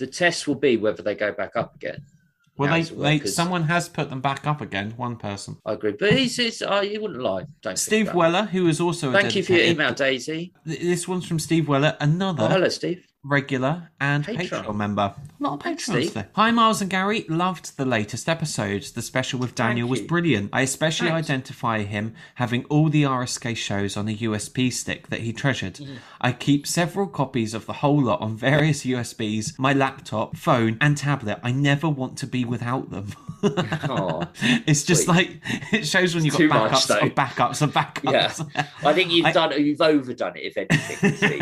The 0.00 0.06
test 0.06 0.48
will 0.48 0.54
be 0.54 0.78
whether 0.78 1.02
they 1.02 1.14
go 1.14 1.30
back 1.30 1.56
up 1.56 1.74
again. 1.74 2.02
Well, 2.56 2.70
they, 2.70 2.80
does 2.80 2.90
it 2.90 2.96
work? 2.96 3.22
they 3.22 3.26
someone 3.26 3.64
has 3.64 3.86
put 3.86 4.08
them 4.08 4.22
back 4.22 4.46
up 4.46 4.62
again. 4.62 4.94
One 4.96 5.16
person, 5.16 5.58
I 5.66 5.74
agree, 5.74 5.92
but 5.92 6.14
he's, 6.14 6.36
he's 6.36 6.62
uh, 6.62 6.68
oh, 6.70 6.80
you 6.80 7.02
wouldn't 7.02 7.20
lie. 7.20 7.44
Don't 7.60 7.78
Steve. 7.78 8.14
Weller, 8.14 8.44
who 8.44 8.66
is 8.66 8.80
also 8.80 9.10
a 9.10 9.12
Thank 9.12 9.36
you 9.36 9.42
for 9.42 9.52
your 9.52 9.64
email, 9.64 9.92
Daisy. 9.92 10.54
This 10.64 11.06
one's 11.06 11.26
from 11.26 11.38
Steve 11.38 11.68
Weller, 11.68 11.98
another 12.00 12.44
Oh, 12.44 12.48
hello, 12.48 12.68
Steve. 12.70 13.06
Regular 13.22 13.90
and 14.00 14.24
Patron. 14.24 14.64
Patreon 14.64 14.76
member. 14.76 15.02
A 15.02 15.42
lot 15.42 15.54
of 15.54 15.60
Patreons 15.60 16.08
today. 16.08 16.26
Hi, 16.34 16.50
Miles 16.50 16.80
and 16.80 16.90
Gary. 16.90 17.26
Loved 17.28 17.76
the 17.76 17.84
latest 17.84 18.28
episode. 18.28 18.82
The 18.82 19.02
special 19.02 19.38
with 19.38 19.54
Daniel 19.54 19.88
was 19.88 20.00
brilliant. 20.00 20.50
I 20.52 20.62
especially 20.62 21.08
Thanks. 21.10 21.28
identify 21.28 21.82
him 21.82 22.14
having 22.36 22.64
all 22.66 22.88
the 22.88 23.02
RSK 23.02 23.56
shows 23.56 23.96
on 23.96 24.08
a 24.08 24.16
USB 24.16 24.72
stick 24.72 25.08
that 25.08 25.20
he 25.20 25.32
treasured. 25.32 25.74
Mm-hmm. 25.74 25.96
I 26.20 26.32
keep 26.32 26.66
several 26.66 27.06
copies 27.06 27.52
of 27.52 27.66
the 27.66 27.74
whole 27.74 28.00
lot 28.02 28.20
on 28.20 28.36
various 28.36 28.84
USBs, 28.84 29.58
my 29.58 29.72
laptop, 29.74 30.36
phone, 30.36 30.78
and 30.80 30.96
tablet. 30.96 31.40
I 31.42 31.52
never 31.52 31.88
want 31.88 32.16
to 32.18 32.26
be 32.26 32.44
without 32.44 32.90
them. 32.90 33.12
Aw, 33.42 34.26
it's 34.66 34.82
just 34.84 35.04
sweet. 35.04 35.14
like 35.14 35.40
it 35.72 35.86
shows 35.86 36.14
when 36.14 36.24
you've 36.24 36.32
got 36.32 36.38
Too 36.38 36.48
much, 36.48 36.72
backups 36.72 37.02
of 37.06 37.14
backups 37.14 37.62
of 37.62 37.72
backups. 37.72 38.54
Yeah. 38.54 38.66
I 38.82 38.92
think 38.94 39.12
you've 39.12 39.26
I- 39.26 39.32
done 39.32 39.52
you've 39.62 39.80
overdone 39.80 40.36
it, 40.36 40.40
if 40.40 40.56
anything, 40.56 41.38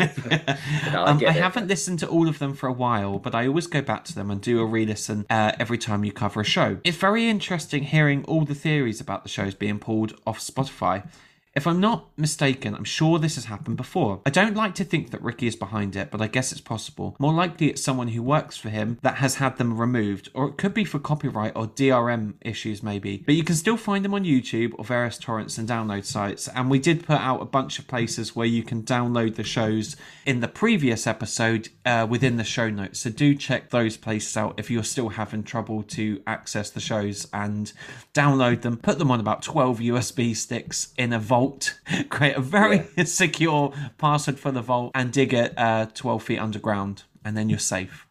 no, 0.93 1.03
I 1.03 1.11
um, 1.11 1.21
I 1.25 1.31
haven't 1.31 1.68
listened 1.69 1.99
to 1.99 2.07
all 2.07 2.27
of 2.27 2.39
them 2.39 2.53
for 2.53 2.67
a 2.67 2.73
while, 2.73 3.19
but 3.19 3.33
I 3.33 3.47
always 3.47 3.67
go 3.67 3.81
back 3.81 4.03
to 4.05 4.15
them 4.15 4.29
and 4.29 4.41
do 4.41 4.59
a 4.59 4.65
re-listen 4.65 5.25
uh, 5.29 5.53
every 5.59 5.77
time 5.77 6.03
you 6.03 6.11
cover 6.11 6.41
a 6.41 6.43
show. 6.43 6.79
It's 6.83 6.97
very 6.97 7.29
interesting 7.29 7.83
hearing 7.83 8.25
all 8.25 8.43
the 8.43 8.55
theories 8.55 8.99
about 8.99 9.23
the 9.23 9.29
shows 9.29 9.53
being 9.53 9.79
pulled 9.79 10.19
off 10.27 10.39
Spotify. 10.39 11.07
If 11.55 11.65
I'm 11.65 11.79
not 11.79 12.09
mistaken, 12.15 12.75
I'm 12.75 12.83
sure 12.83 13.17
this 13.17 13.33
has 13.35 13.45
happened 13.45 13.75
before. 13.75 14.21
I 14.23 14.29
don't 14.29 14.55
like 14.55 14.75
to 14.75 14.83
think 14.83 15.09
that 15.09 15.21
Ricky 15.23 15.47
is 15.47 15.55
behind 15.55 15.95
it, 15.95 16.11
but 16.11 16.21
I 16.21 16.27
guess 16.27 16.51
it's 16.51 16.61
possible. 16.61 17.15
More 17.17 17.33
likely, 17.33 17.67
it's 17.69 17.83
someone 17.83 18.09
who 18.09 18.21
works 18.21 18.55
for 18.55 18.69
him 18.69 18.99
that 19.01 19.15
has 19.15 19.35
had 19.35 19.57
them 19.57 19.79
removed, 19.79 20.29
or 20.35 20.49
it 20.49 20.57
could 20.57 20.75
be 20.75 20.85
for 20.85 20.99
copyright 20.99 21.53
or 21.55 21.67
DRM 21.67 22.35
issues, 22.41 22.83
maybe. 22.83 23.23
But 23.25 23.33
you 23.33 23.43
can 23.43 23.55
still 23.55 23.77
find 23.77 24.05
them 24.05 24.13
on 24.13 24.25
YouTube 24.25 24.73
or 24.77 24.85
various 24.85 25.17
torrents 25.17 25.57
and 25.57 25.67
download 25.67 26.05
sites. 26.05 26.47
And 26.49 26.69
we 26.69 26.77
did 26.77 27.05
put 27.05 27.19
out 27.19 27.41
a 27.41 27.45
bunch 27.45 27.79
of 27.79 27.87
places 27.87 28.35
where 28.35 28.45
you 28.45 28.61
can 28.61 28.83
download 28.83 29.35
the 29.35 29.43
shows 29.43 29.95
in 30.27 30.41
the 30.41 30.47
previous 30.47 31.07
episode 31.07 31.69
uh, 31.83 32.05
within 32.07 32.37
the 32.37 32.43
show 32.43 32.69
notes. 32.69 32.99
So 32.99 33.09
do 33.09 33.33
check 33.33 33.71
those 33.71 33.97
places 33.97 34.37
out 34.37 34.59
if 34.59 34.69
you're 34.69 34.83
still 34.83 35.09
having 35.09 35.43
trouble 35.43 35.81
to 35.83 36.21
access 36.27 36.69
the 36.69 36.79
shows 36.79 37.27
and 37.33 37.73
download 38.13 38.61
them. 38.61 38.77
Put 38.77 38.99
them 38.99 39.09
on 39.09 39.19
about 39.19 39.41
12 39.41 39.79
USB 39.79 40.35
sticks 40.35 40.93
in 40.95 41.11
a 41.11 41.19
vault. 41.39 41.79
Create 42.09 42.35
a 42.35 42.41
very 42.41 42.85
secure 43.05 43.73
password 43.97 44.39
for 44.39 44.51
the 44.51 44.61
vault 44.61 44.91
and 44.93 45.11
dig 45.11 45.33
it 45.33 45.53
uh, 45.57 45.85
12 45.93 46.23
feet 46.23 46.39
underground. 46.39 47.03
And 47.23 47.37
then 47.37 47.49
you're 47.49 47.59
safe 47.59 48.08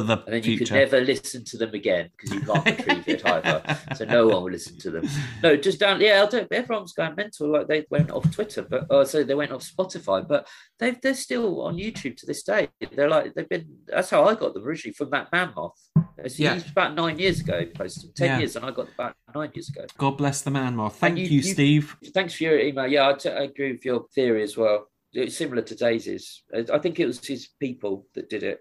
for 0.00 0.06
the 0.06 0.16
and 0.18 0.26
then 0.26 0.34
you 0.34 0.42
future. 0.56 0.64
could 0.64 0.74
never 0.74 1.00
listen 1.00 1.44
to 1.44 1.56
them 1.58 1.74
again 1.74 2.10
because 2.16 2.34
you 2.34 2.40
can't 2.40 2.64
retrieve 2.64 3.08
it 3.08 3.26
either. 3.26 3.78
So 3.96 4.04
no 4.04 4.26
one 4.28 4.42
will 4.42 4.50
listen 4.50 4.78
to 4.78 4.90
them. 4.90 5.08
No, 5.42 5.56
just 5.56 5.80
down. 5.80 6.00
Yeah, 6.00 6.20
I'll 6.20 6.28
do 6.28 6.38
it. 6.38 6.48
Everyone's 6.52 6.92
going 6.92 7.14
mental. 7.14 7.50
Like 7.52 7.68
they 7.68 7.84
went 7.90 8.10
off 8.10 8.30
Twitter, 8.30 8.62
but 8.62 8.86
oh, 8.90 9.04
so 9.04 9.22
they 9.24 9.34
went 9.34 9.52
off 9.52 9.62
Spotify, 9.62 10.26
but 10.26 10.46
they 10.78 10.92
they're 11.02 11.14
still 11.14 11.62
on 11.62 11.76
YouTube 11.76 12.16
to 12.18 12.26
this 12.26 12.42
day. 12.42 12.68
They're 12.92 13.08
like 13.10 13.34
they've 13.34 13.48
been. 13.48 13.66
That's 13.86 14.10
how 14.10 14.24
I 14.24 14.34
got 14.34 14.54
them 14.54 14.64
originally 14.64 14.94
from 14.94 15.10
that 15.10 15.30
man 15.32 15.52
moth. 15.56 15.78
It's 16.18 16.38
Yeah. 16.38 16.58
about 16.70 16.94
nine 16.94 17.18
years 17.18 17.40
ago. 17.40 17.60
he 17.60 17.66
Posted 17.66 18.14
ten 18.16 18.26
Yeah. 18.26 18.38
years, 18.38 18.56
and 18.56 18.64
I 18.64 18.70
got 18.70 18.88
about 18.94 19.14
nine 19.34 19.50
years 19.54 19.68
ago. 19.68 19.84
God 19.98 20.12
bless 20.18 20.40
the 20.42 20.50
man, 20.50 20.74
Moth. 20.76 20.96
Thank 20.96 21.18
you, 21.18 21.24
you- 21.26 21.36
you- 21.38 21.42
Steve. 21.42 21.94
Thanks 22.14 22.34
for 22.34 22.44
your 22.44 22.58
email. 22.58 22.86
Yeah, 22.86 23.08
I, 23.10 23.12
t- 23.14 23.28
I 23.28 23.42
agree 23.44 23.72
with 23.72 23.84
your 23.84 24.06
theory 24.14 24.42
as 24.42 24.56
well. 24.56 24.86
It's 25.12 25.36
similar 25.36 25.62
to 25.62 25.74
Daisy's. 25.74 26.42
I 26.72 26.78
think 26.78 27.00
it 27.00 27.06
was 27.06 27.24
his 27.24 27.48
people 27.60 28.06
that 28.14 28.28
did 28.30 28.42
it. 28.42 28.60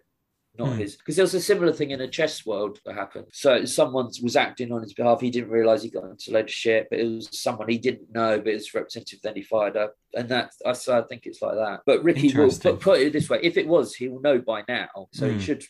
Not 0.58 0.74
Hmm. 0.74 0.80
his. 0.80 0.95
Because 0.95 1.16
there 1.16 1.24
was 1.24 1.34
a 1.34 1.41
similar 1.41 1.72
thing 1.74 1.91
in 1.91 2.01
a 2.01 2.08
chess 2.08 2.45
world 2.45 2.80
that 2.86 2.95
happened. 2.95 3.28
So 3.32 3.66
someone 3.66 4.10
was 4.24 4.36
acting 4.36 4.72
on 4.72 4.82
his 4.82 4.93
behalf. 4.93 5.22
He 5.22 5.30
didn't 5.30 5.49
realize 5.49 5.84
he 5.84 5.89
got 5.89 6.06
into 6.06 6.32
a 6.32 6.34
load 6.34 6.45
of 6.45 6.51
shit, 6.51 6.88
but 6.89 6.99
it 6.99 7.06
was 7.08 7.30
someone 7.39 7.68
he 7.70 7.78
didn't 7.78 8.14
know, 8.14 8.38
but 8.38 8.47
it 8.47 8.53
was 8.56 8.74
representative. 8.74 9.20
Then 9.22 9.36
he 9.36 9.41
fired 9.41 9.78
up, 9.78 9.95
and 10.16 10.30
that 10.30 10.51
I 10.66 10.74
so 10.74 10.97
I 10.97 11.01
think 11.03 11.26
it's 11.26 11.41
like 11.41 11.56
that. 11.56 11.82
But 11.86 12.03
Ricky 12.03 12.36
will 12.36 12.49
put, 12.51 12.80
put 12.80 12.99
it 13.01 13.14
this 13.14 13.30
way: 13.30 13.39
if 13.43 13.58
it 13.58 13.68
was, 13.68 13.95
he 13.95 14.08
will 14.10 14.22
know 14.22 14.39
by 14.39 14.64
now. 14.68 14.88
So 15.12 15.28
Hmm. 15.30 15.38
he 15.38 15.43
should 15.43 15.64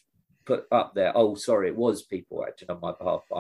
put 0.46 0.66
up 0.72 0.94
there. 0.96 1.12
Oh, 1.16 1.36
sorry, 1.36 1.68
it 1.70 1.76
was 1.76 2.04
people 2.04 2.44
acting 2.48 2.70
on 2.70 2.80
my 2.82 2.92
behalf. 2.92 3.22
But 3.30 3.36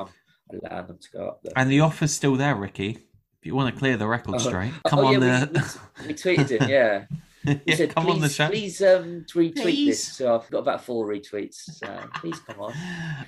I'm 0.52 0.60
allowing 0.64 0.88
them 0.88 0.98
to 1.00 1.10
go 1.12 1.28
up 1.28 1.42
there. 1.44 1.54
And 1.56 1.70
the 1.70 1.82
offer's 1.82 2.12
still 2.12 2.36
there, 2.36 2.56
Ricky. 2.56 2.98
If 3.40 3.46
you 3.46 3.54
want 3.56 3.72
to 3.74 3.80
clear 3.80 3.96
the 3.96 4.08
record 4.08 4.36
Oh. 4.36 4.38
straight, 4.40 4.74
come 4.88 5.00
oh, 5.00 5.06
on 5.06 5.22
yeah, 5.22 5.46
the 5.46 5.70
we, 6.00 6.02
we, 6.02 6.08
we 6.08 6.14
tweeted 6.16 6.50
it, 6.62 6.68
yeah. 6.70 7.06
He 7.46 7.62
yeah, 7.66 7.76
said, 7.76 7.94
come 7.96 8.06
please, 8.06 8.14
on 8.14 8.22
the 8.22 8.30
show. 8.30 8.48
please 8.50 8.82
um, 8.82 9.26
retweet 9.34 9.56
Please. 9.56 9.88
this. 9.88 10.14
So 10.18 10.36
I've 10.36 10.50
got 10.50 10.60
about 10.60 10.84
four 10.84 11.08
retweets. 11.08 11.56
So 11.56 11.88
please 12.16 12.40
come 12.40 12.60
on. 12.62 12.74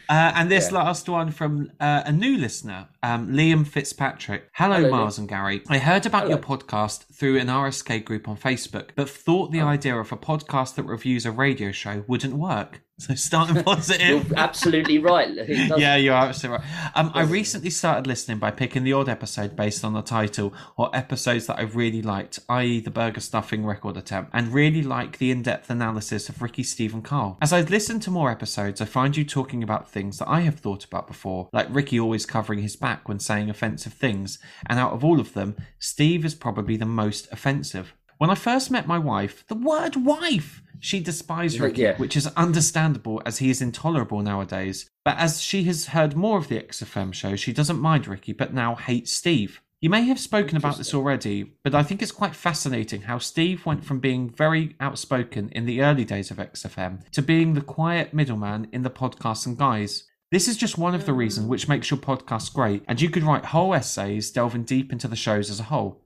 Uh, 0.10 0.32
and 0.36 0.50
this 0.50 0.72
Yeah. 0.72 0.78
last 0.78 1.10
one 1.10 1.32
from 1.32 1.70
uh, 1.82 2.04
a 2.06 2.12
new 2.14 2.38
listener, 2.38 2.88
um, 3.04 3.28
Liam 3.34 3.68
Fitzpatrick. 3.68 4.50
Hello, 4.54 4.76
Hello, 4.76 4.90
Miles 4.90 5.18
and 5.18 5.28
Gary. 5.28 5.62
I 5.70 5.80
heard 5.80 6.06
about 6.06 6.30
your 6.30 6.38
podcast 6.38 7.06
through 7.14 7.38
an 7.40 7.48
RSK 7.48 8.06
group 8.06 8.28
on 8.30 8.38
Facebook, 8.38 8.92
but 8.96 9.10
thought 9.10 9.52
the 9.52 9.62
Oh. 9.62 9.68
idea 9.68 9.98
of 9.98 10.12
a 10.14 10.18
podcast 10.18 10.76
that 10.76 10.84
reviews 10.84 11.26
a 11.26 11.32
radio 11.32 11.72
show 11.74 12.06
wouldn't 12.08 12.36
work. 12.36 12.82
So 13.00 13.14
starting 13.14 13.64
positive. 13.64 14.28
You're 14.30 14.40
absolutely 14.40 14.98
right. 14.98 15.30
Yeah, 15.48 15.98
you're 15.98 16.16
absolutely 16.16 16.66
right. 16.66 16.92
Um, 16.96 17.12
I 17.14 17.22
recently 17.22 17.70
started 17.70 18.08
listening 18.08 18.40
by 18.40 18.50
picking 18.50 18.84
the 18.84 18.94
odd 18.94 19.08
episode 19.08 19.56
based 19.56 19.86
on 19.86 19.94
the 19.94 20.02
title 20.02 20.52
or 20.78 20.90
episodes 20.96 21.46
that 21.46 21.60
I've 21.60 21.76
really 21.76 22.02
liked, 22.02 22.40
i.e., 22.50 22.80
the 22.80 22.90
burger 22.90 23.20
stuffing 23.20 23.64
record 23.64 23.98
attempt, 23.98 24.32
and 24.34 24.52
really 24.52 24.82
like 24.82 25.20
the 25.20 25.30
in 25.30 25.44
depth 25.44 25.70
analysis 25.70 26.28
of 26.28 26.42
Ricky, 26.42 26.64
Steve, 26.64 26.96
and 26.96 27.04
Karl. 27.04 27.38
As 27.40 27.54
I've 27.54 27.70
listened 27.70 28.02
to 28.04 28.12
more 28.12 28.32
episodes, 28.32 28.82
I 28.82 28.86
find 28.86 29.16
you 29.16 29.24
talking 29.24 29.62
about 29.62 29.92
things 29.92 30.18
that 30.18 30.28
I 30.28 30.42
have 30.42 30.56
thought 30.60 30.84
about 30.84 31.06
before, 31.06 31.50
like 31.54 31.68
Ricky 31.70 32.00
always 32.00 32.26
covering 32.26 32.64
his 32.64 32.76
back 32.76 33.08
when 33.08 33.20
saying 33.20 33.48
offensive 33.48 33.94
things, 33.94 34.40
and 34.66 34.80
out 34.80 34.94
of 34.94 35.04
all 35.04 35.20
of 35.20 35.34
them, 35.34 35.56
Steve 35.78 36.26
is 36.26 36.34
probably 36.34 36.78
the 36.78 36.86
most 36.88 37.28
offensive. 37.32 37.94
When 38.18 38.32
I 38.32 38.36
first 38.36 38.72
met 38.72 38.88
my 38.88 38.98
wife, 38.98 39.46
the 39.48 39.54
word 39.54 39.96
wife! 39.98 40.64
She 40.80 41.00
despised 41.00 41.60
Ricky, 41.60 41.82
Yeah. 41.82 41.98
which 41.98 42.16
is 42.16 42.28
understandable 42.36 43.22
as 43.26 43.40
he 43.40 43.50
is 43.50 43.62
intolerable 43.62 44.22
nowadays. 44.22 44.90
But 45.04 45.18
as 45.18 45.42
she 45.42 45.64
has 45.64 45.88
heard 45.88 46.16
more 46.16 46.38
of 46.38 46.48
the 46.48 46.60
XFM 46.60 47.14
show, 47.14 47.36
she 47.36 47.54
doesn't 47.54 47.80
mind 47.80 48.08
Ricky, 48.08 48.34
but 48.34 48.54
now 48.54 48.76
hates 48.76 49.12
Steve. 49.12 49.62
You 49.80 49.92
may 49.92 50.02
have 50.06 50.20
spoken 50.20 50.58
about 50.58 50.78
this 50.78 50.94
already, 50.94 51.54
but 51.64 51.76
I 51.76 51.84
think 51.84 52.02
it's 52.02 52.12
quite 52.12 52.36
fascinating 52.36 53.04
how 53.04 53.20
Steve 53.20 53.64
went 53.66 53.86
from 53.86 54.00
being 54.00 54.28
very 54.28 54.76
outspoken 54.80 55.50
in 55.50 55.66
the 55.66 55.82
early 55.84 56.04
days 56.04 56.32
of 56.32 56.38
XFM 56.38 57.08
to 57.12 57.22
being 57.22 57.54
the 57.54 57.62
quiet 57.62 58.12
middleman 58.12 58.68
in 58.72 58.82
the 58.82 58.90
podcast 58.90 59.46
and 59.46 59.56
guys. 59.56 60.04
This 60.32 60.48
is 60.48 60.58
just 60.58 60.80
one 60.80 60.96
of 60.96 61.06
the 61.06 61.14
reasons 61.14 61.46
mm. 61.46 61.50
which 61.52 61.70
makes 61.70 61.92
your 61.92 62.00
podcast 62.00 62.54
great, 62.54 62.84
and 62.88 63.00
you 63.00 63.10
could 63.10 63.24
write 63.24 63.46
whole 63.46 63.74
essays 63.74 64.32
delving 64.32 64.64
deep 64.64 64.92
into 64.92 65.08
the 65.08 65.16
shows 65.16 65.50
as 65.50 65.60
a 65.60 65.64
whole. 65.72 66.02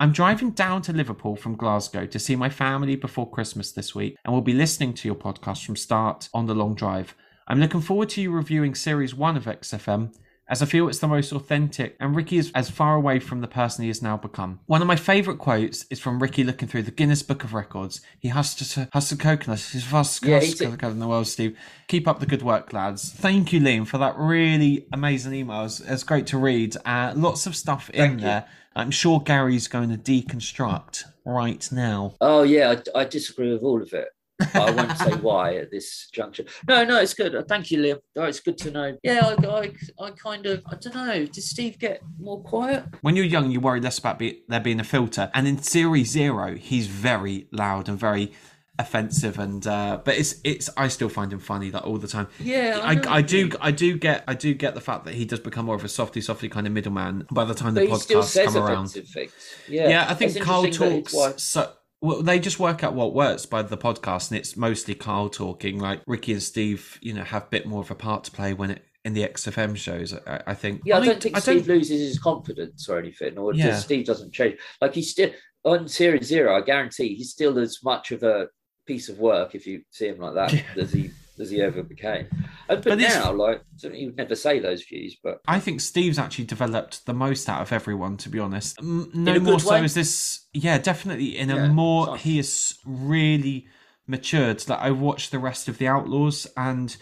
I'm 0.00 0.10
driving 0.10 0.50
down 0.50 0.82
to 0.82 0.92
Liverpool 0.92 1.36
from 1.36 1.54
Glasgow 1.54 2.04
to 2.06 2.18
see 2.18 2.34
my 2.34 2.48
family 2.48 2.96
before 2.96 3.30
Christmas 3.30 3.70
this 3.70 3.94
week 3.94 4.16
and 4.24 4.34
will 4.34 4.40
be 4.40 4.52
listening 4.52 4.92
to 4.94 5.08
your 5.08 5.14
podcast 5.14 5.64
from 5.64 5.76
start 5.76 6.28
on 6.34 6.46
the 6.46 6.54
long 6.54 6.74
drive. 6.74 7.14
I'm 7.46 7.60
looking 7.60 7.80
forward 7.80 8.08
to 8.10 8.20
you 8.20 8.32
reviewing 8.32 8.74
series 8.74 9.14
1 9.14 9.36
of 9.36 9.44
XFM 9.44 10.12
as 10.48 10.60
I 10.62 10.66
feel 10.66 10.88
it's 10.88 10.98
the 10.98 11.08
most 11.08 11.32
authentic 11.32 11.96
and 12.00 12.14
Ricky 12.14 12.38
is 12.38 12.50
as 12.54 12.68
far 12.68 12.96
away 12.96 13.18
from 13.20 13.40
the 13.40 13.46
person 13.46 13.82
he 13.82 13.88
has 13.88 14.02
now 14.02 14.16
become. 14.16 14.58
One 14.66 14.82
of 14.82 14.88
my 14.88 14.96
favourite 14.96 15.38
quotes 15.38 15.86
is 15.90 16.00
from 16.00 16.20
Ricky 16.20 16.42
looking 16.42 16.68
through 16.68 16.82
the 16.82 16.90
Guinness 16.90 17.22
Book 17.22 17.44
of 17.44 17.54
Records. 17.54 18.00
He 18.18 18.28
has 18.28 18.54
to 18.56 18.88
has 18.92 19.08
to 19.10 19.16
coconut. 19.16 19.60
He's 19.60 19.84
the 19.84 19.90
fastest 19.90 20.24
Yeah, 20.24 20.40
coconut 20.40 20.92
in 20.92 20.98
the 20.98 21.08
world, 21.08 21.28
Steve. 21.28 21.56
Keep 21.86 22.08
up 22.08 22.18
the 22.20 22.26
good 22.26 22.42
work, 22.42 22.72
lads. 22.72 23.10
Thank 23.10 23.52
you, 23.52 23.60
Liam, 23.60 23.86
for 23.86 23.98
that 23.98 24.16
really 24.18 24.86
amazing 24.92 25.34
email. 25.34 25.64
It's, 25.64 25.80
it's 25.80 26.02
great 26.02 26.26
to 26.28 26.38
read. 26.38 26.76
Uh, 26.84 27.12
lots 27.16 27.46
of 27.46 27.54
stuff 27.56 27.88
in 27.90 28.18
you. 28.18 28.24
there. 28.24 28.46
I'm 28.76 28.90
sure 28.90 29.20
Gary's 29.20 29.68
going 29.68 29.90
to 29.90 29.96
deconstruct 29.96 31.04
right 31.24 31.68
now. 31.70 32.14
Oh 32.20 32.42
yeah, 32.42 32.74
I, 32.94 33.00
I 33.00 33.04
disagree 33.04 33.52
with 33.52 33.62
all 33.62 33.80
of 33.80 33.92
it. 33.92 34.08
I 34.52 34.70
won't 34.72 34.98
say 34.98 35.12
why 35.20 35.56
at 35.56 35.70
this 35.70 36.08
juncture. 36.12 36.44
No, 36.66 36.84
no, 36.84 37.00
it's 37.00 37.14
good. 37.14 37.36
Thank 37.48 37.70
you, 37.70 37.78
Liam. 37.78 37.98
Oh, 38.16 38.24
it's 38.24 38.40
good 38.40 38.58
to 38.58 38.70
know. 38.72 38.98
Yeah, 39.04 39.34
I, 39.40 39.46
I, 39.46 39.72
I 40.04 40.10
kind 40.10 40.46
of, 40.46 40.64
I 40.66 40.74
don't 40.74 40.94
know. 40.94 41.24
Did 41.24 41.44
Steve 41.44 41.78
get 41.78 42.02
more 42.18 42.42
quiet? 42.42 42.84
When 43.02 43.14
you're 43.14 43.24
young, 43.24 43.52
you 43.52 43.60
worry 43.60 43.80
less 43.80 43.98
about 43.98 44.18
be- 44.18 44.42
there 44.48 44.60
being 44.60 44.80
a 44.80 44.84
filter. 44.84 45.30
And 45.34 45.46
in 45.46 45.62
Series 45.62 46.10
Zero, 46.10 46.56
he's 46.56 46.88
very 46.88 47.46
loud 47.52 47.88
and 47.88 47.98
very 47.98 48.32
offensive. 48.78 49.38
And 49.38 49.66
uh, 49.66 50.00
but 50.04 50.16
it's 50.16 50.40
it's 50.44 50.70
I 50.76 50.88
still 50.88 51.08
find 51.08 51.32
him 51.32 51.38
funny 51.40 51.70
like 51.70 51.86
all 51.86 51.98
the 51.98 52.08
time. 52.08 52.28
Yeah, 52.40 52.80
I 52.82 52.92
I, 52.92 53.16
I 53.16 53.22
do 53.22 53.50
I 53.60 53.70
do 53.70 53.96
get 53.96 54.24
I 54.26 54.34
do 54.34 54.54
get 54.54 54.74
the 54.74 54.80
fact 54.80 55.04
that 55.04 55.14
he 55.14 55.24
does 55.24 55.40
become 55.40 55.66
more 55.66 55.76
of 55.76 55.84
a 55.84 55.88
softy 55.88 56.20
softy 56.20 56.48
kind 56.48 56.66
of 56.66 56.72
middleman 56.72 57.26
by 57.30 57.44
the 57.44 57.54
time 57.54 57.74
But 57.74 57.80
the 57.80 57.86
podcast 57.88 58.44
come 58.44 58.56
around. 58.56 58.88
things. 58.88 59.32
Yeah, 59.68 59.88
Yeah, 59.88 60.06
I 60.08 60.14
think 60.14 60.38
Karl 60.40 60.62
that 60.62 60.74
talks 60.74 61.42
so. 61.42 61.72
Well, 62.00 62.20
they 62.22 62.38
just 62.38 62.58
work 62.60 62.84
out 62.84 62.92
what 62.92 63.14
works 63.14 63.46
by 63.46 63.62
the 63.62 63.78
podcast, 63.78 64.30
and 64.30 64.38
it's 64.38 64.58
mostly 64.58 64.94
Karl 64.94 65.30
talking. 65.30 65.78
Like 65.78 66.02
Ricky 66.06 66.32
and 66.34 66.42
Steve, 66.42 66.98
you 67.00 67.14
know, 67.14 67.22
have 67.24 67.44
a 67.44 67.48
bit 67.48 67.66
more 67.66 67.80
of 67.80 67.90
a 67.90 67.94
part 67.94 68.24
to 68.24 68.30
play 68.30 68.52
when 68.52 68.72
it 68.72 68.84
in 69.06 69.14
the 69.14 69.22
XFM 69.26 69.74
shows. 69.74 70.12
I, 70.26 70.42
I 70.48 70.54
think. 70.54 70.82
Yeah, 70.84 70.98
I 70.98 71.04
don't 71.06 71.22
think 71.22 71.34
I 71.34 71.40
Steve 71.40 71.66
loses 71.66 72.00
his 72.00 72.18
confidence 72.18 72.90
or 72.90 72.98
anything, 72.98 73.38
or 73.38 73.54
Yeah. 73.54 73.68
just 73.68 73.84
Steve 73.86 74.04
doesn't 74.04 74.34
change. 74.34 74.58
Like 74.82 74.92
he's 74.92 75.10
still 75.12 75.30
on 75.64 75.88
Series 75.88 76.26
Zero. 76.26 76.54
I 76.54 76.60
guarantee 76.60 77.14
he's 77.14 77.30
still 77.30 77.58
as 77.58 77.78
much 77.82 78.10
of 78.12 78.22
a 78.22 78.48
piece 78.86 79.08
of 79.08 79.18
work 79.18 79.54
if 79.54 79.66
you 79.66 79.82
see 79.90 80.08
him 80.08 80.18
like 80.18 80.34
that 80.34 80.52
Yeah. 80.52 80.62
as 80.82 80.92
he 80.92 81.10
as 81.40 81.50
he 81.50 81.60
ever 81.60 81.82
became. 81.82 82.28
And, 82.68 82.80
but, 82.80 82.84
But 82.84 82.98
now, 83.00 83.32
like 83.32 83.60
he 83.80 84.06
would 84.06 84.16
never 84.16 84.36
say 84.36 84.60
those 84.60 84.84
views, 84.84 85.16
but 85.22 85.40
I 85.48 85.58
think 85.58 85.80
Steve's 85.80 86.18
actually 86.18 86.44
developed 86.44 87.06
the 87.06 87.12
most 87.14 87.48
out 87.48 87.60
of 87.60 87.72
everyone, 87.72 88.16
to 88.18 88.28
be 88.28 88.38
honest. 88.38 88.80
No 88.80 89.34
a 89.34 89.40
more 89.40 89.58
so 89.58 89.72
way? 89.72 89.84
is 89.84 89.94
this. 89.94 90.46
Yeah, 90.52 90.78
definitely. 90.78 91.36
In 91.36 91.50
a 91.50 91.56
Yeah, 91.56 91.68
more, 91.68 92.06
nice. 92.06 92.22
he 92.22 92.38
is 92.38 92.78
really 92.86 93.66
matured. 94.06 94.68
Like 94.68 94.78
I 94.78 94.92
watched 94.92 95.32
the 95.32 95.40
rest 95.40 95.66
of 95.68 95.78
the 95.78 95.88
Outlaws, 95.88 96.46
and 96.56 96.96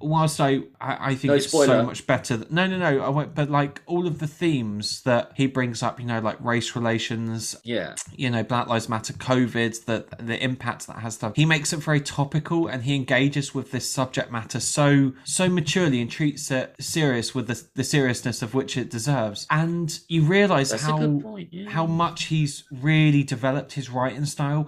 whilst 0.00 0.40
I, 0.40 0.60
I, 0.80 1.10
I 1.10 1.14
think 1.14 1.24
No 1.30 1.34
it's 1.34 1.50
so 1.50 1.82
much 1.84 2.06
better. 2.06 2.36
th- 2.38 2.50
No, 2.50 2.66
no, 2.66 2.78
no. 2.78 3.02
I 3.02 3.08
won't. 3.08 3.34
But 3.34 3.50
like 3.50 3.82
all 3.86 4.06
of 4.06 4.18
the 4.18 4.26
themes 4.26 5.02
that 5.02 5.32
he 5.36 5.46
brings 5.46 5.82
up, 5.82 6.00
you 6.00 6.06
know, 6.06 6.20
like 6.20 6.40
race 6.42 6.74
relations, 6.74 7.56
yeah, 7.64 7.94
you 8.16 8.30
know, 8.30 8.42
Black 8.42 8.66
Lives 8.66 8.88
Matter, 8.88 9.12
COVID, 9.12 9.84
the 9.84 10.06
the 10.22 10.42
impact 10.42 10.86
that 10.86 10.98
has 11.00 11.16
done. 11.18 11.32
He 11.36 11.44
makes 11.46 11.72
it 11.72 11.78
very 11.78 12.00
topical 12.00 12.66
and 12.66 12.82
he 12.82 12.94
engages 12.94 13.54
with 13.54 13.70
this 13.70 13.88
subject 13.90 14.30
matter 14.32 14.60
so 14.60 15.12
so 15.24 15.48
maturely 15.48 16.00
and 16.00 16.10
treats 16.10 16.50
it 16.50 16.74
serious 16.80 17.34
with 17.34 17.46
the, 17.46 17.62
the 17.74 17.84
seriousness 17.84 18.42
of 18.42 18.54
which 18.54 18.76
it 18.76 18.90
deserves. 18.90 19.46
And 19.50 19.98
you 20.08 20.22
realise 20.22 20.72
how 20.80 20.98
point. 21.20 21.48
Yeah. 21.52 21.68
how 21.70 21.86
much 21.86 22.24
he's 22.24 22.64
really 22.70 23.22
developed 23.22 23.72
his 23.72 23.90
writing 23.90 24.24
style. 24.24 24.66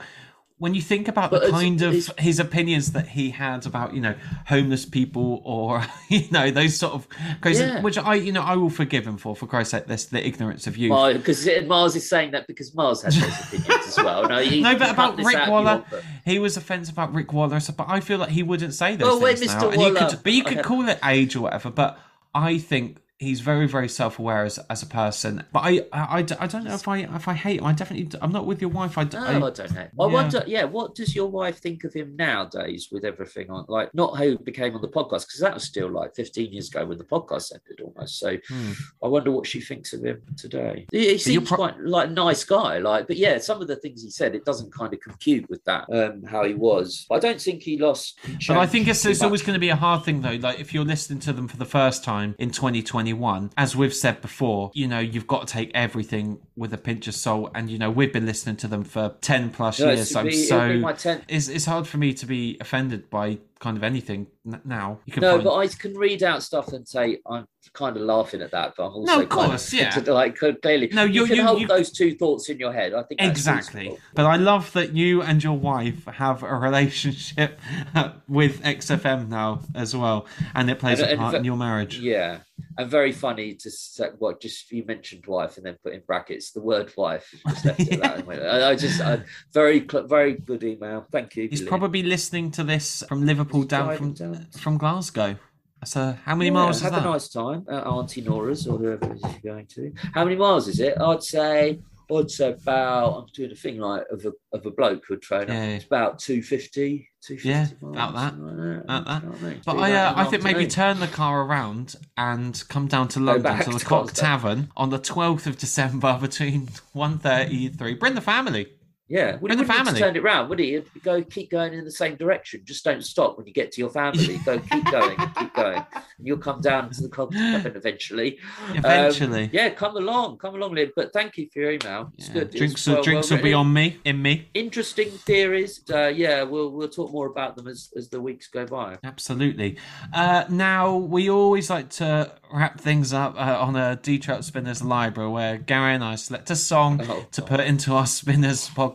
When 0.63 0.75
you 0.75 0.81
think 0.81 1.09
about 1.09 1.33
But 1.33 1.43
the 1.43 1.51
kind 1.51 1.83
of 1.83 2.09
his 2.21 2.39
opinions 2.39 2.93
that 2.93 3.09
he 3.09 3.31
had 3.31 3.67
about, 3.67 3.95
you 3.95 4.01
know, 4.01 4.15
homeless 4.47 4.85
people 4.85 5.43
or 5.45 5.85
you 6.09 6.23
know 6.31 6.53
those 6.53 6.77
sort 6.77 6.93
of 6.93 7.09
crazy, 7.41 7.65
Yeah. 7.65 7.81
which 7.81 7.99
I, 7.99 8.15
you 8.15 8.31
know, 8.31 8.43
I 8.43 8.55
will 8.55 8.71
forgive 8.71 9.05
him 9.05 9.17
for. 9.17 9.35
For 9.35 9.49
Christ's 9.49 9.73
sake, 9.73 9.87
this 9.87 10.05
the 10.05 10.25
ignorance 10.25 10.69
of 10.69 10.77
you 10.77 10.91
because 11.15 11.49
Mars 11.67 11.97
is 11.97 12.09
saying 12.09 12.31
that 12.31 12.47
because 12.47 12.73
Mars 12.77 13.03
has 13.03 13.21
those 13.21 13.41
opinions 13.55 13.89
as 13.89 13.97
well. 13.97 14.29
No, 14.29 14.39
you, 14.39 14.63
No, 14.63 14.79
but 14.79 14.91
about 14.91 15.19
Rick 15.19 15.49
Waller, 15.49 15.85
want, 15.91 16.05
he 16.25 16.39
was 16.39 16.57
offensive 16.57 16.95
about 16.95 17.13
Rick 17.13 17.33
Waller, 17.33 17.59
but 17.77 17.87
I 17.89 17.99
feel 17.99 18.19
like 18.19 18.29
he 18.29 18.45
wouldn't 18.45 18.75
say 18.75 18.95
those 18.95 19.07
Well, 19.09 19.21
wait, 19.21 19.41
things 19.41 19.53
Mr. 19.53 19.63
now. 19.63 19.71
And 19.71 19.83
you 19.83 19.95
could, 19.95 20.23
but 20.23 20.33
you 20.33 20.45
could 20.45 20.63
call 20.63 20.89
it 20.89 21.01
age 21.05 21.35
or 21.35 21.41
whatever. 21.41 21.71
But 21.71 21.99
I 22.33 22.59
think 22.59 23.02
he's 23.23 23.41
very, 23.41 23.67
very 23.67 23.89
self-aware 23.89 24.45
as, 24.45 24.59
as 24.69 24.83
a 24.83 24.87
person. 24.87 25.45
But 25.53 25.61
I, 25.61 25.87
I, 25.93 26.19
I 26.41 26.47
don't 26.47 26.65
know 26.65 26.75
if 26.75 26.87
I 26.89 26.99
if 26.99 27.29
I 27.29 27.35
hate 27.35 27.61
him. 27.61 27.67
I 27.67 27.73
definitely, 27.73 28.19
i'm 28.21 28.33
not 28.33 28.47
with 28.47 28.61
your 28.61 28.71
wife. 28.71 28.99
I, 28.99 29.05
d- 29.05 29.17
No, 29.17 29.25
I- 29.25 29.37
I, 29.37 29.51
don't 29.51 29.59
know. 29.75 29.81
I 29.81 30.07
yeah. 30.07 30.07
wonder, 30.07 30.45
yeah, 30.47 30.65
what 30.65 30.95
does 30.95 31.15
your 31.15 31.29
wife 31.29 31.59
think 31.59 31.85
of 31.85 31.95
him 31.95 32.17
nowadays 32.17 32.89
with 32.93 33.05
everything 33.05 33.51
on, 33.51 33.65
like, 33.69 33.95
not 33.95 34.17
how 34.19 34.25
he 34.25 34.37
became 34.37 34.75
on 34.75 34.83
the 34.83 34.89
podcast, 34.89 35.27
because 35.27 35.41
that 35.41 35.55
was 35.55 35.65
still 35.65 35.89
like 35.89 36.15
15 36.15 36.53
years 36.53 36.69
ago 36.69 36.85
when 36.87 36.99
the 36.99 37.05
podcast 37.05 37.53
ended 37.53 37.81
almost. 37.85 38.19
So 38.19 38.37
Hmm. 38.49 38.73
I 39.03 39.07
wonder 39.09 39.31
what 39.31 39.47
she 39.47 39.61
thinks 39.61 39.93
of 39.93 40.05
him 40.05 40.21
today. 40.37 40.87
He, 40.93 41.11
he 41.13 41.19
seems 41.19 41.49
pro- 41.49 41.57
quite 41.57 41.81
like 41.81 42.09
a 42.09 42.11
nice 42.13 42.45
guy, 42.45 42.79
like, 42.79 43.07
but 43.07 43.17
yeah, 43.17 43.39
some 43.39 43.63
of 43.63 43.69
the 43.69 43.77
things 43.77 44.03
he 44.03 44.11
said, 44.11 44.35
it 44.35 44.45
doesn't 44.45 44.73
kind 44.73 44.93
of 44.93 45.01
compute 45.01 45.49
with 45.49 45.65
that, 45.65 45.85
um, 45.93 46.23
how 46.25 46.45
he 46.45 46.55
was. 46.55 47.07
I 47.11 47.19
don't 47.19 47.41
think 47.41 47.63
he 47.63 47.79
lost. 47.79 48.19
he 48.27 48.37
But 48.49 48.57
I 48.59 48.67
think 48.67 48.89
it's, 48.89 49.05
it's 49.05 49.23
always 49.23 49.43
going 49.43 49.55
to 49.55 49.61
be 49.61 49.69
a 49.69 49.77
hard 49.77 50.05
thing 50.05 50.23
though. 50.23 50.39
Like 50.41 50.59
if 50.61 50.75
you're 50.75 50.85
listening 50.85 51.21
to 51.21 51.33
them 51.33 51.47
for 51.49 51.57
the 51.57 51.65
first 51.65 52.03
time 52.05 52.35
in 52.39 52.51
2021 52.51 53.12
2021. 53.13 53.51
As 53.57 53.77
we've 53.77 53.95
said 53.95 54.21
before, 54.21 54.71
you 54.75 54.89
know, 54.89 54.99
you've 54.99 55.27
got 55.27 55.47
to 55.47 55.53
take 55.53 55.71
everything 55.75 56.41
with 56.57 56.73
a 56.73 56.79
pinch 56.79 57.07
of 57.09 57.15
salt. 57.15 57.51
And, 57.55 57.71
you 57.71 57.79
know, 57.79 57.91
we've 57.91 58.13
been 58.13 58.27
listening 58.27 58.57
to 58.57 58.69
them 58.69 58.85
for 58.85 59.15
10 59.21 59.51
plus 59.51 59.81
No, 59.81 59.87
years. 59.91 60.11
it'll 60.11 60.21
I'm 60.21 60.27
be- 60.27 60.33
it'll 60.33 60.47
so. 60.49 60.69
10th. 60.95 61.23
It's, 61.29 61.49
it's 61.49 61.65
hard 61.67 61.87
for 61.87 61.99
me 61.99 62.15
to 62.15 62.27
be 62.27 62.57
offended 62.61 63.11
by 63.11 63.39
kind 63.63 63.77
of 63.77 63.85
anything 63.85 64.27
now. 64.65 64.99
You 65.07 65.13
can 65.13 65.21
No, 65.21 65.33
find- 65.35 65.45
but 65.45 65.55
I 65.55 65.67
can 65.69 65.95
read 65.95 66.23
out 66.25 66.43
stuff 66.43 66.73
and 66.73 66.87
say 66.87 67.19
I'm 67.31 67.47
kind 67.75 67.97
of 67.97 68.03
laughing 68.03 68.43
at 68.43 68.51
that, 68.51 68.75
but 68.77 68.87
I'm 68.87 68.93
also 68.93 69.13
No, 69.15 69.23
of 69.23 69.29
kind 69.29 69.51
course, 69.51 69.73
yeah. 69.73 69.97
like 70.09 70.37
clearly. 70.37 70.89
No, 70.93 71.05
you 71.05 71.27
can 71.27 71.37
you- 71.37 71.45
hold 71.47 71.61
you- 71.61 71.69
those 71.69 71.93
two 71.93 72.15
thoughts 72.17 72.49
in 72.51 72.59
your 72.59 72.73
head. 72.73 72.93
I 72.93 73.05
think 73.05 73.23
Exactly. 73.23 73.97
But 74.15 74.27
I 74.27 74.35
love 74.37 74.73
that 74.73 74.95
you 74.95 75.23
and 75.23 75.43
your 75.45 75.57
wife 75.57 76.05
have 76.07 76.43
a 76.43 76.57
relationship 76.57 77.61
with 78.29 78.61
XFM 78.63 79.29
now 79.29 79.61
as 79.77 79.95
well. 79.95 80.27
And 80.57 80.69
it 80.69 80.81
plays 80.81 80.99
And- 80.99 81.09
a 81.09 81.11
and 81.13 81.21
part 81.21 81.33
fa- 81.35 81.39
in 81.39 81.45
your 81.45 81.57
marriage. 81.57 82.01
Yeah, 82.01 82.39
and 82.79 82.91
very 82.91 83.13
funny 83.13 83.55
to 83.55 83.71
say 83.71 84.09
what 84.19 84.41
just 84.41 84.73
you 84.73 84.85
mentioned 84.85 85.25
wife 85.27 85.57
and 85.57 85.65
then 85.67 85.77
put 85.85 85.93
in 85.95 86.03
brackets 86.05 86.51
the 86.51 86.61
word 86.61 86.93
wife. 86.97 87.33
Just 87.49 87.63
that. 87.65 88.25
I, 88.29 88.71
I 88.71 88.75
just 88.75 89.01
I, 89.01 89.21
very 89.53 89.79
very 89.81 90.35
good 90.35 90.65
email. 90.65 91.07
Thank 91.13 91.37
you. 91.37 91.49
He's 91.49 91.61
Billy. 91.61 91.69
probably 91.69 92.03
listening 92.03 92.51
to 92.53 92.65
this 92.65 93.05
from 93.09 93.25
Liverpool 93.27 93.52
He's 93.53 93.67
down 93.67 93.97
from 93.97 94.13
down. 94.13 94.47
from 94.59 94.79
Glasgow. 94.79 95.37
So 95.85 96.17
how 96.25 96.35
many 96.37 96.47
Yeah, 96.51 96.55
miles 96.55 96.77
is 96.77 96.83
have 96.83 96.93
that? 96.93 97.03
a 97.05 97.11
nice 97.11 97.29
time 97.29 97.67
at 97.69 97.85
Auntie 97.87 98.21
Nora's 98.21 98.67
or 98.69 98.79
whoever 98.79 99.05
it 99.13 99.17
is 99.17 99.23
you're 99.43 99.53
going 99.55 99.67
to. 99.67 99.93
How 100.15 100.25
many 100.25 100.37
miles 100.37 100.69
is 100.69 100.79
it? 100.81 100.95
I'd 101.01 101.23
say 101.25 101.81
I'd 102.15 102.31
say 102.31 102.51
about 102.53 103.15
I'm 103.19 103.27
doing 103.35 103.51
a 103.53 103.55
thing 103.55 103.79
like 103.79 104.05
of 104.11 104.25
a 104.27 104.33
of 104.57 104.65
a 104.67 104.71
bloke 104.71 105.03
who'd 105.09 105.23
train. 105.23 105.49
Yeah. 105.49 105.65
It's 105.65 105.85
about 105.87 106.19
250, 106.19 107.09
250 107.23 107.49
Yeah, 107.49 107.67
miles, 107.81 108.11
about 108.11 108.15
that. 108.15 108.39
like 108.39 108.85
About 108.85 109.05
that. 109.07 109.23
You 109.23 109.29
know 109.31 109.35
I 109.35 109.51
mean? 109.51 109.61
But 109.65 109.77
I, 109.79 109.93
uh, 109.93 110.13
I 110.17 110.25
think 110.25 110.43
maybe 110.45 110.67
turn 110.67 111.01
the 111.01 111.07
car 111.09 111.43
around 111.43 111.97
and 112.17 112.63
come 112.69 112.87
down 112.87 113.09
to 113.09 113.21
London 113.21 113.59
to 113.61 113.71
the 113.71 113.85
Cock 113.85 114.13
Tavern 114.13 114.71
on 114.77 114.91
the 114.91 114.99
12th 114.99 115.47
of 115.47 115.59
December 115.59 116.19
between 116.21 116.67
1.30 116.95 117.67
and 117.69 117.79
3. 117.79 117.95
Bring 117.95 118.15
the 118.15 118.21
family. 118.21 118.69
Yeah, 119.09 119.37
well, 119.41 119.51
he 119.55 119.63
the 119.63 119.65
family. 119.71 119.99
turned 120.01 120.17
it 120.17 120.23
round, 120.23 120.49
would 120.49 120.59
he? 120.59 120.73
He'd 120.73 121.03
go, 121.03 121.23
keep 121.23 121.51
going 121.51 121.75
in 121.75 121.85
the 121.85 121.91
same 121.91 122.17
direction. 122.17 122.63
Just 122.65 122.83
don't 122.85 123.05
stop 123.05 123.37
when 123.37 123.47
you 123.47 123.53
get 123.53 123.71
to 123.73 123.81
your 123.81 123.91
family. 123.91 124.39
Go, 124.47 124.59
keep 124.59 124.85
going, 124.91 125.17
and 125.19 125.35
keep 125.35 125.53
going, 125.55 125.77
and 125.95 126.27
you'll 126.27 126.39
come 126.39 126.61
down 126.63 126.89
to 126.91 127.03
the 127.03 127.09
Cock 127.11 127.31
Tavern 127.33 127.77
eventually. 127.77 128.39
Um, 128.71 128.77
Eventually. 128.79 129.51
yeah, 129.53 129.69
come 129.71 129.97
along, 129.97 130.39
come 130.39 130.55
along, 130.55 130.75
Liv. 130.75 130.93
But 130.97 131.13
thank 131.13 131.37
you 131.37 131.49
for 131.53 131.59
your 131.61 131.73
email. 131.73 132.11
It's 132.17 132.29
Yeah, 132.29 132.35
good. 132.35 132.51
Drinks, 132.53 132.87
well- 132.87 133.03
drinks 133.03 133.31
well 133.31 133.39
will 133.39 133.45
be 133.45 133.53
on 133.53 133.71
me, 133.73 133.99
in 134.05 134.23
me. 134.23 134.49
interesting 134.55 135.11
theories. 135.11 135.83
Uh, 135.93 136.07
yeah, 136.07 136.43
we'll 136.45 136.71
we'll 136.71 136.89
talk 136.89 137.13
more 137.13 137.27
about 137.27 137.57
them 137.57 137.69
as 137.69 137.91
as 137.97 138.09
the 138.09 138.21
weeks 138.21 138.49
go 138.49 138.65
by. 138.65 138.97
Absolutely. 139.05 139.77
Uh, 140.15 140.45
now, 140.49 140.95
we 140.97 141.29
always 141.29 141.69
like 141.69 141.91
to 141.91 142.33
wrap 142.53 142.81
things 142.81 143.13
up 143.13 143.35
uh, 143.37 143.59
on 143.61 143.77
a 143.77 143.97
De 143.97 144.19
Trout 144.19 144.45
Spinners 144.45 144.83
library 144.83 145.31
where 145.31 145.59
Gary 145.59 145.95
and 145.95 146.05
I 146.05 146.15
select 146.15 146.51
a 146.51 146.57
song 146.57 147.01
Oh, 147.09 147.27
to 147.33 147.43
put 147.43 147.61
into 147.61 147.93
our 147.93 148.07
Spinners 148.07 148.69
podcast 148.71 148.92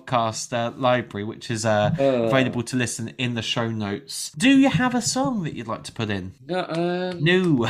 uh, 0.53 0.71
library, 0.77 1.23
which 1.25 1.49
is 1.51 1.65
uh, 1.65 1.95
Uh. 1.99 2.03
available 2.29 2.63
to 2.63 2.75
listen 2.75 3.09
in 3.17 3.33
the 3.35 3.41
show 3.41 3.69
notes. 3.69 4.31
Do 4.37 4.49
you 4.49 4.69
have 4.69 4.93
a 4.95 5.01
song 5.01 5.43
that 5.43 5.53
you'd 5.55 5.67
like 5.67 5.83
to 5.83 5.91
put 5.91 6.09
in? 6.09 6.33
No, 6.45 6.65
um, 6.69 7.23
No. 7.23 7.69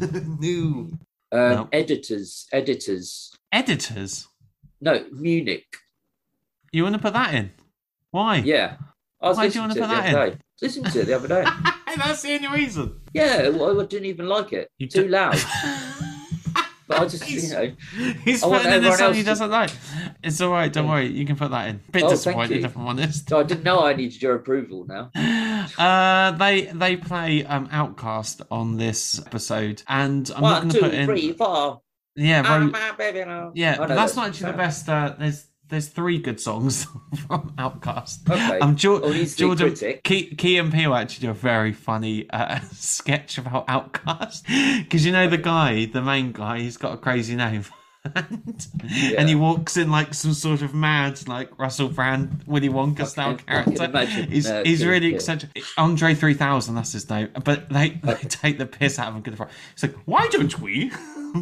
no. 0.00 0.88
um, 1.32 1.52
No. 1.52 1.68
editors, 1.72 2.46
editors. 2.52 3.34
Editors. 3.52 4.28
No, 4.80 5.04
Munich. 5.12 5.66
You 6.72 6.82
want 6.84 6.94
to 6.96 7.00
put 7.00 7.12
that 7.14 7.34
in? 7.34 7.50
Why? 8.10 8.36
Yeah, 8.36 8.76
I 9.20 9.28
was 9.28 9.36
Why 9.36 9.48
do 9.48 9.58
you 9.58 9.66
listening 9.66 9.68
wanna 9.68 9.74
to 9.74 9.80
put 9.80 9.86
it 9.86 9.88
the 9.88 10.02
that 10.02 10.16
other 10.16 10.30
day. 10.30 10.38
Listen 10.62 10.84
to 10.84 11.00
it 11.00 11.04
the 11.06 11.14
other 11.16 11.28
day. 11.28 11.44
That's 11.96 12.22
the 12.22 12.34
only 12.34 12.48
reason. 12.48 13.00
Yeah, 13.14 13.48
well, 13.48 13.80
I 13.80 13.84
didn't 13.86 14.06
even 14.06 14.26
like 14.28 14.52
it. 14.52 14.68
You 14.78 14.86
Too 14.88 15.02
d- 15.04 15.08
loud. 15.08 15.36
But 16.88 17.00
I 17.00 17.04
just, 17.08 17.28
you 17.28 17.40
He's- 17.40 17.50
know, 17.52 17.72
He's 18.24 18.42
putting 18.42 18.72
in 18.72 18.84
a 18.84 18.92
song 18.96 19.14
he 19.14 19.22
doesn't 19.24 19.50
like. 19.50 19.70
It's 20.22 20.40
all 20.40 20.52
right. 20.52 20.72
Don't 20.72 20.88
worry. 20.88 21.06
You 21.08 21.26
can 21.26 21.34
put 21.36 21.50
that 21.50 21.68
in. 21.68 21.80
Bit 21.90 22.04
Oh, 22.04 22.10
disappointed, 22.10 22.64
if 22.64 22.76
I'm 22.76 22.86
honest. 22.86 23.28
so 23.28 23.40
I 23.40 23.42
didn't 23.42 23.64
know 23.64 23.84
I 23.84 23.94
needed 23.94 24.22
your 24.22 24.36
approval 24.36 24.86
now. 24.86 25.10
Uh, 25.78 26.30
they 26.32 26.66
they 26.66 26.96
play 26.96 27.44
um 27.44 27.66
OutKast 27.68 28.42
on 28.52 28.76
this 28.76 29.18
episode, 29.26 29.82
and 29.88 30.30
I'm 30.36 30.42
not 30.42 30.62
going 30.62 30.74
to 30.74 30.78
put 30.80 30.94
in. 30.94 31.06
three, 31.06 31.32
four. 31.32 31.82
Yeah, 32.14 32.42
Ah, 32.46 32.56
Ro- 32.58 32.66
my 32.68 32.92
baby 32.92 33.24
now. 33.24 33.50
yeah, 33.54 33.74
know 33.74 33.86
that's 33.88 34.14
that 34.14 34.20
not 34.20 34.28
actually 34.28 34.52
the 34.52 34.56
best. 34.58 34.88
Uh, 34.88 35.14
there's 35.18 35.46
there's 35.68 35.88
three 35.88 36.18
good 36.18 36.40
songs 36.40 36.84
from 37.26 37.52
OutKast. 37.58 38.28
Okay. 38.30 38.58
Um, 38.60 38.76
Jor- 38.76 39.00
Oh, 39.02 39.12
Jordan. 39.24 39.74
Key, 40.04 40.34
Key 40.34 40.58
and 40.58 40.72
Peele 40.72 40.94
actually 40.94 41.26
do 41.26 41.30
a 41.30 41.34
very 41.34 41.72
funny 41.72 42.28
uh, 42.30 42.60
sketch 42.72 43.38
about 43.38 43.66
OutKast 43.66 44.82
because 44.84 45.04
you 45.04 45.12
know 45.12 45.28
the 45.28 45.38
guy, 45.38 45.86
the 45.86 46.02
main 46.02 46.32
guy, 46.32 46.60
he's 46.60 46.76
got 46.76 46.94
a 46.94 46.96
crazy 46.96 47.34
name. 47.36 47.64
and, 48.14 48.66
and 49.18 49.28
he 49.28 49.34
walks 49.34 49.76
in 49.76 49.90
like 49.90 50.14
some 50.14 50.32
sort 50.32 50.62
of 50.62 50.72
mad, 50.72 51.26
like 51.26 51.58
Russell 51.58 51.88
Brand, 51.88 52.44
Willy 52.46 52.68
Wonka 52.68 53.04
style 53.06 53.34
character. 53.34 53.82
imagine. 53.84 54.30
He's 54.30 54.48
he's 54.64 54.82
yeah, 54.82 54.88
really 54.88 55.08
yeah. 55.08 55.16
eccentric. 55.16 55.50
Andre 55.76 56.14
three 56.14 56.34
thousand, 56.34 56.76
that's 56.76 56.92
his 56.92 57.10
name. 57.10 57.30
But 57.44 57.68
they, 57.68 57.98
they 58.04 58.14
take 58.14 58.58
the 58.58 58.66
piss 58.66 59.00
out 59.00 59.08
of 59.08 59.16
him. 59.16 59.22
Good 59.22 59.36
for 59.36 59.48
It's 59.72 59.82
like, 59.82 59.96
why 60.04 60.28
don't 60.28 60.56
we 60.60 60.92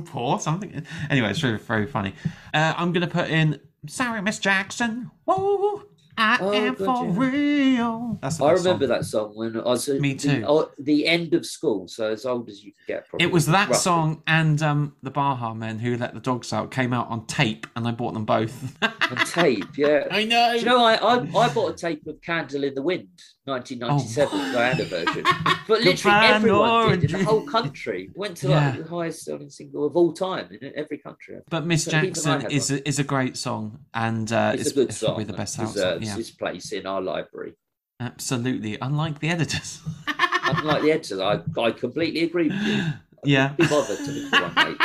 pour 0.06 0.40
something? 0.40 0.86
Anyway, 1.10 1.28
it's 1.28 1.42
really 1.42 1.58
very 1.58 1.86
funny. 1.86 2.14
Uh, 2.54 2.72
I'm 2.76 2.92
gonna 2.92 3.08
put 3.08 3.28
in 3.28 3.60
Sorry, 3.86 4.22
Miss 4.22 4.38
Jackson. 4.38 5.10
Whoa, 5.24 5.82
I 6.16 6.38
Oh, 6.40 6.52
am 6.52 6.74
good, 6.74 6.86
for 6.86 7.04
yeah. 7.04 7.12
real. 7.30 8.18
That's 8.22 8.40
I 8.40 8.52
remember 8.52 8.86
song. 8.86 8.88
that 8.96 9.04
song 9.04 9.32
when 9.34 9.56
I 9.58 9.64
was 9.64 9.88
at 9.88 10.00
Me 10.00 10.14
the- 10.14 10.18
too. 10.18 10.44
oh, 10.46 10.70
the 10.78 11.06
end 11.06 11.34
of 11.34 11.44
school, 11.44 11.88
so 11.88 12.12
as 12.12 12.24
old 12.24 12.48
as 12.48 12.62
you 12.64 12.72
could 12.72 12.86
get. 12.86 13.08
Probably, 13.08 13.26
It 13.26 13.32
was 13.32 13.46
that 13.46 13.68
roughly. 13.68 13.74
song 13.76 14.22
and 14.26 14.62
um, 14.62 14.94
the 15.02 15.10
Baha 15.10 15.54
Men 15.54 15.80
who 15.80 15.96
let 15.96 16.14
the 16.14 16.20
dogs 16.20 16.52
out 16.52 16.70
came 16.70 16.92
out 16.92 17.08
on 17.08 17.26
tape, 17.26 17.66
and 17.74 17.86
I 17.88 17.90
bought 17.90 18.14
them 18.14 18.24
both. 18.24 18.76
on 18.82 19.16
tape. 19.26 19.76
Yeah, 19.76 20.06
I 20.10 20.24
know. 20.24 20.52
Do 20.52 20.58
you 20.60 20.64
know, 20.66 20.84
I, 20.84 20.94
I 20.94 21.16
I 21.18 21.48
bought 21.52 21.72
a 21.72 21.76
tape 21.76 22.06
of 22.06 22.20
"Candle 22.22 22.62
in 22.64 22.74
the 22.74 22.82
Wind," 22.82 23.08
1997 23.44 24.40
Oh. 24.40 24.52
Diana 24.52 24.84
version, 24.84 25.22
but 25.68 25.80
literally 25.82 26.26
everyone 26.26 27.00
did 27.00 27.12
in 27.12 27.18
the 27.18 27.24
whole 27.24 27.46
country. 27.46 28.10
Went 28.14 28.36
to 28.38 28.48
like 28.48 28.78
the 28.78 28.88
highest 28.88 29.24
selling 29.24 29.50
single 29.50 29.84
of 29.84 29.96
all 29.96 30.12
time 30.12 30.48
in 30.60 30.72
every 30.74 30.98
country. 30.98 31.38
But 31.50 31.66
Miss 31.66 31.84
So 31.84 31.90
Jackson 31.90 32.50
is 32.50 32.70
a, 32.70 32.86
is 32.88 32.98
a 32.98 33.04
great 33.04 33.36
song, 33.36 33.80
and 33.92 34.32
uh, 34.32 34.52
It's, 34.54 34.62
it's, 34.62 34.70
a 34.70 34.74
good 34.74 34.92
song. 34.94 35.06
probably 35.08 35.24
the 35.24 35.32
best 35.34 35.56
house. 35.56 35.74
deserves 35.74 36.06
Yeah, 36.06 36.18
its 36.18 36.30
place 36.30 36.72
in 36.72 36.86
our 36.86 37.02
library. 37.02 37.54
absolutely. 38.00 38.78
Unlike 38.80 39.20
the 39.20 39.28
editors. 39.28 39.80
Unlike 40.44 40.82
the 40.82 40.92
editor, 40.92 41.22
I, 41.22 41.40
I 41.60 41.70
completely 41.70 42.22
agree 42.24 42.48
with 42.48 42.62
you. 42.62 42.82
yeah. 43.24 43.48
Be 43.58 43.66
bothered 43.66 43.98
to 43.98 44.28
for 44.30 44.42
one, 44.42 44.54
mate. 44.54 44.78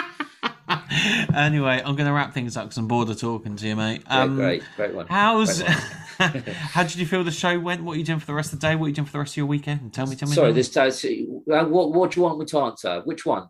anyway, 1.36 1.82
I'm 1.84 1.95
going 1.95 2.07
to 2.07 2.14
wrap 2.14 2.34
things 2.34 2.55
up 2.57 2.66
because 2.66 2.78
I'm 2.78 2.88
bored 2.88 3.10
of 3.10 3.20
talking 3.20 3.55
to 3.55 3.68
you, 3.68 3.76
mate. 3.76 4.03
Yeah, 4.07 4.22
Um, 4.22 4.36
great, 4.36 4.64
great 4.76 4.93
one. 4.93 5.07
How's 5.07 5.62
Great 5.64 5.76
how 6.74 6.84
did 6.84 6.97
you 6.97 7.05
feel 7.05 7.24
the 7.24 7.32
show 7.32 7.57
went? 7.59 7.84
What 7.84 7.93
are 7.95 7.97
you 7.97 8.03
doing 8.03 8.20
for 8.20 8.26
the 8.26 8.34
rest 8.34 8.51
of 8.53 8.59
the 8.59 8.67
day? 8.67 8.76
What 8.76 8.86
are 8.86 8.89
you 8.89 8.95
doing 8.95 9.05
for 9.05 9.13
the 9.13 9.20
rest 9.20 9.34
of 9.34 9.38
your 9.38 9.45
weekend? 9.45 9.93
Tell 9.93 10.05
me, 10.05 10.15
tell 10.15 10.28
me. 10.28 10.36
Sorry, 10.36 10.51
this 10.51 10.76
uh, 10.76 11.65
what 11.65 11.93
what 11.93 12.11
do 12.11 12.20
you 12.20 12.24
want 12.24 12.39
me 12.39 12.45
to 12.45 12.59
answer? 12.59 13.01
Which 13.05 13.26
one? 13.26 13.47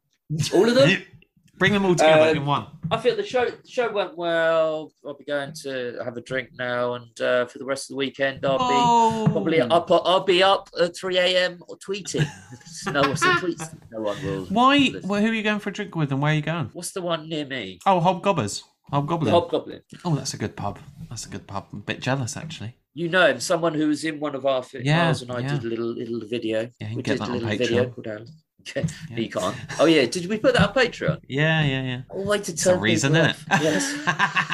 All 0.54 0.70
of 0.70 0.76
them? 0.76 1.02
Bring 1.58 1.74
them 1.74 1.84
all 1.84 1.94
together 1.96 2.30
Um, 2.32 2.38
in 2.38 2.46
one. 2.46 2.68
I 2.90 2.98
feel 2.98 3.18
the 3.18 3.24
show 3.26 3.50
the 3.50 3.68
show 3.68 3.92
went 3.92 4.16
well. 4.18 4.94
I'll 5.06 5.14
be 5.16 5.26
going 5.26 5.52
to 5.64 6.00
have 6.06 6.16
a 6.16 6.22
drink 6.22 6.52
now, 6.58 6.94
and 6.94 7.20
uh, 7.20 7.48
for 7.48 7.58
the 7.58 7.66
rest 7.66 7.90
of 7.90 7.96
the 7.96 7.98
weekend, 7.98 8.46
I'll 8.46 8.58
be 8.60 8.64
Oh. 8.64 9.28
probably 9.30 9.60
up. 9.60 9.92
I'll 9.92 10.24
be 10.24 10.42
up 10.42 10.70
at 10.80 10.96
three 10.96 11.18
a.m. 11.18 11.62
or 11.68 11.76
tweeting. 11.78 12.26
no, 12.94 13.02
what's 13.02 13.20
the 13.22 13.28
tweets? 13.28 13.78
No 13.92 14.00
one 14.02 14.24
will. 14.24 14.46
Why? 14.46 14.94
Well, 15.04 15.20
who 15.22 15.28
are 15.32 15.34
you 15.34 15.44
going 15.44 15.60
for 15.60 15.70
a 15.70 15.74
drink 15.74 15.96
with, 15.96 16.12
and 16.14 16.22
where 16.22 16.32
are 16.32 16.36
you 16.36 16.42
going? 16.42 16.70
What's 16.72 16.92
the 16.92 17.02
one 17.02 17.28
near 17.28 17.46
me? 17.46 17.80
Oh, 17.86 18.00
Hobgobbers. 18.00 18.64
Hobgoblin. 18.92 19.32
Hobgoblin. 19.32 19.82
oh, 20.06 20.16
that's 20.16 20.34
a 20.34 20.38
good 20.38 20.56
pub. 20.56 20.80
That's 21.10 21.26
a 21.26 21.30
good 21.30 21.48
pub. 21.48 21.68
I'm 21.72 21.80
a 21.80 21.82
bit 21.84 22.00
jealous, 22.02 22.36
actually. 22.38 22.76
You 22.94 23.08
know 23.10 23.28
him, 23.28 23.40
someone 23.40 23.74
who 23.76 23.88
was 23.88 24.04
in 24.04 24.20
one 24.20 24.36
of 24.36 24.46
our 24.46 24.64
fi- 24.64 24.82
Yeah, 24.84 25.14
and 25.22 25.32
I 25.32 25.40
yeah. 25.40 25.48
did 25.56 25.64
a 25.64 25.68
little 25.68 25.94
little 25.94 26.28
video. 26.28 26.70
Yeah, 26.80 26.88
you 26.88 26.88
can 26.88 26.96
we 26.98 27.04
get 27.04 27.12
did 27.14 27.20
that 27.22 27.30
a 27.30 27.32
on 27.32 27.34
little 27.40 27.50
video 27.58 27.86
Patreon. 27.86 27.94
called 27.96 28.08
Alan. 28.08 28.28
Okay, 28.62 28.86
Yeah. 29.10 29.18
you 29.18 29.30
can't. 29.30 29.56
Oh 29.80 29.86
yeah, 29.86 30.06
did 30.06 30.26
we 30.26 30.38
put 30.38 30.54
that 30.54 30.68
on 30.70 30.74
Patreon? 30.76 31.20
Yeah, 31.30 31.64
yeah, 31.64 31.82
yeah. 31.84 32.02
Oh, 32.12 32.24
way 32.26 32.40
to 32.40 32.54
turn 32.56 32.82
reason, 32.82 33.16
isn't 33.16 33.30
off. 33.30 33.46
it? 33.52 33.64
Yes. 33.64 33.94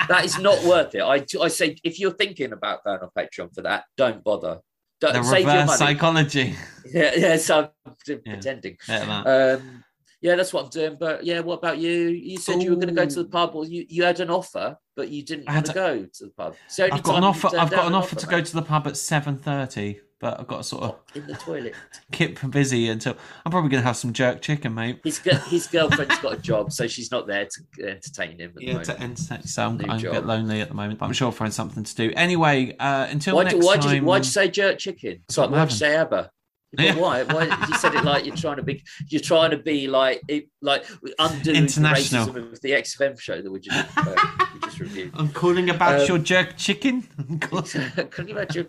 that 0.09 0.21
is 0.23 0.37
not 0.37 0.63
worth 0.63 0.93
it. 0.93 1.01
I, 1.01 1.25
I 1.41 1.47
say 1.47 1.75
if 1.83 1.99
you're 1.99 2.11
thinking 2.13 2.53
about 2.53 2.83
going 2.83 2.99
on 2.99 3.09
Patreon 3.17 3.53
for 3.55 3.63
that, 3.63 3.85
don't 3.97 4.23
bother. 4.23 4.59
Don't 5.01 5.13
the 5.13 5.23
save 5.23 5.45
your 5.45 5.53
reverse 5.53 5.79
money. 5.79 5.93
psychology. 5.93 6.55
Yeah, 6.93 7.13
yeah. 7.17 7.37
So 7.37 7.71
I'm 7.85 7.95
pretending. 8.23 8.77
Yeah, 8.87 9.05
that. 9.23 9.57
Um, 9.59 9.83
yeah, 10.25 10.35
that's 10.35 10.51
what 10.53 10.63
I'm 10.63 10.69
doing. 10.71 10.97
But 10.99 11.23
yeah, 11.23 11.41
what 11.41 11.59
about 11.59 11.77
you? 11.77 11.91
You 11.91 12.39
said 12.39 12.59
you 12.63 12.71
were 12.71 12.77
going 12.77 12.87
to 12.87 12.95
go 12.95 13.05
to 13.05 13.23
the 13.23 13.29
pub, 13.29 13.51
or 13.53 13.63
you, 13.63 13.85
you 13.87 14.03
had 14.03 14.19
an 14.19 14.31
offer, 14.31 14.75
but 14.95 15.09
you 15.09 15.21
didn't 15.21 15.47
want 15.47 15.67
to 15.67 15.73
go 15.73 15.99
to 15.99 16.23
the 16.25 16.31
pub. 16.31 16.55
Only 16.79 16.91
I've 16.93 17.03
got 17.03 17.17
an 17.19 17.23
offer. 17.23 17.47
I've 17.49 17.69
got 17.69 17.69
down 17.69 17.87
an 17.87 17.93
offer 17.93 18.15
to 18.15 18.25
go 18.25 18.41
to 18.41 18.53
the 18.55 18.63
pub 18.63 18.87
at 18.87 18.97
seven 18.97 19.37
thirty, 19.37 19.99
but 20.19 20.39
I've 20.39 20.47
got 20.47 20.57
to 20.57 20.63
sort 20.63 20.83
of 20.83 20.95
in 21.13 21.27
the 21.27 21.35
toilet. 21.35 21.75
keep 22.11 22.41
busy 22.49 22.89
until 22.89 23.15
I'm 23.45 23.51
probably 23.51 23.69
going 23.69 23.83
to 23.83 23.87
have 23.87 23.97
some 23.97 24.13
jerk 24.13 24.41
chicken, 24.41 24.73
mate. 24.73 24.99
His 25.03 25.19
his 25.19 25.67
girlfriend's 25.67 26.17
got 26.17 26.33
a 26.33 26.41
job, 26.41 26.71
so 26.71 26.87
she's 26.87 27.11
not 27.11 27.27
there 27.27 27.45
to 27.45 27.87
entertain 27.87 28.39
him. 28.39 28.49
At 28.49 28.55
the 28.55 28.65
Yeah, 28.65 28.71
moment. 28.73 28.85
to 28.87 28.99
entertain. 28.99 29.43
So 29.43 29.63
I'm, 29.63 29.79
I'm 29.91 30.03
a 30.03 30.09
bit 30.11 30.25
lonely 30.25 30.59
at 30.61 30.69
the 30.69 30.73
moment, 30.75 30.97
but 30.97 31.05
I'm 31.05 31.13
sure 31.13 31.27
I'll 31.27 31.33
find 31.33 31.53
something 31.53 31.83
to 31.83 31.95
do. 31.95 32.11
Anyway, 32.15 32.75
uh, 32.79 33.05
until 33.11 33.35
Why 33.35 33.43
next 33.43 33.57
do, 33.59 33.65
why 33.65 33.77
time. 33.77 33.89
did 33.89 34.01
you, 34.01 34.03
why'd 34.05 34.25
you 34.25 34.31
say 34.31 34.47
jerk 34.47 34.79
chicken? 34.79 35.21
I'm 35.37 35.51
why'd 35.51 35.69
you 35.69 35.75
say 35.77 35.95
ABBA? 35.95 36.31
But 36.77 36.95
why? 36.97 37.23
Why 37.23 37.43
you 37.67 37.75
said 37.77 37.93
it 37.95 38.03
like 38.03 38.25
you're 38.25 38.35
trying 38.35 38.57
to 38.57 38.63
be? 38.63 38.83
You're 39.09 39.21
trying 39.21 39.51
to 39.51 39.57
be 39.57 39.87
like 39.87 40.21
it, 40.27 40.49
like 40.61 40.85
undo 41.19 41.51
International. 41.51 42.25
the 42.25 42.31
racism 42.41 42.51
of 42.53 42.61
the 42.61 42.71
XFM 42.71 43.19
show 43.19 43.41
that 43.41 43.51
we 43.51 43.59
just 43.59 43.97
uh, 43.97 44.15
we 44.53 44.59
just 44.61 44.79
reviewed. 44.79 45.11
I'm 45.15 45.29
calling 45.29 45.69
about 45.69 46.01
Um, 46.01 46.07
your 46.07 46.17
jerk 46.19 46.57
chicken. 46.57 47.07
You 48.25 48.31
imagine? 48.35 48.67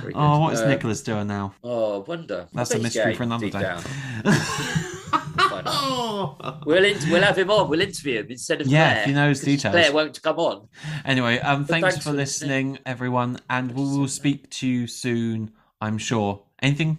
Very 0.00 0.12
good. 0.12 0.14
oh, 0.14 0.40
what 0.40 0.54
is 0.54 0.60
Uh, 0.60 0.68
Nicholas 0.68 1.02
doing 1.02 1.26
now? 1.26 1.54
Oh, 1.64 1.96
I 2.02 2.04
wonder. 2.08 2.46
That's 2.52 2.72
a 2.74 2.78
mystery 2.78 3.14
for 3.14 3.22
another 3.24 3.48
day. 3.50 3.60
down. 3.60 3.82
Why 4.22 5.62
not? 5.62 5.64
Oh. 5.66 6.60
We'll 6.66 6.84
in, 6.84 6.96
we'll 7.10 7.22
have 7.22 7.36
him 7.38 7.50
on. 7.50 7.68
We'll 7.68 7.80
interview 7.80 8.20
him 8.20 8.26
instead 8.30 8.60
of 8.60 8.66
Yeah, 8.66 8.90
Claire. 8.92 9.00
if 9.00 9.06
he 9.06 9.12
knows 9.12 9.38
'cause 9.40 9.44
details. 9.46 9.72
Claire 9.72 9.92
won't 9.92 10.22
come 10.22 10.38
on. 10.38 10.68
Anyway, 11.04 11.38
um, 11.40 11.64
thanks, 11.64 11.82
thanks 11.88 11.96
for 12.04 12.10
for 12.10 12.16
listening, 12.16 12.78
everyone, 12.86 13.38
and 13.50 13.72
we 13.72 13.82
will 13.82 14.08
speak 14.08 14.50
to 14.50 14.66
you 14.66 14.86
soon. 14.86 15.50
I'm 15.80 15.98
sure. 15.98 16.42
Anything? 16.62 16.98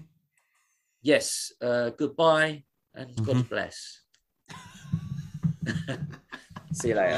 Yes. 1.08 1.54
Uh, 1.62 1.92
goodbye 1.92 2.64
and 2.94 3.16
Mm-hmm. 3.16 3.24
God 3.24 3.48
bless. 3.48 4.02
See 6.74 6.90
you 6.90 6.96
later. 6.96 7.16